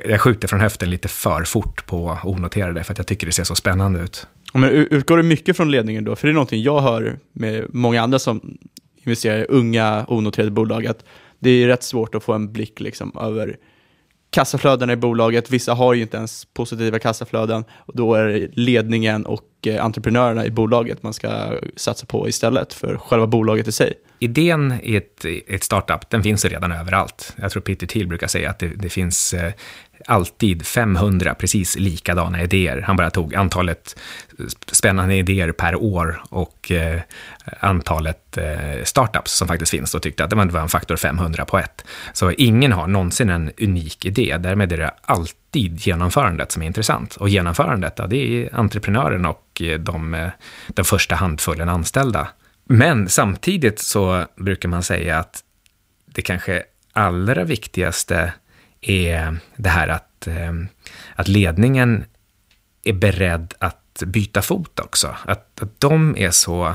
jag 0.05 0.21
skjuter 0.21 0.49
från 0.49 0.61
höften 0.61 0.91
lite 0.91 1.09
för 1.09 1.45
fort 1.45 1.87
på 1.87 2.19
onoterade 2.23 2.85
för 2.85 2.93
att 2.93 2.99
jag 2.99 3.07
tycker 3.07 3.27
det 3.27 3.33
ser 3.33 3.45
så 3.45 3.55
spännande 3.55 4.01
ut. 4.01 4.27
Men 4.53 4.71
utgår 4.71 5.17
det 5.17 5.23
mycket 5.23 5.57
från 5.57 5.71
ledningen 5.71 6.05
då? 6.05 6.17
För 6.17 6.29
det 6.29 6.33
är 6.33 6.35
någonting 6.35 6.63
jag 6.63 6.81
hör 6.81 7.19
med 7.33 7.67
många 7.75 8.03
andra 8.03 8.19
som 8.19 8.59
investerar 8.97 9.39
i 9.39 9.45
unga 9.49 10.05
onoterade 10.09 10.51
bolag, 10.51 10.87
att 10.87 11.05
det 11.39 11.51
är 11.51 11.67
rätt 11.67 11.83
svårt 11.83 12.15
att 12.15 12.25
få 12.25 12.33
en 12.33 12.53
blick 12.53 12.81
liksom 12.81 13.17
över 13.21 13.57
kassaflödena 14.33 14.93
i 14.93 14.97
bolaget. 14.97 15.51
Vissa 15.51 15.75
har 15.75 15.95
ju 15.95 16.03
inte 16.03 16.17
ens 16.17 16.45
positiva 16.45 16.99
kassaflöden 16.99 17.65
och 17.71 17.97
då 17.97 18.15
är 18.15 18.25
det 18.27 18.49
ledningen 18.53 19.27
och 19.27 19.49
eh, 19.67 19.85
entreprenörerna 19.85 20.47
i 20.47 20.51
bolaget 20.51 21.03
man 21.03 21.13
ska 21.13 21.59
satsa 21.77 22.07
på 22.07 22.29
istället 22.29 22.75
för 22.75 22.97
själva 22.97 23.27
bolaget 23.27 23.69
i 23.69 23.73
sig. 23.73 23.95
Idén 24.19 24.75
i 24.83 24.97
ett, 24.97 25.25
ett 25.47 25.63
startup, 25.63 26.11
den 26.11 26.23
finns 26.23 26.45
redan 26.45 26.73
överallt. 26.73 27.35
Jag 27.37 27.51
tror 27.51 27.63
Peter 27.63 27.87
Thiel 27.87 28.09
brukar 28.09 28.27
säga 28.27 28.51
att 28.51 28.59
det, 28.59 28.69
det 28.69 28.89
finns 28.89 29.35
eh, 29.35 29.53
alltid 30.07 30.67
500 30.67 31.35
precis 31.35 31.77
likadana 31.77 32.43
idéer. 32.43 32.81
Han 32.81 32.97
bara 32.97 33.11
tog 33.11 33.35
antalet 33.35 33.97
spännande 34.73 35.15
idéer 35.15 35.53
per 35.53 35.75
år 35.75 36.23
och 36.31 36.71
eh, 36.71 37.01
antalet 37.61 38.39
eh, 38.39 38.85
startups 38.85 39.33
som 39.33 39.49
faktiskt 39.49 39.71
finns 39.71 39.95
och 39.95 40.03
tyckte 40.03 40.25
att 40.25 40.31
det 40.31 40.37
var 40.37 40.61
en 40.61 40.69
faktor 40.69 40.97
500 40.97 41.45
på 41.45 41.59
ett. 41.59 41.85
Så 42.13 42.31
ingen 42.31 42.73
har 42.73 42.87
någonsin 42.87 43.29
en 43.29 43.51
unik 43.61 44.05
idé. 44.05 44.37
Därmed 44.39 44.73
är 44.73 44.77
det 44.77 44.95
alltid 45.03 45.87
genomförandet 45.87 46.53
som 46.53 46.63
är 46.63 46.67
intressant. 46.67 47.17
Och 47.17 47.29
genomförandet, 47.29 47.95
ja, 47.97 48.07
det 48.07 48.17
är 48.17 48.55
entreprenören 48.55 49.27
och 49.27 49.63
eh, 49.63 49.79
de, 49.79 50.15
eh, 50.15 50.29
den 50.67 50.85
första 50.85 51.15
handfullen 51.15 51.69
anställda. 51.69 52.29
Men 52.65 53.09
samtidigt 53.09 53.79
så 53.79 54.27
brukar 54.37 54.69
man 54.69 54.83
säga 54.83 55.19
att 55.19 55.41
det 56.15 56.23
kanske 56.23 56.63
allra 56.93 57.45
viktigaste 57.45 58.33
är 58.83 59.37
det 59.57 59.69
här 59.69 59.89
att, 59.89 60.27
eh, 60.27 60.53
att 61.15 61.29
ledningen 61.29 62.05
är 62.85 62.93
beredd 62.93 63.55
att 63.59 64.03
byta 64.07 64.43
fot 64.43 64.81
också. 64.81 65.17
Att, 65.25 65.63
att 65.63 65.81
de 65.81 66.17
är 66.19 66.31
så, 66.31 66.75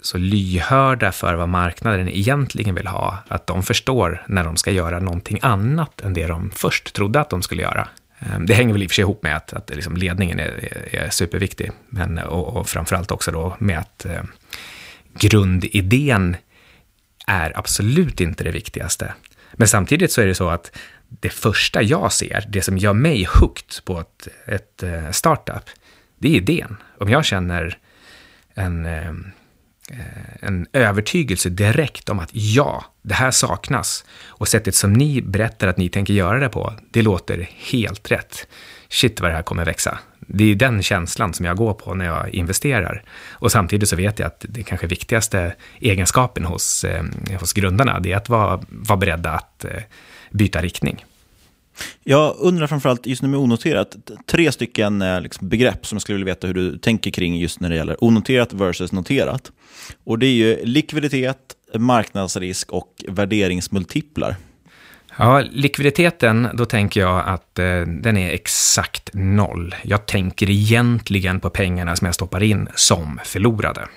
så 0.00 0.18
lyhörda 0.18 1.12
för 1.12 1.34
vad 1.34 1.48
marknaden 1.48 2.08
egentligen 2.08 2.74
vill 2.74 2.86
ha, 2.86 3.18
att 3.28 3.46
de 3.46 3.62
förstår 3.62 4.24
när 4.28 4.44
de 4.44 4.56
ska 4.56 4.70
göra 4.70 5.00
någonting 5.00 5.38
annat 5.42 6.00
än 6.00 6.14
det 6.14 6.26
de 6.26 6.50
först 6.50 6.92
trodde 6.92 7.20
att 7.20 7.30
de 7.30 7.42
skulle 7.42 7.62
göra. 7.62 7.88
Eh, 8.18 8.40
det 8.40 8.54
hänger 8.54 8.72
väl 8.72 8.82
i 8.82 8.86
och 8.86 8.90
för 8.90 8.94
sig 8.94 9.02
ihop 9.02 9.22
med 9.22 9.36
att, 9.36 9.52
att 9.52 9.70
liksom 9.70 9.96
ledningen 9.96 10.40
är, 10.40 10.88
är 10.94 11.10
superviktig, 11.10 11.70
men, 11.88 12.18
och, 12.18 12.56
och 12.56 12.68
framförallt 12.68 13.10
också 13.10 13.30
då 13.30 13.56
med 13.58 13.78
att 13.78 14.04
eh, 14.04 14.22
grundidén 15.18 16.36
är 17.26 17.58
absolut 17.58 18.20
inte 18.20 18.44
det 18.44 18.50
viktigaste. 18.50 19.14
Men 19.52 19.68
samtidigt 19.68 20.12
så 20.12 20.20
är 20.20 20.26
det 20.26 20.34
så 20.34 20.48
att 20.48 20.76
det 21.08 21.30
första 21.30 21.82
jag 21.82 22.12
ser, 22.12 22.44
det 22.48 22.62
som 22.62 22.78
gör 22.78 22.92
mig 22.92 23.28
hooked 23.40 23.84
på 23.84 24.00
ett, 24.00 24.28
ett 24.46 24.82
eh, 24.82 25.10
startup, 25.10 25.64
det 26.18 26.28
är 26.28 26.32
idén. 26.32 26.76
Om 26.98 27.08
jag 27.08 27.24
känner 27.24 27.78
en, 28.54 28.86
eh, 28.86 29.08
eh, 29.90 30.36
en 30.40 30.66
övertygelse 30.72 31.48
direkt 31.48 32.08
om 32.08 32.18
att 32.18 32.30
ja, 32.32 32.84
det 33.02 33.14
här 33.14 33.30
saknas 33.30 34.04
och 34.26 34.48
sättet 34.48 34.74
som 34.74 34.92
ni 34.92 35.22
berättar 35.22 35.68
att 35.68 35.76
ni 35.76 35.88
tänker 35.88 36.14
göra 36.14 36.38
det 36.38 36.48
på, 36.48 36.74
det 36.90 37.02
låter 37.02 37.50
helt 37.72 38.10
rätt. 38.10 38.46
Shit 38.88 39.20
vad 39.20 39.30
det 39.30 39.34
här 39.34 39.42
kommer 39.42 39.64
växa. 39.64 39.98
Det 40.20 40.44
är 40.44 40.54
den 40.54 40.82
känslan 40.82 41.34
som 41.34 41.46
jag 41.46 41.56
går 41.56 41.74
på 41.74 41.94
när 41.94 42.04
jag 42.04 42.28
investerar. 42.28 43.04
Och 43.30 43.52
samtidigt 43.52 43.88
så 43.88 43.96
vet 43.96 44.18
jag 44.18 44.26
att 44.26 44.44
det 44.48 44.62
kanske 44.62 44.86
viktigaste 44.86 45.54
egenskapen 45.80 46.44
hos, 46.44 46.84
eh, 46.84 47.04
hos 47.40 47.52
grundarna, 47.52 48.00
det 48.00 48.12
är 48.12 48.16
att 48.16 48.28
vara, 48.28 48.60
vara 48.68 48.96
beredda 48.96 49.30
att 49.30 49.64
byta 50.36 50.62
riktning. 50.62 51.04
Jag 52.04 52.36
undrar 52.38 52.66
framförallt, 52.66 53.06
just 53.06 53.22
nu 53.22 53.28
med 53.28 53.40
onoterat, 53.40 53.96
tre 54.26 54.52
stycken 54.52 55.02
eh, 55.02 55.20
liksom, 55.20 55.48
begrepp 55.48 55.86
som 55.86 55.96
jag 55.96 56.02
skulle 56.02 56.16
vilja 56.16 56.34
veta 56.34 56.46
hur 56.46 56.54
du 56.54 56.78
tänker 56.78 57.10
kring 57.10 57.36
just 57.36 57.60
när 57.60 57.68
det 57.68 57.76
gäller 57.76 58.04
onoterat 58.04 58.52
versus 58.52 58.92
noterat. 58.92 59.52
Och 60.04 60.18
det 60.18 60.26
är 60.26 60.32
ju 60.32 60.64
likviditet, 60.64 61.38
marknadsrisk 61.74 62.72
och 62.72 63.04
värderingsmultiplar. 63.08 64.36
Ja, 65.18 65.42
likviditeten, 65.50 66.48
då 66.54 66.64
tänker 66.64 67.00
jag 67.00 67.28
att 67.28 67.58
eh, 67.58 67.80
den 67.80 68.16
är 68.16 68.30
exakt 68.30 69.10
noll. 69.12 69.74
Jag 69.82 70.06
tänker 70.06 70.50
egentligen 70.50 71.40
på 71.40 71.50
pengarna 71.50 71.96
som 71.96 72.04
jag 72.04 72.14
stoppar 72.14 72.42
in 72.42 72.68
som 72.74 73.20
förlorade 73.24 73.88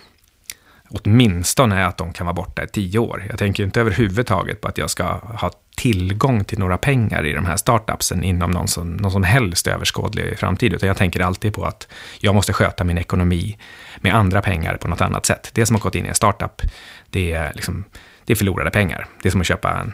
åtminstone 0.90 1.86
att 1.86 1.98
de 1.98 2.14
kan 2.14 2.26
vara 2.26 2.34
borta 2.34 2.64
i 2.64 2.68
tio 2.68 3.00
år. 3.00 3.26
Jag 3.30 3.40
tänker 3.40 3.64
inte 3.64 3.82
överhuvudtaget 3.82 4.62
på 4.62 4.68
att 4.68 4.78
jag 4.78 4.90
ska 4.90 5.04
ha 5.14 5.52
tillgång 5.80 6.44
till 6.44 6.60
några 6.60 6.78
pengar 6.78 7.26
i 7.26 7.34
de 7.34 7.46
här 7.46 7.58
startupsen 7.58 8.24
inom 8.24 8.52
någon 8.52 8.68
som, 8.68 8.98
någon 8.98 9.12
som 9.12 9.24
helst 9.24 9.68
överskådlig 9.68 10.40
framtid, 10.40 10.74
utan 10.74 10.88
jag 10.88 10.98
tänker 10.98 11.20
alltid 11.20 11.54
på 11.54 11.66
att 11.66 11.88
jag 12.20 12.36
måste 12.36 12.54
sköta 12.54 12.84
min 12.84 12.98
ekonomi 12.98 13.58
med 13.98 14.16
andra 14.16 14.42
pengar 14.42 14.78
på 14.78 14.88
något 14.88 15.02
annat 15.02 15.26
sätt. 15.26 15.52
Det 15.54 15.66
som 15.66 15.76
har 15.76 15.82
gått 15.82 15.96
in 15.96 16.06
i 16.06 16.10
en 16.10 16.16
startup, 16.16 16.62
det 17.10 17.34
är, 17.34 17.54
liksom, 17.54 17.84
det 18.26 18.34
är 18.34 18.36
förlorade 18.36 18.72
pengar. 18.72 19.08
Det 19.22 19.30
är 19.30 19.32
som 19.32 19.42
att 19.42 19.48
köpa 19.48 19.80
en, 19.80 19.94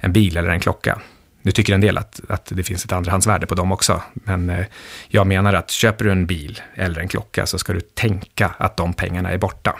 en 0.00 0.12
bil 0.12 0.36
eller 0.36 0.48
en 0.48 0.60
klocka. 0.60 0.98
Nu 1.42 1.52
tycker 1.52 1.74
en 1.74 1.80
del 1.80 1.98
att, 1.98 2.20
att 2.28 2.52
det 2.54 2.62
finns 2.62 2.84
ett 2.84 2.92
andrahandsvärde 2.92 3.46
på 3.46 3.54
dem 3.54 3.72
också, 3.72 4.02
men 4.14 4.50
eh, 4.50 4.66
jag 5.08 5.26
menar 5.26 5.54
att 5.54 5.70
köper 5.70 6.04
du 6.04 6.12
en 6.12 6.26
bil 6.26 6.60
eller 6.74 7.00
en 7.00 7.08
klocka 7.08 7.46
så 7.46 7.58
ska 7.58 7.72
du 7.72 7.80
tänka 7.80 8.54
att 8.58 8.76
de 8.76 8.92
pengarna 8.92 9.30
är 9.30 9.38
borta. 9.38 9.78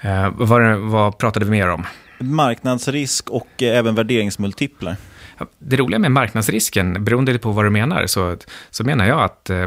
Eh, 0.00 0.28
vad, 0.34 0.76
vad 0.76 1.18
pratade 1.18 1.44
vi 1.44 1.50
mer 1.50 1.68
om? 1.68 1.86
Marknadsrisk 2.30 3.30
och 3.30 3.62
eh, 3.62 3.78
även 3.78 3.94
värderingsmultiplar. 3.94 4.96
Det 5.58 5.76
roliga 5.76 5.98
med 5.98 6.12
marknadsrisken, 6.12 7.04
beroende 7.04 7.38
på 7.38 7.52
vad 7.52 7.64
du 7.64 7.70
menar, 7.70 8.06
så, 8.06 8.36
så 8.70 8.84
menar 8.84 9.06
jag 9.06 9.20
att 9.20 9.50
eh, 9.50 9.66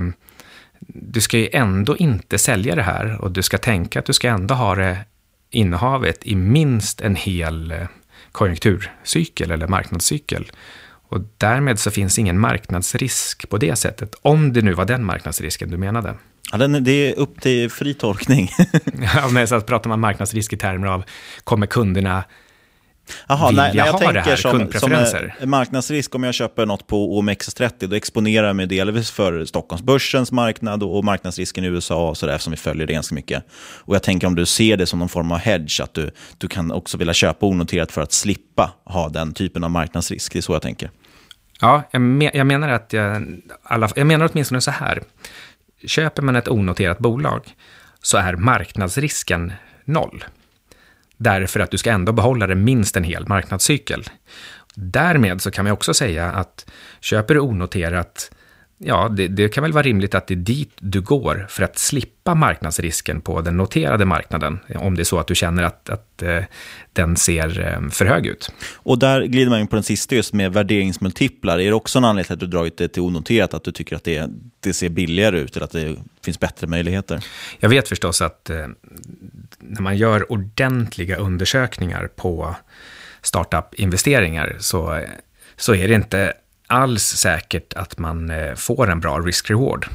du 0.88 1.22
ska 1.22 1.38
ju 1.38 1.50
ändå 1.54 1.98
inte 1.98 2.38
sälja 2.38 2.76
det 2.76 2.82
här 2.82 3.22
och 3.22 3.32
du 3.32 3.44
ska 3.44 3.58
tänka 3.58 4.00
att 4.00 4.06
du 4.06 4.14
ska 4.14 4.28
ändå 4.28 4.56
ha 4.56 4.76
det 4.76 4.98
innehavet 5.50 6.28
i 6.28 6.36
minst 6.36 7.02
en 7.02 7.16
hel 7.16 7.72
eh, 7.72 7.88
konjunkturcykel 8.32 9.52
eller 9.52 9.68
marknadscykel. 9.68 10.52
Och 11.10 11.22
därmed 11.38 11.80
så 11.80 11.92
finns 11.92 12.20
ingen 12.20 12.40
marknadsrisk 12.40 13.50
på 13.50 13.58
det 13.58 13.76
sättet, 13.76 14.16
om 14.22 14.54
det 14.54 14.62
nu 14.62 14.74
var 14.74 14.86
den 14.86 15.06
marknadsrisken 15.06 15.72
du 15.72 15.78
menade. 15.78 16.14
Ja, 16.52 16.58
den, 16.58 16.84
det 16.84 16.92
är 16.92 17.20
upp 17.20 17.42
till 17.42 17.72
fri 17.72 17.94
tolkning. 17.94 18.50
ja, 19.16 19.30
men 19.32 19.48
så 19.48 19.62
pratar 19.62 19.90
man 19.90 20.00
marknadsrisk 20.00 20.54
i 20.54 20.58
termer 20.58 20.88
av, 20.88 21.04
kommer 21.44 21.68
kunderna 21.68 22.24
Aha, 23.28 23.48
vilja 23.48 23.64
nej, 23.64 23.72
nej, 23.76 23.86
jag 23.86 23.92
ha 23.92 24.00
tänker 24.00 24.14
det 24.14 24.22
här, 24.22 24.36
som, 24.36 24.72
som 25.40 25.50
marknadsrisk 25.50 26.16
om 26.16 26.24
jag 26.24 26.34
köper 26.34 26.66
något 26.66 26.88
på 26.88 27.22
OMXS30, 27.22 27.88
då 27.88 27.96
exponerar 27.96 28.48
jag 28.48 28.56
mig 28.56 28.68
delvis 28.68 29.12
för 29.12 29.46
Stockholmsbörsens 29.46 30.32
marknad 30.32 30.84
och 30.84 31.04
marknadsrisken 31.06 31.64
i 31.64 31.68
USA 31.68 32.10
och 32.10 32.18
sådär, 32.18 32.34
eftersom 32.34 32.52
vi 32.52 32.58
följer 32.58 32.88
det 32.88 32.94
ganska 32.94 33.16
mycket. 33.16 33.44
Och 33.86 33.96
jag 33.96 34.04
tänker 34.04 34.28
om 34.28 34.36
du 34.36 34.46
ser 34.46 34.78
det 34.78 34.86
som 34.86 35.00
någon 35.00 35.10
form 35.10 35.32
av 35.32 35.38
hedge, 35.38 35.82
att 35.82 35.94
du, 35.94 36.12
du 36.38 36.48
kan 36.48 36.72
också 36.72 36.98
vilja 36.98 37.14
köpa 37.14 37.46
onoterat 37.46 37.92
för 37.92 38.02
att 38.02 38.12
slippa 38.12 38.72
ha 38.86 39.10
den 39.10 39.34
typen 39.34 39.64
av 39.64 39.72
marknadsrisk. 39.72 40.34
Det 40.34 40.40
är 40.40 40.42
så 40.42 40.54
jag 40.54 40.62
tänker. 40.62 40.90
Ja, 41.62 41.84
jag, 41.92 42.02
me 42.02 42.32
jag 42.34 42.48
menar 42.48 42.70
att 42.70 42.94
jag, 42.94 43.42
alla, 43.64 43.90
jag 43.96 44.08
menar 44.08 44.30
åtminstone 44.32 44.62
så 44.62 44.72
här. 44.72 45.02
Köper 45.86 46.22
man 46.22 46.36
ett 46.36 46.48
onoterat 46.48 47.00
bolag 47.00 47.42
så 48.02 48.18
är 48.18 48.36
marknadsrisken 48.36 49.54
noll. 49.86 50.24
Därför 51.18 51.60
att 51.60 51.72
du 51.72 51.78
ska 51.78 51.92
ändå 51.92 52.12
behålla 52.12 52.48
det 52.48 52.56
minst 52.56 52.98
en 52.98 53.04
hel 53.04 53.28
marknadscykel. 53.28 54.04
Därmed 54.76 55.42
så 55.42 55.52
kan 55.52 55.66
man 55.66 55.74
också 55.74 55.94
säga 55.94 56.32
att 56.32 56.66
köper 57.02 57.34
du 57.34 57.40
onoterat, 57.40 58.32
ja, 58.78 59.10
det, 59.10 59.28
det, 59.28 59.50
kan 59.50 59.62
väl 59.62 59.72
vara 59.72 59.84
rimligt 59.84 60.16
att 60.16 60.28
det 60.28 60.34
är 60.34 60.36
dit 60.36 60.72
du 60.80 61.02
går 61.02 61.46
för 61.50 61.64
att 61.64 61.78
slippa 61.78 62.36
marknadsrisken 62.36 63.22
på 63.22 63.42
den 63.42 63.58
noterade 63.58 64.06
marknaden, 64.06 64.60
om 64.76 64.96
det 64.96 65.02
är 65.02 65.04
så 65.04 65.20
att 65.20 65.28
du 65.28 65.36
känner 65.36 65.64
att, 65.64 65.90
att 65.90 66.22
eh, 66.22 66.44
den 66.94 67.16
ser 67.16 67.60
eh, 67.60 67.90
för 67.90 68.06
hög 68.06 68.26
ut. 68.26 68.52
Och 68.76 69.00
där 69.00 69.22
glider 69.22 69.50
man 69.50 69.60
in 69.60 69.68
på 69.68 69.76
den 69.76 69.84
sista 69.84 70.16
just 70.16 70.34
med 70.34 70.54
värderingsmultiplar. 70.54 71.60
Är 71.60 71.66
det 71.66 71.74
också 71.74 71.98
en 72.00 72.06
anledning 72.06 72.26
till 72.26 72.34
att 72.34 72.40
du 72.40 72.48
dragit 72.48 72.78
det 72.78 72.88
till 72.88 73.02
onoterat, 73.02 73.54
att 73.54 73.64
du 73.64 73.72
tycker 73.72 73.96
att 73.96 74.04
det, 74.04 74.30
det 74.60 74.74
ser 74.74 74.90
billigare 74.90 75.40
ut 75.40 75.56
eller 75.56 75.66
att 75.66 75.72
det 75.72 75.96
finns 76.26 76.40
bättre 76.40 76.68
möjligheter? 76.68 77.24
Jag 77.60 77.70
vet 77.70 77.90
förstås 77.90 78.22
att 78.22 78.50
eh, 78.50 78.68
när 79.60 79.82
man 79.82 79.98
gör 79.98 80.32
ordentliga 80.32 81.18
undersökningar 81.18 82.10
på 82.16 82.56
startup-investeringar 83.22 84.56
så, 84.60 85.04
så 85.56 85.76
är 85.76 85.88
det 85.88 85.94
inte 85.94 86.34
alls 86.68 87.04
säkert 87.04 87.74
att 87.74 87.98
man 87.98 88.30
eh, 88.30 88.56
får 88.56 88.90
en 88.90 89.00
bra 89.00 89.20
risk-reward. 89.20 89.86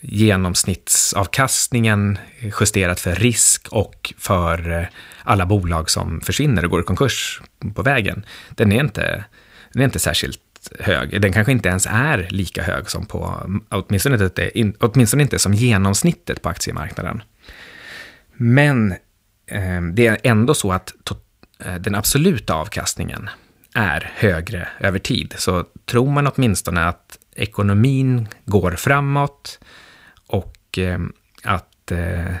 Genomsnittsavkastningen 0.00 2.18
justerat 2.60 3.00
för 3.00 3.14
risk 3.14 3.68
och 3.70 4.14
för 4.18 4.80
eh, 4.80 4.86
alla 5.24 5.46
bolag 5.46 5.90
som 5.90 6.20
försvinner 6.20 6.64
och 6.64 6.70
går 6.70 6.80
i 6.80 6.84
konkurs 6.84 7.42
på 7.74 7.82
vägen, 7.82 8.24
den 8.50 8.72
är 8.72 8.80
inte, 8.80 9.24
den 9.72 9.82
är 9.82 9.84
inte 9.84 9.98
särskilt 9.98 10.40
hög. 10.78 11.20
Den 11.20 11.32
kanske 11.32 11.52
inte 11.52 11.68
ens 11.68 11.86
är 11.90 12.28
lika 12.30 12.62
hög 12.62 12.90
som 12.90 13.06
på, 13.06 13.50
åtminstone 13.68 14.24
inte, 14.24 14.50
åtminstone 14.78 15.22
inte 15.22 15.38
som 15.38 15.54
genomsnittet 15.54 16.42
på 16.42 16.48
aktiemarknaden. 16.48 17.22
Men 18.42 18.92
eh, 19.46 19.82
det 19.92 20.06
är 20.06 20.18
ändå 20.22 20.54
så 20.54 20.72
att 20.72 20.92
eh, 21.64 21.74
den 21.74 21.94
absoluta 21.94 22.54
avkastningen 22.54 23.28
är 23.74 24.12
högre 24.14 24.68
över 24.78 24.98
tid. 24.98 25.34
Så 25.38 25.64
tror 25.84 26.10
man 26.10 26.26
åtminstone 26.26 26.84
att 26.84 27.18
ekonomin 27.34 28.28
går 28.44 28.70
framåt 28.70 29.60
och 30.26 30.78
eh, 30.78 30.98
att 31.44 31.90
eh, 31.90 32.34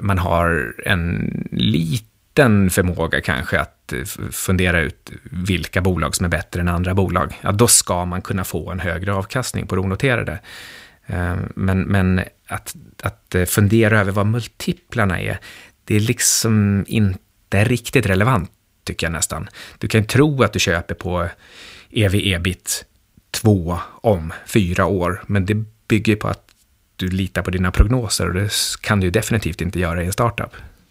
man 0.00 0.18
har 0.18 0.74
en 0.86 1.32
liten 1.52 2.70
förmåga 2.70 3.20
kanske 3.20 3.60
att 3.60 3.92
eh, 3.92 4.04
fundera 4.30 4.80
ut 4.80 5.12
vilka 5.22 5.80
bolag 5.80 6.14
som 6.14 6.24
är 6.24 6.30
bättre 6.30 6.60
än 6.60 6.68
andra 6.68 6.94
bolag, 6.94 7.40
ja, 7.40 7.52
då 7.52 7.66
ska 7.66 8.04
man 8.04 8.22
kunna 8.22 8.44
få 8.44 8.70
en 8.70 8.80
högre 8.80 9.14
avkastning 9.14 9.66
på 9.66 9.74
det 9.74 9.80
onoterade. 9.80 10.40
Eh, 11.06 11.36
men, 11.54 11.82
men 11.82 12.20
att, 12.48 12.76
att 13.02 13.34
eh, 13.34 13.44
fundera 13.44 14.00
över 14.00 14.12
vad 14.12 14.26
multiplarna 14.26 15.20
är, 15.20 15.38
det 15.84 15.96
är 15.96 16.00
liksom 16.00 16.84
inte 16.88 17.64
riktigt 17.64 18.06
relevant, 18.06 18.50
tycker 18.84 19.06
jag 19.06 19.12
nästan. 19.12 19.48
Du 19.78 19.88
kan 19.88 20.06
tro 20.06 20.42
att 20.42 20.52
du 20.52 20.58
köper 20.58 20.94
på 20.94 21.28
ev-ebit 21.90 22.84
2 23.30 23.78
om 24.00 24.32
fyra 24.46 24.86
år, 24.86 25.22
men 25.26 25.46
det 25.46 25.54
bygger 25.88 26.16
på 26.16 26.28
att 26.28 26.44
du 26.96 27.08
litar 27.08 27.42
på 27.42 27.50
dina 27.50 27.70
prognoser 27.70 28.28
och 28.28 28.34
det 28.34 28.50
kan 28.80 29.00
du 29.00 29.10
definitivt 29.10 29.60
inte 29.60 29.80
göra 29.80 30.02
i 30.02 30.06
en 30.06 30.12
startup. 30.12 30.50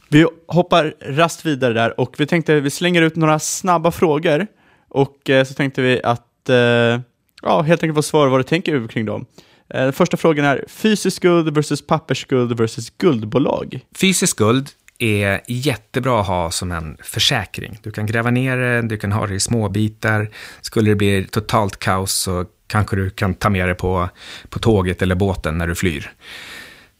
Vi 0.09 0.25
hoppar 0.47 0.95
rast 1.01 1.45
vidare 1.45 1.73
där 1.73 1.99
och 1.99 2.15
vi 2.17 2.25
tänkte 2.25 2.59
vi 2.59 2.69
slänger 2.69 3.01
ut 3.01 3.15
några 3.15 3.39
snabba 3.39 3.91
frågor 3.91 4.47
och 4.89 5.29
eh, 5.29 5.43
så 5.43 5.53
tänkte 5.53 5.81
vi 5.81 6.03
att 6.03 6.49
eh, 6.49 6.99
ja, 7.41 7.61
helt 7.61 7.83
enkelt 7.83 7.95
få 7.95 8.01
svar 8.01 8.27
vad 8.27 8.39
du 8.39 8.43
tänker 8.43 8.87
kring 8.87 9.05
dem. 9.05 9.25
Den 9.73 9.93
första 9.93 10.17
frågan 10.17 10.45
är 10.45 10.65
fysisk 10.67 11.21
guld 11.21 11.55
versus 11.55 11.87
pappersguld 11.87 12.57
versus 12.57 12.89
guldbolag. 12.89 13.79
Fysisk 13.95 14.37
guld 14.37 14.69
är 14.99 15.41
jättebra 15.47 16.21
att 16.21 16.27
ha 16.27 16.51
som 16.51 16.71
en 16.71 16.97
försäkring. 17.03 17.79
Du 17.83 17.91
kan 17.91 18.05
gräva 18.05 18.31
ner 18.31 18.57
det, 18.57 18.81
du 18.81 18.97
kan 18.97 19.11
ha 19.11 19.27
det 19.27 19.33
i 19.33 19.39
småbitar. 19.39 20.29
Skulle 20.61 20.91
det 20.91 20.95
bli 20.95 21.27
totalt 21.31 21.79
kaos 21.79 22.13
så 22.13 22.45
kanske 22.67 22.95
du 22.95 23.09
kan 23.09 23.33
ta 23.33 23.49
med 23.49 23.67
det 23.67 23.75
på, 23.75 24.09
på 24.49 24.59
tåget 24.59 25.01
eller 25.01 25.15
båten 25.15 25.57
när 25.57 25.67
du 25.67 25.75
flyr. 25.75 26.11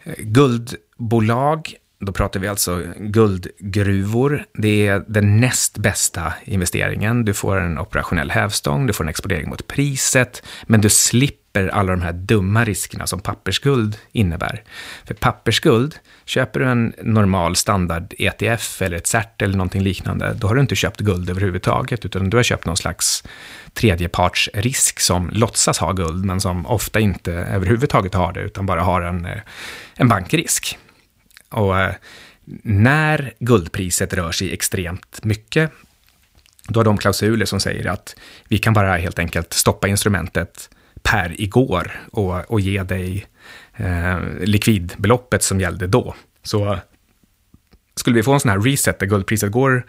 Eh, 0.04 0.14
guldbolag, 0.18 1.74
då 2.00 2.12
pratar 2.12 2.40
vi 2.40 2.48
alltså 2.48 2.84
guldgruvor. 2.98 4.46
Det 4.54 4.88
är 4.88 5.04
den 5.08 5.40
näst 5.40 5.78
bästa 5.78 6.34
investeringen. 6.46 7.26
Du 7.26 7.34
får 7.34 7.58
en 7.58 7.80
operationell 7.80 8.32
hävstång, 8.32 8.88
du 8.88 8.94
får 8.94 9.04
en 9.04 9.10
exponering 9.10 9.50
mot 9.50 9.68
priset, 9.68 10.44
men 10.68 10.82
du 10.82 10.90
slipper 10.90 11.43
alla 11.60 11.92
de 11.92 12.02
här 12.02 12.14
dumma 12.14 12.66
riskerna 12.66 13.08
som 13.08 13.20
pappersguld 13.20 13.98
innebär. 14.12 14.64
För 15.06 15.14
pappersguld, 15.14 15.96
köper 16.26 16.60
du 16.60 16.66
en 16.66 16.94
normal 17.02 17.56
standard 17.56 18.14
ETF 18.18 18.82
eller 18.82 18.98
ett 18.98 19.08
CERT 19.08 19.42
eller 19.42 19.58
någonting 19.58 19.82
liknande, 19.82 20.34
då 20.34 20.48
har 20.48 20.56
du 20.56 20.62
inte 20.62 20.76
köpt 20.76 21.00
guld 21.00 21.30
överhuvudtaget, 21.30 22.06
utan 22.06 22.30
du 22.30 22.38
har 22.38 22.44
köpt 22.44 22.66
någon 22.66 22.78
slags 22.78 23.24
tredjepartsrisk 23.74 25.00
som 25.00 25.30
låtsas 25.30 25.78
ha 25.78 25.92
guld, 25.92 26.26
men 26.26 26.42
som 26.42 26.66
ofta 26.66 27.00
inte 27.00 27.34
överhuvudtaget 27.34 28.14
har 28.14 28.34
det, 28.34 28.42
utan 28.42 28.66
bara 28.66 28.82
har 28.82 29.02
en, 29.02 29.26
eh, 29.26 29.42
en 29.96 30.08
bankrisk. 30.08 30.78
Och 31.50 31.80
eh, 31.80 31.94
när 32.64 33.34
guldpriset 33.40 34.14
rör 34.14 34.32
sig 34.32 34.54
extremt 34.54 35.24
mycket, 35.24 35.72
då 36.68 36.80
har 36.80 36.86
de 36.86 36.98
klausuler 36.98 37.46
som 37.46 37.60
säger 37.60 37.88
att 37.88 38.16
vi 38.48 38.58
kan 38.58 38.74
bara 38.74 38.98
helt 38.98 39.20
enkelt 39.20 39.54
stoppa 39.54 39.88
instrumentet 39.88 40.70
per 41.04 41.42
igår 41.42 41.92
och, 42.12 42.52
och 42.52 42.60
ge 42.60 42.84
dig 42.84 43.26
eh, 43.76 44.20
likvidbeloppet 44.40 45.44
som 45.44 45.60
gällde 45.60 45.88
då. 45.88 46.16
Så 46.44 46.78
skulle 47.96 48.16
vi 48.16 48.24
få 48.24 48.34
en 48.34 48.40
sån 48.40 48.52
här 48.52 48.60
reset 48.60 49.00
där 49.00 49.08
guldpriset 49.08 49.52
går 49.52 49.86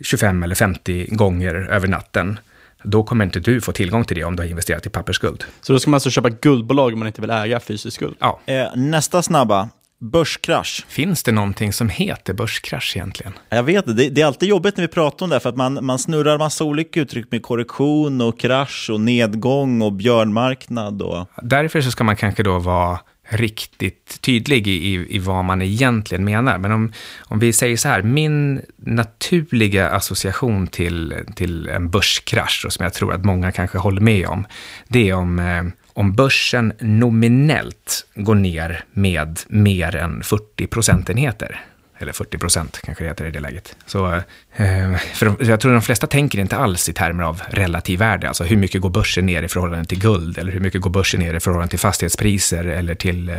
25 0.00 0.42
eller 0.42 0.54
50 0.54 1.06
gånger 1.14 1.54
över 1.54 1.88
natten, 1.88 2.38
då 2.82 3.04
kommer 3.04 3.24
inte 3.24 3.40
du 3.40 3.60
få 3.60 3.72
tillgång 3.72 4.04
till 4.04 4.16
det 4.16 4.24
om 4.24 4.36
du 4.36 4.42
har 4.42 4.48
investerat 4.48 4.86
i 4.86 4.90
pappersguld. 4.90 5.44
Så 5.60 5.72
då 5.72 5.78
ska 5.78 5.90
man 5.90 5.94
alltså 5.94 6.10
köpa 6.10 6.28
guldbolag 6.28 6.92
om 6.92 6.98
man 6.98 7.08
inte 7.08 7.20
vill 7.20 7.30
äga 7.30 7.60
fysisk 7.60 8.00
guld? 8.00 8.16
Ja. 8.18 8.40
Eh, 8.46 8.76
nästa 8.76 9.22
snabba, 9.22 9.68
börskrasch. 10.02 10.84
Finns 10.88 11.22
det 11.22 11.32
någonting 11.32 11.72
som 11.72 11.88
heter 11.88 12.34
börskrasch 12.34 12.96
egentligen? 12.96 13.32
Jag 13.48 13.62
vet 13.62 13.86
det. 13.86 14.08
Det 14.08 14.20
är 14.20 14.26
alltid 14.26 14.48
jobbigt 14.48 14.76
när 14.76 14.84
vi 14.84 14.88
pratar 14.88 15.26
om 15.26 15.30
det, 15.30 15.40
för 15.40 15.48
att 15.48 15.56
man, 15.56 15.84
man 15.84 15.98
snurrar 15.98 16.38
massa 16.38 16.64
olika 16.64 17.00
uttryck 17.00 17.26
med 17.30 17.42
korrektion 17.42 18.20
och 18.20 18.40
krasch 18.40 18.90
och 18.92 19.00
nedgång 19.00 19.82
och 19.82 19.92
björnmarknad. 19.92 21.02
Och... 21.02 21.28
Därför 21.42 21.80
så 21.80 21.90
ska 21.90 22.04
man 22.04 22.16
kanske 22.16 22.42
då 22.42 22.58
vara 22.58 22.98
riktigt 23.28 24.20
tydlig 24.20 24.68
i, 24.68 24.70
i, 24.70 25.16
i, 25.16 25.18
vad 25.18 25.44
man 25.44 25.62
egentligen 25.62 26.24
menar. 26.24 26.58
Men 26.58 26.72
om, 26.72 26.92
om 27.20 27.38
vi 27.38 27.52
säger 27.52 27.76
så 27.76 27.88
här, 27.88 28.02
min 28.02 28.60
naturliga 28.76 29.90
association 29.90 30.66
till, 30.66 31.14
till 31.34 31.68
en 31.68 31.90
börskrasch, 31.90 32.62
och 32.66 32.72
som 32.72 32.84
jag 32.84 32.94
tror 32.94 33.12
att 33.12 33.24
många 33.24 33.52
kanske 33.52 33.78
håller 33.78 34.00
med 34.00 34.26
om, 34.26 34.46
det 34.88 35.08
är 35.08 35.14
om, 35.14 35.38
eh, 35.38 35.62
om 35.94 36.12
börsen 36.12 36.72
nominellt 36.80 38.06
går 38.14 38.34
ner 38.34 38.84
med 38.92 39.40
mer 39.48 39.96
än 39.96 40.22
40 40.22 40.66
procentenheter. 40.66 41.60
Eller 41.98 42.12
40 42.12 42.38
procent 42.38 42.80
kanske 42.84 43.04
det 43.04 43.08
heter 43.08 43.24
i 43.24 43.30
det 43.30 43.40
läget. 43.40 43.76
Så, 43.86 44.14
eh, 44.56 44.96
för 45.14 45.44
jag 45.44 45.60
tror 45.60 45.72
de 45.72 45.82
flesta 45.82 46.06
tänker 46.06 46.38
inte 46.38 46.56
alls 46.56 46.88
i 46.88 46.92
termer 46.92 47.24
av 47.24 47.42
relativ 47.48 47.98
värde. 47.98 48.28
Alltså 48.28 48.44
hur 48.44 48.56
mycket 48.56 48.80
går 48.80 48.90
börsen 48.90 49.26
ner 49.26 49.42
i 49.42 49.48
förhållande 49.48 49.84
till 49.84 49.98
guld? 49.98 50.38
Eller 50.38 50.52
hur 50.52 50.60
mycket 50.60 50.80
går 50.80 50.90
börsen 50.90 51.20
ner 51.20 51.34
i 51.34 51.40
förhållande 51.40 51.70
till 51.70 51.78
fastighetspriser? 51.78 52.64
Eller 52.64 52.94
till, 52.94 53.28
eh, 53.28 53.36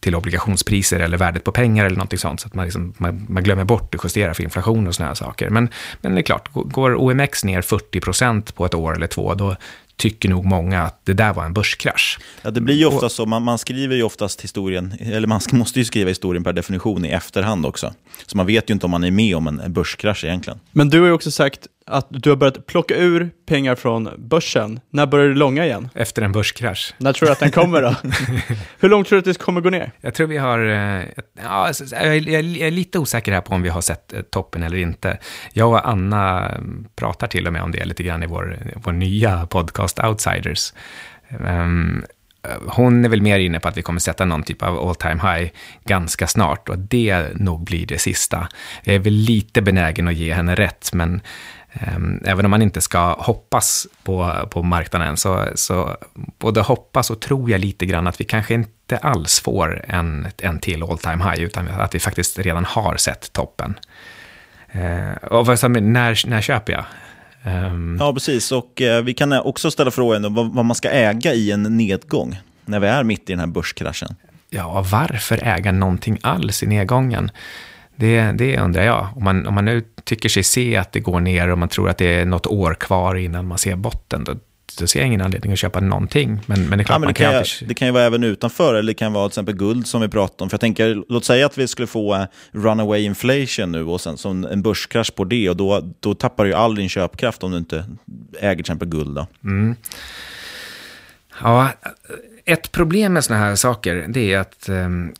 till 0.00 0.14
obligationspriser 0.14 1.00
eller 1.00 1.16
värdet 1.16 1.44
på 1.44 1.52
pengar 1.52 1.84
eller 1.84 1.96
någonting 1.96 2.18
sånt. 2.18 2.40
Så 2.40 2.48
att 2.48 2.54
man, 2.54 2.64
liksom, 2.64 2.94
man, 2.98 3.26
man 3.28 3.42
glömmer 3.42 3.64
bort 3.64 3.94
att 3.94 4.04
justera 4.04 4.34
för 4.34 4.42
inflation 4.42 4.86
och 4.86 4.94
sådana 4.94 5.14
saker. 5.14 5.50
Men, 5.50 5.68
men 6.00 6.14
det 6.14 6.20
är 6.20 6.22
klart, 6.22 6.48
går 6.52 6.94
OMX 6.94 7.44
ner 7.44 7.62
40 7.62 8.00
procent 8.00 8.54
på 8.54 8.66
ett 8.66 8.74
år 8.74 8.94
eller 8.94 9.06
två, 9.06 9.34
då 9.34 9.56
tycker 9.96 10.28
nog 10.28 10.44
många 10.44 10.82
att 10.82 11.00
det 11.04 11.12
där 11.12 11.32
var 11.32 11.44
en 11.44 11.52
börskrasch. 11.52 12.18
Ja, 12.42 12.50
det 12.50 12.60
blir 12.60 12.74
ju 12.74 12.86
ofta 12.86 13.08
så. 13.08 13.26
Man, 13.26 13.42
man, 13.42 13.58
skriver 13.58 13.96
ju 13.96 14.02
oftast 14.02 14.40
historien, 14.40 14.94
eller 15.00 15.28
man 15.28 15.40
måste 15.52 15.78
ju 15.78 15.84
skriva 15.84 16.08
historien 16.08 16.44
per 16.44 16.52
definition 16.52 17.04
i 17.04 17.08
efterhand 17.08 17.66
också. 17.66 17.94
Så 18.26 18.36
man 18.36 18.46
vet 18.46 18.70
ju 18.70 18.74
inte 18.74 18.86
om 18.86 18.90
man 18.90 19.04
är 19.04 19.10
med 19.10 19.36
om 19.36 19.46
en 19.46 19.72
börskrasch 19.72 20.24
egentligen. 20.24 20.60
Men 20.72 20.90
du 20.90 21.00
har 21.00 21.06
ju 21.06 21.12
också 21.12 21.30
sagt 21.30 21.66
att 21.86 22.06
du 22.10 22.30
har 22.30 22.36
börjat 22.36 22.66
plocka 22.66 22.96
ur 22.96 23.30
pengar 23.46 23.74
från 23.74 24.10
börsen. 24.18 24.80
När 24.90 25.06
börjar 25.06 25.28
du 25.28 25.34
långa 25.34 25.64
igen? 25.64 25.88
Efter 25.94 26.22
en 26.22 26.32
börskrasch. 26.32 26.94
När 26.98 27.12
tror 27.12 27.26
du 27.26 27.32
att 27.32 27.40
den 27.40 27.50
kommer 27.50 27.82
då? 27.82 27.94
Hur 28.80 28.88
långt 28.88 29.08
tror 29.08 29.16
du 29.16 29.30
att 29.30 29.38
det 29.38 29.44
kommer 29.44 29.60
gå 29.60 29.70
ner? 29.70 29.92
Jag 30.00 30.14
tror 30.14 30.26
vi 30.26 30.36
har, 30.36 30.58
eh, 30.58 31.04
ja, 31.42 31.72
jag 31.90 32.16
är 32.16 32.70
lite 32.70 32.98
osäker 32.98 33.32
här 33.32 33.40
på 33.40 33.54
om 33.54 33.62
vi 33.62 33.68
har 33.68 33.80
sett 33.80 34.12
eh, 34.12 34.22
toppen 34.22 34.62
eller 34.62 34.76
inte. 34.76 35.18
Jag 35.52 35.70
och 35.70 35.88
Anna 35.88 36.54
pratar 36.96 37.26
till 37.26 37.46
och 37.46 37.52
med 37.52 37.62
om 37.62 37.72
det 37.72 37.84
lite 37.84 38.02
grann 38.02 38.22
i 38.22 38.26
vår, 38.26 38.58
vår 38.74 38.92
nya 38.92 39.46
podcast 39.46 40.04
Outsiders. 40.04 40.72
Um, 41.28 42.04
hon 42.66 43.04
är 43.04 43.08
väl 43.08 43.22
mer 43.22 43.38
inne 43.38 43.60
på 43.60 43.68
att 43.68 43.76
vi 43.76 43.82
kommer 43.82 44.00
sätta 44.00 44.24
någon 44.24 44.42
typ 44.42 44.62
av 44.62 44.88
all 44.88 44.94
time 44.94 45.20
high 45.22 45.50
ganska 45.84 46.26
snart 46.26 46.68
och 46.68 46.78
det 46.78 47.26
nog 47.34 47.64
blir 47.64 47.86
det 47.86 47.98
sista. 47.98 48.48
Jag 48.82 48.94
är 48.94 48.98
väl 48.98 49.12
lite 49.12 49.62
benägen 49.62 50.08
att 50.08 50.14
ge 50.14 50.32
henne 50.32 50.54
rätt, 50.54 50.90
men 50.92 51.20
även 52.24 52.44
om 52.44 52.50
man 52.50 52.62
inte 52.62 52.80
ska 52.80 53.12
hoppas 53.18 53.86
på, 54.02 54.48
på 54.50 54.62
marknaden 54.62 55.16
så, 55.16 55.46
så 55.54 55.96
både 56.38 56.60
hoppas 56.60 57.10
och 57.10 57.20
tror 57.20 57.50
jag 57.50 57.60
lite 57.60 57.86
grann 57.86 58.06
att 58.06 58.20
vi 58.20 58.24
kanske 58.24 58.54
inte 58.54 58.96
alls 58.96 59.40
får 59.40 59.84
en, 59.88 60.26
en 60.38 60.58
till 60.58 60.82
all 60.82 60.98
time 60.98 61.24
high, 61.24 61.42
utan 61.42 61.68
att 61.68 61.94
vi 61.94 61.98
faktiskt 61.98 62.38
redan 62.38 62.64
har 62.64 62.96
sett 62.96 63.32
toppen. 63.32 63.78
Uh, 64.74 65.14
och 65.30 65.46
när, 65.46 66.28
när 66.28 66.40
köper 66.40 66.72
jag? 66.72 66.84
Um... 67.46 67.96
Ja, 68.00 68.12
precis. 68.12 68.52
Och 68.52 68.82
eh, 68.82 69.02
vi 69.02 69.14
kan 69.14 69.32
också 69.32 69.70
ställa 69.70 69.90
frågan 69.90 70.34
vad, 70.34 70.54
vad, 70.54 70.64
man 70.64 70.74
ska 70.74 70.90
äga 70.90 71.34
i 71.34 71.50
en 71.50 71.62
nedgång, 71.62 72.38
när 72.64 72.80
vi 72.80 72.86
är 72.86 73.02
mitt 73.04 73.30
i 73.30 73.32
den 73.32 73.40
här 73.40 73.46
börskraschen. 73.46 74.16
Ja, 74.50 74.84
varför 74.90 75.40
äga 75.42 75.72
någonting 75.72 76.18
alls 76.22 76.62
i 76.62 76.66
nedgången? 76.66 77.30
Det, 77.96 78.32
det 78.32 78.58
undrar 78.58 78.82
jag. 78.82 79.08
Om 79.16 79.24
man, 79.24 79.46
om 79.46 79.54
man 79.54 79.64
nu 79.64 79.82
tycker 80.04 80.28
sig 80.28 80.42
se 80.42 80.76
att 80.76 80.92
det 80.92 81.00
går 81.00 81.20
ner 81.20 81.48
och 81.48 81.58
man 81.58 81.68
tror 81.68 81.88
att 81.88 81.98
det 81.98 82.14
är 82.14 82.24
något 82.24 82.46
år 82.46 82.74
kvar 82.74 83.14
innan 83.14 83.46
man 83.46 83.58
ser 83.58 83.76
botten, 83.76 84.24
då 84.24 84.34
då 84.78 84.86
ser 84.86 85.00
jag 85.00 85.06
ingen 85.06 85.20
anledning 85.20 85.52
att 85.52 85.58
köpa 85.58 85.80
någonting. 85.80 86.40
Men, 86.46 86.68
men 86.68 86.78
det 86.78 86.82
är 86.82 86.84
klart, 86.84 86.94
ja, 86.94 86.98
men 86.98 87.08
det, 87.08 87.14
kan 87.14 87.30
kan 87.30 87.36
alltid... 87.36 87.68
det 87.68 87.74
kan 87.74 87.88
ju 87.88 87.92
vara 87.92 88.04
även 88.04 88.24
utanför, 88.24 88.74
eller 88.74 88.86
det 88.86 88.94
kan 88.94 89.12
vara 89.12 89.28
till 89.28 89.32
exempel 89.32 89.56
guld 89.56 89.86
som 89.86 90.00
vi 90.00 90.08
pratade 90.08 90.42
om. 90.42 90.50
För 90.50 90.54
jag 90.54 90.60
tänker, 90.60 91.02
låt 91.08 91.24
säga 91.24 91.46
att 91.46 91.58
vi 91.58 91.68
skulle 91.68 91.86
få 91.86 92.14
eh, 92.14 92.24
runaway 92.52 93.02
inflation 93.02 93.72
nu 93.72 93.84
och 93.84 94.00
sen 94.00 94.16
som 94.16 94.44
en 94.44 94.62
börskrasch 94.62 95.14
på 95.14 95.24
det 95.24 95.50
och 95.50 95.56
då, 95.56 95.94
då 96.00 96.14
tappar 96.14 96.44
du 96.44 96.50
ju 96.50 96.56
all 96.56 96.74
din 96.74 96.88
köpkraft 96.88 97.42
om 97.42 97.50
du 97.50 97.58
inte 97.58 97.84
äger 98.40 98.54
till 98.54 98.60
exempel 98.60 98.88
guld. 98.88 99.14
Då. 99.14 99.26
Mm. 99.44 99.76
Ja, 101.42 101.70
ett 102.44 102.72
problem 102.72 103.12
med 103.12 103.24
sådana 103.24 103.44
här 103.44 103.54
saker, 103.54 104.06
det 104.08 104.32
är 104.32 104.38
att 104.38 104.68
um, 104.68 105.14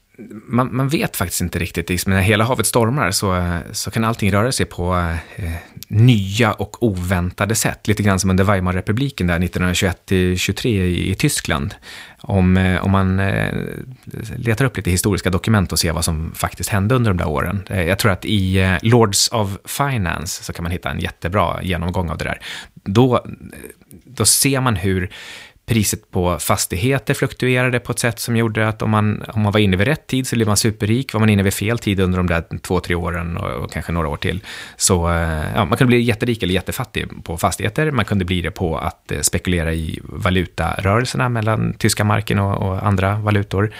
man, 0.46 0.76
man, 0.76 0.88
vet 0.88 1.16
faktiskt 1.16 1.40
inte 1.40 1.58
riktigt. 1.58 1.88
Liksom, 1.88 2.12
när 2.12 2.20
hela 2.20 2.44
havet 2.44 2.66
stormar 2.66 3.10
så, 3.10 3.36
eh, 3.36 3.58
så 3.72 3.90
kan 3.90 4.04
allting 4.04 4.32
röra 4.32 4.52
sig 4.52 4.66
på 4.66 4.94
eh, 4.96 5.44
eh, 5.44 5.52
nya 5.88 6.52
och 6.52 6.82
oväntade 6.82 7.54
sätt. 7.54 7.88
Lite 7.88 8.02
grann 8.02 8.18
som 8.18 8.30
under 8.30 8.44
Weimarrepubliken 8.44 9.26
där 9.26 9.38
1921-23 9.38 10.66
i, 10.66 11.10
i, 11.10 11.14
Tyskland. 11.14 11.74
Om, 12.20 12.56
eh, 12.56 12.84
om 12.84 12.90
man 12.90 13.20
eh, 13.20 13.54
letar 14.36 14.64
upp 14.64 14.76
lite 14.76 14.90
historiska 14.90 15.30
dokument 15.30 15.72
och 15.72 15.78
ser 15.78 15.92
vad 15.92 16.04
som 16.04 16.32
faktiskt 16.34 16.70
hände 16.70 16.94
under 16.94 17.10
de 17.10 17.16
där 17.16 17.28
åren. 17.28 17.62
Eh, 17.70 17.82
jag 17.82 17.98
tror 17.98 18.12
att 18.12 18.24
i 18.24 18.58
eh, 18.58 18.76
Lords 18.82 19.28
of 19.32 19.58
Finance 19.64 20.44
så 20.44 20.52
kan 20.52 20.62
man 20.62 20.72
hitta 20.72 20.90
en 20.90 21.00
jättebra 21.00 21.62
genomgång 21.62 22.10
av 22.10 22.18
det 22.18 22.24
där. 22.24 22.40
Då, 22.84 23.14
eh, 23.16 23.22
då 24.04 24.24
ser 24.24 24.60
man 24.60 24.76
hur 24.76 25.10
priset 25.66 26.10
på 26.10 26.38
fastigheter 26.38 27.14
fluktuerade 27.14 27.80
på 27.80 27.92
ett 27.92 27.98
sätt 27.98 28.18
som 28.18 28.36
gjorde 28.36 28.68
att 28.68 28.82
om 28.82 28.90
man, 28.90 29.22
om 29.28 29.42
man 29.42 29.52
var 29.52 29.60
inne 29.60 29.76
vid 29.76 29.86
rätt 29.86 30.06
tid 30.06 30.26
så 30.26 30.36
blev 30.36 30.48
man 30.48 30.56
superrik. 30.56 31.12
Var 31.12 31.20
man 31.20 31.28
inne 31.28 31.42
vid 31.42 31.54
fel 31.54 31.78
tid 31.78 32.00
under 32.00 32.16
de 32.16 32.26
där 32.26 32.58
två, 32.58 32.80
tre 32.80 32.94
åren 32.94 33.36
och, 33.36 33.50
och 33.50 33.72
kanske 33.72 33.92
några 33.92 34.08
år 34.08 34.16
till, 34.16 34.40
så 34.76 35.10
eh, 35.10 35.44
ja, 35.54 35.64
man 35.64 35.78
kunde 35.78 35.86
bli 35.86 36.00
jätterik 36.00 36.42
eller 36.42 36.54
jättefattig 36.54 37.24
på 37.24 37.36
fastigheter. 37.36 37.90
Man 37.90 38.04
kunde 38.04 38.24
bli 38.24 38.40
det 38.40 38.50
på 38.50 38.78
att 38.78 39.12
eh, 39.12 39.20
spekulera 39.20 39.74
i 39.74 40.00
valutarörelserna 40.02 41.28
mellan 41.28 41.74
tyska 41.74 42.04
marken 42.04 42.38
och, 42.38 42.68
och 42.68 42.86
andra 42.86 43.16
valutor. 43.18 43.72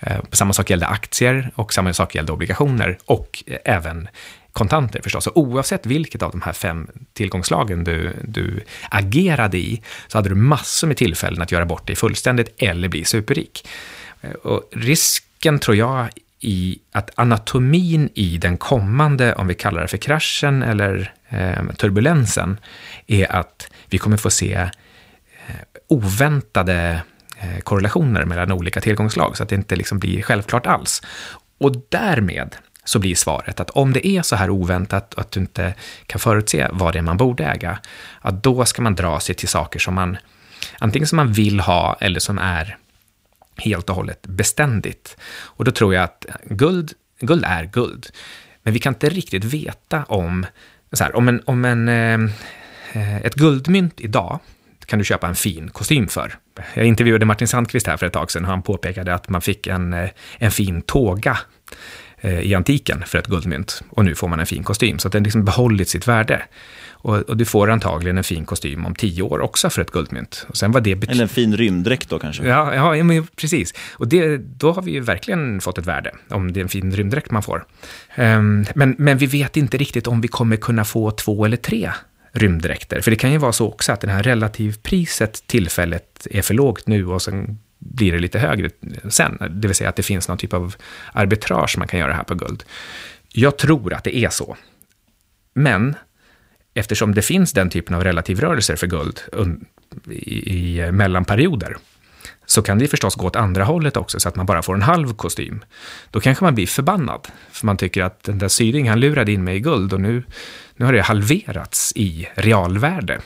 Eh, 0.00 0.16
samma 0.32 0.52
sak 0.52 0.70
gällde 0.70 0.86
aktier 0.86 1.50
och 1.54 1.72
samma 1.72 1.92
sak 1.92 2.14
gällde 2.14 2.32
obligationer 2.32 2.98
och 3.04 3.44
även 3.64 4.08
kontanter 4.54 5.00
förstås. 5.02 5.26
Och 5.26 5.36
oavsett 5.36 5.86
vilket 5.86 6.22
av 6.22 6.30
de 6.30 6.42
här 6.42 6.52
fem 6.52 6.88
tillgångslagen 7.12 7.84
du, 7.84 8.12
du 8.24 8.60
agerade 8.90 9.58
i, 9.58 9.82
så 10.08 10.18
hade 10.18 10.28
du 10.28 10.34
massor 10.34 10.86
med 10.88 10.96
tillfällen 10.96 11.42
att 11.42 11.52
göra 11.52 11.66
bort 11.66 11.86
dig 11.86 11.96
fullständigt 11.96 12.54
eller 12.58 12.88
bli 12.88 13.04
superrik. 13.04 13.68
Eh, 14.20 14.30
och 14.30 14.70
risken 14.72 15.58
tror 15.58 15.76
jag 15.76 16.08
i 16.40 16.78
att 16.92 17.10
anatomin 17.14 18.08
i 18.14 18.38
den 18.38 18.56
kommande, 18.56 19.34
om 19.34 19.46
vi 19.46 19.54
kallar 19.54 19.82
det 19.82 19.88
för 19.88 19.96
kraschen 19.96 20.62
eller 20.62 21.12
eh, 21.28 21.66
turbulensen, 21.76 22.58
är 23.06 23.32
att 23.32 23.70
vi 23.88 23.98
kommer 23.98 24.16
få 24.16 24.30
se 24.30 24.54
eh, 24.54 25.54
oväntade 25.88 27.02
eh, 27.38 27.60
korrelationer 27.62 28.24
mellan 28.24 28.52
olika 28.52 28.80
tillgångslag, 28.80 29.36
så 29.36 29.42
att 29.42 29.48
det 29.48 29.54
inte 29.54 29.76
liksom 29.76 29.98
blir 29.98 30.22
självklart 30.22 30.66
alls. 30.66 31.02
Och 31.58 31.72
därmed 31.88 32.56
så 32.84 32.98
blir 32.98 33.14
svaret 33.14 33.60
att 33.60 33.70
om 33.70 33.92
det 33.92 34.06
är 34.06 34.22
så 34.22 34.36
här 34.36 34.50
oväntat 34.50 35.14
och 35.14 35.20
att 35.20 35.30
du 35.30 35.40
inte 35.40 35.74
kan 36.06 36.20
förutse 36.20 36.68
vad 36.72 36.92
det 36.92 36.98
är 36.98 37.02
man 37.02 37.16
borde 37.16 37.44
äga, 37.44 37.78
att 38.20 38.42
då 38.42 38.64
ska 38.64 38.82
man 38.82 38.94
dra 38.94 39.20
sig 39.20 39.34
till 39.34 39.48
saker 39.48 39.78
som 39.78 39.94
man 39.94 40.16
antingen 40.78 41.06
som 41.06 41.16
man 41.16 41.32
vill 41.32 41.60
ha 41.60 41.96
eller 42.00 42.20
som 42.20 42.38
är 42.38 42.76
helt 43.56 43.90
och 43.90 43.96
hållet 43.96 44.26
beständigt. 44.26 45.16
Och 45.34 45.64
då 45.64 45.70
tror 45.70 45.94
jag 45.94 46.04
att 46.04 46.26
guld, 46.44 46.92
guld 47.20 47.44
är 47.44 47.64
guld, 47.64 48.06
men 48.62 48.72
vi 48.72 48.78
kan 48.78 48.94
inte 48.94 49.08
riktigt 49.08 49.44
veta 49.44 50.04
om, 50.04 50.46
så 50.92 51.04
här, 51.04 51.16
om, 51.16 51.28
en, 51.28 51.42
om 51.44 51.64
en, 51.64 51.88
eh, 51.88 53.16
ett 53.16 53.34
guldmynt 53.34 54.00
idag 54.00 54.40
kan 54.86 54.98
du 54.98 55.04
köpa 55.04 55.28
en 55.28 55.34
fin 55.34 55.68
kostym 55.68 56.08
för. 56.08 56.34
Jag 56.74 56.86
intervjuade 56.86 57.26
Martin 57.26 57.48
Sandqvist 57.48 57.86
här 57.86 57.96
för 57.96 58.06
ett 58.06 58.12
tag 58.12 58.30
sedan 58.30 58.44
och 58.44 58.50
han 58.50 58.62
påpekade 58.62 59.14
att 59.14 59.28
man 59.28 59.40
fick 59.40 59.66
en, 59.66 59.92
eh, 59.92 60.10
en 60.38 60.50
fin 60.50 60.82
tåga 60.82 61.38
i 62.28 62.54
antiken 62.54 63.02
för 63.06 63.18
ett 63.18 63.26
guldmynt. 63.26 63.82
Och 63.90 64.04
nu 64.04 64.14
får 64.14 64.28
man 64.28 64.40
en 64.40 64.46
fin 64.46 64.62
kostym, 64.62 64.98
så 64.98 65.08
att 65.08 65.12
den 65.12 65.22
liksom 65.22 65.44
behållit 65.44 65.88
sitt 65.88 66.08
värde. 66.08 66.42
Och, 67.04 67.16
och, 67.16 67.36
du 67.36 67.44
får 67.44 67.70
antagligen 67.70 68.18
en 68.18 68.24
fin 68.24 68.44
kostym 68.44 68.86
om 68.86 68.94
tio 68.94 69.22
år 69.22 69.40
också 69.40 69.70
för 69.70 69.82
ett 69.82 69.90
guldmynt. 69.90 70.46
Och 70.48 70.56
sen 70.56 70.72
vad 70.72 70.82
det 70.82 70.92
Eller 70.92 71.22
en 71.22 71.28
fin 71.28 71.56
rymddräkt 71.56 72.08
då 72.10 72.18
kanske? 72.18 72.48
Ja, 72.48 72.94
ja 72.96 73.04
men 73.04 73.26
precis. 73.36 73.74
Och 73.92 74.08
det, 74.08 74.36
då 74.36 74.72
har 74.72 74.82
vi 74.82 74.90
ju 74.90 75.00
verkligen 75.00 75.60
fått 75.60 75.78
ett 75.78 75.86
värde, 75.86 76.10
om 76.28 76.52
det 76.52 76.60
är 76.60 76.62
en 76.62 76.68
fin 76.68 76.92
rymddräkt 76.92 77.30
man 77.30 77.42
får. 77.42 77.64
Um, 78.18 78.66
men, 78.74 78.94
men 78.98 79.18
vi 79.18 79.26
vet 79.26 79.56
inte 79.56 79.76
riktigt 79.76 80.06
om 80.06 80.20
vi 80.20 80.28
kommer 80.28 80.56
kunna 80.56 80.84
få 80.84 81.10
två 81.10 81.44
eller 81.44 81.56
tre 81.56 81.90
rymddräkter. 82.32 83.00
För 83.00 83.10
det 83.10 83.16
kan 83.16 83.32
ju 83.32 83.38
vara 83.38 83.52
så 83.52 83.68
också 83.68 83.92
att 83.92 84.00
det 84.00 84.10
här 84.10 84.22
relativpriset 84.22 85.46
tillfället 85.46 86.26
är 86.30 86.42
för 86.42 86.54
lågt 86.54 86.86
nu 86.86 87.06
och 87.06 87.22
sen 87.22 87.58
blir 87.84 88.12
det 88.12 88.18
lite 88.18 88.38
högre 88.38 88.70
sen. 89.08 89.38
Det 89.50 89.68
vill 89.68 89.74
säga 89.74 89.90
att 89.90 89.96
det 89.96 90.02
finns 90.02 90.28
någon 90.28 90.38
typ 90.38 90.52
av 90.52 90.74
arbitrage 91.12 91.78
man 91.78 91.88
kan 91.88 92.00
göra 92.00 92.12
här 92.12 92.24
på 92.24 92.34
guld. 92.34 92.64
Jag 93.28 93.58
tror 93.58 93.94
att 93.94 94.04
det 94.04 94.16
är 94.16 94.28
så. 94.28 94.56
Men 95.54 95.94
eftersom 96.74 97.14
det 97.14 97.22
finns 97.22 97.52
den 97.52 97.70
typen 97.70 97.94
av 97.94 98.04
relativrörelser 98.04 98.76
för 98.76 98.86
guld 98.86 99.20
i, 100.10 100.54
i 100.54 100.80
eh, 100.80 100.92
mellanperioder, 100.92 101.76
så 102.46 102.62
kan 102.62 102.78
det 102.78 102.88
förstås 102.88 103.14
gå 103.14 103.26
åt 103.26 103.36
andra 103.36 103.64
hållet 103.64 103.96
också, 103.96 104.20
så 104.20 104.28
att 104.28 104.36
man 104.36 104.46
bara 104.46 104.62
får 104.62 104.74
en 104.74 104.82
halv 104.82 105.14
kostym. 105.14 105.64
Då 106.10 106.20
kanske 106.20 106.44
man 106.44 106.54
blir 106.54 106.66
förbannad, 106.66 107.28
för 107.50 107.66
man 107.66 107.76
tycker 107.76 108.02
att 108.02 108.22
den 108.22 108.38
där 108.38 108.48
syringen 108.48 108.88
han 108.88 109.00
lurade 109.00 109.32
in 109.32 109.44
mig 109.44 109.56
i 109.56 109.60
guld 109.60 109.92
och 109.92 110.00
nu, 110.00 110.22
nu 110.76 110.84
har 110.84 110.92
det 110.92 111.02
halverats 111.02 111.92
i 111.96 112.28
realvärde. 112.34 113.20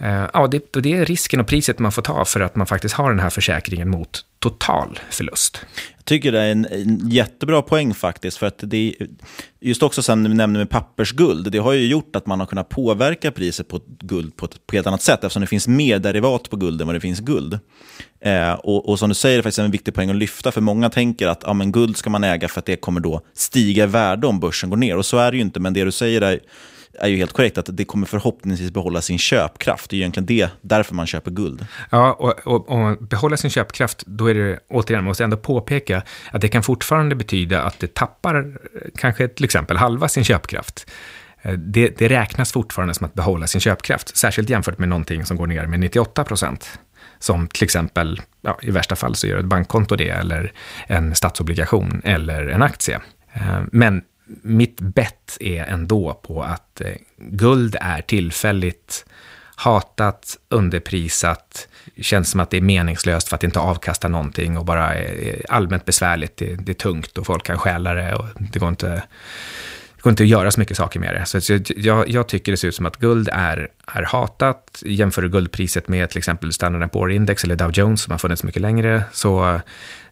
Eh, 0.00 0.26
ja, 0.32 0.46
det, 0.46 0.72
det 0.72 0.92
är 0.92 1.04
risken 1.04 1.40
och 1.40 1.46
priset 1.46 1.78
man 1.78 1.92
får 1.92 2.02
ta 2.02 2.24
för 2.24 2.40
att 2.40 2.56
man 2.56 2.66
faktiskt 2.66 2.94
har 2.94 3.10
den 3.10 3.20
här 3.20 3.30
försäkringen 3.30 3.88
mot 3.88 4.24
total 4.38 5.00
förlust. 5.10 5.60
Jag 5.96 6.04
tycker 6.04 6.32
det 6.32 6.40
är 6.40 6.52
en, 6.52 6.66
en 6.66 7.08
jättebra 7.10 7.62
poäng 7.62 7.94
faktiskt. 7.94 8.36
För 8.36 8.46
att 8.46 8.58
det 8.58 8.94
just 9.60 9.82
också 9.82 10.02
sen 10.02 10.22
vi 10.22 10.34
nämnde 10.34 10.58
med 10.58 10.70
pappersguld, 10.70 11.52
det 11.52 11.58
har 11.58 11.72
ju 11.72 11.86
gjort 11.86 12.16
att 12.16 12.26
man 12.26 12.40
har 12.40 12.46
kunnat 12.46 12.68
påverka 12.68 13.30
priset 13.30 13.68
på 13.68 13.80
guld 14.00 14.36
på 14.36 14.46
ett, 14.46 14.66
på 14.66 14.76
ett 14.76 14.86
annat 14.86 15.02
sätt 15.02 15.24
eftersom 15.24 15.40
det 15.40 15.46
finns 15.46 15.68
mer 15.68 15.98
derivat 15.98 16.50
på 16.50 16.56
guld 16.56 16.80
än 16.80 16.86
vad 16.86 16.96
det 16.96 17.00
finns 17.00 17.20
guld. 17.20 17.58
Eh, 18.20 18.52
och, 18.52 18.88
och, 18.88 18.98
som 18.98 19.08
du 19.08 19.14
säger, 19.14 19.36
det 19.36 19.40
är 19.40 19.42
faktiskt 19.42 19.58
en 19.58 19.70
viktig 19.70 19.94
poäng 19.94 20.10
att 20.10 20.16
lyfta, 20.16 20.52
för 20.52 20.60
många 20.60 20.90
tänker 20.90 21.28
att 21.28 21.42
ja, 21.46 21.52
men 21.52 21.72
guld 21.72 21.96
ska 21.96 22.10
man 22.10 22.24
äga 22.24 22.48
för 22.48 22.58
att 22.58 22.66
det 22.66 22.76
kommer 22.76 23.00
då 23.00 23.20
stiga 23.34 23.84
i 23.84 23.86
värde 23.86 24.26
om 24.26 24.40
börsen 24.40 24.70
går 24.70 24.76
ner. 24.76 24.96
Och 24.96 25.06
så 25.06 25.18
är 25.18 25.30
det 25.30 25.36
ju 25.36 25.42
inte, 25.42 25.60
men 25.60 25.74
det 25.74 25.84
du 25.84 25.92
säger 25.92 26.20
är 26.20 26.40
är 27.00 27.08
ju 27.08 27.16
helt 27.16 27.32
korrekt, 27.32 27.58
att 27.58 27.76
det 27.76 27.84
kommer 27.84 28.06
förhoppningsvis 28.06 28.70
behålla 28.70 29.02
sin 29.02 29.18
köpkraft. 29.18 29.90
Det 29.90 29.96
är 29.96 29.98
egentligen 29.98 30.26
det, 30.26 30.50
därför 30.60 30.94
man 30.94 31.06
köper 31.06 31.30
guld. 31.30 31.66
Ja, 31.90 32.12
och, 32.12 32.46
och, 32.46 32.68
och 32.70 32.98
behålla 32.98 33.36
sin 33.36 33.50
köpkraft, 33.50 34.02
då 34.06 34.26
är 34.26 34.34
det, 34.34 34.60
återigen, 34.68 35.04
måste 35.04 35.22
jag 35.22 35.26
ändå 35.26 35.36
påpeka, 35.36 36.02
att 36.30 36.40
det 36.40 36.48
kan 36.48 36.62
fortfarande 36.62 37.14
betyda 37.14 37.62
att 37.62 37.80
det 37.80 37.94
tappar 37.94 38.36
eh, 38.36 38.44
kanske 38.96 39.28
till 39.28 39.44
exempel 39.44 39.76
halva 39.76 40.08
sin 40.08 40.24
köpkraft. 40.24 40.90
Eh, 41.42 41.52
det, 41.52 41.98
det 41.98 42.08
räknas 42.08 42.52
fortfarande 42.52 42.94
som 42.94 43.06
att 43.06 43.14
behålla 43.14 43.46
sin 43.46 43.60
köpkraft, 43.60 44.16
särskilt 44.16 44.50
jämfört 44.50 44.78
med 44.78 44.88
någonting 44.88 45.24
som 45.24 45.36
går 45.36 45.46
ner 45.46 45.66
med 45.66 45.80
98 45.80 46.24
procent. 46.24 46.78
Som 47.18 47.48
till 47.48 47.64
exempel, 47.64 48.20
ja, 48.40 48.58
i 48.62 48.70
värsta 48.70 48.96
fall 48.96 49.14
så 49.14 49.26
gör 49.26 49.38
ett 49.38 49.44
bankkonto 49.44 49.96
det, 49.96 50.08
eller 50.08 50.52
en 50.86 51.14
statsobligation 51.14 52.02
eller 52.04 52.46
en 52.46 52.62
aktie. 52.62 53.00
Eh, 53.32 53.60
men 53.72 54.02
mitt 54.42 54.80
bett 54.80 55.36
är 55.40 55.64
ändå 55.64 56.14
på 56.14 56.42
att 56.42 56.80
eh, 56.80 56.92
guld 57.16 57.76
är 57.80 58.00
tillfälligt 58.02 59.04
hatat, 59.56 60.36
underprisat, 60.48 61.68
känns 62.00 62.30
som 62.30 62.40
att 62.40 62.50
det 62.50 62.56
är 62.56 62.60
meningslöst 62.60 63.28
för 63.28 63.34
att 63.34 63.40
det 63.40 63.46
inte 63.46 63.60
avkastar 63.60 64.08
någonting 64.08 64.58
och 64.58 64.64
bara 64.64 64.94
är 64.94 65.46
allmänt 65.48 65.84
besvärligt. 65.84 66.36
Det, 66.36 66.54
det 66.54 66.72
är 66.72 66.74
tungt 66.74 67.18
och 67.18 67.26
folk 67.26 67.44
kan 67.44 67.58
stjäla 67.58 67.94
det 67.94 68.14
och 68.14 68.26
det 68.38 68.58
går 68.58 68.68
inte 68.68 69.02
det 69.98 70.02
går 70.02 70.10
inte 70.10 70.22
att 70.22 70.28
göra 70.28 70.50
så 70.50 70.60
mycket 70.60 70.76
saker 70.76 71.00
med 71.00 71.14
det. 71.14 71.40
Så 71.40 71.58
jag, 71.76 72.08
jag 72.08 72.28
tycker 72.28 72.52
det 72.52 72.58
ser 72.58 72.68
ut 72.68 72.74
som 72.74 72.86
att 72.86 72.96
guld 72.96 73.28
är, 73.32 73.68
är 73.86 74.02
hatat. 74.02 74.82
Jämför 74.86 75.22
du 75.22 75.28
guldpriset 75.28 75.88
med 75.88 76.10
till 76.10 76.18
exempel 76.18 76.52
Standard 76.52 76.92
Poor-index 76.92 77.44
eller 77.44 77.56
Dow 77.56 77.70
Jones 77.72 78.02
som 78.02 78.10
har 78.10 78.18
funnits 78.18 78.44
mycket 78.44 78.62
längre, 78.62 79.02
så, 79.12 79.60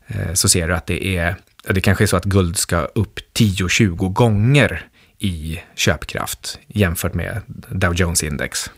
eh, 0.07 0.33
så 0.35 0.49
ser 0.49 0.69
du 0.69 0.75
att 0.75 0.87
det 0.87 1.07
är, 1.17 1.37
det 1.67 1.81
kanske 1.81 2.05
är 2.05 2.07
så 2.07 2.17
att 2.17 2.25
guld 2.25 2.57
ska 2.57 2.81
upp 2.81 3.21
10-20 3.35 4.13
gånger 4.13 4.87
i 5.19 5.61
köpkraft 5.75 6.59
jämfört 6.67 7.15
med 7.15 7.41
Dow 7.71 7.95
Jones-index. 7.95 8.71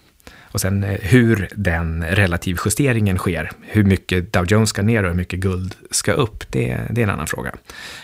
Och 0.53 0.61
sen 0.61 0.85
eh, 0.85 0.99
hur 1.01 1.49
den 1.57 2.05
relativjusteringen 2.05 3.19
sker, 3.19 3.51
hur 3.61 3.85
mycket 3.85 4.33
Dow 4.33 4.47
Jones 4.49 4.69
ska 4.69 4.83
ner 4.83 5.03
och 5.03 5.09
hur 5.09 5.17
mycket 5.17 5.41
guld 5.41 5.75
ska 5.91 6.13
upp, 6.13 6.45
det, 6.51 6.81
det 6.91 7.01
är 7.01 7.05
en 7.05 7.11
annan 7.11 7.27
fråga. 7.27 7.55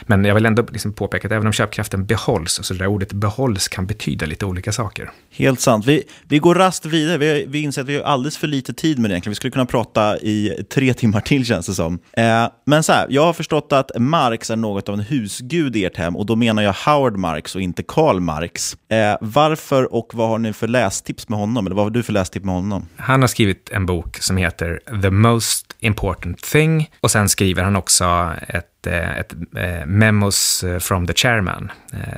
Men 0.02 0.24
jag 0.24 0.34
vill 0.34 0.46
ändå 0.46 0.66
liksom 0.72 0.92
påpeka 0.92 1.28
att 1.28 1.32
även 1.32 1.46
om 1.46 1.52
köpkraften 1.52 2.06
behålls, 2.06 2.60
så 2.62 2.74
det 2.74 2.78
där 2.78 2.86
ordet 2.86 3.12
behålls 3.12 3.68
kan 3.68 3.86
betyda 3.86 4.26
lite 4.26 4.46
olika 4.46 4.72
saker. 4.72 5.10
Helt 5.30 5.60
sant. 5.60 5.86
Vi, 5.86 6.02
vi 6.28 6.38
går 6.38 6.54
rast 6.54 6.86
vidare. 6.86 7.18
Vi, 7.18 7.44
vi 7.48 7.60
inser 7.60 7.82
att 7.82 7.88
vi 7.88 7.96
har 7.96 8.02
alldeles 8.02 8.38
för 8.38 8.46
lite 8.46 8.72
tid 8.72 8.98
med 8.98 9.10
det 9.10 9.12
egentligen. 9.14 9.30
Vi 9.30 9.34
skulle 9.36 9.50
kunna 9.50 9.66
prata 9.66 10.18
i 10.18 10.64
tre 10.74 10.94
timmar 10.94 11.20
till 11.20 11.46
känns 11.46 11.66
det 11.66 11.74
som. 11.74 11.98
Eh, 12.12 12.46
men 12.66 12.82
så 12.82 12.92
här, 12.92 13.06
jag 13.10 13.22
har 13.22 13.32
förstått 13.32 13.72
att 13.72 13.90
Marx 13.98 14.50
är 14.50 14.56
något 14.56 14.88
av 14.88 14.94
en 14.94 15.00
husgud 15.00 15.76
i 15.76 15.84
ert 15.84 15.96
hem 15.96 16.16
och 16.16 16.26
då 16.26 16.36
menar 16.36 16.62
jag 16.62 16.72
Howard 16.72 17.16
Marx 17.16 17.54
och 17.54 17.60
inte 17.60 17.82
Karl 17.82 18.20
Marx. 18.20 18.76
Eh, 18.88 19.16
varför 19.20 19.94
och 19.94 20.10
vad 20.14 20.28
har 20.28 20.38
ni 20.38 20.52
för 20.52 20.68
lästips 20.68 21.28
med 21.28 21.38
honom? 21.38 21.66
Eller 21.66 21.76
vad 21.76 21.84
har 21.84 21.90
du 21.90 22.02
för 22.02 22.12
lästips 22.12 22.43
med 22.44 22.54
honom? 22.54 22.88
Han 22.96 23.20
har 23.20 23.28
skrivit 23.28 23.70
en 23.70 23.86
bok 23.86 24.16
som 24.20 24.36
heter 24.36 24.80
The 25.02 25.10
Most 25.10 25.76
Important 25.78 26.42
Thing 26.42 26.90
och 27.00 27.10
sen 27.10 27.28
skriver 27.28 27.62
han 27.62 27.76
också 27.76 28.32
ett 28.48 28.73
ett, 28.86 29.34
eh, 29.56 29.80
eh, 29.80 29.86
Memos 29.86 30.64
eh, 30.64 30.78
from 30.78 31.06
the 31.06 31.12
chairman, 31.12 31.72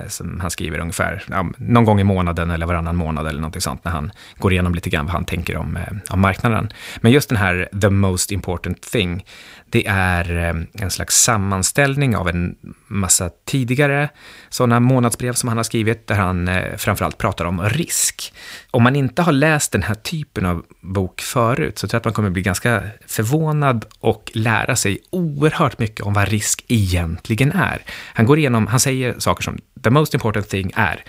som 0.09 0.41
han 0.41 0.51
skriver 0.51 0.79
ungefär 0.79 1.25
någon 1.57 1.85
gång 1.85 2.01
i 2.01 2.05
månaden 2.05 2.51
eller 2.51 2.67
varannan 2.67 2.97
månad 2.97 3.27
eller 3.27 3.41
något 3.41 3.63
sånt, 3.63 3.85
när 3.85 3.93
han 3.93 4.13
går 4.39 4.53
igenom 4.53 4.75
lite 4.75 4.91
grann 4.91 5.07
vad 5.07 5.13
han 5.13 5.25
tänker 5.25 5.57
om, 5.57 5.79
om 6.11 6.21
marknaden. 6.21 6.69
Men 7.01 7.13
just 7.13 7.29
den 7.29 7.39
här 7.39 7.69
the 7.81 7.91
most 7.91 8.33
important 8.33 8.83
thing, 8.83 9.25
det 9.71 9.87
är 9.87 10.31
en 10.73 10.91
slags 10.91 11.17
sammanställning 11.17 12.17
av 12.17 12.29
en 12.29 12.57
massa 12.87 13.31
tidigare 13.45 14.09
sådana 14.49 14.81
månadsbrev 14.81 15.33
som 15.33 15.49
han 15.49 15.57
har 15.57 15.65
skrivit, 15.65 16.07
där 16.07 16.15
han 16.15 16.51
framförallt 16.77 17.19
pratar 17.19 17.45
om 17.45 17.63
risk. 17.63 18.33
Om 18.71 18.83
man 18.83 18.97
inte 18.97 19.23
har 19.23 19.33
läst 19.33 19.73
den 19.73 19.83
här 19.83 19.95
typen 19.95 20.47
av 20.47 20.65
bok 20.81 21.21
förut, 21.21 21.79
så 21.79 21.89
tror 21.89 21.97
jag 21.97 22.01
att 22.01 22.05
man 22.05 22.15
kommer 22.15 22.31
bli 22.31 22.43
ganska 22.43 22.83
förvånad 23.07 23.85
och 24.01 24.31
lära 24.35 24.77
sig 24.77 24.99
oerhört 25.11 25.79
mycket 25.79 26.07
om 26.07 26.13
vad 26.13 26.29
risk 26.29 26.56
egentligen 26.69 27.53
är. 27.53 27.83
Han 28.15 28.27
går 28.27 28.39
igenom, 28.39 28.67
han 28.67 28.81
säger 28.81 29.15
saker 29.19 29.43
som 29.43 29.59
the 29.83 29.91
most 29.91 30.15
important 30.15 30.49
thing 30.49 30.73
är 30.75 31.05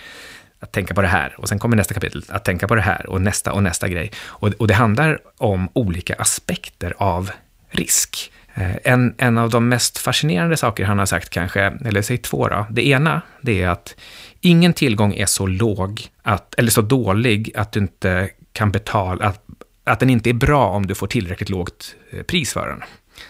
att 0.60 0.72
tänka 0.72 0.94
på 0.94 1.02
det 1.02 1.08
här 1.08 1.34
och 1.38 1.48
sen 1.48 1.58
kommer 1.58 1.76
nästa 1.76 1.94
kapitel, 1.94 2.24
att 2.28 2.44
tänka 2.44 2.68
på 2.68 2.74
det 2.74 2.80
här 2.80 3.10
och 3.10 3.22
nästa 3.22 3.52
och 3.52 3.62
nästa 3.62 3.88
grej. 3.88 4.10
Och, 4.26 4.48
och 4.48 4.68
det 4.68 4.74
handlar 4.74 5.18
om 5.36 5.68
olika 5.72 6.14
aspekter 6.14 6.94
av 6.98 7.30
risk. 7.70 8.32
Eh, 8.54 8.76
en, 8.84 9.14
en 9.18 9.38
av 9.38 9.50
de 9.50 9.68
mest 9.68 9.98
fascinerande 9.98 10.56
saker 10.56 10.84
han 10.84 10.98
har 10.98 11.06
sagt 11.06 11.30
kanske, 11.30 11.60
eller 11.84 12.02
säg 12.02 12.18
två 12.18 12.48
då. 12.48 12.66
Det 12.70 12.86
ena, 12.86 13.22
det 13.40 13.62
är 13.62 13.68
att 13.68 13.96
ingen 14.40 14.72
tillgång 14.72 15.14
är 15.14 15.26
så 15.26 15.46
låg, 15.46 16.06
att, 16.22 16.54
eller 16.54 16.70
så 16.70 16.82
dålig, 16.82 17.52
att 17.56 17.72
du 17.72 17.80
inte 17.80 18.30
kan 18.52 18.70
betala, 18.70 19.24
att, 19.24 19.44
att 19.84 20.00
den 20.00 20.10
inte 20.10 20.30
är 20.30 20.34
bra 20.34 20.68
om 20.68 20.86
du 20.86 20.94
får 20.94 21.06
tillräckligt 21.06 21.50
lågt 21.50 21.94
eh, 22.10 22.22
pris 22.22 22.52
för 22.52 22.68
den. 22.68 22.82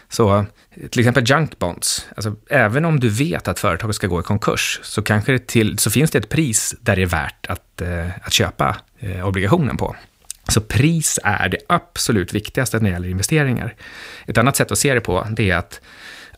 Så 0.09 0.45
till 0.91 1.01
exempel 1.01 1.25
junk 1.27 1.59
bonds, 1.59 2.09
alltså 2.17 2.37
även 2.51 2.85
om 2.85 3.01
du 3.01 3.09
vet 3.09 3.49
att 3.49 3.59
företaget 3.59 3.97
ska 3.97 4.07
gå 4.07 4.21
i 4.21 4.23
konkurs, 4.23 4.81
så, 4.83 5.03
kanske 5.03 5.33
det 5.33 5.47
till, 5.47 5.79
så 5.79 5.91
finns 5.91 6.11
det 6.11 6.19
ett 6.19 6.29
pris 6.29 6.75
där 6.81 6.97
det 6.97 7.03
är 7.03 7.07
värt 7.07 7.47
att, 7.47 7.81
eh, 7.81 8.07
att 8.23 8.33
köpa 8.33 8.77
eh, 8.99 9.29
obligationen 9.29 9.77
på. 9.77 9.97
Så 10.49 10.61
pris 10.61 11.19
är 11.25 11.49
det 11.49 11.59
absolut 11.67 12.35
viktigaste 12.35 12.79
när 12.79 12.85
det 12.85 12.93
gäller 12.95 13.09
investeringar. 13.09 13.75
Ett 14.27 14.39
annat 14.39 14.57
sätt 14.57 14.73
att 14.73 14.79
se 14.79 14.95
det 14.95 15.01
på, 15.01 15.27
det 15.31 15.51
är 15.51 15.57
att 15.57 15.81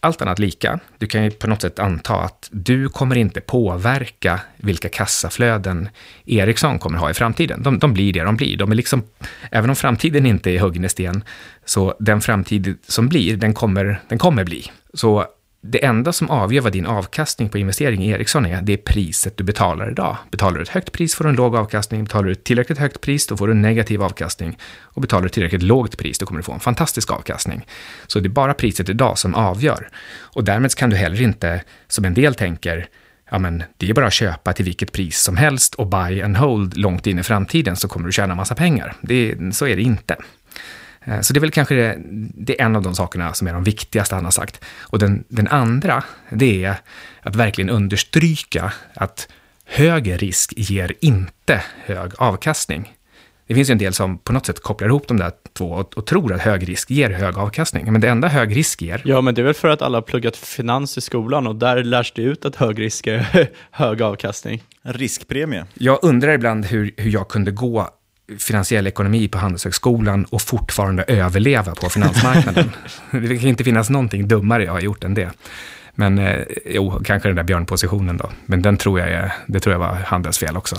allt 0.00 0.22
annat 0.22 0.38
lika, 0.38 0.80
du 0.98 1.06
kan 1.06 1.24
ju 1.24 1.30
på 1.30 1.46
något 1.46 1.62
sätt 1.62 1.78
anta 1.78 2.14
att 2.14 2.48
du 2.52 2.88
kommer 2.88 3.16
inte 3.16 3.40
påverka 3.40 4.40
vilka 4.56 4.88
kassaflöden 4.88 5.88
Ericsson 6.26 6.78
kommer 6.78 6.98
ha 6.98 7.10
i 7.10 7.14
framtiden. 7.14 7.62
De, 7.62 7.78
de 7.78 7.94
blir 7.94 8.12
det 8.12 8.24
de 8.24 8.36
blir. 8.36 8.56
De 8.56 8.70
är 8.70 8.76
liksom, 8.76 9.02
även 9.50 9.70
om 9.70 9.76
framtiden 9.76 10.26
inte 10.26 10.50
är 10.50 10.60
huggen 10.60 10.84
i 10.84 10.88
sten, 10.88 11.24
så 11.64 11.94
den 11.98 12.20
framtid 12.20 12.78
som 12.86 13.08
blir, 13.08 13.36
den 13.36 13.54
kommer, 13.54 14.00
den 14.08 14.18
kommer 14.18 14.44
bli. 14.44 14.70
Så 14.94 15.26
det 15.62 15.84
enda 15.84 16.12
som 16.12 16.30
avgör 16.30 16.62
vad 16.62 16.72
din 16.72 16.86
avkastning 16.86 17.48
på 17.48 17.58
investering 17.58 18.04
i 18.04 18.10
Ericsson 18.10 18.46
är, 18.46 18.62
det 18.62 18.72
är 18.72 18.76
priset 18.76 19.36
du 19.36 19.44
betalar 19.44 19.90
idag. 19.90 20.16
Betalar 20.30 20.56
du 20.56 20.62
ett 20.62 20.68
högt 20.68 20.92
pris 20.92 21.14
får 21.14 21.24
du 21.24 21.30
en 21.30 21.36
låg 21.36 21.56
avkastning, 21.56 22.04
betalar 22.04 22.26
du 22.26 22.32
ett 22.32 22.44
tillräckligt 22.44 22.78
högt 22.78 23.00
pris 23.00 23.26
då 23.26 23.36
får 23.36 23.46
du 23.46 23.52
en 23.52 23.62
negativ 23.62 24.02
avkastning 24.02 24.58
och 24.80 25.02
betalar 25.02 25.22
du 25.22 25.26
ett 25.26 25.32
tillräckligt 25.32 25.62
lågt 25.62 25.98
pris 25.98 26.18
då 26.18 26.26
kommer 26.26 26.38
du 26.38 26.44
få 26.44 26.52
en 26.52 26.60
fantastisk 26.60 27.10
avkastning. 27.10 27.66
Så 28.06 28.20
det 28.20 28.26
är 28.26 28.30
bara 28.30 28.54
priset 28.54 28.88
idag 28.88 29.18
som 29.18 29.34
avgör. 29.34 29.88
Och 30.18 30.44
därmed 30.44 30.74
kan 30.74 30.90
du 30.90 30.96
heller 30.96 31.22
inte, 31.22 31.62
som 31.88 32.04
en 32.04 32.14
del 32.14 32.34
tänker, 32.34 32.88
ja 33.30 33.38
men 33.38 33.62
det 33.76 33.90
är 33.90 33.94
bara 33.94 34.06
att 34.06 34.12
köpa 34.12 34.52
till 34.52 34.64
vilket 34.64 34.92
pris 34.92 35.20
som 35.20 35.36
helst 35.36 35.74
och 35.74 35.86
buy 35.86 36.22
and 36.22 36.36
hold 36.36 36.76
långt 36.76 37.06
in 37.06 37.18
i 37.18 37.22
framtiden 37.22 37.76
så 37.76 37.88
kommer 37.88 38.06
du 38.06 38.12
tjäna 38.12 38.34
massa 38.34 38.54
pengar. 38.54 38.96
Det, 39.02 39.36
så 39.52 39.66
är 39.66 39.76
det 39.76 39.82
inte. 39.82 40.16
Eh, 41.04 41.20
så 41.20 41.32
det 41.32 41.38
är 41.38 41.40
väl 41.40 41.50
kanske 41.50 41.74
det, 41.74 41.98
det, 42.34 42.60
är 42.60 42.64
en 42.64 42.76
av 42.76 42.82
de 42.82 42.94
sakerna 42.94 43.34
som 43.34 43.48
är 43.48 43.52
de 43.52 43.64
viktigaste 43.64 44.14
han 44.14 44.24
har 44.24 44.32
sagt. 44.32 44.64
Och 44.80 44.98
den, 44.98 45.24
den 45.28 45.48
andra, 45.48 46.04
det 46.30 46.64
är 46.64 46.74
att 47.22 47.36
verkligen 47.36 47.70
understryka 47.70 48.72
att 48.94 49.28
hög 49.64 50.22
risk 50.22 50.52
ger 50.56 50.92
inte 51.00 51.62
hög 51.84 52.12
avkastning. 52.18 52.94
Det 53.46 53.54
finns 53.54 53.70
ju 53.70 53.72
en 53.72 53.78
del 53.78 53.92
som 53.92 54.18
på 54.18 54.32
något 54.32 54.46
sätt 54.46 54.60
kopplar 54.62 54.88
ihop 54.88 55.08
de 55.08 55.16
där 55.16 55.32
två 55.52 55.70
och, 55.70 55.96
och, 55.96 56.06
tror 56.06 56.32
att 56.32 56.40
hög 56.40 56.68
risk 56.68 56.90
ger 56.90 57.10
hög 57.10 57.38
avkastning. 57.38 57.92
Men 57.92 58.00
det 58.00 58.08
enda 58.08 58.28
hög 58.28 58.56
risk 58.56 58.82
ger... 58.82 59.02
Ja, 59.04 59.20
men 59.20 59.34
det 59.34 59.40
är 59.40 59.44
väl 59.44 59.54
för 59.54 59.68
att 59.68 59.82
alla 59.82 59.96
har 59.98 60.02
pluggat 60.02 60.36
finans 60.36 60.98
i 60.98 61.00
skolan 61.00 61.46
och 61.46 61.56
där 61.56 61.84
lärs 61.84 62.12
det 62.12 62.22
ut 62.22 62.44
att 62.44 62.56
hög 62.56 62.80
risk 62.80 63.06
är 63.06 63.50
hög 63.70 64.02
avkastning. 64.02 64.62
En 64.82 64.92
riskpremie. 64.92 65.64
Jag 65.74 65.98
undrar 66.02 66.32
ibland 66.32 66.66
hur, 66.66 66.94
hur 66.96 67.10
jag 67.10 67.28
kunde 67.28 67.50
gå 67.50 67.88
finansiell 68.38 68.86
ekonomi 68.86 69.28
på 69.28 69.38
Handelshögskolan 69.38 70.24
och 70.24 70.42
fortfarande 70.42 71.02
överleva 71.02 71.74
på 71.74 71.88
finansmarknaden. 71.88 72.70
det 73.10 73.38
kan 73.38 73.48
inte 73.48 73.64
finnas 73.64 73.90
någonting 73.90 74.28
dummare 74.28 74.64
jag 74.64 74.72
har 74.72 74.80
gjort 74.80 75.04
än 75.04 75.14
det. 75.14 75.30
Men 76.00 76.18
eh, 76.18 76.44
jo, 76.64 77.00
kanske 77.04 77.28
den 77.28 77.36
där 77.36 77.42
björnpositionen 77.42 78.16
då. 78.16 78.30
Men 78.46 78.62
den 78.62 78.76
tror 78.76 79.00
jag, 79.00 79.10
är, 79.10 79.32
det 79.46 79.60
tror 79.60 79.72
jag 79.72 79.78
var 79.78 79.94
Handels 79.94 80.38
fel 80.38 80.56
också. 80.56 80.76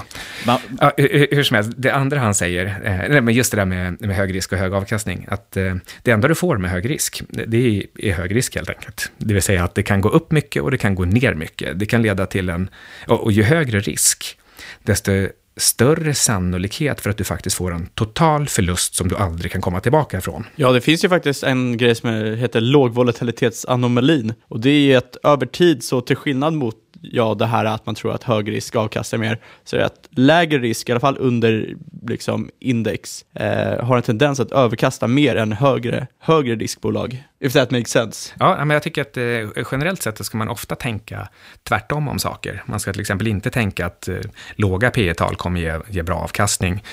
ja, 0.80 0.92
hur, 0.98 1.28
hur 1.32 1.44
som 1.44 1.56
helst, 1.56 1.72
det 1.78 1.92
andra 1.92 2.20
han 2.20 2.34
säger, 2.34 2.66
eh, 2.84 3.22
men 3.22 3.34
just 3.34 3.52
det 3.52 3.58
där 3.58 3.66
med, 3.66 4.02
med 4.02 4.16
hög 4.16 4.36
risk 4.36 4.52
och 4.52 4.58
hög 4.58 4.74
avkastning, 4.74 5.26
att 5.30 5.58
eh, 5.58 5.76
det 6.04 6.12
enda 6.12 6.28
du 6.28 6.36
får 6.36 6.58
med 6.58 6.72
hög 6.72 6.90
risk, 6.90 7.22
det 7.30 7.58
är, 7.58 7.84
är 7.96 8.14
hög 8.14 8.36
risk 8.36 8.56
helt 8.56 8.70
enkelt. 8.70 9.12
Det 9.18 9.34
vill 9.34 9.44
säga 9.44 9.64
att 9.64 9.76
det 9.76 9.84
kan 9.84 10.02
gå 10.02 10.10
upp 10.10 10.32
mycket 10.32 10.64
och 10.64 10.72
det 10.72 10.78
kan 10.78 10.96
gå 10.96 11.06
ner 11.06 11.34
mycket. 11.34 11.80
Det 11.80 11.86
kan 11.86 12.02
leda 12.02 12.26
till 12.26 12.50
en, 12.50 12.70
och, 13.08 13.24
och 13.24 13.32
ju 13.32 13.44
högre 13.44 13.80
risk, 13.80 14.38
desto 14.84 15.28
större 15.58 16.14
sannolikhet 16.14 17.02
för 17.02 17.10
att 17.10 17.18
du 17.18 17.24
faktiskt 17.24 17.56
får 17.56 17.74
en 17.74 17.86
total 17.86 18.48
förlust 18.48 18.96
som 18.96 19.08
du 19.08 19.16
aldrig 19.16 19.52
kan 19.52 19.62
komma 19.62 19.80
tillbaka 19.80 20.18
ifrån. 20.18 20.46
Ja, 20.56 20.72
det 20.72 20.82
finns 20.82 21.06
ju 21.06 21.10
faktiskt 21.10 21.44
en 21.44 21.78
grej 21.78 21.96
som 21.96 22.10
heter 22.38 22.62
lågvolatilitetsanomalin 22.62 24.34
och 24.48 24.60
det 24.60 24.70
är 24.70 24.98
att 24.98 25.18
över 25.24 25.46
tid 25.46 25.84
så 25.84 26.02
till 26.02 26.16
skillnad 26.16 26.54
mot 26.54 26.76
ja, 27.02 27.34
det 27.34 27.46
här 27.46 27.66
att 27.66 27.86
man 27.86 27.96
tror 27.96 28.14
att 28.14 28.24
hög 28.24 28.52
risk 28.52 28.76
avkastar 28.76 29.18
mer, 29.18 29.40
så 29.64 29.76
är 29.76 29.80
det 29.80 29.86
att 29.86 30.10
lägre 30.10 30.60
risk, 30.60 30.90
i 30.90 30.92
alla 30.92 31.00
fall 31.00 31.18
under 31.20 31.76
liksom, 32.08 32.50
index, 32.60 33.26
eh, 33.34 33.86
har 33.86 33.98
en 33.98 34.04
tendens 34.04 34.40
att 34.40 34.52
överkasta 34.52 35.08
mer 35.08 35.36
än 35.36 35.52
högre, 35.52 36.08
högre 36.20 36.56
riskbolag. 36.56 37.24
If 37.44 37.54
that 37.54 37.72
makes 37.72 37.92
sense. 37.92 38.34
Ja, 38.40 38.66
men 38.66 38.70
jag 38.70 38.84
tycker 38.84 39.02
att 39.02 39.18
eh, 39.18 39.64
generellt 39.72 40.02
sett 40.02 40.26
ska 40.26 40.38
man 40.38 40.50
ofta 40.50 40.76
tänka 40.76 41.28
tvärtom 41.64 42.08
om 42.08 42.20
saker. 42.20 42.64
Man 42.66 42.80
ska 42.80 42.92
till 42.92 43.02
exempel 43.02 43.28
inte 43.28 43.50
tänka 43.50 43.86
att 43.86 44.08
eh, 44.08 44.16
låga 44.56 44.90
P 44.90 45.14
tal 45.14 45.36
kommer 45.36 45.62
ge, 45.62 45.80
ge 45.90 46.04
bra 46.04 46.16
avkastning 46.16 46.84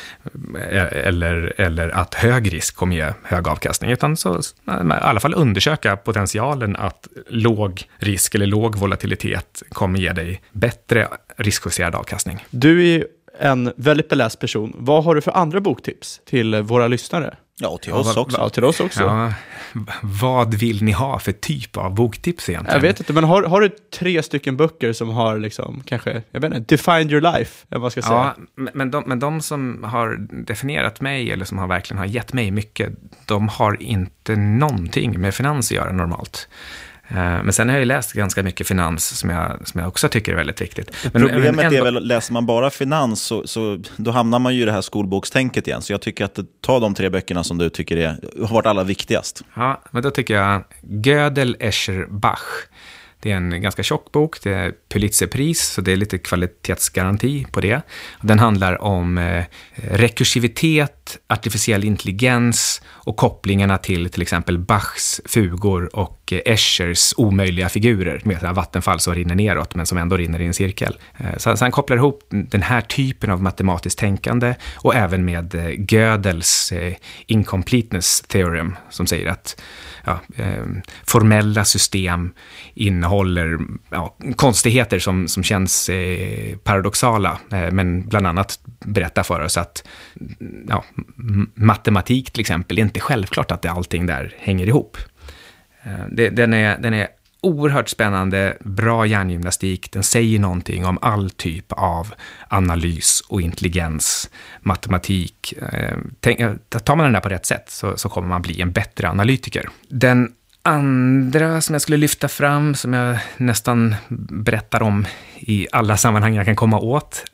eh, 0.71 0.87
eller, 0.93 1.61
eller 1.61 1.89
att 1.89 2.15
hög 2.15 2.53
risk 2.53 2.77
kommer 2.77 2.97
ge 2.97 3.13
hög 3.23 3.49
avkastning, 3.49 3.91
utan 3.91 4.17
så, 4.17 4.39
i 4.39 4.41
alla 5.01 5.21
fall 5.21 5.35
undersöka 5.35 5.97
potentialen 5.97 6.77
att 6.77 7.09
låg 7.29 7.85
risk 7.99 8.35
eller 8.35 8.47
låg 8.47 8.77
volatilitet 8.77 9.63
kommer 9.69 9.99
ge 9.99 10.13
dig 10.13 10.43
bättre 10.53 11.09
riskjusterad 11.37 11.95
avkastning. 11.95 12.45
Du 12.51 12.95
är 12.95 13.05
en 13.41 13.73
väldigt 13.77 14.09
beläst 14.09 14.41
person. 14.41 14.73
Vad 14.79 15.05
har 15.05 15.15
du 15.15 15.21
för 15.21 15.37
andra 15.37 15.61
boktips 15.61 16.21
till 16.25 16.63
våra 16.63 16.89
lyssnare? 16.89 17.37
Ja, 17.61 17.79
till 17.79 17.93
oss 17.93 18.17
också. 18.17 18.39
Ja, 18.41 18.49
till 18.49 18.65
oss 18.65 18.81
också. 18.81 19.03
Ja, 19.03 19.33
vad 20.03 20.55
vill 20.55 20.83
ni 20.83 20.93
ha 20.93 21.19
för 21.19 21.33
typ 21.33 21.77
av 21.77 21.95
boktips 21.95 22.49
egentligen? 22.49 22.77
Jag 22.77 22.89
vet 22.89 23.01
inte, 23.01 23.13
men 23.13 23.25
har, 23.25 23.43
har 23.43 23.61
du 23.61 23.69
tre 23.99 24.23
stycken 24.23 24.57
böcker 24.57 24.93
som 24.93 25.09
har 25.09 25.39
liksom, 25.39 25.83
kanske, 25.85 26.23
jag 26.31 26.41
vet 26.41 26.55
inte, 26.55 26.75
defined 26.75 27.13
your 27.13 27.21
life, 27.21 27.67
eller 27.69 27.79
vad 27.79 27.81
man 27.81 27.91
ska 27.91 28.03
säga? 28.03 28.35
Ja, 28.57 28.71
men 28.75 28.91
de, 28.91 29.05
men 29.07 29.19
de 29.19 29.41
som 29.41 29.85
har 29.85 30.17
definierat 30.47 31.01
mig, 31.01 31.33
eller 31.33 31.45
som 31.45 31.59
har 31.59 31.67
verkligen 31.67 31.99
har 31.99 32.07
gett 32.07 32.33
mig 32.33 32.51
mycket, 32.51 32.93
de 33.27 33.49
har 33.49 33.83
inte 33.83 34.37
någonting 34.37 35.21
med 35.21 35.35
finans 35.35 35.71
att 35.71 35.77
göra 35.77 35.93
normalt. 35.93 36.49
Eh, 37.09 37.17
Men 37.17 37.53
sen 37.53 37.69
har 37.69 37.75
jag 37.75 37.81
ju 37.81 37.87
läst 37.87 38.13
ganska 38.13 38.43
mycket 38.43 38.69
finans 38.69 39.19
som 39.19 39.31
jag, 39.31 39.69
som 39.69 39.81
jag 39.81 39.89
också 39.89 40.09
tycker 40.09 40.33
är 40.33 40.37
väldigt 40.37 40.61
viktigt. 40.61 40.97
Men, 41.13 41.23
Problemet 41.23 41.57
men 41.57 41.75
är 41.75 41.83
väl, 41.83 42.07
läser 42.07 42.33
man 42.33 42.47
bara 42.47 42.71
finans 42.71 43.23
så, 43.23 43.47
så 43.47 43.83
då 43.97 44.11
hamnar 44.11 44.39
man 44.39 44.55
ju 44.55 44.63
i 44.63 44.65
det 44.65 44.73
här 44.73 44.81
skolbokstänket 44.81 45.67
igen. 45.67 45.83
Så 45.83 45.93
jag 45.93 46.03
tycker 46.03 46.25
att 46.25 46.39
ta 46.61 46.81
de 46.81 46.95
tre 46.95 47.09
böckerna 47.11 47.45
som 47.45 47.59
du 47.59 47.71
tycker 47.71 47.97
är, 47.97 48.19
har 48.41 48.55
varit 48.55 48.67
allra 48.67 48.85
viktigast. 48.85 49.45
Ja, 49.55 49.83
men 49.91 50.03
då 50.03 50.11
tycker 50.11 50.35
jag 50.35 50.65
Gödel, 51.05 51.57
Escher, 51.61 52.07
Bach. 52.11 52.41
Det 53.21 53.33
är 53.33 53.37
en 53.37 53.63
ganska 53.63 53.83
tjock 53.83 54.13
bok, 54.13 54.43
det 54.43 54.55
är 54.55 54.73
Pulitzerpris, 54.89 55.61
så 55.61 55.81
det 55.81 55.93
är 55.93 55.97
lite 55.97 56.19
kvalitetsgaranti 56.19 57.47
på 57.53 57.61
det. 57.61 57.81
Den 58.21 58.39
handlar 58.39 58.83
om 58.83 59.19
eh, 59.19 59.45
rekursivitet, 59.75 60.98
artificiell 61.27 61.85
intelligens 61.85 62.83
och 62.89 63.17
kopplingarna 63.17 63.79
till 63.79 64.11
till 64.11 64.23
exempel 64.23 64.59
Bachs 64.59 65.21
fugor 65.25 65.97
och 65.97 66.33
eh, 66.33 66.41
Eschers 66.45 67.15
omöjliga 67.17 67.69
figurer, 67.69 68.21
med 68.25 68.55
vattenfall 68.55 69.01
som 69.01 69.15
rinner 69.15 69.35
neråt, 69.35 69.75
men 69.75 69.87
som 69.87 69.99
ändå 69.99 70.17
rinner 70.17 70.41
i 70.41 70.47
en 70.47 70.55
cirkel. 70.55 70.97
Eh, 71.19 71.37
så, 71.37 71.57
han 71.61 71.71
kopplar 71.71 71.97
ihop 71.97 72.23
den 72.31 72.63
här 72.63 72.81
typen 72.81 73.31
av 73.31 73.43
matematiskt 73.43 73.99
tänkande 73.99 74.55
och 74.77 74.95
även 74.95 75.25
med 75.25 75.55
eh, 75.55 75.95
Gödels 75.95 76.73
incompleteness 77.27 78.21
theorem, 78.21 78.77
som 78.91 79.07
säger 79.07 79.27
att 79.27 79.61
ja, 80.05 80.21
ehm, 80.37 80.83
formella 81.07 81.65
system 81.65 82.33
innehåller 82.75 83.59
ja, 83.91 84.17
konstigheter 84.37 84.99
som, 84.99 85.29
som 85.29 85.43
känns 85.43 85.91
paradoxala, 86.65 87.39
men 87.49 88.09
bland 88.09 88.27
annat 88.27 88.61
berättar 88.85 89.23
för 89.23 89.41
oss 89.41 89.57
att 89.57 89.85
ja, 90.69 90.85
matematik 91.55 92.31
till 92.31 92.41
exempel, 92.41 92.77
det 92.77 92.83
är 92.83 92.85
inte 92.85 93.01
självklart 93.01 93.51
att 93.51 93.63
det, 93.63 93.71
allting 93.71 94.07
där 94.07 94.35
hänger 94.39 94.67
ihop. 94.67 94.97
Eh, 95.83 96.07
det, 96.11 96.31
den, 96.31 96.55
är, 96.55 96.79
den 96.79 96.95
är 96.95 97.09
oerhört 97.41 97.89
spännande, 97.89 98.57
bra 98.61 99.07
hjärngymnastik, 99.07 99.93
den 99.93 100.03
säger 100.03 100.39
någonting 100.39 100.87
om 100.87 100.99
all 101.03 101.31
typ 101.31 101.73
av 101.73 102.15
analys 102.49 103.23
och 103.29 103.41
intelligens, 103.41 104.31
matematik. 104.61 105.55
Eh, 105.73 105.97
tänk, 106.21 106.41
eh, 106.41 106.55
tar 106.85 106.97
man 106.97 107.05
den 107.05 107.13
där 107.13 107.21
på 107.21 107.29
rätt 107.29 107.47
sätt 107.47 107.71
så, 107.71 107.97
så 107.97 108.09
kommer 108.09 108.29
man 108.29 108.43
bli 108.43 108.61
en 108.61 108.73
bättre 108.73 109.09
analytiker. 109.09 109.69
Den 109.89 110.33
andra 110.63 111.61
som 111.61 111.75
jag 111.75 111.83
skulle 111.83 111.97
lyfta 111.97 112.29
fram, 112.29 112.75
som 112.75 112.93
jag 112.93 113.19
nästan 113.37 113.95
berättar 114.31 114.83
om 114.83 115.07
i 115.37 115.67
alla 115.73 115.97
sammanhang 115.97 116.35
jag 116.35 116.47
kan 116.47 116.57
komma 116.57 116.79
åt, 116.79 117.25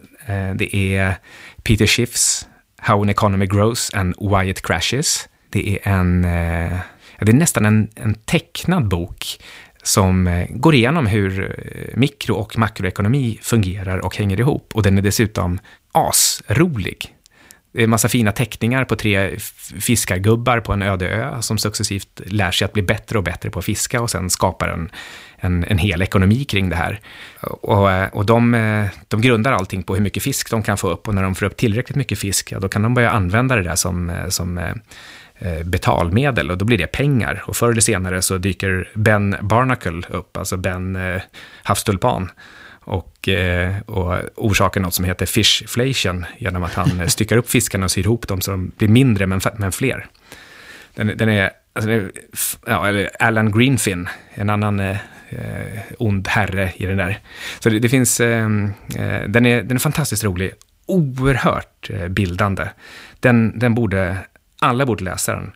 det 0.55 0.77
är 0.77 1.17
Peter 1.63 1.87
Schiffs 1.87 2.49
How 2.87 3.03
an 3.03 3.09
Economy 3.09 3.47
Grows 3.47 3.91
and 3.95 4.15
Why 4.21 4.51
It 4.51 4.63
Crashes. 4.63 5.29
Det 5.51 5.69
är 5.69 5.89
en, 5.89 6.25
eh, 6.25 6.79
det 7.21 7.33
är 7.33 7.33
nästan 7.33 7.65
en, 7.65 7.89
en 7.95 8.15
tecknad 8.15 8.89
bok 8.89 9.41
som 9.83 10.27
eh, 10.27 10.47
går 10.51 10.75
igenom 10.75 11.07
hur 11.07 11.41
eh, 11.41 11.99
mikro 11.99 12.35
och 12.35 12.59
makroekonomi 12.59 13.39
fungerar 13.43 13.99
och 13.99 14.17
hänger 14.17 14.41
ihop. 14.41 14.73
Och 14.75 14.83
den 14.83 14.99
är 14.99 15.03
dessutom 15.03 15.59
asrolig. 15.93 17.14
Det 17.75 17.81
är 17.81 17.85
en 17.85 17.91
massa 17.91 18.09
fina 18.09 18.33
teckningar 18.33 18.85
på 18.85 18.97
tre 18.97 19.37
fiskargubbar 19.81 20.61
på 20.61 20.73
en 20.73 20.83
öde 20.83 21.09
ö 21.09 21.43
som 21.43 21.59
successivt 21.59 22.21
lär 22.27 22.51
sig 22.51 22.65
att 22.65 22.73
bli 22.73 22.83
bättre 22.83 23.19
och 23.19 23.25
bättre 23.25 23.51
på 23.51 23.59
att 23.59 23.65
fiska 23.65 24.01
och 24.01 24.11
sen 24.11 24.31
skapar 24.31 24.69
en, 24.69 24.91
en, 25.37 25.65
en 25.65 25.79
hel 25.79 26.03
ekonomi 26.03 26.45
kring 26.45 26.69
det 26.69 26.77
här. 26.77 27.01
Och, 27.41 27.91
eh, 27.91 28.09
och 28.09 28.27
de, 28.27 28.55
eh, 28.55 28.87
de 29.09 29.21
grundar 29.21 29.53
allting 29.53 29.83
på 29.83 29.95
hur 29.95 30.03
mycket 30.03 30.23
fisk 30.23 30.51
de 30.51 30.63
kan 30.63 30.79
få 30.79 30.91
upp 30.91 31.09
och 31.09 31.15
när 31.15 31.23
de 31.23 31.35
får 31.35 31.47
upp 31.47 31.57
tillräckligt 31.57 31.97
mycket 31.97 32.19
fisk, 32.19 32.53
ja, 32.53 32.59
då 32.59 32.69
kan 32.69 32.83
de 32.83 32.95
börja 32.95 33.11
använda 33.11 33.57
det 33.57 33.63
där 33.63 33.77
som, 33.77 34.11
eh, 34.11 34.29
som 34.29 34.61
betalmedel 35.65 36.51
och 36.51 36.59
då 36.59 36.65
blir 36.65 36.79
det 36.79 36.87
pengar. 36.87 37.45
Och 37.47 37.57
förr 37.57 37.71
eller 37.71 37.81
senare 37.81 38.23
så 38.23 38.39
dyker 38.39 38.89
Ben 38.95 39.37
Barnacle 39.41 40.03
upp, 40.09 40.37
alltså 40.37 40.57
Ben 40.57 40.97
eh, 40.97 41.23
havstulpan 41.63 42.31
och, 42.85 43.29
eh, 43.29 43.75
och 43.87 44.15
orsakar 44.37 44.81
något 44.81 44.95
som 44.95 45.05
heter 45.05 45.27
fishflation 45.27 46.27
genom 46.39 46.63
att 46.63 46.75
han 46.75 47.01
eh, 47.01 47.07
styckar 47.07 47.37
upp 47.37 47.51
fiskarna 47.51 47.85
och 47.85 47.91
syr 47.91 48.03
ihop 48.03 48.29
dem 48.29 48.41
så 48.41 48.51
de 48.51 48.73
blir 48.77 48.89
mindre 48.89 49.27
men, 49.27 49.41
men 49.57 49.73
fler. 49.73 50.07
Den, 50.95 51.17
den 51.17 51.29
är, 51.29 51.51
alltså 51.73 51.91
den 51.91 52.01
är 52.01 52.11
ja, 52.67 52.89
eller 52.89 53.11
Alan 53.19 53.53
Greenfin, 53.59 54.09
en 54.35 54.51
annan 54.51 54.81
eh, 54.81 54.97
eh, 55.29 55.83
ond 55.99 56.29
herre 56.29 56.73
i 56.77 56.87
den 56.87 56.97
där. 56.97 57.19
Så 57.59 57.69
det, 57.69 57.79
det 57.79 57.89
finns, 57.89 58.21
eh, 58.21 58.49
den, 59.29 59.47
är, 59.47 59.63
den 59.63 59.77
är 59.77 59.79
fantastiskt 59.79 60.25
rolig, 60.25 60.53
oerhört 60.87 61.91
bildande. 62.09 62.69
Den, 63.21 63.59
den 63.59 63.75
borde, 63.75 64.19
alla 64.59 64.87
borde 64.87 65.05
läsa 65.05 65.33
den. 65.33 65.53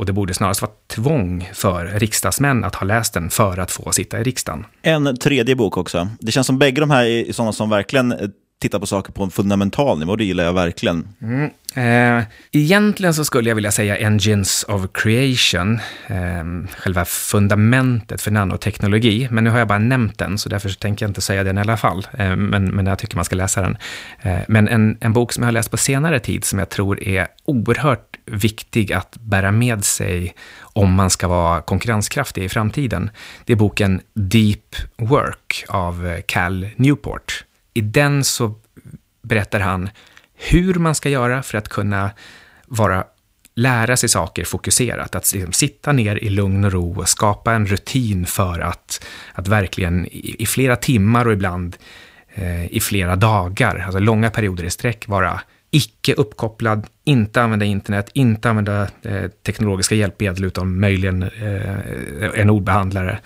Och 0.00 0.06
det 0.06 0.12
borde 0.12 0.34
snarast 0.34 0.62
vara 0.62 0.72
tvång 0.86 1.50
för 1.54 1.86
riksdagsmän 1.86 2.64
att 2.64 2.74
ha 2.74 2.86
läst 2.86 3.14
den 3.14 3.30
för 3.30 3.58
att 3.58 3.70
få 3.70 3.92
sitta 3.92 4.20
i 4.20 4.22
riksdagen. 4.22 4.66
En 4.82 5.16
tredje 5.16 5.56
bok 5.56 5.76
också. 5.76 6.08
Det 6.20 6.32
känns 6.32 6.46
som 6.46 6.58
bägge 6.58 6.80
de 6.80 6.90
här 6.90 7.04
är 7.04 7.32
sådana 7.32 7.52
som 7.52 7.70
verkligen 7.70 8.32
titta 8.60 8.80
på 8.80 8.86
saker 8.86 9.12
på 9.12 9.22
en 9.22 9.30
fundamental 9.30 9.98
nivå. 9.98 10.16
Det 10.16 10.24
gillar 10.24 10.44
jag 10.44 10.52
verkligen. 10.52 11.08
Mm. 11.22 11.50
Eh, 11.74 12.24
egentligen 12.52 13.14
så 13.14 13.24
skulle 13.24 13.50
jag 13.50 13.54
vilja 13.54 13.70
säga 13.70 13.96
Engines 13.96 14.64
of 14.68 14.86
Creation, 14.92 15.80
eh, 16.06 16.70
själva 16.78 17.04
fundamentet 17.04 18.22
för 18.22 18.30
nanoteknologi, 18.30 19.28
men 19.30 19.44
nu 19.44 19.50
har 19.50 19.58
jag 19.58 19.68
bara 19.68 19.78
nämnt 19.78 20.18
den, 20.18 20.38
så 20.38 20.48
därför 20.48 20.68
så 20.68 20.74
tänker 20.74 21.04
jag 21.04 21.10
inte 21.10 21.20
säga 21.20 21.44
den 21.44 21.58
i 21.58 21.60
alla 21.60 21.76
fall, 21.76 22.06
eh, 22.18 22.36
men, 22.36 22.64
men 22.64 22.86
jag 22.86 22.98
tycker 22.98 23.16
man 23.16 23.24
ska 23.24 23.36
läsa 23.36 23.62
den. 23.62 23.76
Eh, 24.22 24.38
men 24.48 24.68
en, 24.68 24.98
en 25.00 25.12
bok 25.12 25.32
som 25.32 25.42
jag 25.42 25.48
har 25.48 25.52
läst 25.52 25.70
på 25.70 25.76
senare 25.76 26.20
tid, 26.20 26.44
som 26.44 26.58
jag 26.58 26.68
tror 26.68 27.02
är 27.02 27.26
oerhört 27.44 28.16
viktig 28.26 28.92
att 28.92 29.16
bära 29.20 29.52
med 29.52 29.84
sig 29.84 30.34
om 30.60 30.94
man 30.94 31.10
ska 31.10 31.28
vara 31.28 31.60
konkurrenskraftig 31.60 32.44
i 32.44 32.48
framtiden, 32.48 33.10
det 33.44 33.52
är 33.52 33.56
boken 33.56 34.00
Deep 34.14 34.76
Work 34.96 35.64
av 35.68 36.06
eh, 36.06 36.20
Cal 36.26 36.68
Newport. 36.76 37.44
I 37.74 37.80
den 37.80 38.24
så 38.24 38.54
berättar 39.22 39.60
han 39.60 39.90
hur 40.34 40.74
man 40.74 40.94
ska 40.94 41.08
göra 41.08 41.42
för 41.42 41.58
att 41.58 41.68
kunna 41.68 42.10
vara, 42.66 43.04
lära 43.54 43.96
sig 43.96 44.08
saker 44.08 44.44
fokuserat. 44.44 45.14
Att 45.14 45.32
liksom 45.32 45.52
sitta 45.52 45.92
ner 45.92 46.16
i 46.16 46.30
lugn 46.30 46.64
och 46.64 46.72
ro 46.72 46.98
och 46.98 47.08
skapa 47.08 47.52
en 47.52 47.66
rutin 47.66 48.26
för 48.26 48.60
att, 48.60 49.06
att 49.32 49.48
verkligen 49.48 50.06
i, 50.06 50.36
i 50.38 50.46
flera 50.46 50.76
timmar 50.76 51.26
och 51.26 51.32
ibland 51.32 51.76
eh, 52.34 52.66
i 52.66 52.80
flera 52.80 53.16
dagar, 53.16 53.78
alltså 53.78 53.98
långa 53.98 54.30
perioder 54.30 54.64
i 54.64 54.70
sträck, 54.70 55.08
vara 55.08 55.40
icke 55.70 56.14
uppkopplad, 56.14 56.86
inte 57.04 57.42
använda 57.42 57.64
internet, 57.64 58.10
inte 58.14 58.50
använda 58.50 58.88
eh, 59.02 59.28
teknologiska 59.46 59.94
hjälpmedel 59.94 60.44
utan 60.44 60.80
möjligen 60.80 61.22
eh, 61.22 62.40
en 62.40 62.50
ordbehandlare. 62.50 63.18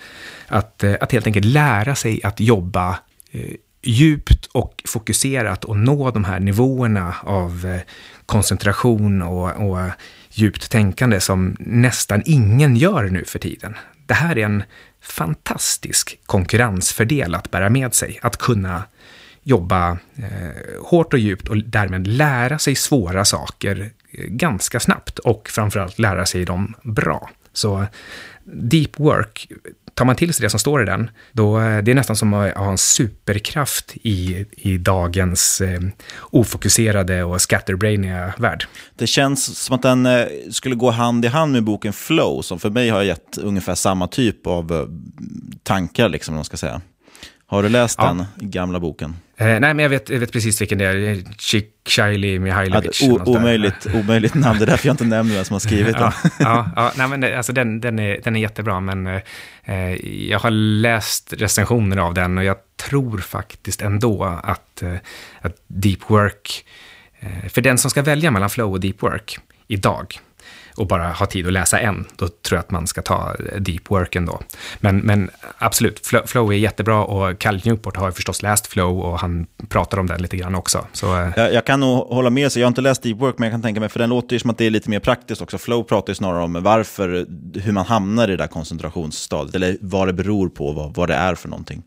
Att, 0.47 0.83
eh, 0.83 0.95
att 1.01 1.11
helt 1.11 1.27
enkelt 1.27 1.45
lära 1.45 1.95
sig 1.95 2.21
att 2.23 2.39
jobba 2.39 2.99
eh, 3.31 3.51
djupt 3.85 4.45
och 4.45 4.83
fokuserat 4.87 5.65
och 5.65 5.77
nå 5.77 6.11
de 6.11 6.23
här 6.23 6.39
nivåerna 6.39 7.15
av 7.23 7.65
eh, 7.65 7.81
koncentration 8.25 9.21
och, 9.21 9.69
och 9.69 9.89
djupt 10.31 10.71
tänkande 10.71 11.19
som 11.19 11.55
nästan 11.59 12.21
ingen 12.25 12.75
gör 12.75 13.03
nu 13.03 13.23
för 13.25 13.39
tiden. 13.39 13.75
Det 14.05 14.13
här 14.13 14.37
är 14.37 14.45
en 14.45 14.63
fantastisk 15.01 16.19
konkurrensfördel 16.25 17.35
att 17.35 17.51
bära 17.51 17.69
med 17.69 17.93
sig, 17.93 18.19
att 18.21 18.37
kunna 18.37 18.83
jobba 19.43 19.91
eh, 20.15 20.83
hårt 20.83 21.13
och 21.13 21.19
djupt 21.19 21.47
och 21.47 21.57
därmed 21.57 22.07
lära 22.07 22.59
sig 22.59 22.75
svåra 22.75 23.25
saker 23.25 23.91
eh, 24.11 24.25
ganska 24.25 24.79
snabbt 24.79 25.19
och 25.19 25.49
framförallt 25.49 25.99
lära 25.99 26.25
sig 26.25 26.45
dem 26.45 26.73
bra. 26.83 27.29
Så 27.53 27.85
deep 28.43 28.99
work, 28.99 29.47
tar 29.95 30.05
man 30.05 30.15
till 30.15 30.33
sig 30.33 30.43
det 30.43 30.49
som 30.49 30.59
står 30.59 30.81
i 30.81 30.85
den, 30.85 31.09
då 31.31 31.59
eh, 31.59 31.77
det 31.83 31.91
är 31.91 31.95
nästan 31.95 32.15
som 32.15 32.33
att 32.33 32.53
ha 32.57 32.71
en 32.71 32.77
superkraft 32.77 33.93
i, 34.03 34.45
i 34.51 34.77
dagens 34.77 35.61
eh, 35.61 35.79
ofokuserade 36.19 37.23
och 37.23 37.41
scatterbrainiga 37.41 38.33
värld. 38.37 38.65
Det 38.95 39.07
känns 39.07 39.57
som 39.59 39.75
att 39.75 39.81
den 39.81 40.05
eh, 40.05 40.25
skulle 40.51 40.75
gå 40.75 40.91
hand 40.91 41.25
i 41.25 41.27
hand 41.27 41.51
med 41.51 41.63
boken 41.63 41.93
Flow, 41.93 42.41
som 42.41 42.59
för 42.59 42.69
mig 42.69 42.89
har 42.89 43.01
gett 43.03 43.37
ungefär 43.37 43.75
samma 43.75 44.07
typ 44.07 44.47
av 44.47 44.71
eh, 44.73 44.85
tankar, 45.63 46.09
liksom, 46.09 46.33
om 46.33 46.35
man 46.35 46.45
ska 46.45 46.57
säga. 46.57 46.81
Har 47.47 47.63
du 47.63 47.69
läst 47.69 47.95
Ja. 48.01 48.05
den 48.37 48.49
gamla 48.49 48.79
boken? 48.79 49.15
Eh, 49.37 49.47
nej, 49.47 49.59
men 49.59 49.79
jag 49.79 49.89
vet, 49.89 50.09
jag 50.09 50.19
vet 50.19 50.31
precis 50.31 50.61
vilken 50.61 50.77
det 50.77 50.85
är. 50.85 51.23
Ciccioli 51.37 52.39
Mihailovic. 52.39 53.01
Ja, 53.01 53.23
omöjligt, 53.25 53.87
omöjligt 53.93 54.33
namn, 54.33 54.59
det 54.59 54.65
är 54.65 54.67
därför 54.67 54.87
jag 54.87 54.93
inte 54.93 55.03
nämner 55.05 55.35
vem 55.35 55.45
som 55.45 55.53
har 55.53 55.59
skrivit 55.59 55.93
den. 55.97 56.11
ja, 56.23 56.29
ja, 56.39 56.69
ja, 56.75 56.91
nej, 56.97 57.07
men 57.07 57.21
det- 57.21 57.37
alltså 57.37 57.53
den, 57.53 57.81
den, 57.81 57.99
är, 57.99 58.19
den 58.23 58.35
är 58.35 58.39
jättebra, 58.39 58.79
men 58.79 59.07
eh, 59.07 59.95
jag 60.29 60.39
har 60.39 60.51
läst 60.51 61.33
recensioner 61.37 61.97
av 61.97 62.13
den 62.13 62.37
och 62.37 62.43
jag 62.43 62.57
tror 62.89 63.17
faktiskt 63.17 63.81
ändå 63.81 64.23
att, 64.43 64.81
eh, 64.81 64.93
att 65.41 65.55
deep 65.67 65.99
work, 66.09 66.65
eh, 67.19 67.49
för 67.49 67.61
den 67.61 67.77
som 67.77 67.91
ska 67.91 68.01
välja 68.01 68.31
mellan 68.31 68.49
flow 68.49 68.71
och 68.71 68.79
deep 68.79 69.03
work 69.03 69.37
idag, 69.67 70.19
och 70.77 70.87
bara 70.87 71.07
ha 71.07 71.25
tid 71.25 71.47
att 71.47 71.53
läsa 71.53 71.79
en, 71.79 72.05
då 72.15 72.27
tror 72.27 72.57
jag 72.57 72.59
att 72.59 72.71
man 72.71 72.87
ska 72.87 73.01
ta 73.01 73.35
deep 73.59 73.91
work 73.91 74.15
ändå. 74.15 74.39
Men, 74.79 74.97
men 74.97 75.29
absolut, 75.57 76.07
flow 76.25 76.51
är 76.51 76.57
jättebra 76.57 77.03
och 77.03 77.39
Cal 77.39 77.61
Newport 77.65 77.97
har 77.97 78.05
ju 78.05 78.11
förstås 78.11 78.41
läst 78.41 78.67
flow 78.67 78.99
och 78.99 79.19
han 79.19 79.47
pratar 79.69 79.97
om 79.97 80.07
den 80.07 80.21
lite 80.21 80.37
grann 80.37 80.55
också. 80.55 80.85
Så, 80.91 81.21
eh. 81.21 81.29
jag, 81.35 81.53
jag 81.53 81.65
kan 81.65 81.79
nog 81.79 81.97
hålla 81.97 82.29
med, 82.29 82.51
så 82.51 82.59
jag 82.59 82.65
har 82.65 82.67
inte 82.67 82.81
läst 82.81 83.03
deep 83.03 83.17
work, 83.17 83.35
men 83.37 83.45
jag 83.45 83.53
kan 83.53 83.61
tänka 83.61 83.79
mig, 83.79 83.89
för 83.89 83.99
den 83.99 84.09
låter 84.09 84.35
ju 84.35 84.39
som 84.39 84.49
att 84.49 84.57
det 84.57 84.65
är 84.65 84.69
lite 84.69 84.89
mer 84.89 84.99
praktiskt 84.99 85.41
också. 85.41 85.57
Flow 85.57 85.83
pratar 85.83 86.11
ju 86.11 86.15
snarare 86.15 86.43
om 86.43 86.63
varför, 86.63 87.25
hur 87.59 87.71
man 87.71 87.85
hamnar 87.85 88.27
i 88.27 88.31
det 88.31 88.37
där 88.37 88.47
koncentrationsstadiet, 88.47 89.55
eller 89.55 89.77
vad 89.81 90.07
det 90.07 90.13
beror 90.13 90.49
på, 90.49 90.71
vad, 90.71 90.95
vad 90.95 91.09
det 91.09 91.15
är 91.15 91.35
för 91.35 91.49
någonting. 91.49 91.83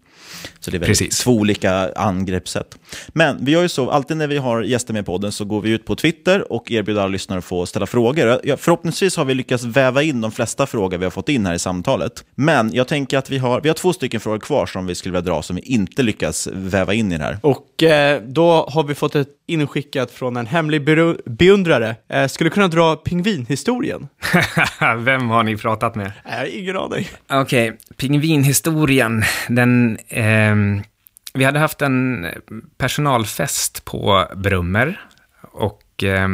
Så 0.60 0.70
det 0.70 0.76
är 0.76 0.80
Precis. 0.80 1.18
två 1.18 1.32
olika 1.32 1.92
angreppssätt. 1.96 2.78
Men 3.08 3.44
vi 3.44 3.52
gör 3.52 3.62
ju 3.62 3.68
så, 3.68 3.90
alltid 3.90 4.16
när 4.16 4.26
vi 4.26 4.36
har 4.36 4.62
gäster 4.62 4.92
med 4.92 5.06
podden 5.06 5.32
så 5.32 5.44
går 5.44 5.60
vi 5.60 5.70
ut 5.70 5.84
på 5.84 5.96
Twitter 5.96 6.52
och 6.52 6.70
erbjuder 6.70 7.00
alla 7.00 7.08
lyssnare 7.08 7.38
att 7.38 7.44
få 7.44 7.66
ställa 7.66 7.86
frågor. 7.86 8.56
Förhoppningsvis 8.56 9.16
har 9.16 9.24
vi 9.24 9.34
lyckats 9.34 9.64
väva 9.64 10.02
in 10.02 10.20
de 10.20 10.32
flesta 10.32 10.66
frågor 10.66 10.98
vi 10.98 11.04
har 11.04 11.10
fått 11.10 11.28
in 11.28 11.46
här 11.46 11.54
i 11.54 11.58
samtalet. 11.58 12.24
Men 12.34 12.72
jag 12.72 12.88
tänker 12.88 13.18
att 13.18 13.30
vi 13.30 13.38
har, 13.38 13.60
vi 13.60 13.68
har 13.68 13.74
två 13.74 13.92
stycken 13.92 14.20
frågor 14.20 14.38
kvar 14.38 14.66
som 14.66 14.86
vi 14.86 14.94
skulle 14.94 15.12
vilja 15.12 15.32
dra 15.32 15.42
som 15.42 15.56
vi 15.56 15.62
inte 15.62 16.02
lyckas 16.02 16.48
väva 16.52 16.94
in 16.94 17.12
i 17.12 17.18
det 17.18 17.24
här. 17.24 17.38
Och 17.42 17.82
eh, 17.82 18.22
då 18.22 18.68
har 18.70 18.84
vi 18.84 18.94
fått 18.94 19.14
ett 19.14 19.28
inskickat 19.46 20.10
från 20.10 20.36
en 20.36 20.46
hemlig 20.46 20.84
beundrare. 21.24 21.96
Eh, 22.08 22.26
skulle 22.26 22.50
kunna 22.50 22.68
dra 22.68 22.96
pingvinhistorien. 22.96 24.08
Vem 24.98 25.28
har 25.28 25.42
ni 25.42 25.56
pratat 25.56 25.94
med? 25.94 26.12
Äh, 26.24 26.58
ingen 26.58 26.76
aning. 26.76 27.08
Okej, 27.28 27.68
okay, 27.68 27.78
pingvinhistorien, 27.96 29.22
den... 29.48 29.98
Eh, 30.18 30.56
vi 31.34 31.44
hade 31.44 31.58
haft 31.58 31.82
en 31.82 32.26
personalfest 32.78 33.84
på 33.84 34.26
Brummer 34.36 35.00
och 35.52 36.04
eh, 36.04 36.28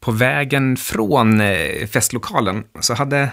på 0.00 0.12
vägen 0.12 0.76
från 0.76 1.40
eh, 1.40 1.86
festlokalen 1.86 2.64
så 2.80 2.94
hade 2.94 3.30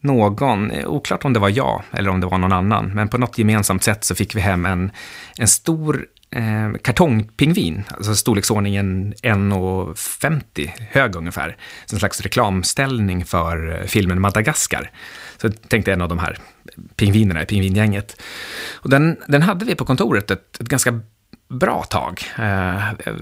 någon, 0.00 0.70
eh, 0.70 0.86
oklart 0.86 1.24
om 1.24 1.32
det 1.32 1.40
var 1.40 1.48
jag 1.48 1.82
eller 1.92 2.10
om 2.10 2.20
det 2.20 2.26
var 2.26 2.38
någon 2.38 2.52
annan, 2.52 2.86
men 2.94 3.08
på 3.08 3.18
något 3.18 3.38
gemensamt 3.38 3.82
sätt 3.82 4.04
så 4.04 4.14
fick 4.14 4.36
vi 4.36 4.40
hem 4.40 4.66
en, 4.66 4.90
en 5.38 5.48
stor 5.48 6.06
eh, 6.30 6.72
kartongpingvin, 6.82 7.84
alltså 7.90 8.14
storleksordningen 8.14 9.14
1,50 9.14 10.70
hög 10.90 11.16
ungefär, 11.16 11.56
som 11.86 11.96
en 11.96 12.00
slags 12.00 12.20
reklamställning 12.20 13.24
för 13.24 13.80
eh, 13.80 13.86
filmen 13.86 14.20
Madagaskar. 14.20 14.90
Så 15.36 15.46
jag 15.46 15.68
tänkte 15.68 15.92
en 15.92 16.02
av 16.02 16.08
de 16.08 16.18
här 16.18 16.38
pingvinerna 16.96 17.42
i 17.42 17.46
pingvingänget. 17.46 18.22
Och 18.74 18.90
den, 18.90 19.16
den 19.28 19.42
hade 19.42 19.64
vi 19.64 19.74
på 19.74 19.84
kontoret 19.84 20.30
ett, 20.30 20.60
ett 20.60 20.68
ganska 20.68 21.00
bra 21.48 21.82
tag. 21.82 22.22
Eh, 22.38 22.90
eh, 22.90 23.14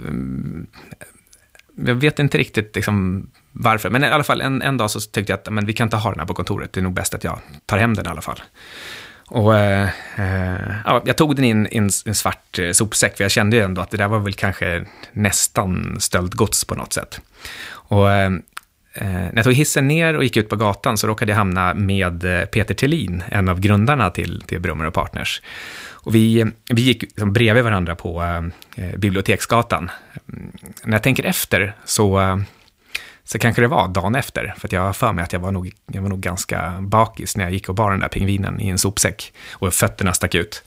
jag 1.76 1.94
vet 1.94 2.18
inte 2.18 2.39
riktigt 2.39 2.76
liksom 2.76 3.26
varför, 3.52 3.90
men 3.90 4.05
i 4.05 4.06
alla 4.06 4.24
fall 4.24 4.40
en, 4.40 4.62
en 4.62 4.76
dag 4.76 4.90
så 4.90 5.01
tyckte 5.01 5.32
jag 5.32 5.39
att 5.39 5.52
men 5.52 5.66
vi 5.66 5.72
kan 5.72 5.86
inte 5.86 5.97
ha 5.97 6.10
den 6.10 6.20
här 6.20 6.26
på 6.26 6.35
kontoret, 6.35 6.72
det 6.72 6.81
är 6.81 6.82
nog 6.82 6.94
bäst 6.94 7.14
att 7.14 7.24
jag 7.24 7.39
tar 7.66 7.78
hem 7.78 7.94
den 7.94 8.06
i 8.06 8.09
alla 8.09 8.20
fall. 8.20 8.43
Och 9.26 9.56
eh, 9.56 9.89
eh 10.16 10.74
ja, 10.85 11.02
jag 11.05 11.16
tog 11.16 11.36
den 11.36 11.44
i 11.44 11.51
en, 11.51 11.68
en, 12.05 12.14
svart 12.14 12.59
eh, 12.59 12.70
sopsäck, 12.70 13.16
för 13.16 13.24
jag 13.24 13.31
kände 13.31 13.56
ju 13.56 13.62
ändå 13.62 13.81
att 13.81 13.90
det 13.90 13.97
där 13.97 14.09
var 14.09 14.18
väl 14.18 14.35
kanske 14.35 14.85
nästan 15.12 15.97
stöldgods 16.01 16.64
på 16.64 16.74
något 16.74 16.93
sätt. 16.93 17.20
Och 17.70 18.12
eh, 18.12 18.31
Eh, 18.95 19.07
när 19.07 19.33
jag 19.35 19.45
tog 19.45 19.55
hissen 19.55 19.89
ner 19.89 20.16
och 20.16 20.25
gick 20.25 20.37
ut 20.37 20.49
på 20.49 20.57
gatan 20.57 20.99
så 20.99 21.07
råkade 21.07 21.33
jag 21.33 21.37
hamna 21.37 21.75
med 21.75 22.25
eh, 22.25 22.45
Peter 22.45 22.75
Tillin, 22.75 23.23
en 23.29 23.49
av 23.49 23.61
grundarna 23.61 24.11
till, 24.11 24.43
till 24.47 24.61
Brummer 24.61 24.85
och 24.85 24.95
Partners. 24.95 25.43
Och 25.91 26.15
vi, 26.15 26.45
vi 26.71 26.83
gick 26.83 27.03
liksom 27.03 27.33
bredvid 27.33 27.65
varandra 27.65 27.95
på 27.95 28.23
eh, 28.23 28.85
eh 28.85 28.97
Biblioteksgatan. 28.97 29.91
Mm, 30.33 30.53
när 30.85 30.93
jag 30.93 31.03
tänker 31.03 31.25
efter 31.25 31.77
så 31.85 32.41
så 33.27 33.39
kanske 33.39 33.62
det 33.62 33.69
var 33.69 33.89
dagen 33.89 34.15
efter, 34.15 34.55
för 34.59 34.69
jag 34.73 34.81
har 34.81 34.93
för 34.93 35.12
mig 35.12 35.25
att 35.25 35.33
jag 35.33 35.41
var, 35.41 35.53
nog, 35.53 35.73
jag 35.93 36.03
var 36.03 36.09
nog 36.09 36.21
ganska 36.21 36.75
bakis 36.81 37.37
när 37.37 37.45
jag 37.45 37.53
gick 37.53 37.69
och 37.69 37.75
bar 37.75 37.91
den 37.91 38.01
där 38.01 38.09
pingvinen 38.09 38.61
i 38.61 38.69
en 38.69 38.79
sopsäck 38.79 39.33
och 39.53 39.75
fötterna 39.75 40.12
stack 40.12 40.35
ut. 40.35 40.65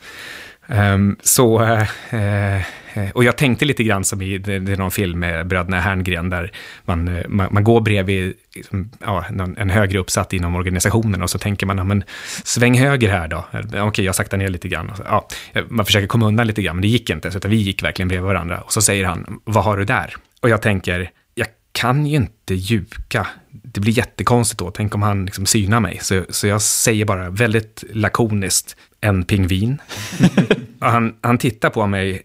Um, 0.67 1.17
så, 1.23 1.77
Eh, 2.09 2.61
Eh, 2.97 3.09
och 3.09 3.23
jag 3.23 3.37
tänkte 3.37 3.65
lite 3.65 3.83
grann 3.83 4.03
som 4.03 4.21
i 4.21 4.37
det, 4.37 4.59
det 4.59 4.71
är 4.71 4.77
någon 4.77 4.91
film 4.91 5.19
med 5.19 5.47
bröderna 5.47 5.79
Herngren, 5.79 6.29
där 6.29 6.51
man, 6.85 7.07
eh, 7.07 7.27
man, 7.27 7.47
man, 7.51 7.63
går 7.63 7.81
bredvid 7.81 8.33
liksom, 8.55 8.91
ja, 8.99 9.25
någon, 9.31 9.57
en 9.57 9.69
högre 9.69 9.99
uppsatt 9.99 10.33
inom 10.33 10.55
organisationen 10.55 11.21
och 11.21 11.29
så 11.29 11.39
tänker 11.39 11.65
man, 11.65 11.77
ja 11.77 11.83
men 11.83 12.03
sväng 12.43 12.79
höger 12.79 13.09
här 13.09 13.27
då. 13.27 13.45
Eh, 13.73 13.87
okej, 13.87 14.05
jag 14.05 14.15
saktar 14.15 14.37
ner 14.37 14.47
lite 14.47 14.67
grann. 14.67 14.91
Ja, 15.05 15.27
man 15.67 15.85
försöker 15.85 16.07
komma 16.07 16.27
undan 16.27 16.47
lite 16.47 16.61
grann, 16.61 16.75
men 16.75 16.81
det 16.81 16.87
gick 16.87 17.09
inte, 17.09 17.31
så 17.31 17.39
vi 17.47 17.55
gick 17.55 17.83
verkligen 17.83 18.07
bredvid 18.07 18.27
varandra. 18.27 18.61
Och 18.61 18.73
så 18.73 18.81
säger 18.81 19.05
han, 19.05 19.39
vad 19.43 19.63
har 19.63 19.77
du 19.77 19.85
där? 19.85 20.15
Och 20.41 20.49
jag 20.49 20.61
tänker, 20.61 21.11
jag 21.35 21.47
kan 21.71 22.07
ju 22.07 22.15
inte 22.15 22.53
ljuga. 22.53 23.27
Det 23.49 23.79
blir 23.79 23.97
jättekonstigt 23.97 24.59
då. 24.59 24.71
Tänk 24.71 24.95
om 24.95 25.01
han 25.01 25.25
liksom 25.25 25.45
synar 25.45 25.79
mig. 25.79 25.99
Så, 26.01 26.23
så 26.29 26.47
jag 26.47 26.61
säger 26.61 27.05
bara 27.05 27.29
väldigt 27.29 27.83
lakoniskt, 27.93 28.75
en 29.01 29.23
pingvin. 29.23 29.77
han, 30.79 31.15
han 31.21 31.37
tittar 31.37 31.69
på 31.69 31.87
mig 31.87 32.21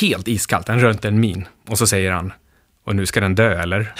helt 0.00 0.28
iskallt, 0.28 0.68
han 0.68 0.80
rör 0.80 0.90
inte 0.90 1.08
en 1.08 1.20
min. 1.20 1.48
Och 1.68 1.78
så 1.78 1.86
säger 1.86 2.10
han, 2.10 2.32
och 2.84 2.96
nu 2.96 3.06
ska 3.06 3.20
den 3.20 3.34
dö 3.34 3.62
eller? 3.62 3.92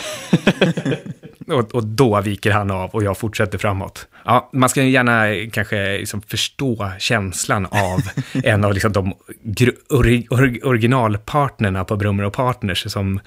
och, 1.47 1.75
och, 1.75 1.85
då 1.85 2.21
viker 2.21 2.51
han 2.51 2.71
av 2.71 2.91
och 2.91 3.05
jag 3.05 3.19
fortsätter 3.19 3.59
framåt. 3.59 4.09
Ja, 4.25 4.51
man 4.53 4.69
ska 4.69 4.83
gärna 4.83 5.51
kanske 5.53 5.99
liksom 5.99 6.23
förstå 6.23 6.91
känslan 6.99 7.67
av 7.67 8.01
en 8.45 8.65
av 8.65 8.75
liksom 8.75 8.93
de 8.93 9.13
or, 9.91 10.23
or, 10.31 10.67
originalpartnerna 10.67 11.85
på 11.85 11.97
Brummer 11.97 12.25
och 12.25 12.33
Partners 12.33 12.93
som, 12.93 13.21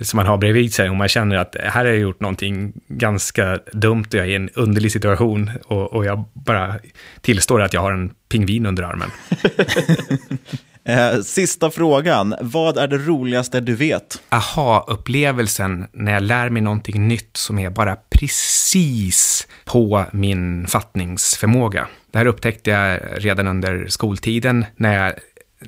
som 0.00 0.16
man 0.16 0.26
har 0.26 0.36
bredvid 0.36 0.74
sig 0.74 0.90
och 0.90 0.96
man 0.96 1.08
känner 1.08 1.36
att 1.36 1.56
här 1.60 1.84
har 1.84 1.90
jag 1.90 1.98
gjort 1.98 2.20
någonting 2.20 2.72
ganska 2.88 3.58
dumt 3.72 4.06
och 4.08 4.14
jag 4.14 4.26
är 4.26 4.30
i 4.30 4.34
en 4.34 4.50
underlig 4.54 4.92
situation 4.92 5.50
och, 5.64 5.92
och 5.92 6.04
jag 6.04 6.24
bara 6.32 6.74
tillstår 7.20 7.62
att 7.62 7.72
jag 7.72 7.80
har 7.80 7.92
en 7.92 8.14
pingvin 8.28 8.66
under 8.66 8.82
armen. 8.82 9.10
Eh, 10.86 11.20
sista 11.20 11.70
frågan. 11.70 12.34
Vad 12.40 12.78
är 12.78 12.88
det 12.88 12.98
roligaste 12.98 13.60
du 13.60 13.74
vet? 13.74 14.22
Aha-upplevelsen 14.28 15.86
när 15.92 16.12
jag 16.12 16.22
lär 16.22 16.50
mig 16.50 16.62
någonting 16.62 17.08
nytt 17.08 17.36
som 17.36 17.58
är 17.58 17.70
bara 17.70 17.96
precis 18.10 19.46
på 19.64 20.04
min 20.12 20.66
fattningsförmåga. 20.66 21.88
Det 22.12 22.18
här 22.18 22.26
upptäckte 22.26 22.70
jag 22.70 23.00
redan 23.16 23.48
under 23.48 23.86
skoltiden 23.88 24.66
när 24.76 25.04
jag 25.04 25.14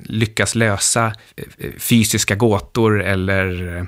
lyckas 0.03 0.55
lösa 0.55 1.05
eh, 1.05 1.13
eh, 1.57 1.71
fysiska 1.79 2.35
gåtor 2.35 3.03
eller 3.03 3.77
eh, 3.77 3.83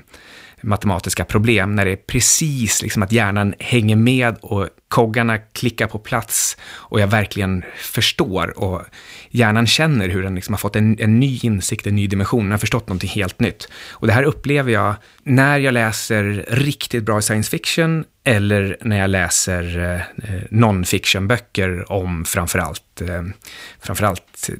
matematiska 0.62 1.24
problem, 1.24 1.74
när 1.74 1.84
det 1.84 1.90
är 1.90 1.96
precis 1.96 2.82
liksom 2.82 3.02
att 3.02 3.12
hjärnan 3.12 3.54
hänger 3.58 3.96
med 3.96 4.36
och 4.40 4.68
koggarna 4.88 5.38
klickar 5.38 5.86
på 5.86 5.98
plats 5.98 6.56
och 6.72 7.00
jag 7.00 7.06
verkligen 7.06 7.64
förstår 7.76 8.58
och 8.58 8.82
hjärnan 9.30 9.66
känner 9.66 10.08
hur 10.08 10.22
den 10.22 10.34
liksom 10.34 10.54
har 10.54 10.58
fått 10.58 10.76
en, 10.76 11.00
en 11.00 11.20
ny 11.20 11.40
insikt, 11.42 11.86
en 11.86 11.96
ny 11.96 12.06
dimension, 12.06 12.42
den 12.42 12.50
har 12.50 12.58
förstått 12.58 12.88
någonting 12.88 13.10
helt 13.10 13.40
nytt. 13.40 13.68
Och 13.90 14.06
det 14.06 14.12
här 14.12 14.22
upplever 14.22 14.72
jag 14.72 14.94
när 15.22 15.58
jag 15.58 15.74
läser 15.74 16.46
riktigt 16.48 17.04
bra 17.04 17.20
science 17.20 17.50
fiction 17.50 18.04
eller 18.24 18.76
när 18.80 18.98
jag 18.98 19.10
läser 19.10 19.78
eh, 19.78 19.94
eh 19.94 20.42
non-fiction-böcker 20.50 21.92
om 21.92 22.24
framförallt, 22.24 23.00
eh, 23.00 23.22
framförallt 23.80 24.50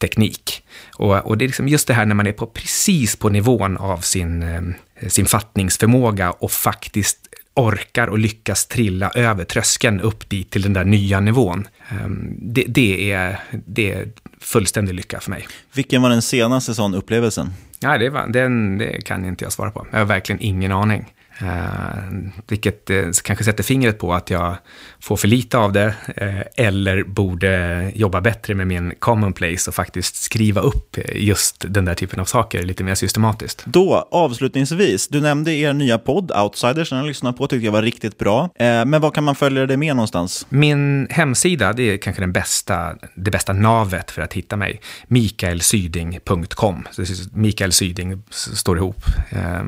teknik. 0.00 0.62
Och, 0.96 1.16
och, 1.16 1.38
det 1.38 1.44
är 1.44 1.46
liksom 1.46 1.68
just 1.68 1.86
det 1.86 1.94
här 1.94 2.06
när 2.06 2.14
man 2.14 2.26
är 2.26 2.32
på 2.32 2.46
precis 2.46 3.16
på 3.16 3.28
nivån 3.28 3.76
av 3.76 3.98
sin, 3.98 4.42
eh, 4.42 5.08
sin 5.08 5.26
fattningsförmåga 5.26 6.30
och 6.30 6.52
faktiskt 6.52 7.18
orkar 7.54 8.06
och 8.06 8.18
lyckas 8.18 8.66
trilla 8.66 9.10
över 9.10 9.44
tröskeln 9.44 10.00
upp 10.00 10.30
dit 10.30 10.50
till 10.50 10.62
den 10.62 10.72
där 10.72 10.84
nya 10.84 11.20
nivån. 11.20 11.68
Ehm, 11.88 12.36
det, 12.38 12.64
det, 12.68 13.12
är, 13.12 13.40
det 13.66 13.92
är 13.92 14.08
fullständig 14.40 14.94
lycka 14.94 15.20
för 15.20 15.30
mig. 15.30 15.46
Vilken 15.72 16.02
var 16.02 16.10
den 16.10 16.22
senaste 16.22 16.74
sån 16.74 16.94
upplevelsen? 16.94 17.50
Ja, 17.80 17.98
det, 17.98 18.10
var, 18.10 18.26
den, 18.26 18.78
det 18.78 19.04
kan 19.04 19.24
inte 19.24 19.44
jag 19.44 19.52
svara 19.52 19.70
på. 19.70 19.86
Jag 19.90 19.98
har 19.98 20.06
verkligen 20.06 20.40
ingen 20.40 20.72
aning. 20.72 21.12
Uh, 21.42 22.30
vilket 22.48 22.90
uh, 22.90 23.10
kanske 23.24 23.44
sätter 23.44 23.62
fingret 23.62 23.98
på 23.98 24.14
att 24.14 24.30
jag 24.30 24.56
får 25.00 25.16
för 25.16 25.28
lite 25.28 25.58
av 25.58 25.72
det, 25.72 25.86
uh, 26.22 26.40
eller 26.56 27.02
borde 27.04 27.92
jobba 27.94 28.20
bättre 28.20 28.54
med 28.54 28.66
min 28.66 28.92
commonplace 28.98 29.70
och 29.70 29.74
faktiskt 29.74 30.16
skriva 30.16 30.60
upp 30.60 30.98
just 31.14 31.64
den 31.68 31.84
där 31.84 31.94
typen 31.94 32.20
av 32.20 32.24
saker 32.24 32.62
lite 32.62 32.84
mer 32.84 32.94
systematiskt. 32.94 33.64
Då, 33.64 34.08
avslutningsvis, 34.10 35.08
du 35.08 35.20
nämnde 35.20 35.52
er 35.52 35.72
nya 35.72 35.98
podd, 35.98 36.32
Outsiders, 36.32 36.88
som 36.88 36.98
jag 36.98 37.06
lyssnade 37.06 37.36
på, 37.36 37.46
tyckte 37.46 37.64
jag 37.64 37.72
var 37.72 37.82
riktigt 37.82 38.18
bra. 38.18 38.50
men 38.58 39.00
vad 39.00 39.14
kan 39.14 39.24
man 39.24 39.34
följa 39.34 39.66
dig 39.66 39.76
med 39.76 39.96
någonstans? 39.96 40.46
Min 40.48 41.06
hemsida, 41.10 41.72
det 41.72 41.82
är 41.82 41.96
kanske 41.96 42.22
den 42.22 42.32
bästa, 42.32 42.96
det 43.14 43.30
bästa 43.30 43.52
navet 43.52 44.10
för 44.10 44.22
att 44.22 44.32
hitta 44.32 44.56
mig. 44.56 44.80
mikaelsyding.com. 45.06 46.86
Mikael 47.32 47.72
Syding 47.72 48.22
står 48.30 48.78
ihop 48.78 49.04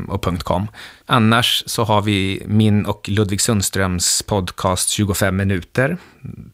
och 0.08 0.44
.com. 0.44 0.68
Annars 1.06 1.61
så 1.66 1.84
har 1.84 2.02
vi 2.02 2.42
min 2.46 2.86
och 2.86 3.08
Ludvig 3.08 3.40
Sundströms 3.40 4.22
podcast 4.22 4.88
25 4.88 5.36
minuter, 5.36 5.96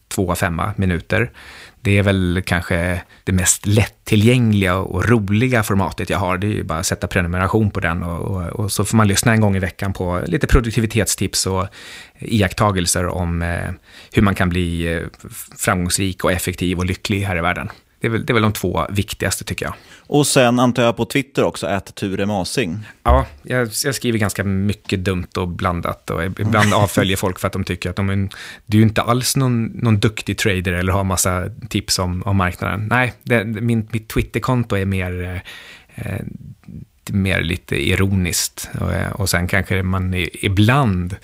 två 0.09 0.31
av 0.31 0.35
femma 0.35 0.73
minuter. 0.77 1.31
Det 1.81 1.99
är 1.99 2.03
väl 2.03 2.43
kanske 2.47 3.03
det 3.25 3.33
mest 3.33 3.67
lättillgängliga 3.67 4.77
och 4.77 5.09
roliga 5.09 5.63
formatet 5.63 6.11
jag 6.11 6.19
har. 6.19 6.39
Det 6.39 6.47
är 6.47 6.51
ju 6.51 6.63
bara 6.63 6.79
att 6.79 6.87
sätta 6.87 7.07
prenumeration 7.07 7.71
på 7.71 7.81
den 7.81 8.03
och, 8.03 8.21
och, 8.21 8.47
och 8.47 8.73
så 8.73 8.85
får 8.85 8.97
man 8.97 9.09
lyssna 9.09 9.33
en 9.33 9.41
gång 9.41 9.57
i 9.57 9.59
veckan 9.59 9.93
på 9.93 10.23
lite 10.27 10.47
produktivitetstips 10.47 11.47
och 11.47 11.67
iakttagelser 12.19 13.07
om 13.07 13.43
eh, 13.43 13.71
hur 14.13 14.23
man 14.23 14.35
kan 14.35 14.49
bli 14.49 14.93
eh, 14.95 15.03
framgångsrik 15.59 16.25
och 16.25 16.33
effektiv 16.33 16.79
och 16.79 16.87
lycklig 16.87 17.21
här 17.21 17.37
i 17.37 17.41
världen. 17.41 17.69
Det 18.01 18.07
är, 18.07 18.11
väl, 18.11 18.27
det 18.27 18.33
är 18.33 18.35
väl 18.35 18.43
de 18.43 18.53
två 18.53 18.87
viktigaste 18.91 19.45
tycker 19.45 19.67
jag. 19.67 19.75
Och 20.09 20.27
sen 20.27 20.61
antar 20.61 20.83
jag 20.83 20.97
på 20.97 21.05
Twitter 21.05 21.45
också, 21.45 21.67
ät 21.67 21.95
Ture 21.95 22.27
Masing. 22.27 22.79
Ja, 23.03 23.27
jag, 23.43 23.69
jag, 23.85 23.95
skriver 23.95 24.19
ganska 24.19 24.45
mycket 24.45 25.05
dumt 25.05 25.29
och 25.37 25.49
blandat 25.49 26.11
och 26.11 26.25
ibland 26.25 26.75
avföljer 26.75 27.17
folk 27.17 27.39
för 27.39 27.47
att 27.47 27.53
de 27.53 27.65
tycker 27.65 27.91
att 27.91 27.97
de 27.97 28.11
är, 28.11 28.29
du 28.67 28.79
är 28.79 28.83
inte 28.83 29.03
alls 29.03 29.37
någon, 29.37 29.65
någon 29.65 29.99
duktig 29.99 30.39
trader 30.39 30.73
eller 30.73 30.93
har 30.93 31.05
massa 31.05 31.51
tips 31.69 31.99
om, 31.99 32.23
om 32.23 32.37
marknaden. 32.37 32.87
Nej, 32.91 33.13
det, 33.23 33.45
min, 33.45 33.89
mitt 33.93 34.09
Twitterkonto 34.09 34.77
är 34.77 34.85
mer, 34.85 35.43
eh, 35.95 36.21
mer 37.13 37.41
lite 37.41 37.89
ironiskt 37.89 38.71
och, 38.81 39.21
och 39.21 39.29
sen 39.29 39.49
kanske 39.49 39.83
man 39.83 40.15
ibland 40.33 41.17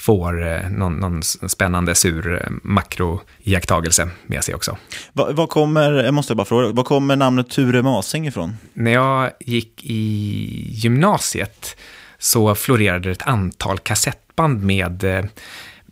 får 0.00 0.46
eh, 0.46 0.70
någon, 0.70 0.96
någon 0.96 1.22
spännande 1.22 1.94
sur 1.94 2.34
eh, 2.34 2.50
makroiaktagelse 2.62 4.08
med 4.26 4.44
sig 4.44 4.54
också. 4.54 4.76
Vad, 5.12 5.48
kommer, 5.48 5.92
jag 5.92 6.14
måste 6.14 6.34
bara 6.34 6.44
fråga, 6.44 6.72
vad 6.72 6.86
kommer 6.86 7.16
namnet 7.16 7.50
Ture 7.50 7.82
Masing 7.82 8.26
ifrån? 8.26 8.56
När 8.72 8.90
jag 8.90 9.30
gick 9.40 9.84
i 9.84 10.66
gymnasiet 10.70 11.76
så 12.18 12.54
florerade 12.54 13.10
ett 13.10 13.22
antal 13.22 13.78
kassettband 13.78 14.64
med, 14.64 15.04
eh, 15.04 15.24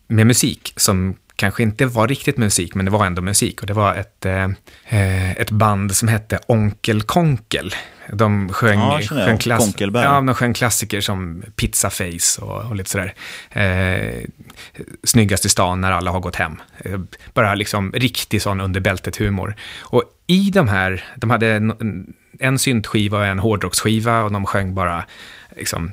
med 0.06 0.26
musik 0.26 0.72
som 0.76 1.14
kanske 1.38 1.62
inte 1.62 1.86
var 1.86 2.08
riktigt 2.08 2.36
musik, 2.36 2.74
men 2.74 2.84
det 2.84 2.90
var 2.90 3.06
ändå 3.06 3.22
musik. 3.22 3.60
Och 3.60 3.66
det 3.66 3.72
var 3.72 3.94
ett, 3.94 4.26
eh, 4.26 5.30
ett 5.32 5.50
band 5.50 5.96
som 5.96 6.08
hette 6.08 6.38
Onkel 6.46 7.02
Konkel. 7.02 7.74
De 8.12 8.48
sjöng, 8.48 8.78
ja, 8.78 9.00
sjöng, 9.02 9.38
klass, 9.38 9.74
ja, 9.78 10.20
de 10.20 10.34
sjöng 10.34 10.54
klassiker 10.54 11.00
som 11.00 11.42
Pizza 11.56 11.90
Face 11.90 12.42
och, 12.42 12.64
och 12.64 12.76
lite 12.76 12.90
sådär. 12.90 13.14
Eh, 13.50 14.24
snyggast 15.04 15.44
i 15.44 15.48
stan 15.48 15.80
när 15.80 15.92
alla 15.92 16.10
har 16.10 16.20
gått 16.20 16.36
hem. 16.36 16.56
Eh, 16.78 17.00
bara 17.34 17.54
liksom 17.54 17.92
riktig 17.92 18.42
sån 18.42 18.60
underbältet-humor. 18.60 19.54
Och 19.80 20.02
i 20.26 20.50
de 20.50 20.68
här, 20.68 21.04
de 21.16 21.30
hade 21.30 21.48
en, 21.48 22.06
en 22.38 22.58
syntskiva 22.58 23.18
och 23.18 23.26
en 23.26 23.38
hårdrocksskiva 23.38 24.22
och 24.22 24.32
de 24.32 24.46
sjöng 24.46 24.74
bara 24.74 25.04
liksom, 25.56 25.92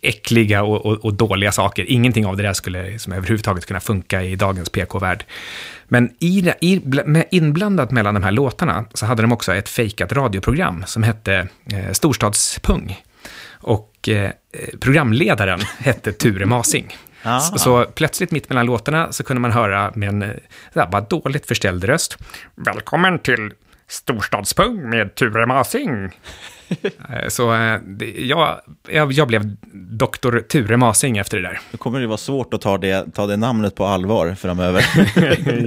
äckliga 0.00 0.62
och, 0.62 0.86
och, 0.86 1.04
och, 1.04 1.14
dåliga 1.14 1.52
saker. 1.52 1.84
Ingenting 1.90 2.26
av 2.26 2.36
det 2.36 2.42
där 2.42 2.52
skulle 2.52 2.98
som 2.98 3.12
överhuvudtaget 3.12 3.66
kunna 3.66 3.80
funka 3.80 4.22
i 4.22 4.36
dagens 4.36 4.70
PK-värld. 4.70 5.24
Men 5.88 6.10
i, 6.18 6.52
i, 6.60 6.82
inblandat 7.30 7.90
mellan 7.90 8.14
de 8.14 8.22
här 8.22 8.32
låtarna 8.32 8.84
så 8.94 9.06
hade 9.06 9.22
de 9.22 9.32
också 9.32 9.54
ett 9.54 9.68
fejkat 9.68 10.12
radioprogram 10.12 10.84
som 10.86 11.02
hette 11.02 11.48
eh, 11.72 11.92
Storstadspung. 11.92 13.02
Och 13.52 14.08
eh, 14.08 14.30
programledaren 14.80 15.60
hette 15.78 16.12
Ture 16.12 16.46
Masing. 16.46 16.96
Så, 17.50 17.58
så, 17.58 17.84
plötsligt 17.84 18.30
mitt 18.30 18.48
mellan 18.48 18.66
låtarna 18.66 19.12
så 19.12 19.24
kunde 19.24 19.40
man 19.40 19.52
höra 19.52 19.92
med 19.94 20.08
en 20.08 20.18
där, 20.72 20.86
bara 20.86 21.00
dåligt 21.00 21.46
förställd 21.46 21.84
röst. 21.84 22.18
Välkommen 22.54 23.18
till 23.18 23.50
Storstadspung 23.88 24.90
med 24.90 25.14
Ture 25.14 25.46
Masing. 25.46 26.10
Eh, 26.68 27.28
så 27.28 27.54
eh, 27.54 27.80
jag, 28.16 28.60
jag, 28.88 29.28
blev 29.28 29.56
doktor 29.72 30.40
Ture 30.40 30.76
Masing 30.76 31.18
efter 31.18 31.36
det 31.36 31.42
där. 31.42 31.60
Nu 31.70 31.78
kommer 31.78 32.00
det 32.00 32.06
vara 32.06 32.16
svårt 32.16 32.54
att 32.54 32.60
ta 32.60 32.78
det, 32.78 33.14
ta 33.14 33.26
det 33.26 33.36
namnet 33.36 33.74
på 33.74 33.86
allvar 33.86 34.34
framöver. 34.34 34.84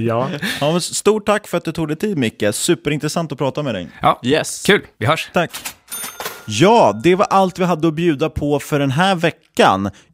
ja. 0.00 0.28
ja 0.60 0.80
stort 0.80 1.26
tack 1.26 1.48
för 1.48 1.58
att 1.58 1.64
du 1.64 1.72
tog 1.72 1.88
dig 1.88 1.96
tid, 1.96 2.18
Micke. 2.18 2.44
Superintressant 2.52 3.32
att 3.32 3.38
prata 3.38 3.62
med 3.62 3.74
dig. 3.74 3.88
Ja, 4.02 4.20
yes. 4.22 4.62
kul. 4.66 4.86
Vi 4.98 5.06
hörs. 5.06 5.30
Tack. 5.32 5.50
Ja, 6.46 7.00
det 7.02 7.14
var 7.14 7.26
allt 7.26 7.58
vi 7.58 7.64
hade 7.64 7.88
att 7.88 7.94
bjuda 7.94 8.30
på 8.30 8.58
för 8.58 8.78
den 8.78 8.90
här 8.90 9.14
veckan. 9.14 9.47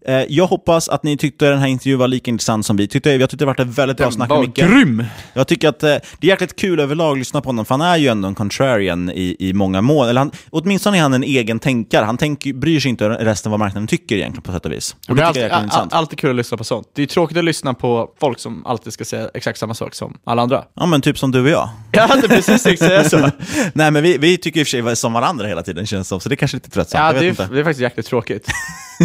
Eh, 0.06 0.24
jag 0.28 0.46
hoppas 0.46 0.88
att 0.88 1.02
ni 1.02 1.16
tyckte 1.16 1.48
den 1.48 1.58
här 1.58 1.66
intervjun 1.66 1.98
var 1.98 2.08
lika 2.08 2.30
intressant 2.30 2.66
som 2.66 2.76
vi 2.76 2.88
tyckte. 2.88 3.10
Jag 3.10 3.30
tyckte 3.30 3.44
det 3.44 3.46
var 3.46 3.60
ett 3.60 3.78
väldigt 3.78 3.96
bra 3.96 4.10
snack 4.10 4.28
med 4.28 4.40
Micke. 4.40 4.54
grym! 4.54 5.04
Jag 5.32 5.48
tycker 5.48 5.68
att 5.68 5.82
eh, 5.82 5.88
det 5.88 6.26
är 6.26 6.28
jäkligt 6.28 6.56
kul 6.56 6.80
överlag 6.80 7.12
att 7.12 7.18
lyssna 7.18 7.40
på 7.40 7.48
honom, 7.48 7.64
för 7.64 7.74
han 7.74 7.80
är 7.80 7.96
ju 7.96 8.08
ändå 8.08 8.28
en 8.28 8.34
contrarian 8.34 9.10
i, 9.10 9.36
i 9.38 9.52
många 9.52 9.80
mål. 9.80 10.08
Eller 10.08 10.20
han, 10.20 10.30
åtminstone 10.50 10.98
är 10.98 11.02
han 11.02 11.14
en 11.14 11.22
egen 11.22 11.58
tänkare. 11.58 12.04
Han 12.04 12.16
tänk, 12.16 12.44
bryr 12.54 12.80
sig 12.80 12.88
inte 12.88 13.08
resten 13.08 13.50
vad 13.50 13.58
marknaden 13.58 13.86
tycker 13.86 14.16
egentligen 14.16 14.42
på 14.42 14.52
sätt 14.52 14.66
och 14.66 14.72
vis. 14.72 14.96
Och 15.08 15.16
det, 15.16 15.30
det 15.34 15.42
är 15.42 15.50
alltid, 15.50 15.72
all, 15.72 15.88
alltid 15.90 16.18
kul 16.18 16.30
att 16.30 16.36
lyssna 16.36 16.56
på 16.56 16.64
sånt. 16.64 16.88
Det 16.94 17.02
är 17.02 17.06
tråkigt 17.06 17.38
att 17.38 17.44
lyssna 17.44 17.74
på 17.74 18.10
folk 18.20 18.38
som 18.38 18.66
alltid 18.66 18.92
ska 18.92 19.04
säga 19.04 19.30
exakt 19.34 19.58
samma 19.58 19.74
sak 19.74 19.94
som 19.94 20.18
alla 20.24 20.42
andra. 20.42 20.64
Ja, 20.74 20.86
men 20.86 21.00
typ 21.00 21.18
som 21.18 21.30
du 21.30 21.42
och 21.42 21.48
jag. 21.48 21.68
Jag 21.92 22.08
hade 22.08 22.28
precis 22.28 22.62
tänkt 22.62 22.78
säga 22.78 23.04
så. 23.10 23.30
Nej, 23.72 23.90
men 23.90 24.02
vi, 24.02 24.18
vi 24.18 24.38
tycker 24.38 24.60
i 24.60 24.62
och 24.62 24.66
för 24.66 24.82
sig 24.82 24.96
som 24.96 25.12
varandra 25.12 25.46
hela 25.46 25.62
tiden, 25.62 25.86
känns 25.86 26.06
det 26.06 26.08
som. 26.08 26.20
Så 26.20 26.28
det 26.28 26.34
är 26.34 26.36
kanske 26.36 26.56
lite 26.56 26.70
tröttsamt. 26.70 27.14
Ja, 27.14 27.20
det 27.20 27.26
är, 27.28 27.54
det 27.54 27.60
är 27.60 27.64
faktiskt 27.64 27.80
jäkligt 27.80 28.06
tråkigt. 28.06 28.48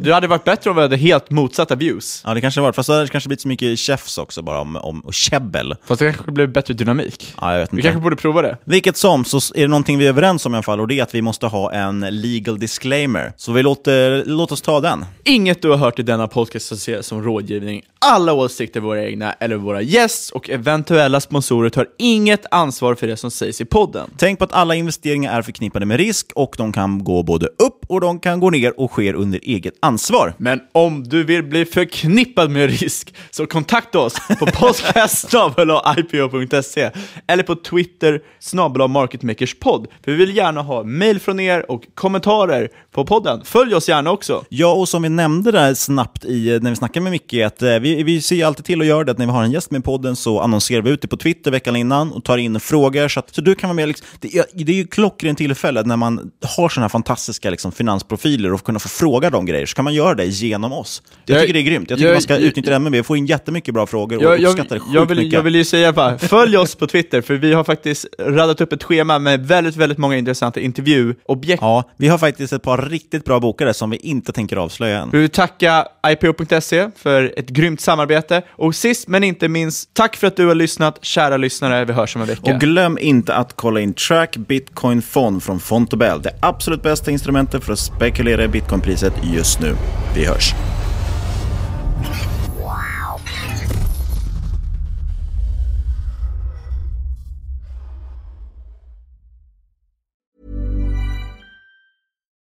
Det 0.00 0.12
hade 0.12 0.26
varit 0.26 0.44
bättre 0.44 0.70
om 0.70 0.76
vi 0.76 0.82
hade 0.82 0.96
helt 0.96 1.30
motsatta 1.30 1.74
views. 1.74 2.22
Ja, 2.26 2.34
det 2.34 2.40
kanske 2.40 2.60
var. 2.60 2.72
Fast 2.72 2.86
det 2.86 2.94
hade 2.94 3.08
kanske 3.08 3.28
blivit 3.28 3.40
så 3.40 3.48
mycket 3.48 3.78
chefs 3.78 4.18
också 4.18 4.42
bara 4.42 4.60
om, 4.60 4.76
om 4.76 5.00
och 5.00 5.14
käbbel. 5.14 5.74
Fast 5.86 5.98
det 5.98 6.12
kanske 6.12 6.32
blev 6.32 6.52
bättre 6.52 6.74
dynamik. 6.74 7.34
Ja, 7.40 7.52
jag 7.52 7.58
vet 7.58 7.68
inte. 7.68 7.76
Vi 7.76 7.82
kanske 7.82 8.00
borde 8.00 8.16
prova 8.16 8.42
det. 8.42 8.58
Vilket 8.64 8.96
som, 8.96 9.24
så 9.24 9.36
är 9.54 9.60
det 9.60 9.68
någonting 9.68 9.98
vi 9.98 10.04
är 10.04 10.08
överens 10.08 10.46
om 10.46 10.54
i 10.54 10.56
alla 10.56 10.62
fall, 10.62 10.80
och 10.80 10.88
det 10.88 10.98
är 10.98 11.02
att 11.02 11.14
vi 11.14 11.22
måste 11.22 11.46
ha 11.46 11.72
en 11.72 12.00
legal 12.00 12.58
disclaimer. 12.58 13.32
Så 13.36 13.52
vi 13.52 13.62
låter, 13.62 14.24
låt 14.26 14.52
oss 14.52 14.62
ta 14.62 14.80
den. 14.80 15.04
Inget 15.24 15.62
du 15.62 15.70
har 15.70 15.76
hört 15.76 15.98
i 15.98 16.02
denna 16.02 16.28
podcast 16.28 16.72
ses 16.72 17.06
som 17.06 17.22
rådgivning. 17.22 17.82
Alla 17.98 18.32
åsikter 18.32 18.80
är 18.80 18.84
våra 18.84 19.04
egna 19.04 19.32
eller 19.32 19.56
våra 19.56 19.82
gästs 19.82 20.30
och 20.30 20.50
eventuella 20.50 21.20
sponsorer 21.20 21.70
tar 21.70 21.86
inget 21.98 22.46
ansvar 22.50 22.94
för 22.94 23.06
det 23.06 23.16
som 23.16 23.30
sägs 23.30 23.60
i 23.60 23.64
podden. 23.64 24.10
Tänk 24.16 24.38
på 24.38 24.44
att 24.44 24.52
alla 24.52 24.74
investeringar 24.74 25.38
är 25.38 25.42
förknippade 25.42 25.86
med 25.86 25.96
risk 25.96 26.32
och 26.34 26.54
de 26.58 26.72
kan 26.72 27.04
gå 27.04 27.22
både 27.22 27.46
upp 27.46 27.84
och 27.86 28.00
de 28.00 28.18
kan 28.20 28.40
gå 28.40 28.50
ner 28.50 28.80
och 28.80 28.90
sker 28.90 29.14
under 29.14 29.48
eget 29.54 29.74
ansvar. 29.80 30.34
Men 30.38 30.60
om 30.72 31.04
du 31.04 31.24
vill 31.24 31.42
bli 31.42 31.64
förknippad 31.64 32.50
med 32.50 32.80
risk 32.80 33.14
så 33.30 33.46
kontakta 33.46 33.98
oss 33.98 34.14
på 34.38 34.46
podcast.ipo.se 34.54 36.90
eller 37.26 37.42
på 37.42 37.54
Twitter 37.54 38.20
snabel 38.40 38.88
marketmakerspodd. 38.88 39.86
För 40.04 40.12
vi 40.12 40.16
vill 40.16 40.36
gärna 40.36 40.62
ha 40.62 40.84
mail 40.84 41.20
från 41.20 41.40
er 41.40 41.70
och 41.70 41.82
kommentarer 41.94 42.68
på 42.92 43.06
podden. 43.06 43.42
Följ 43.44 43.74
oss 43.74 43.88
gärna 43.88 44.10
också. 44.10 44.44
Ja, 44.48 44.72
och 44.72 44.88
som 44.88 45.02
vi 45.02 45.08
nämnde 45.08 45.52
där 45.52 45.74
snabbt 45.74 46.24
i, 46.24 46.58
när 46.62 46.70
vi 46.70 46.76
snackade 46.76 47.00
med 47.00 47.10
Micke, 47.10 47.34
att 47.34 47.62
eh, 47.62 47.78
vi, 47.78 48.02
vi 48.02 48.20
ser 48.20 48.46
alltid 48.46 48.64
till 48.64 48.80
att 48.80 48.86
göra 48.86 49.04
det 49.04 49.12
att 49.12 49.18
när 49.18 49.26
vi 49.26 49.32
har 49.32 49.44
en 49.44 49.52
gäst 49.52 49.70
med 49.70 49.84
podden 49.84 50.16
så 50.16 50.40
annonserar 50.40 50.82
vi 50.82 50.90
ut 50.90 51.02
det 51.02 51.08
på 51.08 51.16
Twitter 51.16 51.50
veckan 51.50 51.76
innan 51.76 52.12
och 52.12 52.24
tar 52.24 52.38
in 52.38 52.60
frågor 52.60 53.08
så 53.08 53.20
att 53.20 53.34
så 53.34 53.40
du 53.40 53.54
kan 53.54 53.68
vara 53.68 53.76
med. 53.76 53.88
Liksom, 53.88 54.06
det, 54.20 54.38
är, 54.38 54.44
det 54.52 54.72
är 54.72 54.76
ju 54.76 54.86
klockrent 54.86 55.38
tillfälle 55.38 55.82
när 55.82 55.96
man 55.96 56.30
har 56.56 56.68
sådana 56.68 56.84
här 56.84 56.88
fantastiska 56.88 57.50
liksom, 57.50 57.72
finansprofiler 57.72 58.52
och 58.52 58.64
kunna 58.64 58.78
få 58.78 58.88
fråga 58.88 59.30
de 59.46 59.52
grejer, 59.52 59.66
så 59.66 59.74
kan 59.74 59.84
man 59.84 59.94
göra 59.94 60.14
det 60.14 60.26
genom 60.26 60.72
oss. 60.72 61.02
Jag, 61.24 61.34
jag 61.36 61.40
tycker 61.40 61.54
det 61.54 61.60
är 61.60 61.62
grymt. 61.62 61.90
Jag 61.90 61.98
tycker 61.98 62.08
jag, 62.08 62.14
man 62.14 62.22
ska 62.22 62.36
utnyttja 62.36 62.70
det, 62.70 62.78
men 62.78 62.92
vi 62.92 63.02
får 63.02 63.16
in 63.16 63.26
jättemycket 63.26 63.74
bra 63.74 63.86
frågor 63.86 64.16
och 64.16 64.22
jag, 64.22 64.40
uppskattar 64.42 64.76
det 64.76 64.82
jag 64.92 65.06
vill, 65.06 65.18
mycket. 65.18 65.32
Jag 65.32 65.42
vill 65.42 65.54
ju 65.54 65.64
säga 65.64 65.92
bara, 65.92 66.18
följ 66.18 66.56
oss 66.56 66.74
på 66.74 66.86
Twitter, 66.86 67.20
för 67.20 67.34
vi 67.34 67.52
har 67.52 67.64
faktiskt 67.64 68.06
radat 68.18 68.60
upp 68.60 68.72
ett 68.72 68.82
schema 68.82 69.18
med 69.18 69.46
väldigt, 69.46 69.76
väldigt 69.76 69.98
många 69.98 70.16
intressanta 70.16 70.60
intervjuobjekt. 70.60 71.62
Ja, 71.62 71.90
vi 71.96 72.08
har 72.08 72.18
faktiskt 72.18 72.52
ett 72.52 72.62
par 72.62 72.78
riktigt 72.78 73.24
bra 73.24 73.40
bokare 73.40 73.74
som 73.74 73.90
vi 73.90 73.96
inte 73.96 74.32
tänker 74.32 74.56
avslöja 74.56 74.98
än. 74.98 75.10
Vi 75.10 75.18
vill 75.18 75.30
tacka 75.30 75.86
IPO.se 76.06 76.90
för 76.96 77.34
ett 77.36 77.48
grymt 77.48 77.80
samarbete. 77.80 78.42
Och 78.50 78.74
sist 78.74 79.08
men 79.08 79.24
inte 79.24 79.48
minst, 79.48 79.94
tack 79.94 80.16
för 80.16 80.26
att 80.26 80.36
du 80.36 80.46
har 80.46 80.54
lyssnat, 80.54 81.04
kära 81.04 81.36
lyssnare. 81.36 81.84
Vi 81.84 81.92
hörs 81.92 82.16
om 82.16 82.22
en 82.22 82.28
vecka. 82.28 82.54
Och 82.54 82.60
glöm 82.60 82.98
inte 83.00 83.34
att 83.34 83.56
kolla 83.56 83.80
in 83.80 83.94
Track 83.94 84.36
Bitcoin 84.36 85.02
Fond 85.02 85.42
från 85.42 85.60
Fontobel. 85.60 86.22
Det 86.22 86.34
absolut 86.40 86.82
bästa 86.82 87.10
instrumentet 87.10 87.64
för 87.64 87.72
att 87.72 87.78
spekulera 87.78 88.44
i 88.44 88.48
bitcoinpriset 88.48 89.14
just 89.34 89.60
nu. 89.60 89.76
Vi 90.14 90.26
hörs. 90.26 90.54